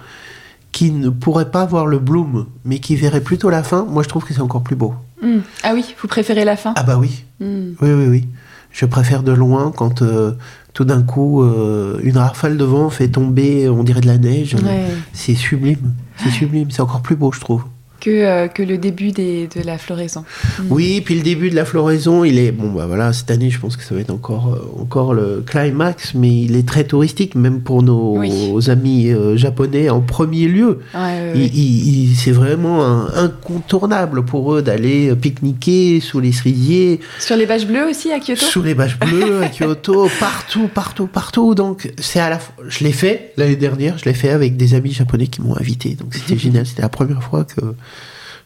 qui 0.72 0.92
ne 0.92 1.10
pourraient 1.10 1.50
pas 1.50 1.66
voir 1.66 1.84
le 1.84 1.98
bloom, 1.98 2.46
mais 2.64 2.78
qui 2.78 2.96
verraient 2.96 3.20
plutôt 3.20 3.50
la 3.50 3.62
fin, 3.62 3.84
moi 3.84 4.02
je 4.02 4.08
trouve 4.08 4.24
que 4.24 4.32
c'est 4.32 4.40
encore 4.40 4.62
plus 4.62 4.76
beau. 4.76 4.94
Hmm. 5.22 5.40
Ah 5.62 5.72
oui, 5.74 5.94
vous 6.00 6.08
préférez 6.08 6.44
la 6.44 6.56
fin 6.56 6.72
Ah 6.76 6.82
bah 6.82 6.96
oui, 6.98 7.24
Hmm. 7.40 7.72
oui, 7.80 7.90
oui, 7.90 8.06
oui. 8.08 8.28
Je 8.72 8.86
préfère 8.86 9.22
de 9.22 9.32
loin 9.32 9.72
quand 9.74 10.02
euh, 10.02 10.32
tout 10.74 10.84
d'un 10.84 11.02
coup 11.02 11.42
euh, 11.42 11.98
une 12.02 12.16
rafale 12.18 12.56
de 12.56 12.64
vent 12.64 12.88
fait 12.90 13.08
tomber, 13.08 13.68
on 13.68 13.82
dirait 13.82 14.00
de 14.00 14.06
la 14.06 14.18
neige. 14.18 14.54
Ouais. 14.54 14.84
C'est 15.12 15.34
sublime, 15.34 15.92
c'est 16.16 16.30
sublime, 16.30 16.70
c'est 16.70 16.80
encore 16.82 17.02
plus 17.02 17.16
beau, 17.16 17.32
je 17.32 17.40
trouve. 17.40 17.64
Que, 18.00 18.10
euh, 18.10 18.48
que 18.48 18.62
le 18.62 18.78
début 18.78 19.12
des, 19.12 19.46
de 19.54 19.62
la 19.64 19.76
floraison. 19.76 20.24
Oui, 20.70 21.00
puis 21.04 21.14
le 21.16 21.22
début 21.22 21.50
de 21.50 21.54
la 21.54 21.64
floraison, 21.64 22.24
il 22.24 22.38
est 22.38 22.50
bon. 22.52 22.70
Bah 22.72 22.86
voilà, 22.86 23.12
cette 23.12 23.30
année, 23.30 23.50
je 23.50 23.58
pense 23.60 23.76
que 23.76 23.84
ça 23.84 23.94
va 23.94 24.00
être 24.00 24.10
encore 24.10 24.54
euh, 24.54 24.80
encore 24.80 25.12
le 25.14 25.42
climax, 25.46 26.14
mais 26.14 26.42
il 26.42 26.56
est 26.56 26.66
très 26.66 26.84
touristique, 26.84 27.34
même 27.34 27.60
pour 27.60 27.82
nos 27.82 28.16
Oui. 28.18 28.30
amis 28.68 29.10
euh, 29.10 29.36
japonais 29.36 29.90
en 29.90 30.00
premier 30.00 30.46
lieu. 30.48 30.80
Ouais, 30.94 31.32
Il- 31.34 31.40
ouais. 31.42 31.50
il- 31.52 32.10
il- 32.10 32.16
c'est 32.16 32.30
vraiment 32.32 32.84
un- 32.84 33.08
incontournable 33.14 34.24
pour 34.24 34.54
eux 34.54 34.62
d'aller 34.62 35.14
pique-niquer 35.16 36.00
sous 36.00 36.20
les 36.20 36.32
cerisiers, 36.32 37.00
Sur 37.18 37.36
les 37.36 37.46
bâches 37.46 37.66
bleues 37.66 37.88
aussi 37.90 38.12
à 38.12 38.18
Kyoto? 38.20 38.44
Sous 38.46 38.62
les 38.62 38.74
bâches 38.74 38.98
bleues 38.98 39.42
à 39.42 39.48
Kyoto, 39.48 40.08
partout, 40.20 40.68
partout, 40.72 41.06
partout. 41.06 41.54
Donc 41.54 41.92
c'est 41.98 42.20
à 42.20 42.30
la 42.30 42.38
fois, 42.38 42.54
je 42.68 42.84
l'ai 42.84 42.92
fait 42.92 43.32
l'année 43.36 43.56
dernière, 43.56 43.98
je 43.98 44.04
l'ai 44.04 44.14
fait 44.14 44.30
avec 44.30 44.56
des 44.56 44.74
amis 44.74 44.92
japonais 44.92 45.26
qui 45.26 45.42
m'ont 45.42 45.56
invité. 45.58 45.94
Donc 45.96 46.14
c'était 46.14 46.38
génial. 46.38 46.66
C'était 46.66 46.82
la 46.82 46.88
première 46.88 47.22
fois 47.22 47.44
que 47.44 47.60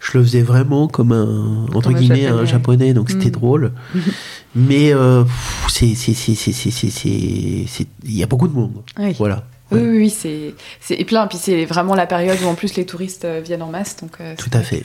je 0.05 0.19
le 0.19 0.25
faisais 0.25 0.43
vraiment 0.43 0.87
comme 0.87 1.13
un, 1.13 1.67
entre 1.75 1.93
guillemets, 1.93 2.27
un 2.27 2.45
japonais, 2.45 2.93
donc 2.93 3.11
c'était 3.11 3.29
mm. 3.29 3.33
drôle. 3.33 3.73
Mais 4.55 4.93
euh, 4.93 5.25
c'est, 5.69 5.87
il 5.87 7.87
y 8.07 8.23
a 8.23 8.27
beaucoup 8.27 8.49
de 8.49 8.55
monde. 8.55 8.73
Oui. 8.99 9.15
Voilà. 9.19 9.45
Oui, 9.71 9.81
oui, 9.81 10.11
c'est, 10.11 10.55
c'est 10.81 11.03
plein. 11.05 11.27
Puis 11.27 11.39
c'est 11.41 11.65
vraiment 11.65 11.95
la 11.95 12.07
période 12.07 12.39
où 12.45 12.47
en 12.47 12.55
plus 12.55 12.77
les 12.77 12.85
touristes 12.85 13.25
euh, 13.25 13.41
viennent 13.43 13.63
en 13.63 13.71
masse. 13.71 13.97
Donc, 13.97 14.13
euh, 14.21 14.35
Tout 14.37 14.51
à 14.53 14.61
fait. 14.61 14.83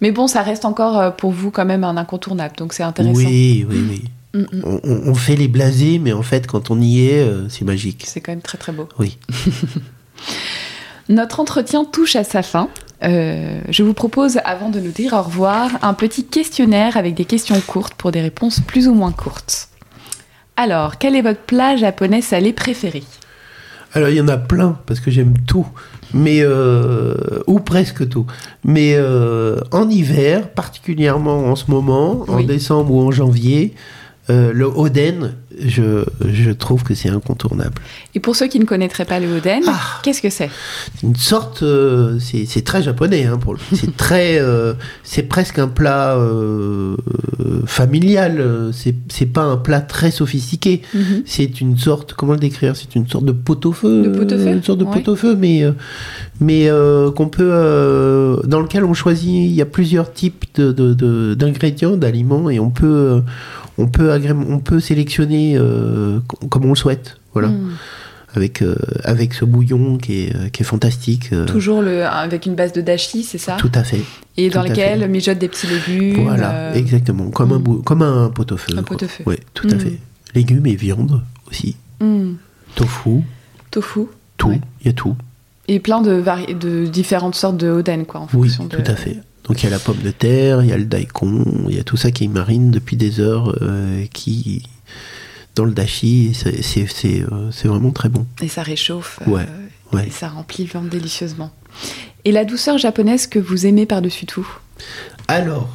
Mais 0.00 0.10
bon, 0.10 0.26
ça 0.26 0.42
reste 0.42 0.64
encore 0.64 0.98
euh, 0.98 1.10
pour 1.10 1.30
vous 1.30 1.50
quand 1.50 1.64
même 1.64 1.84
un 1.84 1.96
incontournable, 1.96 2.56
donc 2.56 2.72
c'est 2.72 2.82
intéressant. 2.82 3.14
Oui, 3.14 3.64
oui, 3.68 3.84
oui. 3.88 4.04
Mm, 4.34 4.40
mm. 4.40 4.62
On, 4.64 5.10
on, 5.10 5.14
fait 5.14 5.36
les 5.36 5.48
blasés, 5.48 5.98
mais 5.98 6.12
en 6.12 6.22
fait, 6.22 6.46
quand 6.46 6.70
on 6.70 6.80
y 6.80 7.06
est, 7.06 7.30
c'est 7.48 7.64
magique. 7.64 8.04
C'est 8.06 8.20
quand 8.20 8.32
même 8.32 8.42
très 8.42 8.58
très 8.58 8.72
beau. 8.72 8.88
Oui. 8.98 9.18
Notre 11.08 11.40
entretien 11.40 11.84
touche 11.84 12.16
à 12.16 12.24
sa 12.24 12.42
fin. 12.42 12.68
Euh, 13.04 13.60
je 13.68 13.82
vous 13.82 13.94
propose, 13.94 14.40
avant 14.44 14.70
de 14.70 14.80
nous 14.80 14.90
dire 14.90 15.12
au 15.12 15.22
revoir, 15.22 15.70
un 15.82 15.94
petit 15.94 16.24
questionnaire 16.24 16.96
avec 16.96 17.14
des 17.14 17.24
questions 17.24 17.60
courtes 17.60 17.94
pour 17.94 18.10
des 18.10 18.20
réponses 18.20 18.60
plus 18.60 18.88
ou 18.88 18.94
moins 18.94 19.12
courtes. 19.12 19.68
Alors, 20.56 20.98
quel 20.98 21.14
est 21.14 21.22
votre 21.22 21.40
plat 21.40 21.76
japonais 21.76 22.22
salé 22.22 22.52
préféré 22.52 23.02
Alors, 23.92 24.08
il 24.08 24.16
y 24.16 24.20
en 24.20 24.28
a 24.28 24.36
plein, 24.36 24.78
parce 24.86 25.00
que 25.00 25.10
j'aime 25.10 25.34
tout. 25.46 25.66
Mais, 26.14 26.40
euh, 26.42 27.14
ou 27.48 27.58
presque 27.58 28.08
tout. 28.08 28.26
Mais 28.64 28.94
euh, 28.94 29.58
en 29.72 29.90
hiver, 29.90 30.48
particulièrement 30.50 31.46
en 31.46 31.56
ce 31.56 31.70
moment, 31.70 32.24
en 32.28 32.40
décembre 32.42 32.94
ou 32.94 33.00
en 33.00 33.10
janvier, 33.10 33.74
euh, 34.30 34.52
le 34.54 34.64
oden, 34.64 35.34
je, 35.58 36.04
je 36.26 36.50
trouve 36.50 36.82
que 36.82 36.94
c'est 36.94 37.10
incontournable. 37.10 37.74
Et 38.14 38.20
pour 38.20 38.34
ceux 38.36 38.46
qui 38.48 38.58
ne 38.58 38.64
connaîtraient 38.64 39.04
pas 39.04 39.20
le 39.20 39.36
oden, 39.36 39.62
Ah. 39.66 40.00
qu'est-ce 40.02 40.22
que 40.22 40.30
c'est? 40.30 40.48
C'est 40.94 41.06
une 41.06 41.14
sorte, 41.16 41.62
euh, 41.62 42.18
c'est 42.18 42.46
c'est 42.46 42.62
très 42.62 42.82
japonais 42.82 43.24
hein, 43.26 43.36
pour. 43.38 43.56
C'est 43.72 43.94
très, 43.96 44.38
euh, 44.40 44.72
c'est 45.02 45.24
presque 45.24 45.58
un 45.58 45.68
plat 45.68 46.16
euh, 46.16 46.96
familial. 47.66 48.70
C'est 48.72 48.94
c'est 49.08 49.26
pas 49.26 49.42
un 49.42 49.56
plat 49.56 49.80
très 49.80 50.10
sophistiqué. 50.10 50.82
Mhm. 50.94 51.22
C'est 51.26 51.60
une 51.60 51.76
sorte, 51.76 52.14
comment 52.14 52.32
le 52.32 52.38
décrire? 52.38 52.76
C'est 52.76 52.94
une 52.94 53.08
sorte 53.08 53.24
de 53.24 53.32
pot-au-feu. 53.32 54.02
De 54.02 54.08
pot-au-feu 54.18 54.46
Une 54.48 54.62
sorte 54.62 54.78
de 54.78 54.84
Ouais. 54.84 55.00
pot-au-feu, 55.02 55.36
mais, 55.36 55.62
euh, 55.64 55.72
mais 56.40 56.68
euh, 56.68 57.10
qu'on 57.10 57.28
peut, 57.28 57.50
euh, 57.52 58.36
dans 58.44 58.60
lequel 58.60 58.84
on 58.84 58.94
choisit. 58.94 59.28
Il 59.28 59.52
y 59.52 59.62
a 59.62 59.66
plusieurs 59.66 60.12
types 60.12 60.44
de- 60.56 60.72
de- 60.72 60.94
de- 60.94 61.34
d'ingrédients, 61.34 61.96
d'aliments, 61.96 62.50
et 62.50 62.58
on 62.58 62.70
peut, 62.70 62.86
euh, 62.86 63.20
on 63.78 63.86
peut, 63.88 64.10
on 64.48 64.58
peut 64.58 64.80
sélectionner 64.80 65.56
euh, 65.56 66.20
com- 66.26 66.48
comme 66.48 66.64
on 66.66 66.70
le 66.70 66.74
souhaite. 66.76 67.18
Voilà, 67.32 67.48
Mm. 67.48 67.70
avec 68.36 68.62
euh, 68.62 68.76
avec 69.04 69.34
ce 69.34 69.44
bouillon 69.44 69.96
qui 69.98 70.22
est 70.24 70.36
euh, 70.36 70.48
qui 70.48 70.62
est 70.62 70.64
fantastique. 70.66 71.30
Toujours 71.46 71.82
le, 71.82 72.04
avec 72.04 72.46
une 72.46 72.54
base 72.54 72.72
de 72.72 72.80
dashi, 72.80 73.22
c'est 73.24 73.38
ça? 73.38 73.56
Tout 73.58 73.70
à 73.74 73.82
fait. 73.84 74.02
Et 74.36 74.50
dans 74.50 74.62
lequel 74.62 75.08
mijote 75.08 75.38
des 75.38 75.48
petits 75.48 75.66
légumes. 75.68 76.24
Voilà, 76.24 76.74
exactement, 76.76 77.30
comme 77.30 77.52
un 77.52 77.58
mm. 77.58 77.62
bou- 77.62 77.82
comme 77.82 78.02
un 78.02 78.30
pot-au-feu. 78.30 78.76
Un 78.78 78.82
pot-au-feu. 78.82 79.24
Ouais, 79.26 79.38
tout 79.54 79.68
à 79.70 79.74
Mm. 79.74 79.80
fait. 79.80 79.98
Légumes 80.34 80.66
et 80.66 80.74
viande 80.76 81.22
aussi. 81.48 81.76
Tofu, 82.74 83.20
Tofu. 83.70 84.00
tout. 84.36 84.48
Il 84.48 84.52
Ouais. 84.54 84.60
y 84.84 84.88
a 84.88 84.92
tout. 84.92 85.14
Et 85.68 85.78
plein 85.80 86.02
de, 86.02 86.22
de 86.52 86.86
différentes 86.86 87.34
sortes 87.36 87.56
de 87.56 87.70
oden, 87.70 88.04
quoi, 88.04 88.20
en 88.20 88.28
Oui, 88.34 88.48
fonction 88.48 88.64
de... 88.66 88.76
tout 88.76 88.90
à 88.90 88.94
fait. 88.96 89.16
Donc 89.44 89.62
il 89.62 89.64
y 89.64 89.66
a 89.66 89.70
la 89.70 89.78
pomme 89.78 90.00
de 90.02 90.10
terre, 90.10 90.62
il 90.62 90.70
y 90.70 90.72
a 90.72 90.78
le 90.78 90.86
daikon, 90.86 91.66
il 91.68 91.76
y 91.76 91.78
a 91.78 91.84
tout 91.84 91.96
ça 91.96 92.10
qui 92.10 92.28
marine 92.28 92.70
depuis 92.70 92.96
des 92.96 93.20
heures, 93.20 93.56
euh, 93.62 94.06
qui 94.12 94.62
dans 95.54 95.64
le 95.64 95.72
dashi, 95.72 96.32
c'est 96.34 96.86
euh, 97.30 97.50
c'est 97.52 97.68
vraiment 97.68 97.92
très 97.92 98.08
bon. 98.08 98.26
Et 98.40 98.48
ça 98.48 98.62
réchauffe. 98.62 99.20
Ouais, 99.26 99.42
euh, 99.42 99.96
ouais. 99.96 100.08
Et 100.08 100.10
ça 100.10 100.28
remplit 100.28 100.64
le 100.64 100.70
ventre 100.70 100.88
délicieusement. 100.88 101.52
Et 102.24 102.32
la 102.32 102.44
douceur 102.44 102.78
japonaise 102.78 103.26
que 103.26 103.38
vous 103.38 103.66
aimez 103.66 103.86
par-dessus 103.86 104.26
tout? 104.26 104.48
Alors, 105.28 105.68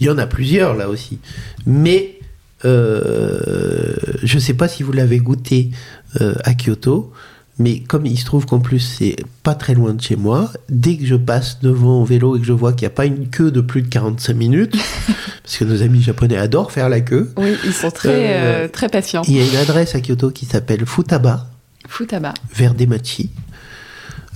il 0.00 0.06
y 0.06 0.10
en 0.10 0.18
a 0.18 0.26
plusieurs 0.26 0.74
là 0.74 0.88
aussi, 0.88 1.18
mais 1.66 2.18
euh, 2.64 3.94
je 4.22 4.38
sais 4.38 4.54
pas 4.54 4.66
si 4.66 4.82
vous 4.82 4.92
l'avez 4.92 5.18
goûté 5.18 5.70
à 6.18 6.54
Kyoto. 6.54 7.12
Mais 7.60 7.80
comme 7.80 8.06
il 8.06 8.16
se 8.18 8.24
trouve 8.24 8.46
qu'en 8.46 8.60
plus 8.60 8.78
c'est 8.78 9.16
pas 9.42 9.54
très 9.54 9.74
loin 9.74 9.92
de 9.94 10.00
chez 10.00 10.14
moi, 10.16 10.50
dès 10.68 10.96
que 10.96 11.04
je 11.04 11.16
passe 11.16 11.58
devant 11.60 12.00
en 12.00 12.04
vélo 12.04 12.36
et 12.36 12.40
que 12.40 12.46
je 12.46 12.52
vois 12.52 12.72
qu'il 12.72 12.82
n'y 12.82 12.92
a 12.92 12.94
pas 12.94 13.06
une 13.06 13.28
queue 13.28 13.50
de 13.50 13.60
plus 13.60 13.82
de 13.82 13.88
45 13.88 14.32
minutes, 14.34 14.76
parce 15.42 15.56
que 15.58 15.64
nos 15.64 15.82
amis 15.82 16.00
japonais 16.02 16.36
adorent 16.36 16.70
faire 16.70 16.88
la 16.88 17.00
queue, 17.00 17.32
Oui, 17.36 17.54
ils 17.64 17.72
sont 17.72 17.90
très, 17.90 18.08
Euh, 18.10 18.64
euh, 18.64 18.68
très 18.68 18.88
patients. 18.88 19.22
Il 19.26 19.34
y 19.36 19.40
a 19.40 19.44
une 19.44 19.56
adresse 19.56 19.94
à 19.96 20.00
Kyoto 20.00 20.30
qui 20.30 20.46
s'appelle 20.46 20.86
Futaba, 20.86 21.50
Futaba. 21.88 22.32
vers 22.54 22.74
Demachi, 22.74 23.30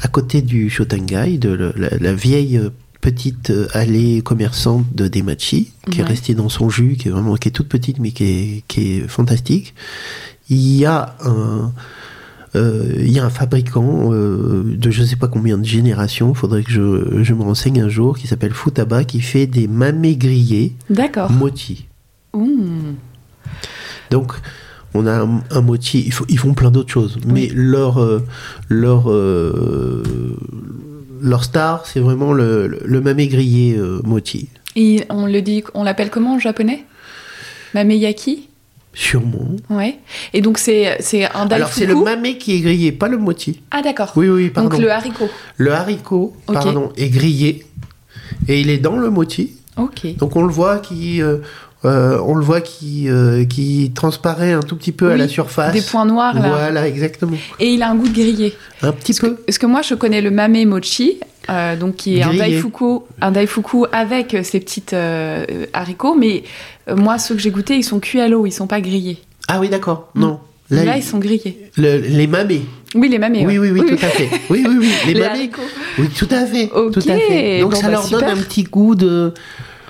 à 0.01 0.09
côté 0.09 0.43
du 0.43 0.69
Shotengai, 0.69 1.39
de 1.39 1.51
le- 1.51 1.73
la, 1.77 1.91
la 1.99 2.15
vieille 2.15 2.61
petite 3.01 3.53
allée 3.73 4.21
commerçante 4.23 4.87
de 4.95 5.07
Demachi, 5.09 5.73
qui 5.91 6.01
est 6.01 6.05
restée 6.05 6.35
dans 6.35 6.49
son 6.49 6.71
jus, 6.71 6.97
qui 6.99 7.09
est 7.09 7.11
vraiment 7.13 7.35
qui 7.37 7.49
est 7.49 7.53
toute 7.53 7.69
petite 7.69 7.99
mais 8.01 8.11
qui 8.11 8.25
est, 8.25 8.65
qui 8.69 8.95
est 8.99 9.09
fantastique. 9.09 9.75
Il 10.51 10.59
y 10.77 10.87
a 10.87 11.17
un 11.25 11.73
il 12.55 13.11
y 13.11 13.19
a 13.19 13.25
un 13.25 13.31
fabricant 13.31 14.13
euh, 14.13 14.63
de 14.65 14.91
je 14.91 15.03
sais 15.05 15.17
pas 15.17 15.29
combien 15.29 15.57
de 15.59 15.65
générations, 15.65 16.35
faudrait 16.35 16.63
que 16.63 16.71
je, 16.71 17.23
je 17.23 17.35
me 17.35 17.43
renseigne 17.43 17.81
un 17.81 17.89
jour, 17.89 18.19
qui 18.19 18.27
s'appelle 18.27 18.53
Futaba, 18.53 19.05
qui 19.05 19.21
fait 19.21 19.47
des 19.47 19.67
mamés 19.69 20.17
grillés 20.17 20.75
D'accord. 20.91 21.31
mochi. 21.31 21.87
Mmh. 22.35 22.93
Donc, 24.11 24.33
on 24.95 25.07
a 25.07 25.13
un, 25.23 25.43
un. 25.51 25.67
Ils, 25.95 26.13
font- 26.13 26.27
ils 26.29 26.39
font 26.39 26.53
plein 26.55 26.71
d'autres 26.71 26.93
choses, 26.93 27.19
mais 27.27 27.49
leur 27.55 27.99
euh, 28.03 28.23
leur 28.69 29.11
euh, 29.11 30.03
leur 31.23 31.45
star, 31.45 31.87
c'est 31.87 32.01
vraiment 32.01 32.33
le, 32.35 32.67
le, 32.67 32.81
le 32.85 33.01
mamé 33.01 33.29
grillé 33.29 33.77
euh. 33.79 34.01
Et 34.77 35.05
on 35.09 35.27
le 35.27 35.41
dit, 35.41 35.65
on 35.75 35.85
l'appelle 35.85 36.11
comment 36.11 36.35
en 36.35 36.39
japonais? 36.39 36.85
Mameyaki 37.75 38.49
Sûrement. 38.95 39.49
Ouais. 39.71 39.99
Et 40.35 40.41
donc 40.43 40.59
c'est 40.59 40.97
c'est 41.01 41.25
un 41.25 41.47
daifuku. 41.47 41.55
Alors 41.55 41.69
c'est 41.73 41.87
le 41.87 41.95
mamé 41.95 42.37
qui 42.37 42.57
est 42.57 42.61
grillé, 42.61 42.93
pas 42.93 43.09
le 43.09 43.17
mochi. 43.17 43.63
Ah 43.71 43.81
d'accord. 43.83 44.13
Oui, 44.17 44.29
oui, 44.29 44.51
pardon. 44.51 44.69
donc 44.69 44.79
le 44.79 44.91
haricot. 44.91 45.29
Le 45.57 45.73
haricot, 45.73 46.35
Ok. 46.47 46.55
pardon, 46.55 46.93
est 46.97 47.09
grillé 47.09 47.65
et 48.49 48.61
il 48.61 48.69
est 48.71 48.79
dans 48.79 48.97
le 48.97 49.09
mochi. 49.09 49.53
Ok. 49.79 50.17
Donc 50.19 50.37
on 50.37 50.43
le 50.43 50.53
voit 50.53 50.79
qui 50.79 51.23
euh, 51.23 51.39
euh, 51.87 52.19
on 52.27 52.35
le 52.35 52.45
voit 52.45 52.61
qui 52.61 53.09
euh, 53.09 53.45
qui 53.47 53.93
transparaît 53.95 54.53
un 54.53 54.61
tout 54.61 54.77
petit 54.77 54.93
peu 54.93 55.09
à 55.11 55.15
Oui, 55.15 55.19
la 55.21 55.29
surface. 55.29 55.73
Des 55.73 55.81
points 55.81 56.05
noirs 56.05 56.35
là. 56.35 56.49
Voilà, 56.51 56.87
exactement. 56.87 57.39
Et 57.61 57.73
il 57.73 57.83
a 57.83 57.91
un 57.91 57.95
goût 57.95 58.09
de 58.09 58.13
grillé. 58.13 58.55
Un 58.83 58.93
petit 58.93 59.13
Parce 59.15 59.21
peu. 59.21 59.37
que, 59.37 59.41
parce 59.47 59.57
que 59.59 59.67
moi 59.67 59.81
je 59.81 59.95
connais 59.95 60.21
le 60.21 60.31
mame 60.31 60.65
mochi, 60.67 61.19
euh, 61.51 61.77
donc 61.77 61.97
qui 61.97 62.19
est 62.19 62.23
un 62.23 62.29
Grillé. 62.29 62.55
daifuku, 62.57 63.01
un 63.21 63.31
daifuku 63.31 63.85
avec 63.93 64.35
euh, 64.35 64.43
ces 64.43 64.61
petites 64.61 64.93
euh, 64.93 65.45
haricots, 65.73 66.15
mais 66.15 66.43
euh, 66.89 66.97
moi 66.97 67.19
ceux 67.19 67.35
que 67.35 67.41
j'ai 67.41 67.51
goûtés 67.51 67.77
ils 67.77 67.83
sont 67.85 68.01
cuits 68.01 68.21
à 68.21 68.29
l'eau, 68.29 68.47
ils 68.47 68.53
sont 68.53 68.67
pas 68.67 68.81
grillés. 68.81 69.19
Ah 69.49 69.59
oui, 69.61 69.69
d'accord. 69.69 70.09
Non. 70.15 70.41
Là, 70.71 70.85
Là, 70.85 70.97
ils 70.97 71.03
sont 71.03 71.19
grillés. 71.19 71.59
le- 71.77 71.99
les 71.99 72.27
mamés. 72.27 72.63
Oui 72.95 73.09
les 73.09 73.19
mamés. 73.19 73.45
Oui, 73.47 73.59
ouais. 73.59 73.71
oui, 73.71 73.81
oui, 73.81 73.87
tout 73.97 74.05
à 74.05 74.09
fait. 74.09 74.29
Oui, 74.49 74.65
oui, 74.67 74.77
oui. 74.81 74.89
Les, 75.07 75.15
Les 75.15 75.21
mamés. 75.21 75.33
haricots. 75.35 75.63
Oui, 75.99 76.09
tout 76.17 76.29
à 76.31 76.47
fait. 76.47 76.69
Tout 76.69 77.09
à 77.09 77.17
fait. 77.19 77.61
Donc 77.61 77.73
bon, 77.73 77.77
ça 77.77 77.87
bah, 77.89 77.93
leur 77.93 78.09
donne 78.09 78.25
un 78.25 78.37
petit 78.37 78.63
goût 78.65 78.95
de. 78.95 79.35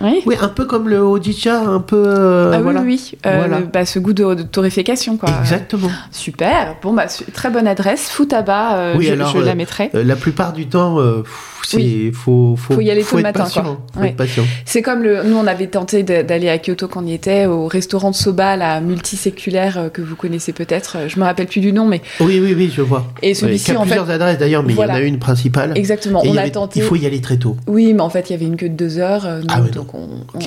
Oui. 0.03 0.23
Oui, 0.27 0.37
un 0.41 0.49
peu 0.49 0.65
comme 0.65 0.89
le 0.89 1.01
Odicha, 1.03 1.61
un 1.61 1.81
peu. 1.81 2.03
euh, 2.07 2.51
ah 2.53 2.57
oui, 2.57 2.63
voilà. 2.63 2.81
oui. 2.81 3.13
Euh, 3.27 3.37
Voilà. 3.39 3.61
le- 3.61 3.67
bah, 3.67 3.85
ce 3.87 3.99
goût 3.99 4.13
de, 4.13 4.35
de 4.35 4.43
torréfaction, 4.43 5.17
quoi. 5.17 5.29
Exactement. 5.41 5.91
Super. 6.11 6.77
Bon, 6.83 6.93
bah, 6.93 7.07
très 7.33 7.51
bonne 7.51 7.67
adresse. 7.69 8.09
Foutaba, 8.11 8.77
euh, 8.77 8.95
Oui, 8.97 9.07
je, 9.07 9.13
alors, 9.13 9.29
je 9.29 9.39
la 9.39 9.55
mettrai. 9.55 9.91
La 9.95 10.17
plupart 10.17 10.53
du 10.53 10.67
temps, 10.67 10.97
pff, 10.97 11.52
c'est 11.67 11.77
Oui. 11.77 12.11
faut, 12.13 12.55
faut, 12.57 12.75
Faut 12.75 12.81
y 12.81 12.91
aller 12.91 13.03
faut 13.03 13.13
tôt 13.13 13.17
le 13.19 13.23
matin, 13.23 13.45
Ouais. 13.99 14.15
C'est 14.65 14.83
comme 14.83 15.03
le. 15.03 15.23
Nous, 15.25 15.37
on 15.37 15.47
avait 15.47 15.67
tenté 15.67 16.03
d'aller 16.03 16.49
à 16.49 16.59
Kyoto 16.59 16.89
quand 16.89 17.03
on 17.03 17.07
y 17.07 17.13
était, 17.15 17.47
au 17.47 17.67
restaurant 17.67 18.11
de 18.11 18.15
soba, 18.17 18.57
la 18.57 18.81
multiséculaire, 18.81 19.79
euh, 19.79 19.89
que 19.89 20.03
vous 20.03 20.17
connaissez 20.17 20.53
peut-être. 20.53 20.97
Euh, 20.99 21.09
Je 21.09 21.19
me 21.19 21.25
rappelle 21.25 21.47
plus 21.47 21.61
du 21.61 21.73
nom, 21.73 21.87
mais. 21.87 22.01
Oui, 22.21 22.41
oui, 22.43 22.55
oui, 22.57 22.73
je 22.75 22.83
vois. 22.83 23.07
Et 23.23 23.35
celui-ci, 23.35 23.71
il 23.71 23.75
y 23.75 23.77
a 23.77 23.81
en 23.81 23.83
fait. 23.85 23.89
plusieurs 23.91 24.11
adresses 24.11 24.39
d'ailleurs, 24.39 24.63
mais 24.63 24.73
Voilà. 24.75 24.95
il 24.95 24.97
y 24.97 25.01
en 25.01 25.05
a 25.05 25.07
une 25.07 25.19
principale. 25.19 25.73
Exactement. 25.77 26.23
Et 26.25 26.29
on 26.31 26.37
a 26.37 26.41
avait- 26.43 26.51
tenté. 26.51 26.81
Il 26.81 26.85
faut 26.87 26.97
y 26.97 27.07
aller 27.07 27.21
très 27.21 27.37
tôt. 27.37 27.57
Oui, 27.67 27.93
mais 27.95 28.01
en 28.01 28.11
fait, 28.11 28.31
il 28.31 28.33
y 28.33 28.37
avait 28.37 28.47
une 28.47 28.57
queue 28.57 28.69
de 28.69 28.75
deux 28.77 28.99
heures. 28.99 29.27
euh, 29.27 29.43
Ah 29.49 29.61
ouais, 29.63 29.71
donc, 29.71 29.89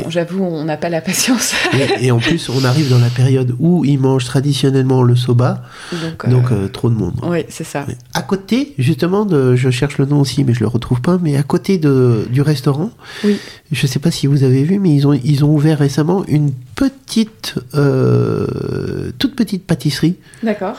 j'avoue, 0.09 0.43
on 0.43 0.63
n'a 0.65 0.77
pas 0.77 0.89
la 0.89 1.01
patience. 1.01 1.53
et, 1.99 2.05
et 2.07 2.11
en 2.11 2.19
plus, 2.19 2.49
on 2.49 2.63
arrive 2.63 2.89
dans 2.89 2.99
la 2.99 3.09
période 3.09 3.55
où 3.59 3.85
ils 3.85 3.99
mangent 3.99 4.25
traditionnellement 4.25 5.03
le 5.03 5.15
soba, 5.15 5.63
donc, 5.91 6.25
euh, 6.25 6.29
donc 6.31 6.51
euh, 6.51 6.67
trop 6.67 6.89
de 6.89 6.95
monde. 6.95 7.13
oui, 7.23 7.45
c'est 7.49 7.63
ça. 7.63 7.85
À 8.13 8.21
côté, 8.21 8.73
justement, 8.77 9.25
de, 9.25 9.55
je 9.55 9.69
cherche 9.69 9.97
le 9.97 10.05
nom 10.05 10.19
aussi, 10.21 10.43
mais 10.43 10.53
je 10.53 10.59
le 10.61 10.67
retrouve 10.67 11.01
pas. 11.05 11.17
Mais 11.21 11.37
à 11.37 11.43
côté 11.43 11.77
de, 11.77 12.25
du 12.29 12.41
restaurant, 12.41 12.89
Oui. 13.23 13.37
je 13.71 13.87
sais 13.87 13.99
pas 13.99 14.11
si 14.11 14.27
vous 14.27 14.43
avez 14.43 14.63
vu, 14.63 14.79
mais 14.79 14.91
ils 14.93 15.05
ont 15.07 15.13
ils 15.13 15.45
ont 15.45 15.49
ouvert 15.53 15.79
récemment 15.79 16.23
une 16.27 16.51
petite, 16.75 17.55
euh, 17.75 19.11
toute 19.19 19.35
petite 19.35 19.65
pâtisserie 19.65 20.15
D'accord. 20.43 20.77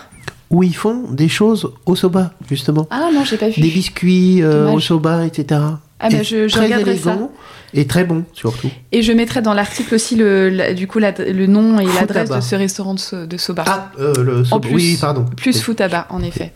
où 0.51 0.63
ils 0.63 0.75
font 0.77 1.05
des 1.11 1.29
choses 1.29 1.71
au 1.87 1.95
soba, 1.97 2.33
justement, 2.49 2.87
Ah 2.91 3.09
non, 3.15 3.25
j'ai 3.25 3.37
pas 3.37 3.49
vu. 3.49 3.61
des 3.61 3.71
biscuits 3.71 4.43
euh, 4.43 4.71
au 4.71 4.81
soba, 4.81 5.25
etc. 5.27 5.61
Ah 5.99 6.09
bah, 6.11 6.23
je- 6.23 6.47
je 6.49 6.53
très 6.53 6.65
regarderai 6.67 6.97
ça. 6.99 7.13
élégant 7.13 7.33
et 7.73 7.87
très 7.87 8.05
bon 8.05 8.25
surtout. 8.35 8.71
Et 8.93 9.01
je 9.03 9.13
mettrai 9.13 9.41
dans 9.41 9.55
l'article 9.55 9.95
aussi 9.95 10.15
le, 10.15 10.51
la- 10.51 10.75
du 10.75 10.87
coup, 10.87 10.99
la- 10.99 11.13
le 11.13 11.47
nom 11.47 11.79
et 11.81 11.87
l'adresse 11.87 12.29
de 12.31 12.41
ce 12.41 12.55
restaurant 12.55 12.95
de 12.95 13.37
soba. 13.39 13.65
Ah, 13.67 13.91
euh, 13.99 14.13
le 14.23 14.45
soba. 14.45 14.61
plus. 14.69 14.75
oui, 14.75 14.99
pardon. 15.01 15.25
Plus 15.37 15.59
Futaba, 15.63 16.07
en 16.11 16.23
effet. 16.23 16.53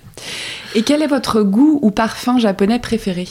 Et 0.75 0.83
quel 0.83 1.01
est 1.03 1.07
votre 1.07 1.43
goût 1.43 1.79
ou 1.83 1.91
parfum 1.91 2.39
japonais 2.39 2.79
préféré? 2.79 3.27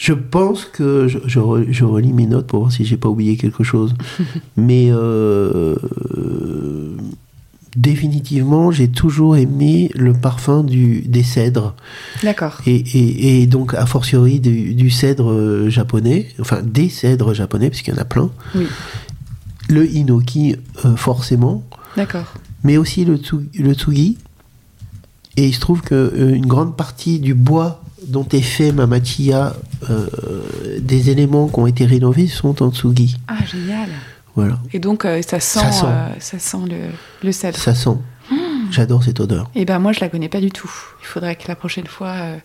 Je 0.00 0.12
pense 0.12 0.64
que 0.64 1.08
je, 1.08 1.18
je, 1.26 1.40
re- 1.40 1.66
je 1.68 1.84
relis 1.84 2.12
mes 2.12 2.26
notes 2.26 2.46
pour 2.46 2.60
voir 2.60 2.70
si 2.72 2.84
j'ai 2.84 2.96
pas 2.96 3.08
oublié 3.08 3.36
quelque 3.36 3.64
chose. 3.64 3.94
Mais 4.56 4.90
euh, 4.92 5.74
euh, 6.16 6.96
définitivement, 7.76 8.70
j'ai 8.70 8.88
toujours 8.88 9.36
aimé 9.36 9.90
le 9.96 10.12
parfum 10.12 10.62
du, 10.62 11.00
des 11.02 11.24
cèdres. 11.24 11.74
D'accord. 12.22 12.60
Et, 12.66 12.76
et, 12.76 13.42
et 13.42 13.46
donc, 13.46 13.74
a 13.74 13.86
fortiori, 13.86 14.38
du, 14.40 14.74
du 14.74 14.88
cèdre 14.90 15.32
euh, 15.32 15.68
japonais, 15.68 16.28
enfin 16.40 16.62
des 16.62 16.88
cèdres 16.88 17.34
japonais, 17.34 17.68
parce 17.68 17.82
qu'il 17.82 17.92
y 17.92 17.96
en 17.96 18.00
a 18.00 18.04
plein. 18.04 18.30
Oui. 18.54 18.66
Le 19.68 19.84
hinoki, 19.90 20.54
euh, 20.84 20.94
forcément, 20.96 21.64
D'accord. 21.96 22.34
mais 22.62 22.76
aussi 22.76 23.04
le, 23.04 23.16
tsu- 23.16 23.48
le 23.58 23.74
tsugi. 23.74 24.16
Et 25.36 25.46
il 25.48 25.54
se 25.54 25.60
trouve 25.60 25.82
qu'une 25.82 26.46
grande 26.46 26.76
partie 26.76 27.20
du 27.20 27.34
bois 27.34 27.82
dont 28.08 28.26
est 28.32 28.40
fait 28.42 28.72
ma 28.72 28.86
machiya, 28.86 29.54
euh, 29.90 30.06
des 30.80 31.10
éléments 31.10 31.48
qui 31.48 31.58
ont 31.60 31.66
été 31.66 31.84
rénovés 31.86 32.26
sont 32.26 32.62
en 32.62 32.70
tsugi. 32.72 33.16
Ah, 33.28 33.34
génial. 33.50 33.88
Voilà, 34.34 34.58
Et 34.72 34.78
donc, 34.78 35.04
euh, 35.04 35.20
ça 35.22 35.40
sent, 35.40 35.58
Ça 35.58 35.72
sent. 35.72 35.86
euh, 35.86 36.08
ça 36.20 36.38
sent 36.38 36.58
le, 36.68 36.76
le 37.26 37.32
cèdre. 37.32 37.58
ça 37.58 37.74
sent. 37.74 37.96
J'adore 38.70 39.02
cette 39.02 39.18
odeur. 39.20 39.50
Et 39.54 39.64
ben 39.64 39.78
moi, 39.78 39.92
je 39.92 40.00
la 40.00 40.08
connais 40.08 40.28
pas 40.28 40.40
du 40.40 40.50
tout. 40.50 40.70
Il 41.02 41.06
faudrait 41.06 41.34
que 41.36 41.48
la 41.48 41.56
prochaine 41.56 41.86
fois, 41.86 42.08
euh, 42.08 42.36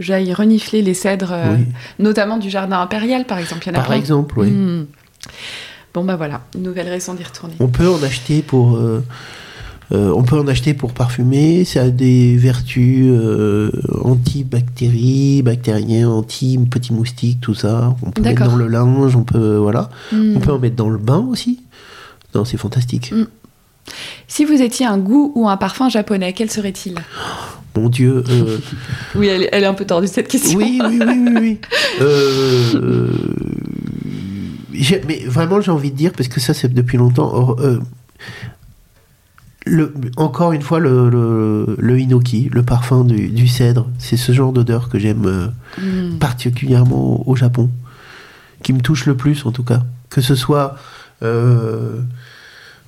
j'aille 0.00 0.32
renifler 0.34 0.82
les 0.82 0.92
cèdres, 0.94 1.32
Oui. 1.56 1.64
notamment 2.00 2.36
du 2.36 2.50
jardin 2.50 2.80
impérial, 2.80 3.24
par 3.26 3.38
exemple. 3.38 3.62
Il 3.64 3.68
y 3.68 3.70
en 3.70 3.74
a 3.74 3.76
Par 3.78 3.86
plein. 3.86 3.96
exemple, 3.96 4.38
oui. 4.40 4.50
Hmm. 4.50 4.86
Bon, 5.94 6.04
bah 6.04 6.16
voilà, 6.16 6.42
une 6.54 6.64
nouvelle 6.64 6.88
raison 6.88 7.14
d'y 7.14 7.22
retourner. 7.24 7.54
On 7.60 7.68
peut 7.68 7.88
en 7.88 8.02
acheter 8.02 8.42
pour. 8.42 8.78
Euh, 9.92 10.12
on 10.14 10.22
peut 10.22 10.38
en 10.38 10.46
acheter 10.48 10.74
pour 10.74 10.92
parfumer. 10.92 11.64
Ça 11.64 11.82
a 11.84 11.88
des 11.90 12.36
vertus 12.36 13.06
euh, 13.08 13.70
antibactéries, 14.04 15.42
bactériens, 15.42 16.10
anti-petits 16.10 16.92
moustiques, 16.92 17.40
tout 17.40 17.54
ça. 17.54 17.96
On 18.02 18.10
peut 18.10 18.22
mettre 18.22 18.44
dans 18.44 18.56
le 18.56 18.66
linge, 18.68 19.16
on 19.16 19.24
peut 19.24 19.56
voilà. 19.56 19.90
Hmm. 20.12 20.34
On 20.36 20.40
peut 20.40 20.52
en 20.52 20.58
mettre 20.58 20.76
dans 20.76 20.90
le 20.90 20.98
bain 20.98 21.26
aussi. 21.30 21.60
Non, 22.34 22.44
c'est 22.44 22.58
fantastique. 22.58 23.12
Mm. 23.12 23.24
Si 24.26 24.44
vous 24.44 24.60
étiez 24.60 24.84
un 24.84 24.98
goût 24.98 25.32
ou 25.34 25.48
un 25.48 25.56
parfum 25.56 25.88
japonais, 25.88 26.34
quel 26.34 26.50
serait-il? 26.50 26.96
Mon 27.74 27.88
Dieu. 27.88 28.22
euh, 28.28 28.58
Oui, 29.14 29.28
elle 29.28 29.44
est, 29.44 29.48
elle 29.52 29.62
est 29.62 29.66
un 29.66 29.72
peu 29.74 29.86
tordue 29.86 30.06
cette 30.08 30.28
question. 30.28 30.58
oui, 30.58 30.78
oui, 30.84 31.00
oui, 31.00 31.18
oui. 31.26 31.34
oui. 31.40 31.58
Euh, 32.00 33.10
mais 35.08 35.24
vraiment, 35.26 35.60
j'ai 35.60 35.70
envie 35.72 35.90
de 35.90 35.96
dire 35.96 36.12
parce 36.16 36.28
que 36.28 36.38
ça, 36.38 36.54
c'est 36.54 36.72
depuis 36.72 36.98
longtemps. 36.98 37.32
or, 37.32 37.56
euh, 37.60 37.80
le, 39.68 39.92
encore 40.16 40.52
une 40.52 40.62
fois, 40.62 40.78
le, 40.80 41.08
le, 41.10 41.76
le 41.78 42.00
hinoki, 42.00 42.48
le 42.52 42.62
parfum 42.62 43.04
du, 43.04 43.28
du 43.28 43.46
cèdre, 43.46 43.86
c'est 43.98 44.16
ce 44.16 44.32
genre 44.32 44.52
d'odeur 44.52 44.88
que 44.88 44.98
j'aime 44.98 45.26
euh, 45.26 45.46
Hmm. 45.78 46.18
particulièrement 46.18 47.28
au, 47.28 47.36
Japon, 47.36 47.70
qui 48.62 48.72
me 48.72 48.80
touche 48.80 49.06
le 49.06 49.16
plus 49.16 49.46
en 49.46 49.52
tout 49.52 49.62
cas. 49.62 49.82
Que 50.10 50.20
ce 50.20 50.34
soit, 50.34 50.76
euh, 51.22 52.00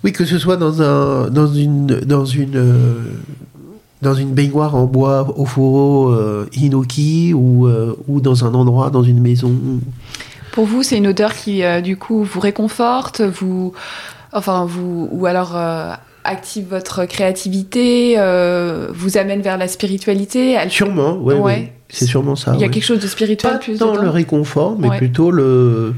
oui, 0.02 0.12
que 0.12 0.24
ce 0.24 0.38
soit 0.38 0.56
dans 0.56 0.82
un, 0.82 1.28
dans 1.30 1.46
une, 1.46 1.86
dans 1.86 2.24
une, 2.24 2.56
euh, 2.56 2.94
dans 4.02 4.14
une 4.14 4.32
baignoire 4.32 4.74
en 4.74 4.86
bois 4.86 5.38
au 5.38 5.44
fourreau 5.44 6.10
euh, 6.10 6.46
hinoki 6.52 7.32
ou, 7.34 7.68
euh, 7.68 7.94
ou 8.08 8.20
dans 8.20 8.44
un 8.44 8.54
endroit, 8.54 8.90
dans 8.90 9.04
une 9.04 9.20
maison. 9.20 9.52
Pour 10.52 10.64
vous, 10.64 10.82
c'est 10.82 10.96
une 10.96 11.06
odeur 11.06 11.34
qui, 11.34 11.62
euh, 11.62 11.80
du 11.80 11.96
coup, 11.96 12.24
vous 12.24 12.40
réconforte, 12.40 13.20
vous, 13.20 13.72
enfin, 14.32 14.64
vous, 14.64 15.08
ou 15.12 15.26
alors 15.26 15.54
active 16.24 16.66
votre 16.70 17.04
créativité, 17.06 18.14
euh, 18.18 18.88
vous 18.92 19.16
amène 19.16 19.40
vers 19.42 19.56
la 19.58 19.68
spiritualité. 19.68 20.52
Elle- 20.52 20.70
Sûrement, 20.70 21.16
ouais, 21.18 21.34
Ouais. 21.34 21.40
ouais. 21.40 21.72
c'est 21.88 22.06
sûrement 22.06 22.36
ça. 22.36 22.52
Il 22.54 22.60
y 22.60 22.64
a 22.64 22.66
ouais. 22.66 22.72
quelque 22.72 22.84
chose 22.84 23.00
de 23.00 23.06
spirituel 23.06 23.52
Pas 23.52 23.58
plus 23.58 23.74
dedans 23.74 23.96
le 23.96 24.08
réconfort, 24.08 24.76
mais 24.78 24.96
plutôt 24.98 25.30
le. 25.30 25.94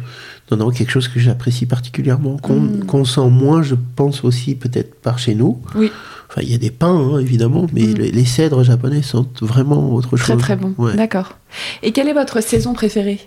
Non, 0.50 0.56
non, 0.58 0.70
quelque 0.70 0.90
chose 0.90 1.08
que 1.08 1.18
j'apprécie 1.18 1.64
particulièrement, 1.66 2.36
qu'on 2.36 2.60
Mm. 2.60 2.84
qu'on 2.86 3.04
sent 3.04 3.28
moins, 3.30 3.62
je 3.62 3.74
pense 3.96 4.22
aussi, 4.22 4.54
peut-être 4.54 5.00
par 5.00 5.18
chez 5.18 5.34
nous. 5.34 5.60
Oui. 5.74 5.90
Enfin, 6.28 6.40
il 6.42 6.50
y 6.50 6.54
a 6.54 6.58
des 6.58 6.70
pins, 6.70 6.88
hein, 7.14 7.18
évidemment, 7.20 7.66
mais 7.72 7.82
Mm. 7.84 7.94
les, 7.94 8.10
les 8.10 8.24
cèdres 8.24 8.62
japonais 8.62 9.02
sentent 9.02 9.42
vraiment 9.42 9.94
autre 9.94 10.16
Très 10.16 10.32
chose. 10.34 10.42
très 10.42 10.56
bon. 10.56 10.74
Ouais. 10.78 10.94
D'accord. 10.94 11.38
Et 11.82 11.92
quelle 11.92 12.08
est 12.08 12.12
votre 12.14 12.42
saison 12.42 12.74
préférée? 12.74 13.20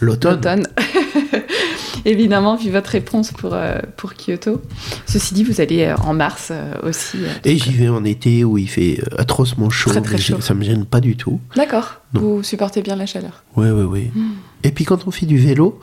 L'automne. 0.00 0.66
Évidemment, 2.04 2.56
vu 2.56 2.70
votre 2.70 2.90
réponse 2.90 3.32
pour, 3.32 3.54
euh, 3.54 3.78
pour 3.96 4.14
Kyoto. 4.14 4.62
Ceci 5.06 5.34
dit, 5.34 5.44
vous 5.44 5.60
allez 5.60 5.84
euh, 5.84 5.96
en 5.96 6.14
mars 6.14 6.48
euh, 6.50 6.72
aussi. 6.82 7.18
Et 7.44 7.56
j'y 7.58 7.72
vais 7.72 7.88
en 7.88 8.04
été 8.04 8.44
où 8.44 8.56
il 8.58 8.68
fait 8.68 9.00
atrocement 9.18 9.70
chaud, 9.70 9.90
Très, 9.90 10.00
très 10.00 10.18
chaud. 10.18 10.40
ça 10.40 10.54
me 10.54 10.62
gêne 10.62 10.84
pas 10.84 11.00
du 11.00 11.16
tout. 11.16 11.40
D'accord. 11.56 12.00
Vous 12.12 12.42
supportez 12.42 12.82
bien 12.82 12.96
la 12.96 13.06
chaleur. 13.06 13.42
Ouais, 13.56 13.70
ouais, 13.70 13.84
ouais. 13.84 14.10
Mm. 14.14 14.30
Et 14.64 14.70
puis 14.70 14.84
quand 14.84 15.06
on 15.06 15.10
fait 15.10 15.26
du 15.26 15.38
vélo, 15.38 15.80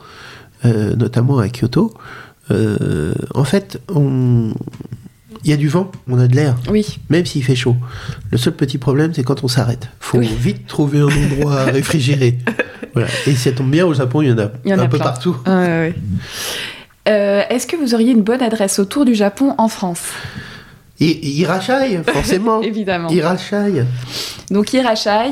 notamment 0.64 1.38
à 1.38 1.48
Kyoto, 1.48 1.94
en 2.50 3.44
fait, 3.44 3.80
on... 3.88 4.52
il 5.46 5.50
y 5.50 5.52
a 5.52 5.56
du 5.56 5.68
vent, 5.68 5.90
on 6.08 6.18
a 6.18 6.26
de 6.26 6.34
l'air, 6.36 6.56
Oui. 6.68 6.98
même 7.08 7.24
s'il 7.24 7.42
fait 7.44 7.54
chaud. 7.54 7.76
Le 8.32 8.36
seul 8.36 8.52
petit 8.52 8.78
problème, 8.78 9.14
c'est 9.14 9.22
quand 9.22 9.44
on 9.44 9.48
s'arrête. 9.48 9.88
Faut 10.00 10.18
Oui. 10.18 10.28
vite 10.38 10.66
trouver 10.66 10.98
un 10.98 11.04
endroit 11.06 11.64
réfrigéré. 11.64 12.38
Voilà. 12.94 13.08
Et 13.26 13.32
ça 13.34 13.52
tombe 13.52 13.70
bien, 13.70 13.84
au 13.84 13.92
Japon, 13.92 14.22
il 14.22 14.28
y 14.30 14.32
en 14.32 14.38
a, 14.38 14.48
Il 14.64 14.70
y 14.70 14.74
en 14.74 14.78
un 14.78 14.82
a 14.84 14.88
peu 14.88 14.96
plein. 14.96 15.04
partout. 15.04 15.36
Euh, 15.46 15.90
Est-ce 17.50 17.66
que 17.66 17.76
vous 17.76 17.94
auriez 17.94 18.12
une 18.12 18.22
bonne 18.22 18.42
adresse 18.42 18.78
autour 18.78 19.04
du 19.04 19.14
Japon 19.14 19.54
en 19.58 19.68
France? 19.68 20.00
Hirachai, 20.98 22.00
forcément. 22.06 22.62
Évidemment. 22.62 23.08
Hirachai, 23.10 23.84
Donc 24.50 24.72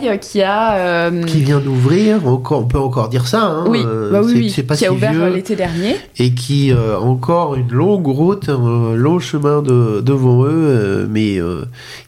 euh, 0.07 0.17
qui 0.19 0.43
a 0.43 0.75
euh, 0.77 1.23
qui 1.23 1.41
vient 1.41 1.61
d'ouvrir, 1.61 2.19
on 2.27 2.65
peut 2.65 2.79
encore 2.79 3.09
dire 3.09 3.27
ça. 3.27 3.43
Hein, 3.45 3.65
oui, 3.69 3.83
euh, 3.85 4.11
bah 4.13 4.21
oui, 4.23 4.33
oui, 4.35 4.51
pas 4.63 4.77
qui 4.77 4.85
a 4.87 4.93
ouvert 4.93 5.13
euh, 5.15 5.31
l'été 5.31 5.57
dernier. 5.57 5.97
et 6.19 6.35
qui 6.35 6.71
euh, 6.73 6.99
encore 6.99 7.55
une 7.55 7.71
longue 7.73 8.07
route, 8.07 8.49
un 8.51 8.95
long 8.95 9.19
chemin 9.21 9.63
de- 9.63 10.01
devant 10.05 10.45
eux, 10.45 10.49
euh, 10.53 11.07
mais 11.09 11.39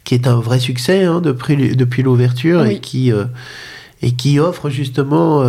qui 0.03 0.13
est 0.13 0.27
un 0.27 0.39
vrai 0.39 0.59
succès 0.59 1.03
hein, 1.05 1.19
depuis, 1.21 1.75
depuis 1.75 2.03
l'ouverture 2.03 2.61
Oui. 2.61 2.73
et 2.75 2.79
qui 2.79 3.11
et 4.03 4.11
qui 4.11 4.39
offre 4.39 4.69
justement, 4.69 5.41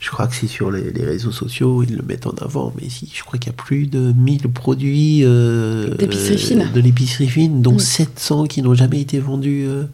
je 0.00 0.08
crois 0.10 0.26
que 0.26 0.34
c'est 0.34 0.46
sur 0.46 0.70
les, 0.70 0.90
les 0.92 1.04
réseaux 1.04 1.30
sociaux, 1.30 1.82
ils 1.82 1.94
le 1.94 2.02
mettent 2.02 2.26
en 2.26 2.34
avant, 2.40 2.72
mais 2.80 2.88
si, 2.88 3.10
je 3.14 3.22
crois 3.22 3.38
qu'il 3.38 3.52
y 3.52 3.54
a 3.54 3.56
plus 3.56 3.86
de 3.86 4.12
1000 4.16 4.48
produits 4.48 5.20
euh, 5.24 5.94
fine. 6.38 6.70
de 6.74 6.80
l'épicerie 6.80 7.28
fine, 7.28 7.60
dont 7.60 7.74
Mm. 7.74 7.78
700 7.78 8.46
qui 8.46 8.62
n'ont 8.62 8.72
jamais 8.74 9.00
été 9.00 9.18
vendus 9.18 9.66
euh, 9.68 9.84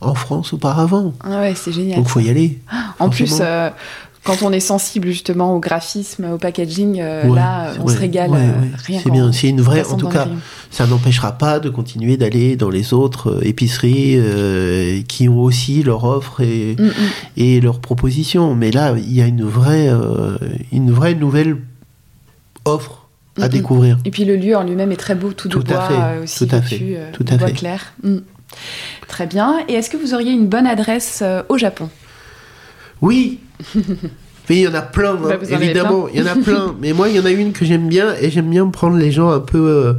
en 0.00 0.14
France 0.14 0.54
auparavant. 0.54 1.12
Ah 1.20 1.40
ouais, 1.42 1.54
c'est 1.54 1.72
génial. 1.72 1.98
Donc 1.98 2.08
faut 2.08 2.20
y 2.20 2.30
aller. 2.30 2.58
En 2.98 3.10
plus, 3.10 3.26
forcément. 3.26 3.72
Quand 4.22 4.42
on 4.42 4.52
est 4.52 4.60
sensible 4.60 5.08
justement 5.08 5.56
au 5.56 5.60
graphisme, 5.60 6.26
au 6.34 6.36
packaging, 6.36 7.00
euh, 7.00 7.24
Ouais, 7.26 7.36
là, 7.36 7.72
on 7.80 7.84
ouais, 7.86 7.94
se 7.94 7.98
régale 7.98 8.30
ouais, 8.30 8.38
euh, 8.38 8.76
rien 8.84 9.00
C'est 9.02 9.10
bien, 9.10 9.32
c'est 9.32 9.48
une 9.48 9.62
vraie. 9.62 9.82
En 9.86 9.96
tout 9.96 10.08
cas, 10.08 10.28
ça 10.70 10.86
n'empêchera 10.86 11.32
pas 11.32 11.58
de 11.58 11.70
continuer 11.70 12.18
d'aller 12.18 12.54
dans 12.56 12.68
les 12.68 12.92
autres 12.92 13.30
euh, 13.30 13.40
épiceries 13.46 14.16
euh, 14.18 15.00
qui 15.08 15.28
ont 15.30 15.40
aussi 15.40 15.82
leur 15.82 16.04
offre 16.04 16.42
et, 16.42 16.76
Mm, 16.78 16.84
mm. 16.84 16.92
et 17.38 17.60
leurs 17.62 17.80
propositions. 17.80 18.54
Mais 18.54 18.70
là, 18.70 18.94
il 18.98 19.10
y 19.12 19.22
a 19.22 19.26
une 19.26 19.42
vraie, 19.44 19.88
euh, 19.88 20.36
une 20.70 20.90
vraie 20.92 21.14
nouvelle 21.14 21.56
offre 22.66 23.08
à 23.38 23.44
Mm, 23.44 23.44
mm. 23.46 23.48
découvrir. 23.48 23.98
Et 24.04 24.10
puis 24.10 24.26
le 24.26 24.36
lieu 24.36 24.54
en 24.54 24.64
lui-même 24.64 24.92
est 24.92 24.96
très 24.96 25.14
beau, 25.14 25.32
tout 25.32 25.48
de 25.48 25.54
Tout 25.54 25.60
à 25.72 25.88
bois 25.88 25.88
fait, 25.88 26.18
aussi 26.24 26.46
tout 26.46 26.54
à 26.54 26.60
fait, 26.60 27.10
tout 27.14 27.24
de 27.24 27.32
à 27.32 27.38
fait. 27.38 27.52
clair. 27.52 27.94
Mm. 28.02 28.16
Très 29.08 29.26
bien. 29.26 29.60
Et 29.68 29.72
est-ce 29.74 29.88
que 29.88 29.96
vous 29.96 30.12
auriez 30.12 30.32
une 30.32 30.46
bonne 30.46 30.66
adresse 30.66 31.22
au 31.48 31.56
Japon? 31.56 31.88
Oui 33.00 33.38
Mais 34.48 34.56
il 34.56 34.62
y 34.62 34.68
en 34.68 34.74
a 34.74 34.82
plein, 34.82 35.14
hein, 35.14 35.20
Bah, 35.22 35.60
évidemment, 35.60 36.08
il 36.12 36.20
y 36.20 36.22
en 36.22 36.26
a 36.26 36.34
plein. 36.34 36.74
Mais 36.80 36.92
moi, 36.92 37.08
il 37.08 37.16
y 37.16 37.20
en 37.20 37.24
a 37.24 37.30
une 37.30 37.52
que 37.52 37.64
j'aime 37.64 37.88
bien, 37.88 38.14
et 38.20 38.30
j'aime 38.30 38.50
bien 38.50 38.66
prendre 38.68 38.96
les 38.96 39.12
gens 39.12 39.30
un 39.30 39.38
peu 39.38 39.58
euh, 39.58 39.92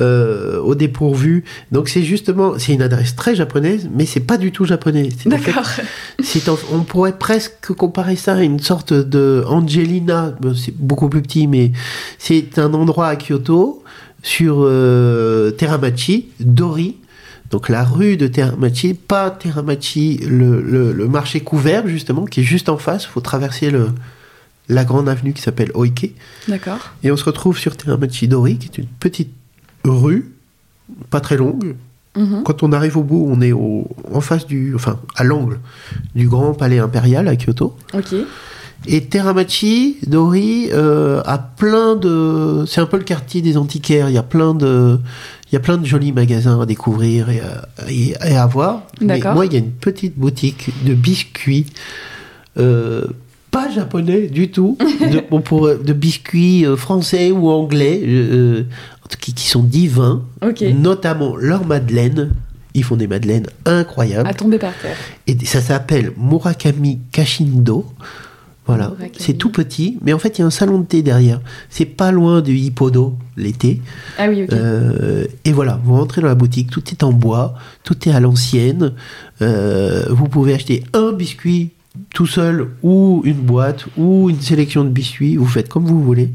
euh, 0.00 0.58
au 0.58 0.74
dépourvu. 0.74 1.44
Donc 1.70 1.88
c'est 1.88 2.02
justement, 2.02 2.54
c'est 2.58 2.72
une 2.72 2.82
adresse 2.82 3.14
très 3.14 3.36
japonaise, 3.36 3.88
mais 3.94 4.06
c'est 4.06 4.20
pas 4.20 4.38
du 4.38 4.50
tout 4.50 4.64
japonais. 4.64 5.10
D'accord. 5.26 5.68
on 6.72 6.80
pourrait 6.80 7.16
presque 7.18 7.72
comparer 7.74 8.16
ça 8.16 8.34
à 8.34 8.40
une 8.40 8.58
sorte 8.58 8.92
de 8.92 9.44
Angelina. 9.46 10.34
C'est 10.56 10.74
beaucoup 10.76 11.08
plus 11.08 11.22
petit, 11.22 11.46
mais 11.46 11.70
c'est 12.18 12.58
un 12.58 12.74
endroit 12.74 13.06
à 13.06 13.16
Kyoto 13.16 13.84
sur 14.22 14.60
euh, 14.60 15.50
Teramachi, 15.52 16.30
Dori. 16.40 16.96
Donc 17.52 17.68
la 17.68 17.84
rue 17.84 18.16
de 18.16 18.26
Teramachi, 18.26 18.94
pas 18.94 19.30
Teramachi, 19.30 20.16
le, 20.28 20.60
le- 20.60 20.92
le 20.92 21.06
marché 21.06 21.40
couvert 21.40 21.86
justement, 21.86 22.24
qui 22.24 22.40
est 22.40 22.44
juste 22.44 22.68
en 22.68 22.78
face. 22.78 23.04
Il 23.04 23.08
faut 23.08 23.20
traverser 23.20 23.70
le, 23.70 23.90
la 24.68 24.84
grande 24.84 25.08
avenue 25.08 25.32
qui 25.34 25.42
s'appelle 25.42 25.70
Oike. 25.74 26.12
D'accord. 26.48 26.78
Et 27.04 27.12
on 27.12 27.16
se 27.16 27.24
retrouve 27.24 27.58
sur 27.58 27.76
Teramachi 27.76 28.26
Dori, 28.26 28.56
qui 28.56 28.66
est 28.68 28.78
une 28.78 28.86
petite 28.86 29.30
rue, 29.84 30.32
pas 31.10 31.20
très 31.20 31.36
longue. 31.36 31.76
Mhm. 32.16 32.42
Quand 32.44 32.62
on 32.62 32.72
arrive 32.72 32.96
au 32.96 33.02
bout, 33.02 33.26
on 33.30 33.40
est 33.40 33.52
au, 33.52 33.86
en 34.12 34.20
face 34.20 34.46
du, 34.46 34.74
enfin, 34.74 34.98
à 35.16 35.22
l'angle 35.24 35.58
du 36.14 36.28
grand 36.28 36.54
palais 36.54 36.78
impérial 36.78 37.28
à 37.28 37.36
Kyoto. 37.36 37.76
Ok. 37.94 38.14
Et 38.86 39.04
Teramachi 39.04 39.98
Dori 40.06 40.68
euh, 40.72 41.22
a 41.24 41.38
plein 41.38 41.94
de, 41.96 42.64
c'est 42.66 42.80
un 42.80 42.86
peu 42.86 42.96
le 42.98 43.04
quartier 43.04 43.40
des 43.40 43.56
antiquaires. 43.56 44.08
Il 44.10 44.14
y 44.14 44.18
a 44.18 44.22
plein 44.24 44.54
de, 44.54 44.98
il 45.52 45.56
y 45.56 45.58
a 45.58 45.60
plein 45.60 45.76
de 45.76 45.84
jolis 45.84 46.12
magasins 46.12 46.58
à 46.60 46.64
découvrir 46.66 47.28
et 47.28 47.40
à, 47.40 47.68
et- 47.90 48.14
et 48.26 48.36
à 48.36 48.46
voir. 48.46 48.84
Mais 49.02 49.20
moi, 49.34 49.44
il 49.46 49.52
y 49.52 49.56
a 49.56 49.58
une 49.58 49.70
petite 49.72 50.18
boutique 50.18 50.70
de 50.84 50.94
biscuits. 50.94 51.66
euh, 52.58 53.04
pas 53.50 53.70
japonais 53.70 54.28
du 54.28 54.50
tout, 54.50 54.78
de, 55.12 55.22
bon, 55.30 55.42
pour, 55.42 55.66
euh, 55.66 55.76
de 55.76 55.92
biscuits 55.92 56.64
euh, 56.64 56.74
français 56.76 57.30
ou 57.30 57.50
anglais, 57.50 58.00
euh, 58.02 58.62
qui, 59.20 59.34
qui 59.34 59.46
sont 59.46 59.62
divins, 59.62 60.22
notamment 60.72 61.36
leur 61.36 61.66
madeleine. 61.66 62.30
Ils 62.74 62.82
font 62.84 62.96
des 62.96 63.06
madeleines 63.06 63.46
incroyables. 63.66 64.26
À 64.26 64.32
tomber 64.32 64.56
par 64.58 64.72
terre. 64.80 64.96
Et 65.26 65.36
ça 65.44 65.60
s'appelle 65.60 66.12
Murakami 66.16 67.00
Kashindo. 67.12 67.84
Voilà, 68.64 68.92
c'est 69.18 69.34
tout 69.34 69.50
petit, 69.50 69.98
mais 70.02 70.12
en 70.12 70.20
fait 70.20 70.38
il 70.38 70.42
y 70.42 70.44
a 70.44 70.46
un 70.46 70.50
salon 70.50 70.78
de 70.78 70.84
thé 70.84 71.02
derrière. 71.02 71.40
C'est 71.68 71.84
pas 71.84 72.12
loin 72.12 72.40
du 72.40 72.56
Hippodo 72.56 73.16
l'été. 73.36 73.82
Ah 74.18 74.26
oui, 74.28 74.44
ok. 74.44 74.52
Euh, 74.52 75.26
et 75.44 75.52
voilà, 75.52 75.80
vous 75.82 75.94
rentrez 75.94 76.20
dans 76.20 76.28
la 76.28 76.36
boutique, 76.36 76.70
tout 76.70 76.82
est 76.90 77.02
en 77.02 77.12
bois, 77.12 77.54
tout 77.82 78.08
est 78.08 78.12
à 78.12 78.20
l'ancienne. 78.20 78.92
Euh, 79.40 80.06
vous 80.10 80.28
pouvez 80.28 80.54
acheter 80.54 80.84
un 80.92 81.12
biscuit 81.12 81.72
tout 82.14 82.26
seul 82.26 82.68
ou 82.84 83.22
une 83.24 83.40
boîte 83.40 83.86
ou 83.96 84.30
une 84.30 84.40
sélection 84.40 84.84
de 84.84 84.90
biscuits. 84.90 85.36
Vous 85.36 85.46
faites 85.46 85.68
comme 85.68 85.84
vous 85.84 86.00
voulez, 86.00 86.30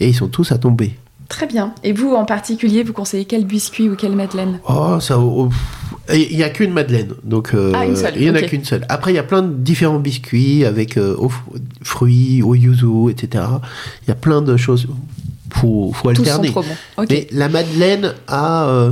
et 0.00 0.08
ils 0.08 0.14
sont 0.14 0.28
tous 0.28 0.50
à 0.50 0.58
tomber. 0.58 0.94
Très 1.28 1.46
bien. 1.46 1.74
Et 1.84 1.92
vous, 1.92 2.14
en 2.14 2.24
particulier, 2.24 2.82
vous 2.82 2.94
conseillez 2.94 3.26
quel 3.26 3.44
biscuit 3.44 3.88
ou 3.88 3.96
quelle 3.96 4.16
madeleine? 4.16 4.60
Oh, 4.66 4.98
ça. 4.98 5.18
oh, 5.18 5.50
Il 6.12 6.36
n'y 6.36 6.42
a 6.42 6.48
qu'une 6.50 6.72
madeleine, 6.72 7.08
donc 7.24 7.50
euh, 7.54 7.72
Ah, 7.74 7.84
une 7.84 7.94
seule, 7.96 8.14
il 8.16 8.22
n'y 8.22 8.30
en 8.30 8.34
a 8.34 8.42
qu'une 8.42 8.64
seule. 8.64 8.84
Après, 8.88 9.12
il 9.12 9.16
y 9.16 9.18
a 9.18 9.22
plein 9.22 9.42
de 9.42 9.52
différents 9.54 9.98
biscuits 9.98 10.64
avec 10.64 10.96
euh, 10.96 11.14
aux 11.16 11.28
fr- 11.28 11.58
fruits, 11.82 12.42
au 12.42 12.54
yuzu, 12.54 13.10
etc. 13.10 13.44
Il 14.04 14.08
y 14.08 14.10
a 14.10 14.14
plein 14.14 14.40
de 14.40 14.56
choses. 14.56 14.86
Faut, 15.52 15.92
faut 15.94 16.12
Tous 16.12 16.24
sont 16.24 16.30
alterner. 16.30 16.50
trop 16.50 16.62
bons. 16.62 16.76
Ok. 17.02 17.06
Mais 17.10 17.26
la 17.32 17.48
madeleine 17.48 18.14
a. 18.26 18.88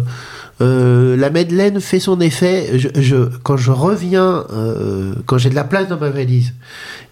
euh, 0.60 1.16
la 1.16 1.28
madeleine 1.30 1.80
fait 1.80 2.00
son 2.00 2.20
effet. 2.20 2.78
Je, 2.78 2.88
je- 3.00 3.28
quand 3.42 3.56
je 3.56 3.70
reviens, 3.70 4.44
euh, 4.52 5.14
quand 5.26 5.38
j'ai 5.38 5.50
de 5.50 5.54
la 5.54 5.64
place 5.64 5.88
dans 5.88 5.98
ma 5.98 6.10
valise 6.10 6.54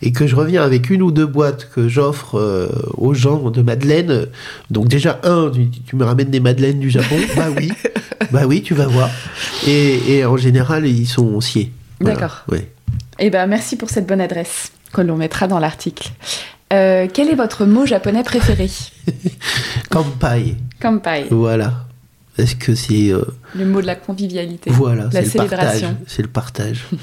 et 0.03 0.12
que 0.12 0.27
je 0.27 0.35
reviens 0.35 0.62
avec 0.62 0.89
une 0.91 1.03
ou 1.03 1.11
deux 1.11 1.27
boîtes 1.27 1.69
que 1.75 1.89
j'offre 1.89 2.39
euh, 2.39 2.69
aux 2.97 3.12
gens 3.15 3.51
de 3.51 3.61
madeleine, 3.62 4.27
donc 4.71 4.89
déjà 4.89 5.21
un, 5.25 5.51
tu, 5.51 5.69
tu 5.71 5.97
me 5.97 6.05
ramènes 6.05 6.31
des 6.31 6.41
madeleines 6.41 6.79
du 6.81 6.91
Japon, 6.91 7.16
bah 7.37 7.49
oui, 7.57 7.71
bah 8.33 8.43
oui, 8.47 8.62
tu 8.62 8.75
vas 8.75 8.87
voir. 8.87 9.11
Et, 9.66 10.16
et 10.16 10.25
en 10.25 10.37
général, 10.37 10.87
ils 10.87 11.07
sont 11.07 11.41
sciés. 11.41 11.71
Voilà. 12.01 12.15
D'accord. 12.16 12.45
Ouais. 12.51 12.71
Eh 13.19 13.31
ben, 13.31 13.47
merci 13.47 13.77
pour 13.77 13.91
cette 13.91 14.07
bonne 14.07 14.21
adresse 14.21 14.73
que 14.93 15.01
l'on 15.01 15.16
mettra 15.16 15.47
dans 15.49 15.59
l'article. 15.59 16.11
Quel 16.71 17.29
est 17.31 17.37
votre 17.37 17.66
mot 17.66 17.87
japonais 17.87 18.25
préféré? 18.25 18.69
Kampai, 19.91 20.57
Kampai, 20.81 21.27
voilà. 21.31 21.84
Est-ce 22.39 22.56
que 22.56 22.74
c'est 22.74 23.11
euh, 23.12 23.23
le 23.55 23.65
mot 23.65 23.81
de 23.81 23.86
la 23.86 23.94
convivialité. 23.94 24.70
voilà, 24.70 25.09
La 25.12 25.24
c'est 25.24 25.39
le 25.39 25.47
partage, 25.47 25.59
célébration. 25.78 25.97
c'est 26.06 26.23
le 26.23 26.28
partage. 26.28 26.85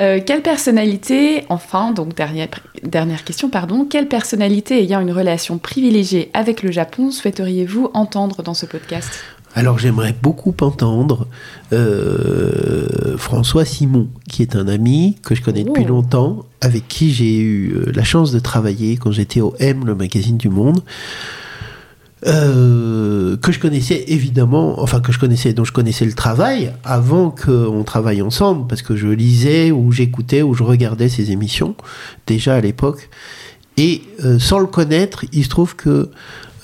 Euh, 0.00 0.18
quelle 0.26 0.42
personnalité, 0.42 1.44
enfin, 1.50 1.92
donc 1.92 2.16
dernière, 2.16 2.48
dernière 2.82 3.22
question, 3.22 3.48
pardon, 3.48 3.84
quelle 3.88 4.08
personnalité 4.08 4.82
ayant 4.82 4.98
une 4.98 5.12
relation 5.12 5.56
privilégiée 5.58 6.30
avec 6.34 6.64
le 6.64 6.72
Japon 6.72 7.12
souhaiteriez-vous 7.12 7.92
entendre 7.94 8.42
dans 8.42 8.54
ce 8.54 8.66
podcast? 8.66 9.08
Alors 9.54 9.78
j'aimerais 9.78 10.12
beaucoup 10.20 10.52
entendre 10.62 11.28
euh, 11.72 13.16
François 13.16 13.64
Simon, 13.64 14.08
qui 14.28 14.42
est 14.42 14.56
un 14.56 14.66
ami 14.66 15.16
que 15.22 15.36
je 15.36 15.42
connais 15.42 15.62
depuis 15.62 15.84
Oh. 15.84 15.90
longtemps, 15.90 16.44
avec 16.60 16.88
qui 16.88 17.12
j'ai 17.12 17.38
eu 17.38 17.76
la 17.94 18.02
chance 18.02 18.32
de 18.32 18.40
travailler 18.40 18.96
quand 18.96 19.12
j'étais 19.12 19.40
au 19.42 19.54
M, 19.60 19.84
le 19.86 19.94
magazine 19.94 20.38
du 20.38 20.48
Monde. 20.48 20.82
Euh, 22.26 23.36
que 23.36 23.52
je 23.52 23.58
connaissais 23.58 24.04
évidemment, 24.08 24.80
enfin 24.82 25.00
que 25.00 25.12
je 25.12 25.18
connaissais, 25.18 25.52
dont 25.52 25.64
je 25.64 25.72
connaissais 25.72 26.06
le 26.06 26.14
travail 26.14 26.72
avant 26.82 27.28
qu'on 27.30 27.82
travaille 27.84 28.22
ensemble, 28.22 28.66
parce 28.66 28.80
que 28.80 28.96
je 28.96 29.08
lisais 29.08 29.70
ou 29.72 29.92
j'écoutais 29.92 30.40
ou 30.40 30.54
je 30.54 30.62
regardais 30.62 31.10
ses 31.10 31.32
émissions 31.32 31.74
déjà 32.26 32.54
à 32.54 32.60
l'époque. 32.60 33.10
Et 33.76 34.02
euh, 34.24 34.38
sans 34.38 34.58
le 34.58 34.66
connaître, 34.66 35.24
il 35.32 35.44
se 35.44 35.48
trouve 35.50 35.76
que 35.76 36.08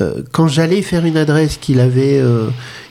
euh, 0.01 0.22
quand 0.32 0.47
j'allais 0.48 0.81
faire 0.81 1.05
une 1.05 1.18
adresse 1.18 1.59
qu'il 1.59 1.81
avait, 1.81 2.22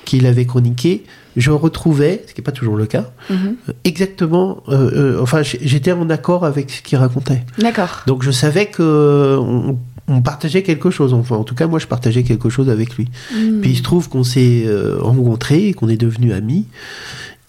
qu'il 0.06 0.28
avait 0.28 0.46
chroniquée, 0.46 1.06
je 1.36 1.52
retrouvais, 1.52 2.24
ce 2.28 2.34
qui 2.34 2.42
n'est 2.42 2.44
pas 2.44 2.52
toujours 2.52 2.76
le 2.76 2.86
cas, 2.86 3.12
Mhm. 3.30 3.56
exactement, 3.84 4.62
euh, 4.68 4.92
euh, 5.18 5.22
enfin 5.22 5.42
j'étais 5.44 5.92
en 5.92 6.10
accord 6.10 6.44
avec 6.44 6.70
ce 6.70 6.82
qu'il 6.82 6.98
racontait. 6.98 7.44
D'accord. 7.60 8.02
Donc 8.08 8.24
je 8.24 8.32
savais 8.32 8.66
que 8.66 9.38
on, 9.40 9.78
on 10.10 10.22
partageait 10.22 10.64
quelque 10.64 10.90
chose, 10.90 11.14
enfin 11.14 11.36
en 11.36 11.44
tout 11.44 11.56
cas 11.56 11.68
moi 11.68 11.80
je 11.80 11.88
partageais 11.88 12.24
quelque 12.24 12.50
chose 12.50 12.70
avec 12.70 12.96
lui. 12.98 13.08
Hmm. 13.34 13.62
Puis 13.62 13.72
il 13.72 13.78
se 13.78 13.84
trouve 13.84 14.10
qu'on 14.10 14.24
s'est 14.24 14.64
euh, 14.66 14.98
rencontrés, 15.00 15.68
et 15.70 15.74
qu'on 15.74 15.90
est 15.90 15.98
devenus 15.98 16.34
amis. 16.34 16.66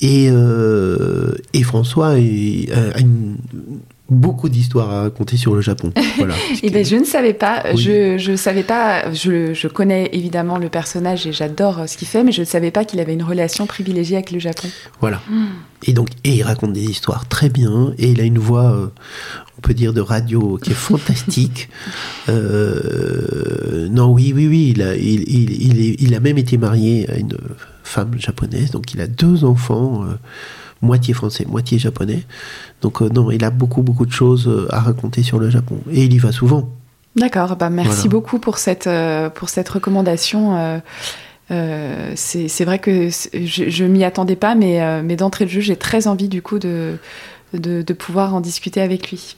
Et, 0.02 0.28
euh, 0.30 1.32
et 1.52 1.62
François 1.62 2.18
est- 2.18 2.70
a 2.72 3.00
une- 3.00 3.36
beaucoup 4.10 4.48
d'histoires 4.48 4.90
à 4.90 5.02
raconter 5.02 5.36
sur 5.36 5.54
le 5.54 5.60
Japon. 5.60 5.92
Voilà. 6.18 6.34
Eh 6.62 6.70
ben, 6.70 6.84
je 6.84 6.96
ne 6.96 7.04
savais 7.04 7.32
pas. 7.32 7.62
Oui. 7.74 7.80
Je, 7.80 8.18
je 8.18 8.36
savais 8.36 8.62
pas. 8.64 9.12
Je, 9.12 9.54
je 9.54 9.68
connais 9.68 10.10
évidemment 10.12 10.58
le 10.58 10.68
personnage 10.68 11.26
et 11.26 11.32
j'adore 11.32 11.78
euh, 11.78 11.86
ce 11.86 11.96
qu'il 11.96 12.08
fait, 12.08 12.22
mais 12.24 12.32
je 12.32 12.40
ne 12.40 12.46
savais 12.46 12.70
pas 12.70 12.84
qu'il 12.84 13.00
avait 13.00 13.14
une 13.14 13.22
relation 13.22 13.66
privilégiée 13.66 14.16
avec 14.16 14.30
le 14.32 14.38
Japon. 14.38 14.68
Voilà. 15.00 15.20
Et 15.86 15.92
donc, 15.94 16.08
et 16.24 16.34
il 16.34 16.42
raconte 16.42 16.72
des 16.74 16.84
histoires 16.84 17.26
très 17.28 17.48
bien, 17.48 17.94
et 17.98 18.10
il 18.10 18.20
a 18.20 18.24
une 18.24 18.38
voix, 18.38 18.72
euh, 18.72 18.88
on 19.56 19.60
peut 19.62 19.72
dire, 19.72 19.92
de 19.94 20.00
radio 20.02 20.58
qui 20.62 20.72
est 20.72 20.74
fantastique. 20.90 21.68
Euh, 22.28 23.88
non, 23.90 24.12
oui, 24.12 24.32
oui, 24.34 24.46
oui, 24.48 24.72
il 24.74 24.82
a, 24.82 24.94
il, 24.96 25.22
il, 25.28 25.62
il, 25.62 25.80
est- 25.80 25.96
il 26.00 26.14
a 26.14 26.20
même 26.20 26.38
été 26.38 26.58
marié 26.58 27.08
à 27.10 27.16
une 27.16 27.36
femme 27.84 28.12
japonaise, 28.18 28.70
donc 28.70 28.92
il 28.94 29.00
a 29.00 29.06
deux 29.06 29.44
enfants, 29.44 30.02
euh, 30.04 30.14
moitié 30.82 31.14
français, 31.14 31.44
moitié 31.48 31.78
japonais. 31.78 32.24
Donc, 32.82 33.02
euh, 33.02 33.08
non, 33.08 33.30
il 33.30 33.44
a 33.44 33.50
beaucoup, 33.50 33.82
beaucoup 33.82 34.06
de 34.06 34.12
choses 34.12 34.48
euh, 34.48 34.66
à 34.70 34.80
raconter 34.80 35.22
sur 35.22 35.38
le 35.38 35.50
Japon, 35.50 35.78
et 35.90 36.04
il 36.04 36.12
y 36.12 36.18
va 36.18 36.32
souvent. 36.32 36.68
D'accord. 37.16 37.56
Bah, 37.56 37.70
merci 37.70 37.92
Voilà. 37.92 38.10
beaucoup 38.10 38.38
pour 38.38 38.58
cette, 38.58 38.86
euh, 38.86 39.28
pour 39.30 39.48
cette 39.48 39.68
recommandation. 39.68 40.80
euh, 41.50 42.12
c'est 42.14 42.64
vrai 42.64 42.78
que 42.78 43.08
je, 43.10 43.68
je 43.68 43.84
m'y 43.84 44.04
attendais 44.04 44.36
pas, 44.36 44.54
mais, 44.54 44.80
euh, 44.82 45.02
mais 45.04 45.16
d'entrée 45.16 45.44
de 45.46 45.50
jeu, 45.50 45.60
j'ai 45.60 45.76
très 45.76 46.06
envie 46.06 46.28
du 46.28 46.42
coup 46.42 46.58
de, 46.60 46.96
de, 47.54 47.82
de 47.82 47.92
pouvoir 47.92 48.34
en 48.34 48.40
discuter 48.40 48.80
avec 48.80 49.10
lui. 49.10 49.36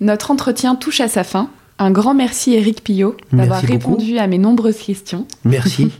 Notre 0.00 0.30
entretien 0.30 0.74
touche 0.76 1.00
à 1.00 1.08
sa 1.08 1.24
fin. 1.24 1.48
Un 1.78 1.90
grand 1.90 2.14
merci 2.14 2.52
Eric 2.54 2.84
Pillot 2.84 3.16
d'avoir 3.32 3.60
répondu 3.62 4.18
à 4.18 4.26
mes 4.26 4.38
nombreuses 4.38 4.76
questions. 4.78 5.26
Merci. 5.44 5.90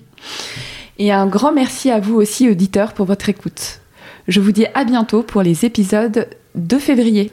Et 0.99 1.11
un 1.11 1.27
grand 1.27 1.53
merci 1.53 1.91
à 1.91 1.99
vous 1.99 2.15
aussi, 2.15 2.49
auditeurs, 2.49 2.93
pour 2.93 3.07
votre 3.07 3.29
écoute. 3.31 3.81
Je 4.29 4.41
vous 4.41 4.53
dis 4.53 4.67
à 4.75 4.85
bientôt 4.85 5.25
pour 5.25 5.43
les 5.43 5.65
épisodes 5.65 6.29
de 6.55 6.79
février. 6.79 7.33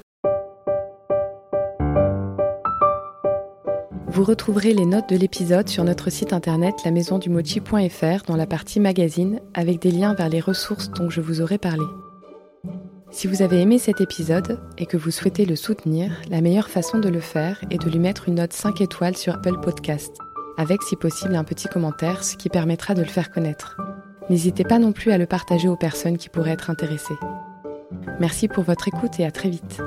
Vous 4.08 4.24
retrouverez 4.24 4.74
les 4.74 4.88
notes 4.88 5.08
de 5.08 5.16
l'épisode 5.16 5.70
sur 5.70 5.84
notre 5.84 6.10
site 6.10 6.34
internet 6.34 6.74
lamaisondumochi.fr 6.84 8.26
dans 8.26 8.36
la 8.36 8.48
partie 8.48 8.80
magazine 8.80 9.40
avec 9.54 9.80
des 9.80 9.92
liens 9.92 10.16
vers 10.16 10.30
les 10.30 10.40
ressources 10.40 10.90
dont 10.90 11.12
je 11.12 11.22
vous 11.22 11.42
aurai 11.42 11.60
parlé. 11.60 11.86
Si 13.12 13.28
vous 13.28 13.44
avez 13.44 13.62
aimé 13.62 13.78
cet 13.78 14.02
épisode 14.02 14.60
et 14.80 14.88
que 14.88 14.98
vous 14.98 15.12
souhaitez 15.12 15.46
le 15.46 15.56
soutenir, 15.56 16.12
la 16.32 16.42
meilleure 16.42 16.70
façon 16.70 16.98
de 16.98 17.10
le 17.10 17.22
faire 17.22 17.64
est 17.70 17.82
de 17.84 17.90
lui 17.90 18.00
mettre 18.00 18.28
une 18.28 18.36
note 18.36 18.54
5 18.54 18.82
étoiles 18.82 19.16
sur 19.16 19.36
Apple 19.36 19.60
Podcast, 19.62 20.18
avec 20.58 20.82
si 20.82 20.96
possible 20.96 21.36
un 21.36 21.44
petit 21.44 21.68
commentaire, 21.68 22.24
ce 22.24 22.36
qui 22.36 22.50
permettra 22.50 22.96
de 22.96 23.02
le 23.02 23.08
faire 23.08 23.30
connaître. 23.30 23.78
N'hésitez 24.30 24.64
pas 24.64 24.80
non 24.80 24.92
plus 24.92 25.12
à 25.12 25.18
le 25.18 25.26
partager 25.26 25.68
aux 25.68 25.76
personnes 25.76 26.18
qui 26.18 26.30
pourraient 26.30 26.52
être 26.52 26.70
intéressées. 26.70 27.18
Merci 28.20 28.48
pour 28.48 28.64
votre 28.64 28.88
écoute 28.88 29.20
et 29.20 29.26
à 29.26 29.32
très 29.32 29.50
vite. 29.50 29.82